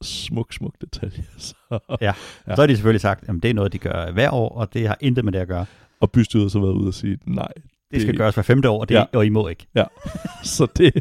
Smuk, 0.02 0.52
smuk 0.52 0.74
detalje. 0.80 1.24
Så. 1.38 1.54
Ja. 1.70 1.96
Ja. 2.00 2.54
Så 2.54 2.62
har 2.62 2.66
de 2.66 2.76
selvfølgelig 2.76 3.00
sagt, 3.00 3.28
at 3.28 3.34
det 3.42 3.50
er 3.50 3.54
noget, 3.54 3.72
de 3.72 3.78
gør 3.78 4.12
hver 4.12 4.30
år, 4.30 4.48
og 4.48 4.74
det 4.74 4.88
har 4.88 4.98
intet 5.00 5.24
med 5.24 5.32
det 5.32 5.38
at 5.38 5.48
gøre. 5.48 5.66
Og 6.00 6.10
bystyret 6.10 6.44
har 6.44 6.48
så 6.48 6.60
været 6.60 6.72
ude 6.72 6.88
og 6.88 6.94
sige, 6.94 7.18
nej. 7.26 7.48
Det 7.90 8.00
skal 8.00 8.12
Det- 8.12 8.18
gøres 8.18 8.34
hver 8.34 8.42
femte 8.42 8.68
år, 8.68 8.80
og, 8.80 8.88
det, 8.88 8.94
Ja. 8.94 9.00
ja. 9.00 9.18
og 9.18 9.26
I 9.26 9.28
må 9.28 9.48
ikke. 9.48 9.66
Så 10.44 10.66
det... 10.76 10.92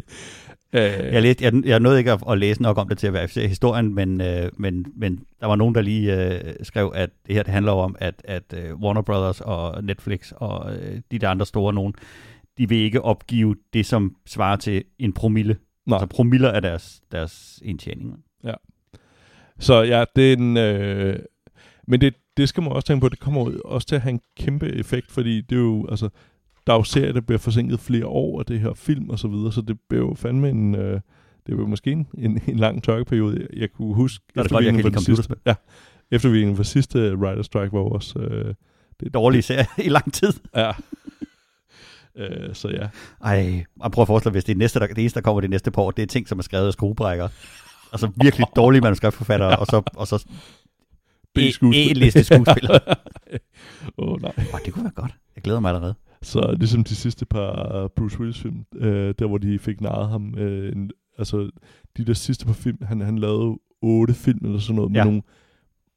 Øh, 0.72 0.82
Jeg, 0.82 1.22
læste, 1.22 1.44
jeg, 1.44 1.52
jeg 1.64 1.80
nåede 1.80 1.98
ikke 1.98 2.12
at, 2.12 2.22
at 2.30 2.38
læse 2.38 2.62
nok 2.62 2.78
om 2.78 2.88
det 2.88 2.98
til 2.98 3.06
at 3.06 3.12
verificere 3.12 3.48
historien, 3.48 3.94
men, 3.94 4.20
øh, 4.20 4.50
men, 4.56 4.86
men 4.96 5.24
der 5.40 5.46
var 5.46 5.56
nogen, 5.56 5.74
der 5.74 5.80
lige 5.80 6.34
øh, 6.34 6.54
skrev, 6.62 6.92
at 6.94 7.10
det 7.26 7.34
her 7.34 7.42
det 7.42 7.52
handler 7.52 7.72
om, 7.72 7.96
at, 7.98 8.14
at 8.24 8.54
øh, 8.56 8.74
Warner 8.74 9.02
Brothers 9.02 9.40
og 9.40 9.84
Netflix 9.84 10.32
og 10.32 10.76
øh, 10.76 11.00
de 11.10 11.18
der 11.18 11.28
andre 11.28 11.46
store 11.46 11.72
nogen, 11.74 11.94
de 12.58 12.68
vil 12.68 12.78
ikke 12.78 13.02
opgive 13.02 13.56
det, 13.72 13.86
som 13.86 14.16
svarer 14.26 14.56
til 14.56 14.84
en 14.98 15.12
promille. 15.12 15.56
Nej. 15.86 15.96
Altså 15.96 16.06
promiller 16.06 16.50
af 16.50 16.62
deres, 16.62 17.00
deres 17.12 17.62
indtjening. 17.64 18.24
Så 19.58 19.82
ja, 19.82 20.04
det 20.16 20.32
er 20.32 20.36
en... 20.36 20.56
Øh, 20.56 21.18
men 21.86 22.00
det, 22.00 22.14
det 22.36 22.48
skal 22.48 22.62
man 22.62 22.72
også 22.72 22.86
tænke 22.86 23.00
på, 23.00 23.08
det 23.08 23.20
kommer 23.20 23.50
også 23.64 23.86
til 23.86 23.94
at 23.94 24.00
have 24.00 24.10
en 24.10 24.20
kæmpe 24.36 24.68
effekt, 24.68 25.10
fordi 25.10 25.40
det 25.40 25.56
er 25.56 25.60
jo, 25.60 25.86
altså, 25.90 26.08
der 26.66 26.72
er 26.72 26.76
jo 26.76 26.82
serier, 26.82 27.12
der 27.12 27.20
bliver 27.20 27.38
forsinket 27.38 27.80
flere 27.80 28.06
år 28.06 28.38
af 28.38 28.46
det 28.46 28.60
her 28.60 28.74
film 28.74 29.10
og 29.10 29.18
så 29.18 29.28
videre, 29.28 29.52
så 29.52 29.60
det 29.60 29.78
bliver 29.88 30.04
jo 30.04 30.14
fandme 30.14 30.50
en, 30.50 30.74
øh, 30.74 31.00
det 31.46 31.52
er 31.52 31.56
jo 31.56 31.66
måske 31.66 31.92
en, 31.92 32.06
en, 32.18 32.40
en 32.46 32.56
lang 32.56 32.82
tørkeperiode. 32.82 33.38
Jeg, 33.40 33.60
jeg 33.60 33.72
kunne 33.72 33.94
huske, 33.94 34.24
er 34.36 34.42
det 34.42 34.52
godt, 34.52 34.64
jeg 34.64 34.74
kan 34.74 34.84
lide 34.84 35.04
sidste, 35.04 35.34
ja, 35.46 35.54
eftervirkningen 36.10 36.56
for 36.56 36.62
sidste 36.62 36.98
Rider 36.98 37.42
Strike 37.42 37.72
var 37.72 37.78
også, 37.78 38.18
øh, 38.18 38.54
det, 39.00 39.14
Dårlige 39.14 39.42
serie 39.42 39.66
i 39.78 39.88
lang 39.88 40.12
tid. 40.12 40.32
ja. 40.54 40.72
øh, 42.16 42.54
så 42.54 42.68
ja. 42.68 42.88
Ej, 43.24 43.64
og 43.80 43.92
prøv 43.92 44.02
at 44.02 44.06
forestille 44.06 44.32
hvis 44.32 44.44
det, 44.44 44.52
er 44.52 44.58
næste, 44.58 44.80
der, 44.80 44.86
det 44.86 44.98
eneste, 44.98 45.20
der 45.20 45.24
kommer 45.24 45.40
det 45.40 45.50
næste 45.50 45.70
par 45.70 45.82
år, 45.82 45.90
det 45.90 46.02
er 46.02 46.06
ting, 46.06 46.28
som 46.28 46.38
er 46.38 46.42
skrevet 46.42 46.66
af 46.66 46.72
skruebrækker. 46.72 47.28
Altså 47.92 48.10
virkelig 48.22 48.46
dårlige 48.56 48.80
manuskriptforfattere, 48.80 49.58
og 49.58 49.66
så, 49.66 49.82
og 49.96 50.06
så 50.06 50.26
B-skuespil. 51.34 51.96
E-liste 51.96 52.24
skuespillere. 52.24 52.80
Åh 53.98 54.08
oh, 54.08 54.22
nej. 54.22 54.32
Oh, 54.52 54.60
det 54.64 54.72
kunne 54.72 54.84
være 54.84 54.92
godt. 54.92 55.14
Jeg 55.36 55.42
glæder 55.42 55.60
mig 55.60 55.68
allerede. 55.68 55.94
Så 56.22 56.54
ligesom 56.58 56.84
de 56.84 56.94
sidste 56.94 57.26
par 57.26 57.82
uh, 57.84 57.90
Bruce 57.96 58.20
Willis 58.20 58.40
film, 58.40 58.64
øh, 58.76 59.14
der 59.18 59.26
hvor 59.26 59.38
de 59.38 59.58
fik 59.58 59.80
narret 59.80 60.08
ham, 60.08 60.34
øh, 60.38 60.72
en, 60.72 60.90
altså 61.18 61.50
de 61.96 62.04
der 62.04 62.12
sidste 62.12 62.46
par 62.46 62.52
film, 62.52 62.78
han, 62.82 63.00
han 63.00 63.18
lavede 63.18 63.58
otte 63.82 64.14
film 64.14 64.38
eller 64.46 64.58
sådan 64.58 64.76
noget, 64.76 64.90
med 64.90 65.00
Ja. 65.00 65.04
nogle 65.04 65.22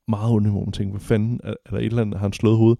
meget 0.07 0.31
onde, 0.33 0.49
hvor 0.49 0.59
man 0.65 0.71
tænker, 0.71 0.91
hvad 0.91 1.01
fanden, 1.01 1.39
er, 1.43 1.53
er 1.65 1.69
der 1.69 1.77
et 1.77 1.85
eller 1.85 2.01
andet, 2.01 2.19
har 2.19 2.25
han 2.25 2.33
slået 2.33 2.57
hovedet? 2.57 2.79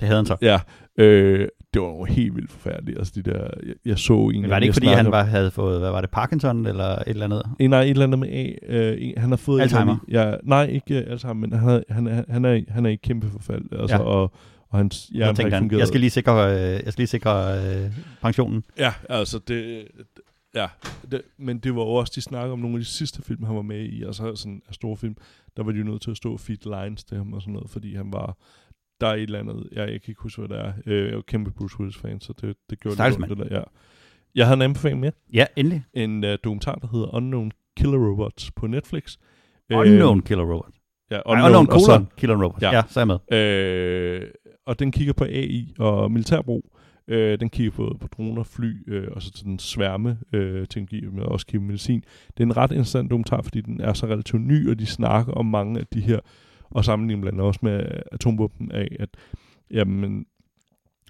Det 0.00 0.08
havde 0.08 0.18
han 0.18 0.26
så. 0.26 0.36
Ja, 0.42 0.60
øh, 0.98 1.48
det 1.74 1.82
var 1.82 1.88
jo 1.88 2.04
helt 2.04 2.36
vildt 2.36 2.50
forfærdeligt, 2.50 2.98
altså 2.98 3.12
de 3.16 3.22
der, 3.22 3.38
jeg, 3.66 3.74
jeg 3.84 3.98
så 3.98 4.14
en 4.14 4.40
Men 4.40 4.50
var 4.50 4.58
det 4.58 4.66
ikke, 4.66 4.74
fordi 4.74 4.86
han 4.86 5.10
var, 5.10 5.22
havde 5.22 5.50
fået, 5.50 5.80
hvad 5.80 5.90
var 5.90 6.00
det, 6.00 6.10
Parkinson 6.10 6.66
eller 6.66 6.84
et 6.84 7.02
eller 7.06 7.24
andet? 7.24 7.42
En, 7.58 7.70
nej, 7.70 7.82
et 7.82 7.90
eller 7.90 8.04
andet 8.04 8.18
med 8.18 8.28
A. 8.28 8.50
Øh, 8.68 8.96
en, 9.00 9.14
han 9.16 9.28
har 9.30 9.36
fået... 9.36 9.60
Alzheimer? 9.60 9.96
Ja, 10.08 10.34
nej, 10.42 10.64
ikke 10.66 11.04
uh, 11.06 11.12
Alzheimer, 11.12 11.40
men 11.46 11.52
han, 11.52 11.68
er, 11.68 11.80
han, 11.94 12.06
er, 12.06 12.24
han, 12.28 12.44
er, 12.44 12.60
han 12.68 12.86
er 12.86 12.90
i 12.90 12.94
kæmpe 12.94 13.26
forfald. 13.30 13.64
Altså, 13.72 13.96
Ja. 13.96 14.02
og, 14.02 14.32
og 14.72 14.78
hans 14.78 15.06
hjerne 15.06 15.26
Jeg 15.26 15.36
har 15.36 15.44
ikke 15.44 15.56
han, 15.56 15.78
jeg 15.78 15.88
skal 15.88 16.00
lige 16.00 16.10
sikre, 16.10 16.52
øh, 16.54 16.58
jeg 16.60 16.92
skal 16.92 17.02
lige 17.02 17.06
sikre 17.06 17.58
øh, 17.58 17.92
pensionen. 18.22 18.64
Ja, 18.78 18.92
altså 19.08 19.38
det... 19.38 19.88
Ja, 20.54 20.66
det, 21.10 21.22
men 21.38 21.58
det 21.58 21.74
var 21.76 21.82
jo 21.82 21.88
også, 21.88 22.12
de 22.16 22.20
snakkede 22.20 22.52
om 22.52 22.58
nogle 22.58 22.76
af 22.76 22.80
de 22.80 22.86
sidste 22.86 23.22
film, 23.22 23.44
han 23.44 23.56
var 23.56 23.62
med 23.62 23.88
i, 23.92 24.02
og 24.02 24.14
så 24.14 24.36
sådan 24.36 24.62
af 24.68 24.74
store 24.74 24.96
film, 24.96 25.16
der 25.56 25.62
var 25.62 25.72
de 25.72 25.78
jo 25.78 25.84
nødt 25.84 26.02
til 26.02 26.10
at 26.10 26.16
stå 26.16 26.36
feed 26.36 26.84
lines 26.84 27.04
til 27.04 27.16
ham 27.16 27.32
og 27.32 27.42
sådan 27.42 27.54
noget, 27.54 27.70
fordi 27.70 27.94
han 27.94 28.12
var, 28.12 28.36
der 29.00 29.06
er 29.06 29.14
et 29.14 29.22
eller 29.22 29.38
andet, 29.38 29.68
jeg, 29.72 29.80
jeg 29.80 30.00
kan 30.02 30.10
ikke 30.12 30.22
huske, 30.22 30.42
hvad 30.42 30.56
det 30.58 30.64
er. 30.66 30.72
Øh, 30.86 31.08
jeg 31.08 31.14
er 31.16 31.20
kæmpe 31.20 31.50
Bruce 31.50 31.80
Willis-fan, 31.80 32.20
så 32.20 32.32
det, 32.40 32.56
det 32.70 32.80
gjorde 32.80 32.96
lidt 33.08 33.16
ondt, 33.16 33.28
det 33.28 33.50
der, 33.50 33.56
ja. 33.58 33.62
Jeg 34.34 34.46
har 34.46 34.54
en 34.54 34.62
anbefaling 34.62 35.00
mere. 35.00 35.12
Ja, 35.32 35.46
endelig. 35.56 35.84
En 35.94 36.24
uh, 36.24 36.30
dokumentar, 36.44 36.74
der 36.74 36.88
hedder 36.92 37.14
Unknown 37.14 37.52
Killer 37.76 37.98
Robots 38.10 38.50
på 38.50 38.66
Netflix. 38.66 39.16
Unknown 39.74 40.22
Killer 40.22 40.44
Robot. 40.44 40.72
Ja, 41.10 41.20
Unknown, 41.26 41.38
Ej, 41.40 41.46
unknown 41.60 41.70
og 41.70 41.80
så- 41.80 41.86
colon 41.86 42.08
Killer 42.16 42.44
Robot. 42.44 42.62
Ja. 42.62 42.70
Ja. 42.70 42.76
ja, 42.76 42.82
så 42.88 43.00
er 43.00 43.06
jeg 43.06 43.20
med. 43.30 43.38
Øh, 43.38 44.30
og 44.66 44.78
den 44.78 44.92
kigger 44.92 45.12
på 45.12 45.24
AI 45.24 45.74
og 45.78 46.12
militærbrug. 46.12 46.76
Øh, 47.08 47.40
den 47.40 47.50
kigger 47.50 47.72
på, 47.72 47.96
på 48.00 48.08
droner, 48.16 48.42
fly 48.42 48.92
øh, 48.92 49.08
og 49.12 49.22
så 49.22 49.30
til 49.32 49.44
den 49.44 49.58
sværme 49.58 50.18
øh, 50.32 50.66
teknologi, 50.66 51.06
med 51.06 51.24
også 51.24 51.46
kigger 51.46 51.60
på 51.60 51.66
medicin. 51.66 52.04
Det 52.28 52.42
er 52.42 52.46
en 52.46 52.56
ret 52.56 52.70
interessant 52.70 53.10
dokumentar, 53.10 53.42
fordi 53.42 53.60
den 53.60 53.80
er 53.80 53.92
så 53.92 54.06
relativt 54.06 54.42
ny, 54.42 54.70
og 54.70 54.78
de 54.78 54.86
snakker 54.86 55.32
om 55.32 55.46
mange 55.46 55.80
af 55.80 55.86
de 55.86 56.00
her, 56.00 56.18
og 56.70 56.84
sammenligner 56.84 57.20
blandt 57.20 57.36
andet 57.36 57.46
også 57.46 57.60
med 57.62 57.86
atomvåben 58.12 58.72
af, 58.72 58.96
at 59.00 59.08
jamen, 59.70 60.26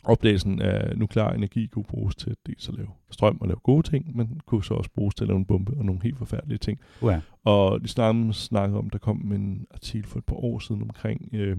opdagelsen 0.05 0.63
af 0.63 0.99
nuklear 0.99 1.33
energi 1.33 1.67
kunne 1.67 1.85
bruges 1.85 2.17
til 2.17 2.37
dels 2.47 2.69
at 2.69 2.75
lave 2.75 2.89
strøm 3.11 3.39
og 3.41 3.49
lave 3.49 3.61
gode 3.63 3.91
ting, 3.91 4.17
men 4.17 4.41
kunne 4.47 4.65
så 4.65 4.75
også 4.75 4.91
bruges 4.91 5.15
til 5.15 5.25
at 5.25 5.29
lave 5.29 5.39
en 5.39 5.45
bombe 5.45 5.73
og 5.79 5.85
nogle 5.85 6.01
helt 6.03 6.19
forfærdelige 6.19 6.59
ting. 6.59 6.81
Ja. 7.03 7.21
Og 7.45 7.83
de 7.83 7.89
snakker, 7.89 8.33
snakker 8.33 8.79
om, 8.79 8.91
der 8.91 8.99
kom 8.99 9.33
en 9.33 9.67
artikel 9.71 10.09
for 10.09 10.19
et 10.19 10.25
par 10.25 10.37
år 10.37 10.59
siden 10.59 10.83
omkring, 10.83 11.29
øh, 11.33 11.57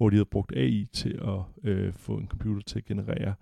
hvor 0.00 0.10
de 0.10 0.16
havde 0.16 0.28
brugt 0.30 0.52
AI 0.56 0.86
til 0.92 1.20
at 1.22 1.70
øh, 1.70 1.92
få 1.92 2.16
en 2.16 2.28
computer 2.28 2.62
til 2.62 2.78
at 2.78 2.84
generere 2.84 3.34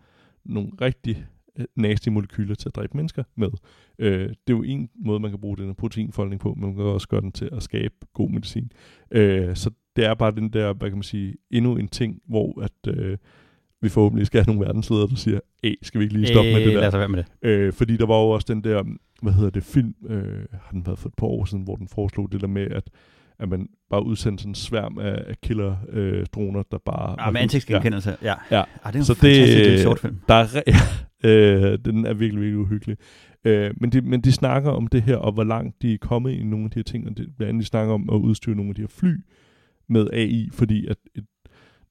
nogle 0.44 0.70
rigtig 0.80 1.26
øh, 1.58 1.64
nasty 1.76 2.08
molekyler 2.08 2.54
til 2.54 2.68
at 2.68 2.76
dræbe 2.76 2.96
mennesker 2.96 3.22
med. 3.36 3.50
Øh, 3.98 4.28
det 4.28 4.30
er 4.30 4.56
jo 4.56 4.62
en 4.62 4.88
måde, 4.94 5.20
man 5.20 5.30
kan 5.30 5.40
bruge 5.40 5.56
den 5.56 5.66
her 5.66 5.72
proteinfoldning 5.72 6.40
på, 6.40 6.54
men 6.54 6.66
man 6.66 6.74
kan 6.74 6.84
også 6.84 7.08
gøre 7.08 7.20
den 7.20 7.32
til 7.32 7.48
at 7.52 7.62
skabe 7.62 7.94
god 8.14 8.30
medicin. 8.30 8.72
Øh, 9.10 9.56
så 9.56 9.70
det 9.96 10.04
er 10.04 10.14
bare 10.14 10.30
den 10.30 10.48
der, 10.52 10.72
hvad 10.72 10.88
kan 10.88 10.96
man 10.96 11.02
sige, 11.02 11.34
endnu 11.50 11.76
en 11.76 11.88
ting, 11.88 12.22
hvor 12.28 12.62
at, 12.62 12.96
øh, 12.96 13.18
vi 13.80 13.88
forhåbentlig 13.88 14.26
skal 14.26 14.40
have 14.40 14.54
nogle 14.54 14.66
verdensledere, 14.66 15.08
der 15.08 15.16
siger, 15.16 15.40
Æh, 15.64 15.74
skal 15.82 15.98
vi 15.98 16.04
ikke 16.04 16.16
lige 16.16 16.26
stoppe 16.26 16.52
med 16.52 16.60
det 16.60 16.72
der? 16.72 16.80
Lad 16.80 16.88
os 16.88 16.94
være 16.94 17.08
med 17.08 17.24
det. 17.42 17.48
Øh, 17.48 17.72
fordi 17.72 17.96
der 17.96 18.06
var 18.06 18.14
jo 18.14 18.28
også 18.28 18.54
den 18.54 18.64
der, 18.64 18.84
hvad 19.22 19.32
hedder 19.32 19.50
det, 19.50 19.62
film, 19.62 19.94
øh, 20.08 20.44
har 20.52 20.70
den 20.70 20.86
været 20.86 20.98
for 20.98 21.08
et 21.08 21.14
par 21.14 21.26
år 21.26 21.44
siden, 21.44 21.64
hvor 21.64 21.76
den 21.76 21.88
foreslog 21.88 22.32
det 22.32 22.40
der 22.40 22.46
med, 22.46 22.70
at, 22.70 22.90
at 23.40 23.48
man 23.48 23.68
bare 23.90 24.04
udsendte 24.06 24.42
sådan 24.42 24.50
en 24.50 24.54
sværm 24.54 24.98
af, 24.98 25.24
af 25.28 25.40
killer-droner, 25.42 26.62
der 26.70 26.78
bare... 26.78 27.24
Ja, 27.24 27.30
med 27.30 27.40
ansigtsgenkendelse. 27.40 28.16
Ja. 28.22 28.34
Ja. 28.50 28.62
Ah, 28.84 28.92
det 28.92 28.94
er 28.94 28.98
en 28.98 29.04
Så 29.04 29.12
det- 29.12 29.20
fantastisk 29.20 29.58
lille 29.58 29.78
short 29.80 29.98
film. 29.98 30.16
Der 30.28 30.34
er, 30.34 30.44
re- 30.46 30.82
øh, 31.28 31.78
den 31.84 32.06
er 32.06 32.14
virkelig, 32.14 32.42
virkelig 32.42 32.58
uhyggelig. 32.58 32.96
Øh, 33.44 33.70
men, 33.80 33.90
de, 33.92 34.00
men 34.00 34.20
de 34.20 34.32
snakker 34.32 34.70
om 34.70 34.86
det 34.86 35.02
her, 35.02 35.16
og 35.16 35.32
hvor 35.32 35.44
langt 35.44 35.82
de 35.82 35.94
er 35.94 35.98
kommet 35.98 36.32
i 36.32 36.42
nogle 36.42 36.64
af 36.64 36.70
de 36.70 36.78
her 36.78 36.84
ting, 36.84 37.08
og 37.08 37.16
det, 37.16 37.26
blandt 37.36 37.48
andet 37.48 37.62
de 37.62 37.66
snakker 37.68 37.94
om 37.94 38.10
at 38.12 38.16
udstyre 38.16 38.54
nogle 38.54 38.68
af 38.68 38.74
de 38.74 38.80
her 38.82 38.88
fly 38.88 39.14
med 39.88 40.08
AI, 40.12 40.48
fordi 40.52 40.86
at 40.86 40.96
et, 41.14 41.24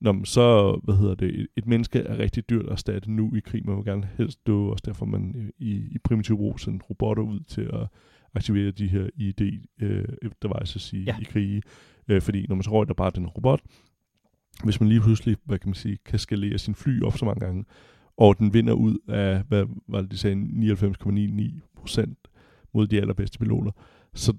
når 0.02 0.12
man 0.12 0.26
så, 0.26 0.80
hvad 0.84 0.96
hedder 0.96 1.16
det, 1.16 1.40
et, 1.40 1.48
et 1.58 1.68
menneske 1.68 2.00
er 2.00 2.18
rigtig 2.20 2.50
dyrt 2.50 2.66
at 2.66 2.72
erstatte 2.72 3.12
nu 3.12 3.36
i 3.36 3.40
krig, 3.40 3.66
man 3.66 3.76
vil 3.78 3.86
gerne 3.86 4.08
helst, 4.18 4.40
det 4.48 4.54
jo 4.54 4.70
også 4.70 4.84
derfor, 4.86 5.06
man 5.06 5.36
øh, 5.38 5.50
i, 5.68 5.72
i 5.72 5.98
primitiv 6.04 6.38
brug 6.38 6.60
sender 6.60 6.86
robotter 6.86 7.24
ud 7.24 7.40
til 7.48 7.62
at 7.62 7.88
aktivere 8.38 8.72
de 8.72 8.88
her 8.88 9.10
ID-devices 9.16 10.94
i, 10.94 11.04
Ja. 11.04 11.18
i 11.22 11.24
krige, 11.24 11.62
øh, 12.08 12.22
fordi 12.22 12.46
når 12.50 12.56
man 12.56 12.64
så 12.64 12.70
røger 12.72 12.86
der 12.86 12.94
bare 12.94 13.12
den 13.16 13.28
robot, 13.28 13.62
hvis 14.64 14.80
man 14.80 14.90
lige 14.90 15.02
pludselig, 15.02 15.38
hvad 15.46 15.60
kan 15.60 15.70
man 15.70 15.76
sige, 15.76 15.98
kan 16.06 16.20
skalere 16.20 16.58
sin 16.58 16.76
fly 16.76 17.02
op 17.02 17.18
så 17.18 17.26
mange 17.26 17.46
gange, 17.46 17.66
og 18.18 18.38
den 18.38 18.54
vinder 18.54 18.74
ud 18.74 18.98
af, 19.08 19.44
hvad 19.48 19.66
var 19.88 20.02
det, 20.02 20.12
de 20.12 20.18
sagde, 20.18 20.36
99,99 20.36 21.62
procent 21.76 22.18
mod 22.74 22.88
de 22.88 23.02
allerbedste 23.02 23.40
piloter, 23.40 23.72
så 24.14 24.34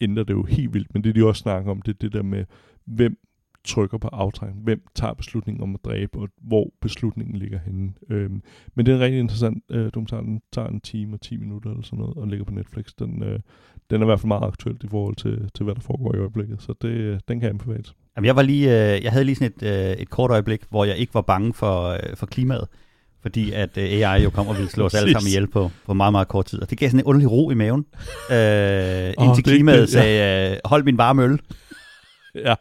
ændrer 0.00 0.24
det 0.24 0.34
jo 0.34 0.42
helt 0.42 0.74
vildt. 0.74 0.94
Men 0.94 1.04
det, 1.04 1.14
de 1.14 1.24
også 1.26 1.40
snakker 1.40 1.70
om, 1.70 1.82
det 1.82 1.94
er 1.94 1.98
det 1.98 2.12
der 2.12 2.22
med, 2.22 2.44
hvem 2.86 3.16
trykker 3.64 3.98
på 3.98 4.08
aftræk, 4.08 4.50
hvem 4.54 4.82
tager 4.94 5.14
beslutningen 5.14 5.62
om 5.62 5.74
at 5.74 5.80
dræbe, 5.84 6.18
og 6.18 6.28
hvor 6.42 6.70
beslutningen 6.80 7.36
ligger 7.36 7.58
henne. 7.58 7.92
Øhm, 8.10 8.42
men 8.74 8.86
det 8.86 8.92
er 8.92 8.96
en 8.96 9.02
rigtig 9.02 9.20
interessant 9.20 9.64
øh, 9.70 9.84
dokumentar. 9.84 10.20
Den 10.20 10.40
tager 10.52 10.68
en 10.68 10.80
time 10.80 11.16
og 11.16 11.20
10 11.20 11.36
minutter 11.36 11.70
eller 11.70 11.82
sådan 11.82 11.98
noget, 11.98 12.16
og 12.16 12.26
ligger 12.26 12.44
på 12.44 12.54
Netflix. 12.54 12.84
Den, 12.98 13.22
øh, 13.22 13.40
den 13.90 14.00
er 14.00 14.04
i 14.04 14.08
hvert 14.08 14.20
fald 14.20 14.28
meget 14.28 14.42
aktuel 14.42 14.76
i 14.84 14.88
forhold 14.88 15.16
til, 15.16 15.50
til 15.54 15.64
hvad 15.64 15.74
der 15.74 15.80
foregår 15.80 16.14
i 16.14 16.18
øjeblikket, 16.18 16.62
så 16.62 16.74
det, 16.82 16.88
øh, 16.88 17.20
den 17.28 17.40
kan 17.40 17.42
jeg 17.42 17.50
anbefale. 17.50 17.84
Jamen, 18.16 18.26
jeg, 18.26 18.36
var 18.36 18.42
lige, 18.42 18.94
øh, 18.94 19.04
jeg 19.04 19.12
havde 19.12 19.24
lige 19.24 19.36
sådan 19.36 19.52
et, 19.56 19.90
øh, 19.90 19.96
et 19.96 20.10
kort 20.10 20.30
øjeblik, 20.30 20.62
hvor 20.70 20.84
jeg 20.84 20.96
ikke 20.96 21.14
var 21.14 21.20
bange 21.20 21.54
for, 21.54 21.88
øh, 21.88 22.16
for 22.16 22.26
klimaet. 22.26 22.68
Fordi 23.22 23.52
at 23.52 23.76
øh, 23.76 23.84
AI 23.84 24.22
jo 24.22 24.30
kom 24.30 24.48
og 24.48 24.56
ville 24.56 24.70
slå 24.70 24.84
os 24.84 24.94
alle 24.94 25.12
sammen 25.12 25.28
ihjel 25.28 25.46
på, 25.46 25.70
på 25.86 25.94
meget, 25.94 26.12
meget 26.12 26.28
kort 26.28 26.46
tid. 26.46 26.62
Og 26.62 26.70
det 26.70 26.78
gav 26.78 26.88
sådan 26.88 27.00
en 27.00 27.04
underlig 27.04 27.30
ro 27.30 27.50
i 27.50 27.54
maven. 27.54 27.86
Øh, 28.30 28.36
indtil 28.36 29.44
det 29.44 29.50
er 29.50 29.54
klimaet 29.56 29.80
ikke 29.80 29.86
det, 29.86 29.94
ja. 29.94 30.02
sagde, 30.02 30.50
øh, 30.52 30.56
hold 30.64 30.84
min 30.84 30.98
varme 30.98 31.22
øl. 31.22 31.40
Ja, 32.34 32.54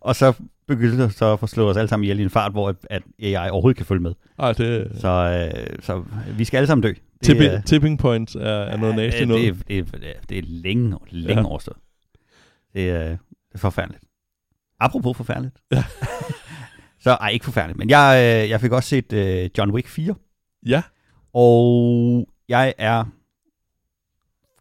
Og 0.00 0.16
så 0.16 0.32
begyndte 0.66 1.02
det 1.04 1.14
så 1.14 1.38
at 1.42 1.48
slå 1.48 1.70
os 1.70 1.76
alle 1.76 1.88
sammen 1.88 2.04
ihjel 2.04 2.20
i 2.20 2.22
en 2.22 2.30
fart, 2.30 2.52
hvor 2.52 2.76
at, 2.90 3.02
AI 3.22 3.50
overhovedet 3.50 3.76
kan 3.76 3.86
følge 3.86 4.02
med. 4.02 4.14
Ej, 4.38 4.52
det, 4.52 4.92
Så, 5.00 5.08
øh, 5.08 5.76
så 5.82 6.04
vi 6.36 6.44
skal 6.44 6.56
alle 6.58 6.66
sammen 6.66 6.82
dø. 6.82 6.88
Det, 6.88 6.98
tipping, 7.22 7.52
er- 7.52 7.60
tipping 7.60 7.98
point 7.98 8.34
er, 8.34 8.40
er 8.48 8.76
noget 8.76 8.96
nasty 8.96 9.18
det, 9.20 9.28
noget. 9.28 9.54
det, 9.68 9.92
det, 9.92 10.20
det, 10.28 10.38
er 10.38 10.42
længe, 10.46 10.98
længe 11.10 11.42
Ja. 11.42 11.48
overstået. 11.48 11.76
Det 12.74 12.90
er, 12.90 13.08
det 13.08 13.18
er 13.54 13.58
forfærdeligt. 13.58 14.02
Apropos 14.80 15.16
forfærdeligt. 15.16 15.56
Ja. 15.72 15.84
så 17.04 17.10
ej, 17.10 17.28
ikke 17.28 17.44
forfærdeligt. 17.44 17.78
Men 17.78 17.90
jeg, 17.90 18.40
øh, 18.44 18.50
jeg 18.50 18.60
fik 18.60 18.72
også 18.72 18.88
set 18.88 19.12
øh, 19.12 19.50
John 19.58 19.70
Wick 19.70 19.88
4. 19.88 20.14
Ja, 20.66 20.82
Og 21.32 22.28
jeg 22.48 22.74
er... 22.78 23.04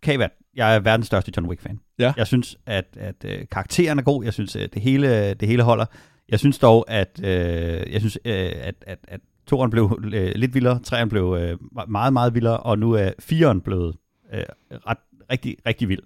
Kan 0.02 0.14
I 0.16 0.20
være, 0.20 0.30
jeg 0.56 0.76
er 0.76 0.80
verdens 0.80 1.08
største 1.08 1.32
John 1.38 1.50
Wick-fan. 1.50 1.80
Ja. 2.00 2.14
Jeg 2.18 2.28
synes, 2.28 2.58
at, 2.66 2.86
at 3.00 3.16
øh, 3.26 3.46
karakteren 3.52 4.00
er 4.00 4.04
god. 4.04 4.24
Jeg 4.24 4.34
synes, 4.34 4.56
at 4.56 4.74
det 4.74 4.82
hele, 4.82 5.34
det 5.34 5.48
hele 5.48 5.64
holder. 5.64 5.86
Jeg 6.30 6.40
synes 6.40 6.60
dog, 6.60 6.86
at, 6.88 7.20
øh, 7.24 7.94
jeg 7.94 8.00
synes, 8.02 8.18
øh, 8.26 8.52
at, 8.62 8.76
at, 8.88 9.00
at 9.08 9.20
toeren 9.48 9.72
blev 9.72 10.00
øh, 10.14 10.32
lidt 10.36 10.54
vildere, 10.54 10.80
treeren 10.80 11.10
blev 11.10 11.38
øh, 11.40 11.58
meget, 11.88 12.14
meget 12.14 12.34
vildere, 12.34 12.58
og 12.58 12.80
nu 12.80 12.92
er 12.92 13.12
fireren 13.20 13.62
blevet 13.62 13.96
øh, 14.34 14.44
ret, 14.88 14.98
rigtig, 15.32 15.56
rigtig 15.66 15.90
vild. 15.90 16.02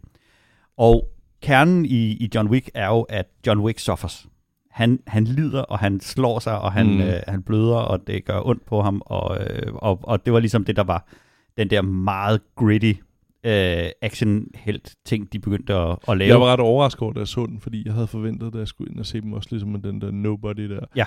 Og 0.77 1.09
kernen 1.41 1.85
i, 1.85 2.11
i 2.11 2.29
John 2.35 2.49
Wick 2.49 2.69
er 2.73 2.87
jo, 2.87 3.01
at 3.01 3.25
John 3.47 3.59
Wick 3.59 3.79
suffers. 3.79 4.27
Han, 4.71 4.99
han 5.07 5.23
lider, 5.23 5.61
og 5.61 5.79
han 5.79 5.99
slår 5.99 6.39
sig, 6.39 6.59
og 6.59 6.71
han, 6.71 6.87
Mm. 6.87 7.01
øh, 7.01 7.19
han 7.27 7.43
bløder, 7.43 7.75
og 7.75 8.07
det 8.07 8.25
gør 8.25 8.41
ondt 8.45 8.65
på 8.65 8.81
ham, 8.81 9.01
og, 9.05 9.37
øh, 9.43 9.73
og, 9.73 9.99
og 10.03 10.25
det 10.25 10.33
var 10.33 10.39
ligesom 10.39 10.65
det, 10.65 10.75
der 10.75 10.83
var 10.83 11.07
den 11.57 11.69
der 11.69 11.81
meget 11.81 12.41
gritty 12.55 12.93
øh, 13.47 13.89
action-helt 14.01 14.95
ting, 15.05 15.33
de 15.33 15.39
begyndte 15.39 15.73
at, 15.73 15.97
at 16.09 16.17
lave. 16.17 16.29
jeg 16.29 16.39
var 16.41 16.45
ret 16.53 16.59
overrasket 16.59 17.01
over, 17.01 17.13
da 17.13 17.19
jeg 17.19 17.27
så 17.27 17.45
den, 17.45 17.59
fordi 17.59 17.83
jeg 17.85 17.93
havde 17.93 18.07
forventet, 18.07 18.53
da 18.53 18.57
jeg 18.57 18.67
skulle 18.67 18.91
ind 18.91 18.99
og 18.99 19.05
se 19.05 19.21
dem 19.21 19.33
også 19.33 19.47
ligesom 19.51 19.69
med 19.69 19.79
den 19.79 20.01
der 20.01 20.11
Nobody 20.11 20.69
der. 20.69 20.79
Ja. 20.95 21.05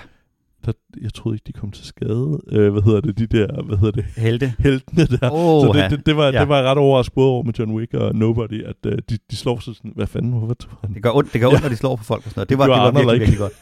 Der, 0.65 0.71
jeg 1.01 1.13
troede 1.13 1.35
ikke, 1.35 1.43
de 1.47 1.53
kom 1.53 1.71
til 1.71 1.85
skade. 1.85 2.39
Øh, 2.51 2.71
hvad 2.71 2.81
hedder 2.81 3.01
det? 3.01 3.17
De 3.19 3.27
der, 3.27 3.63
hvad 3.63 3.77
hedder 3.77 4.01
det? 4.01 4.05
Helte. 4.17 4.53
Heltene 4.59 5.05
der. 5.05 5.29
Oh, 5.31 5.65
så 5.65 5.71
det, 5.73 5.91
det, 5.91 6.05
det, 6.05 6.17
var, 6.17 6.25
ja. 6.25 6.39
Det 6.39 6.49
var 6.49 6.61
ret 6.63 6.77
overrasket 6.77 7.13
både 7.13 7.27
over 7.29 7.43
med 7.43 7.53
John 7.59 7.71
Wick 7.71 7.93
og 7.93 8.15
Nobody, 8.15 8.63
at 8.65 8.75
uh, 8.85 8.91
de, 8.91 9.17
de 9.31 9.35
slår 9.35 9.59
sig 9.59 9.75
sådan, 9.75 9.91
hvad 9.95 10.07
fanden, 10.07 10.31
hvorfor 10.31 10.53
tog 10.53 10.71
han? 10.81 10.93
Det 10.93 11.03
gør 11.03 11.11
ondt, 11.15 11.33
det 11.33 11.41
gør 11.41 11.47
ondt 11.47 11.59
Ja. 11.59 11.61
når 11.63 11.69
de 11.69 11.75
slår 11.75 11.95
på 11.95 12.03
folk 12.03 12.25
og 12.25 12.31
sådan 12.31 12.39
noget. 12.39 12.49
Det 12.49 12.57
var, 12.57 12.63
Det 12.65 12.73
det 12.75 12.79
var 12.81 12.91
var, 12.91 12.99
virkelig, 12.99 13.19
virkelig 13.19 13.39
godt. 13.39 13.53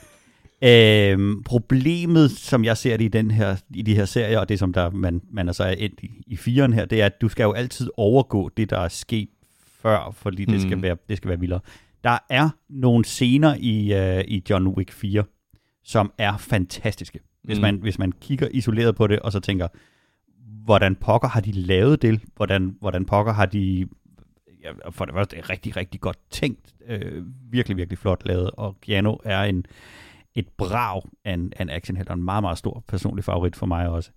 Øhm, 0.61 1.43
problemet, 1.43 2.31
som 2.31 2.63
jeg 2.63 2.77
ser 2.77 2.97
det 2.97 3.05
i, 3.05 3.07
den 3.07 3.31
her, 3.31 3.55
i 3.75 3.81
de 3.81 3.95
her 3.95 4.05
serier, 4.05 4.39
og 4.39 4.49
det 4.49 4.59
som 4.59 4.73
der, 4.73 4.89
man, 4.89 5.21
man 5.31 5.47
er 5.47 5.51
så 5.51 5.63
er 5.63 5.71
endt 5.71 5.99
i, 6.03 6.23
i 6.27 6.35
firen 6.35 6.73
her, 6.73 6.85
det 6.85 7.01
er, 7.01 7.05
at 7.05 7.21
du 7.21 7.29
skal 7.29 7.43
jo 7.43 7.51
altid 7.51 7.89
overgå 7.97 8.49
det, 8.57 8.69
der 8.69 8.77
er 8.79 8.87
sket 8.87 9.29
før, 9.81 10.11
fordi 10.17 10.45
det, 10.45 10.53
Mm. 10.53 10.59
skal, 10.59 10.81
være, 10.81 10.97
det 11.09 11.17
skal 11.17 11.29
være 11.29 11.39
vildere. 11.39 11.59
Der 12.03 12.17
er 12.29 12.49
nogle 12.69 13.05
scener 13.05 13.55
i, 13.59 13.93
uh, 14.17 14.23
i 14.27 14.43
John 14.49 14.67
Wick 14.67 14.91
4, 14.91 15.23
som 15.83 16.11
er 16.17 16.37
fantastiske. 16.37 17.19
Hvis, 17.43 17.57
Mm. 17.57 17.61
man, 17.61 17.75
hvis 17.75 17.99
man 17.99 18.11
kigger 18.11 18.47
isoleret 18.51 18.95
på 18.95 19.07
det, 19.07 19.19
og 19.19 19.31
så 19.31 19.39
tænker, 19.39 19.67
hvordan 20.65 20.95
pokker 20.95 21.27
har 21.27 21.41
de 21.41 21.51
lavet 21.51 22.01
det? 22.01 22.21
Hvordan, 22.35 22.75
hvordan 22.79 23.05
pokker 23.05 23.33
har 23.33 23.45
de... 23.45 23.87
Ja, 24.63 24.69
for 24.91 25.05
det 25.05 25.13
første, 25.13 25.35
det 25.35 25.43
er 25.43 25.49
rigtig, 25.49 25.77
rigtig 25.77 26.01
godt 26.01 26.17
tænkt. 26.31 26.73
Øh, 26.87 27.23
virkelig, 27.51 27.77
virkelig 27.77 27.97
flot 27.97 28.21
lavet. 28.25 28.51
Og 28.51 28.77
Keanu 28.81 29.17
er 29.23 29.43
en, 29.43 29.65
et 30.35 30.47
brag 30.57 31.01
af 31.25 31.33
en, 31.33 31.53
af 31.55 31.63
en 31.63 31.69
actionhelt, 31.69 32.09
og 32.09 32.15
en 32.15 32.23
meget, 32.23 32.43
meget 32.43 32.57
stor 32.57 32.83
personlig 32.87 33.23
favorit 33.23 33.55
for 33.55 33.65
mig 33.65 33.89
også. 33.89 34.11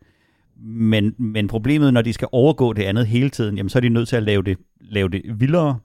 Men, 0.64 1.14
men 1.18 1.48
problemet, 1.48 1.94
når 1.94 2.02
de 2.02 2.12
skal 2.12 2.28
overgå 2.32 2.72
det 2.72 2.82
andet 2.82 3.06
hele 3.06 3.30
tiden, 3.30 3.56
jamen, 3.56 3.70
så 3.70 3.78
er 3.78 3.80
de 3.80 3.88
nødt 3.88 4.08
til 4.08 4.16
at 4.16 4.22
lave 4.22 4.42
det, 4.42 4.58
lave 4.80 5.08
det 5.08 5.22
vildere. 5.40 5.78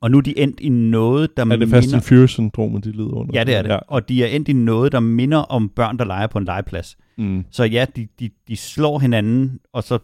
Og 0.00 0.10
nu 0.10 0.18
er 0.18 0.22
de 0.22 0.38
endt 0.38 0.60
i 0.60 0.68
noget, 0.68 1.36
der 1.36 1.46
Er 1.46 1.56
det 1.56 1.68
Fast 1.68 1.94
and 1.94 2.02
Furious-syndromet, 2.02 2.84
de 2.84 2.92
lider 2.92 3.14
under? 3.14 3.38
Ja, 3.38 3.44
det 3.44 3.56
er 3.56 3.62
det. 3.62 3.68
Ja. 3.68 3.78
Og 3.88 4.08
de 4.08 4.24
er 4.24 4.26
endt 4.26 4.48
i 4.48 4.52
noget, 4.52 4.92
der 4.92 5.00
minder 5.00 5.38
om 5.38 5.68
børn, 5.68 5.98
der 5.98 6.04
leger 6.04 6.26
på 6.26 6.38
en 6.38 6.44
legeplads. 6.44 6.96
Mm. 7.18 7.44
Så 7.50 7.64
ja, 7.64 7.86
de, 7.96 8.08
de, 8.20 8.30
de 8.48 8.56
slår 8.56 8.98
hinanden, 8.98 9.60
og 9.72 9.84
så 9.84 9.98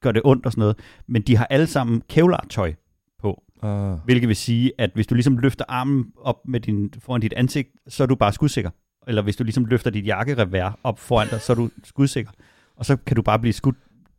gør 0.00 0.12
det 0.12 0.22
ondt 0.24 0.46
og 0.46 0.52
sådan 0.52 0.60
noget. 0.60 0.76
Men 1.06 1.22
de 1.22 1.36
har 1.36 1.44
alle 1.44 1.66
sammen 1.66 2.02
kevlar-tøj 2.08 2.74
på. 3.18 3.42
Ah. 3.62 3.98
Hvilket 4.04 4.28
vil 4.28 4.36
sige, 4.36 4.72
at 4.78 4.90
hvis 4.94 5.06
du 5.06 5.14
ligesom 5.14 5.38
løfter 5.38 5.64
armen 5.68 6.06
op 6.16 6.48
med 6.48 6.60
din, 6.60 6.92
foran 6.98 7.20
dit 7.20 7.32
ansigt, 7.32 7.68
så 7.88 8.02
er 8.02 8.06
du 8.06 8.14
bare 8.14 8.32
skudsikker. 8.32 8.70
Eller 9.08 9.22
hvis 9.22 9.36
du 9.36 9.44
ligesom 9.44 9.64
løfter 9.64 9.90
dit 9.90 10.06
jakkerevær 10.06 10.78
op 10.82 10.98
foran 10.98 11.28
dig, 11.28 11.40
så 11.40 11.52
er 11.52 11.56
du 11.56 11.70
skudsikker. 11.84 12.30
Og 12.76 12.86
så 12.86 12.96
kan 12.96 13.16
du 13.16 13.22
bare 13.22 13.38
blive 13.38 13.52
skudt 13.52 13.76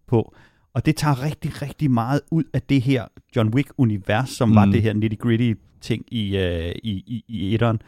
på. 0.08 0.36
Og 0.74 0.86
det 0.86 0.96
tager 0.96 1.24
rigtig, 1.24 1.62
rigtig 1.62 1.92
meget 1.92 2.22
ud 2.32 2.44
af 2.54 2.62
det 2.62 2.82
her 2.82 3.06
John 3.36 3.54
Wick-univers, 3.56 4.30
som 4.30 4.50
mm. 4.50 4.56
var 4.56 4.66
det 4.66 4.82
her 4.82 4.94
nitty-gritty 4.94 5.54
ting 5.82 6.14
i, 6.14 6.38
uh, 6.38 6.72
i, 6.84 7.04
i, 7.08 7.24
i 7.28 7.54
etteren. 7.54 7.82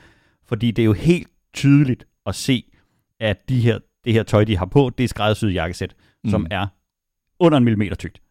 Fordi 0.46 0.72
det 0.72 0.82
er 0.82 0.86
jo 0.86 0.94
helt 0.94 1.28
tydeligt 1.54 2.06
at 2.26 2.36
se, 2.36 2.64
at 3.20 3.50
de 3.50 3.60
her, 3.60 3.80
det 4.06 4.14
her 4.14 4.24
tøj, 4.24 4.44
de 4.44 4.58
har 4.58 4.66
på, 4.66 4.92
det 4.98 5.04
er 5.04 5.08
skræddersyet 5.08 5.54
jakkesæt, 5.54 5.96
mm. 6.24 6.30
som 6.30 6.48
er 6.52 6.68
under 7.40 7.58
en 7.58 7.64
millimeter 7.64 7.96
tykt. 7.96 8.22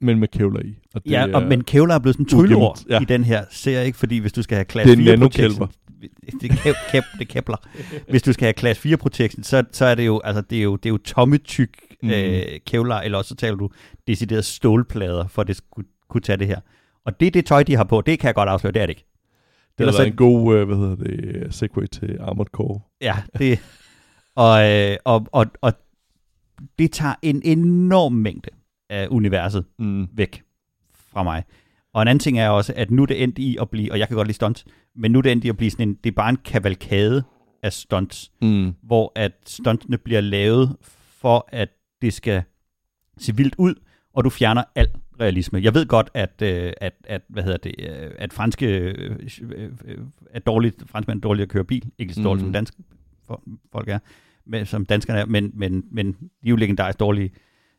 Men 0.00 0.18
med 0.18 0.28
kævler 0.28 0.60
i. 0.60 0.74
Og 0.94 1.04
det 1.04 1.10
ja, 1.10 1.34
og, 1.34 1.42
men 1.42 1.64
kævler 1.64 1.94
er 1.94 1.98
blevet 1.98 2.14
sådan 2.14 2.24
en 2.24 2.28
tryllord 2.28 2.78
ja. 2.88 3.00
i 3.00 3.04
den 3.04 3.24
her 3.24 3.44
serie, 3.50 3.86
ikke? 3.86 3.98
Fordi 3.98 4.18
hvis 4.18 4.32
du 4.32 4.42
skal 4.42 4.56
have 4.56 4.64
klasse 4.64 4.96
4 4.96 5.18
protection... 5.18 5.68
Det 6.40 6.50
kæp, 6.50 6.74
kæp, 6.90 7.04
det 7.18 7.28
kæbler. 7.28 7.56
Hvis 8.10 8.22
du 8.22 8.32
skal 8.32 8.46
have 8.46 8.52
klasse 8.52 8.82
4 8.82 8.96
protection, 8.96 9.42
så, 9.42 9.64
så 9.72 9.84
er 9.84 9.94
det 9.94 10.06
jo, 10.06 10.20
altså, 10.24 10.40
det 10.40 10.58
er 10.58 10.62
jo, 10.62 10.76
det 10.76 10.86
er 10.86 10.90
jo 10.90 10.98
tomme 10.98 11.38
tyk 11.38 11.70
mm. 12.02 12.10
øh, 12.10 12.42
kævler, 12.66 12.96
eller 12.96 13.18
også 13.18 13.28
så 13.28 13.34
taler 13.34 13.56
du 13.56 13.70
deciderede 14.06 14.42
stålplader, 14.42 15.26
for 15.26 15.42
at 15.42 15.48
det 15.48 15.56
skulle 15.56 15.88
kunne 16.08 16.20
tage 16.20 16.36
det 16.36 16.46
her. 16.46 16.60
Og 17.04 17.20
det 17.20 17.34
det 17.34 17.46
tøj, 17.46 17.62
de 17.62 17.76
har 17.76 17.84
på. 17.84 18.00
Det 18.00 18.18
kan 18.18 18.26
jeg 18.26 18.34
godt 18.34 18.48
afsløre, 18.48 18.72
det 18.72 18.82
er 18.82 18.86
det 18.86 18.90
ikke. 18.90 19.06
Det 19.78 19.88
er 19.88 19.92
så 19.92 20.02
en 20.02 20.16
god, 20.16 20.54
uh, 20.54 20.62
hvad 20.62 20.76
hedder 20.76 20.96
det, 20.96 21.54
segue 21.54 21.86
til 21.86 22.18
Armored 22.20 22.46
Core. 22.46 22.80
Ja, 23.00 23.16
det, 23.38 23.58
og, 24.34 24.70
øh, 24.70 24.96
og, 25.04 25.26
og, 25.32 25.46
og 25.60 25.72
det 26.78 26.92
tager 26.92 27.14
en 27.22 27.42
enorm 27.44 28.12
mængde 28.12 28.50
af 28.90 29.08
universet 29.10 29.64
mm. 29.78 30.08
væk 30.12 30.42
fra 31.12 31.22
mig. 31.22 31.44
Og 31.94 32.02
en 32.02 32.08
anden 32.08 32.20
ting 32.20 32.38
er 32.38 32.48
også, 32.48 32.72
at 32.76 32.90
nu 32.90 33.04
det 33.04 33.22
endt 33.22 33.38
i 33.38 33.56
at 33.60 33.70
blive, 33.70 33.92
og 33.92 33.98
jeg 33.98 34.08
kan 34.08 34.16
godt 34.16 34.28
lide 34.28 34.36
stunts, 34.36 34.64
men 34.96 35.10
nu 35.10 35.20
det 35.20 35.32
endt 35.32 35.44
i 35.44 35.48
at 35.48 35.56
blive 35.56 35.70
sådan 35.70 35.88
en, 35.88 35.98
det 36.04 36.10
er 36.10 36.14
bare 36.14 36.30
en 36.30 36.38
kavalkade 36.44 37.24
af 37.62 37.72
stunts, 37.72 38.32
mm. 38.42 38.72
hvor 38.82 39.12
at 39.14 39.32
stuntsene 39.46 39.98
bliver 39.98 40.20
lavet 40.20 40.76
for, 41.20 41.48
at 41.48 41.68
det 42.02 42.12
skal 42.12 42.42
se 43.18 43.36
vildt 43.36 43.54
ud, 43.58 43.74
og 44.14 44.24
du 44.24 44.30
fjerner 44.30 44.64
al 44.74 44.86
realisme. 45.20 45.60
Jeg 45.62 45.74
ved 45.74 45.86
godt, 45.86 46.10
at, 46.14 46.42
øh, 46.42 46.72
at, 46.80 46.92
at 47.04 47.22
hvad 47.28 47.42
hedder 47.42 47.58
det, 47.58 47.74
øh, 47.78 48.10
at 48.18 48.32
franske 48.32 48.66
øh, 48.66 49.16
er 50.30 50.38
dårligt, 50.40 50.82
franskmænd 50.86 51.18
er 51.18 51.20
dårlige 51.20 51.42
at 51.42 51.48
køre 51.48 51.64
bil, 51.64 51.90
ikke 51.98 52.14
så 52.14 52.22
dårligt 52.22 52.42
mm. 52.42 52.48
som 52.48 52.52
dansk 52.52 52.74
folk 53.72 53.88
er, 53.88 53.98
men, 54.46 54.66
som 54.66 54.86
danskerne 54.86 55.20
er, 55.20 55.26
men, 55.26 55.50
men, 55.54 55.84
men 55.90 56.12
de 56.12 56.46
er 56.46 56.50
jo 56.50 56.56
legendarisk 56.56 57.00
dårlige 57.00 57.30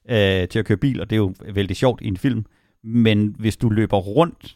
øh, 0.10 0.48
til 0.48 0.60
at 0.60 0.66
køre 0.66 0.78
bil, 0.78 1.02
og 1.02 1.10
det 1.10 1.16
er 1.16 1.18
jo 1.18 1.34
vældig 1.54 1.76
sjovt 1.76 2.02
i 2.02 2.08
en 2.08 2.18
film. 2.18 2.46
Men 2.84 3.36
hvis 3.40 3.58
du 3.58 3.70
løber 3.70 3.98
rundt 3.98 4.56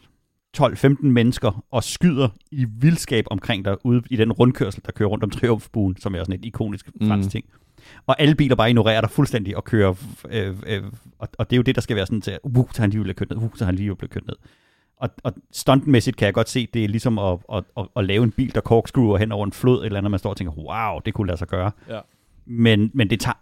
12-15 0.58 1.06
mennesker 1.06 1.64
og 1.70 1.84
skyder 1.84 2.28
i 2.50 2.66
vildskab 2.78 3.24
omkring 3.30 3.64
dig 3.64 3.86
ude 3.86 4.02
i 4.10 4.16
den 4.16 4.32
rundkørsel, 4.32 4.82
der 4.86 4.92
kører 4.92 5.08
rundt 5.08 5.24
om 5.24 5.30
Triumfbuen, 5.30 5.96
som 5.96 6.14
er 6.14 6.18
sådan 6.18 6.34
et 6.34 6.44
ikonisk 6.44 6.90
mm. 7.00 7.08
fransk 7.08 7.30
ting. 7.30 7.44
Og 8.06 8.20
alle 8.20 8.34
biler 8.34 8.56
bare 8.56 8.68
ignorerer 8.68 9.00
dig 9.00 9.10
fuldstændig 9.10 9.56
og 9.56 9.64
kører, 9.64 9.94
øh, 10.30 10.56
øh, 10.66 10.82
og, 11.18 11.28
og 11.38 11.50
det 11.50 11.56
er 11.56 11.58
jo 11.58 11.62
det, 11.62 11.74
der 11.74 11.80
skal 11.80 11.96
være 11.96 12.06
sådan 12.06 12.20
til, 12.20 12.38
uh, 12.42 12.70
så 12.72 12.80
han 12.80 12.90
lige 12.90 13.02
blevet 13.02 13.16
kørt 13.16 13.30
ned, 13.30 13.36
uh, 13.36 13.50
så 13.54 13.64
han 13.64 13.74
lige 13.74 13.96
blevet 13.96 14.10
kørt 14.10 14.26
ned. 14.26 14.36
Og, 14.96 15.10
og 15.22 15.32
stuntmæssigt 15.52 16.16
kan 16.16 16.26
jeg 16.26 16.34
godt 16.34 16.48
se, 16.48 16.68
det 16.74 16.84
er 16.84 16.88
ligesom 16.88 17.18
at, 17.18 17.38
at, 17.52 17.64
at, 17.76 17.88
at 17.96 18.04
lave 18.04 18.24
en 18.24 18.30
bil, 18.30 18.54
der 18.54 18.60
corkscrewer 18.60 19.18
hen 19.18 19.32
over 19.32 19.46
en 19.46 19.52
flod, 19.52 19.84
eller 19.84 19.98
andet, 19.98 20.10
man 20.10 20.18
står 20.18 20.30
og 20.30 20.36
tænker, 20.36 20.52
wow, 20.52 21.00
det 21.04 21.14
kunne 21.14 21.26
lade 21.26 21.38
sig 21.38 21.48
gøre. 21.48 21.70
Ja. 21.88 22.00
Men, 22.46 22.90
men 22.94 23.10
det 23.10 23.20
tager 23.20 23.38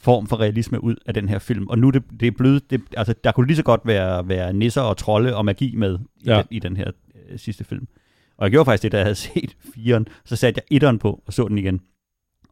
form 0.00 0.26
for 0.26 0.40
realisme 0.40 0.84
ud 0.84 0.96
af 1.06 1.14
den 1.14 1.28
her 1.28 1.38
film. 1.38 1.68
Og 1.68 1.78
nu 1.78 1.90
det, 1.90 2.02
det 2.20 2.26
er 2.26 2.30
blevet, 2.30 2.70
det, 2.70 2.80
altså 2.96 3.14
der 3.24 3.32
kunne 3.32 3.46
lige 3.46 3.56
så 3.56 3.62
godt 3.62 3.80
være, 3.84 4.28
være 4.28 4.52
nisser 4.52 4.82
og 4.82 4.96
trolde 4.96 5.36
og 5.36 5.44
magi 5.44 5.74
med 5.76 5.98
ja. 6.26 6.38
i, 6.38 6.42
den, 6.42 6.46
i 6.50 6.58
den 6.58 6.76
her 6.76 6.90
øh, 7.28 7.38
sidste 7.38 7.64
film. 7.64 7.88
Og 8.36 8.44
jeg 8.44 8.50
gjorde 8.50 8.64
faktisk 8.64 8.82
det, 8.82 8.92
da 8.92 8.96
jeg 8.96 9.04
havde 9.04 9.14
set 9.34 9.56
firen, 9.74 10.08
så 10.24 10.36
satte 10.36 10.58
jeg 10.58 10.76
etteren 10.76 10.98
på 10.98 11.22
og 11.26 11.32
så 11.32 11.48
den 11.48 11.58
igen. 11.58 11.80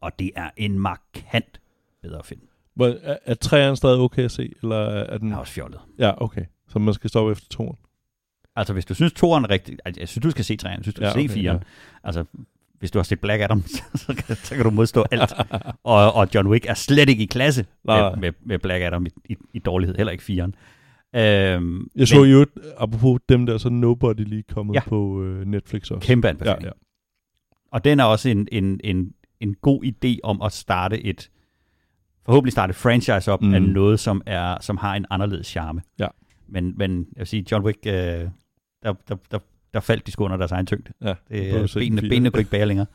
Og 0.01 0.19
det 0.19 0.31
er 0.35 0.49
en 0.57 0.79
markant 0.79 1.61
bedre 2.01 2.23
film. 2.23 2.41
Men 2.75 2.95
er, 3.03 3.17
er 3.25 3.33
træerne 3.33 3.75
stadig 3.75 3.99
okay 3.99 4.23
at 4.23 4.31
se, 4.31 4.53
eller 4.61 4.75
er 4.85 5.17
den... 5.17 5.29
Jeg 5.29 5.35
er 5.35 5.39
også 5.39 5.53
fjollet. 5.53 5.79
Ja, 5.99 6.23
okay. 6.23 6.45
Så 6.67 6.79
man 6.79 6.93
skal 6.93 7.09
stoppe 7.09 7.31
efter 7.31 7.47
toren. 7.49 7.77
Altså, 8.55 8.73
hvis 8.73 8.85
du 8.85 8.93
synes, 8.93 9.13
toren 9.13 9.43
er 9.43 9.49
rigtig... 9.49 9.77
Altså, 9.85 10.01
jeg 10.01 10.07
synes, 10.07 10.23
du 10.23 10.31
skal 10.31 10.45
se 10.45 10.57
træerne. 10.57 10.77
Jeg 10.77 10.83
synes, 10.83 10.95
du 10.95 11.01
ja, 11.01 11.09
skal 11.09 11.19
okay, 11.19 11.27
se 11.27 11.33
firen. 11.33 11.57
Ja. 11.57 11.63
Altså, 12.03 12.25
hvis 12.79 12.91
du 12.91 12.99
har 12.99 13.03
set 13.03 13.19
Black 13.19 13.41
Adam, 13.41 13.63
så 14.05 14.13
kan, 14.17 14.35
så 14.35 14.55
kan 14.55 14.63
du 14.63 14.69
modstå 14.69 15.05
alt. 15.11 15.33
og, 15.83 16.13
og 16.13 16.27
John 16.35 16.47
Wick 16.47 16.65
er 16.65 16.73
slet 16.73 17.09
ikke 17.09 17.23
i 17.23 17.25
klasse 17.25 17.65
med, 17.83 18.17
med, 18.17 18.31
med 18.45 18.59
Black 18.59 18.83
Adam 18.83 19.05
i, 19.05 19.09
i, 19.29 19.35
i 19.53 19.59
dårlighed, 19.59 19.95
heller 19.95 20.11
ikke 20.11 20.23
firen. 20.23 20.55
Øhm, 21.15 21.87
jeg 21.95 22.07
så 22.07 22.21
men, 22.21 22.31
jo, 22.31 22.45
apropos 22.77 23.19
dem 23.29 23.45
der, 23.45 23.57
så 23.57 23.69
Nobody 23.69 24.19
lige 24.19 24.43
kommet 24.43 24.75
ja, 24.75 24.81
på 24.87 25.23
øh, 25.23 25.45
Netflix 25.45 25.91
også. 25.91 26.07
Kæmpe 26.07 26.29
anbefaling. 26.29 26.61
Ja, 26.61 26.67
ja. 26.67 26.73
Og 27.71 27.83
den 27.83 27.99
er 27.99 28.03
også 28.03 28.29
en, 28.29 28.47
en, 28.51 28.79
en, 28.83 29.13
en 29.39 29.55
god 29.61 29.83
idé 29.83 30.19
om 30.23 30.41
at 30.41 30.51
starte 30.51 31.05
et, 31.05 31.29
forhåbentlig 32.25 32.51
starte 32.51 32.71
et 32.71 32.75
franchise 32.75 33.31
op 33.31 33.41
mm. 33.41 33.53
af 33.53 33.61
noget, 33.61 33.99
som, 33.99 34.21
er, 34.25 34.57
som 34.61 34.77
har 34.77 34.95
en 34.95 35.05
anderledes 35.09 35.47
charme. 35.47 35.81
Ja. 35.99 36.07
Men, 36.47 36.73
men 36.77 36.97
jeg 36.97 37.19
vil 37.19 37.27
sige, 37.27 37.45
John 37.51 37.65
Wick, 37.65 37.77
øh, 37.85 37.93
der, 37.93 38.29
der, 38.83 39.15
der, 39.31 39.39
der 39.77 39.81
faldt 39.81 40.07
de 40.07 40.11
sgu 40.11 40.25
under 40.25 40.37
deres 40.37 40.51
egen 40.51 40.65
tyngde. 40.65 40.93
Ja, 41.01 41.13
det, 41.29 41.71
benene, 41.73 42.01
benene 42.01 42.31
kunne 42.31 42.41
ikke 42.41 42.51
bære 42.51 42.65
længere. 42.65 42.85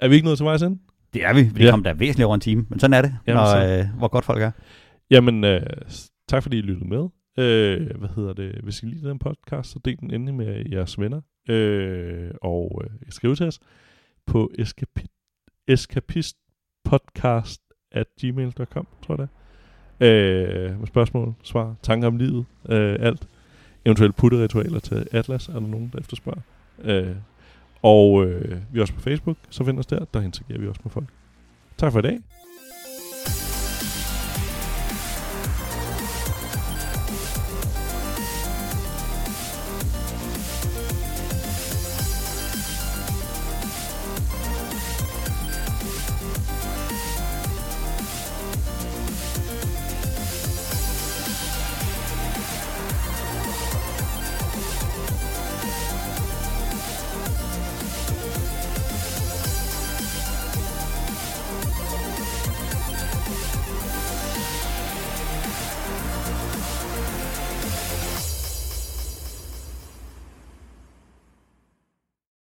Er 0.00 0.08
vi 0.08 0.14
ikke 0.14 0.24
nået 0.24 0.38
til 0.38 0.44
vejs 0.44 0.62
ende? 0.62 0.78
Det 1.14 1.24
er 1.24 1.34
vi. 1.34 1.42
Vi 1.42 1.64
ja. 1.64 1.70
kom 1.70 1.82
der 1.82 1.94
væsentligt 1.94 2.26
over 2.26 2.34
en 2.34 2.40
time. 2.40 2.66
Men 2.68 2.80
sådan 2.80 2.94
er 2.94 3.02
det, 3.02 3.16
Jamen, 3.26 3.42
når, 3.42 3.78
øh, 3.78 3.86
hvor 3.98 4.08
godt 4.08 4.24
folk 4.24 4.42
er. 4.42 4.50
Jamen, 5.10 5.44
øh, 5.44 5.62
tak 6.28 6.42
fordi 6.42 6.58
I 6.58 6.60
lyttede 6.60 6.88
med. 6.88 7.08
Øh, 7.38 7.96
hvad 7.98 8.08
hedder 8.16 8.32
det? 8.32 8.60
Hvis 8.62 8.82
I 8.82 8.86
lide 8.86 9.08
den 9.08 9.18
podcast, 9.18 9.70
så 9.70 9.78
del 9.84 9.96
den 9.96 10.14
endelig 10.14 10.34
med 10.34 10.64
jeres 10.70 11.00
venner. 11.00 11.20
Øh, 11.48 12.30
og 12.42 12.82
øh, 12.84 12.90
skriv 13.08 13.36
til 13.36 13.46
os 13.46 13.60
på 14.26 14.50
eskapi- 14.58 15.64
eskapistpodcast 15.68 17.62
at 17.92 18.06
gmail.com, 18.20 18.86
tror 19.02 19.14
jeg 19.14 19.18
det 19.18 19.28
øh, 20.00 20.78
med 20.78 20.86
spørgsmål, 20.86 21.34
svar, 21.42 21.74
tanker 21.82 22.08
om 22.08 22.16
livet, 22.16 22.44
øh, 22.68 22.96
alt 23.00 23.28
eventuelle 23.84 24.12
putteritualer 24.12 24.78
til 24.78 25.06
Atlas, 25.12 25.48
er 25.48 25.52
der 25.52 25.60
nogen, 25.60 25.90
der 25.92 25.98
efterspørger. 25.98 26.40
Øh, 26.82 27.16
og 27.82 28.26
øh, 28.26 28.58
vi 28.72 28.78
er 28.78 28.82
også 28.82 28.94
på 28.94 29.00
Facebook, 29.00 29.36
så 29.50 29.64
find 29.64 29.78
os 29.78 29.86
der, 29.86 30.04
der 30.14 30.20
interagerer 30.20 30.58
vi 30.58 30.68
også 30.68 30.80
med 30.84 30.90
folk. 30.90 31.06
Tak 31.76 31.92
for 31.92 31.98
i 31.98 32.02
dag. 32.02 32.18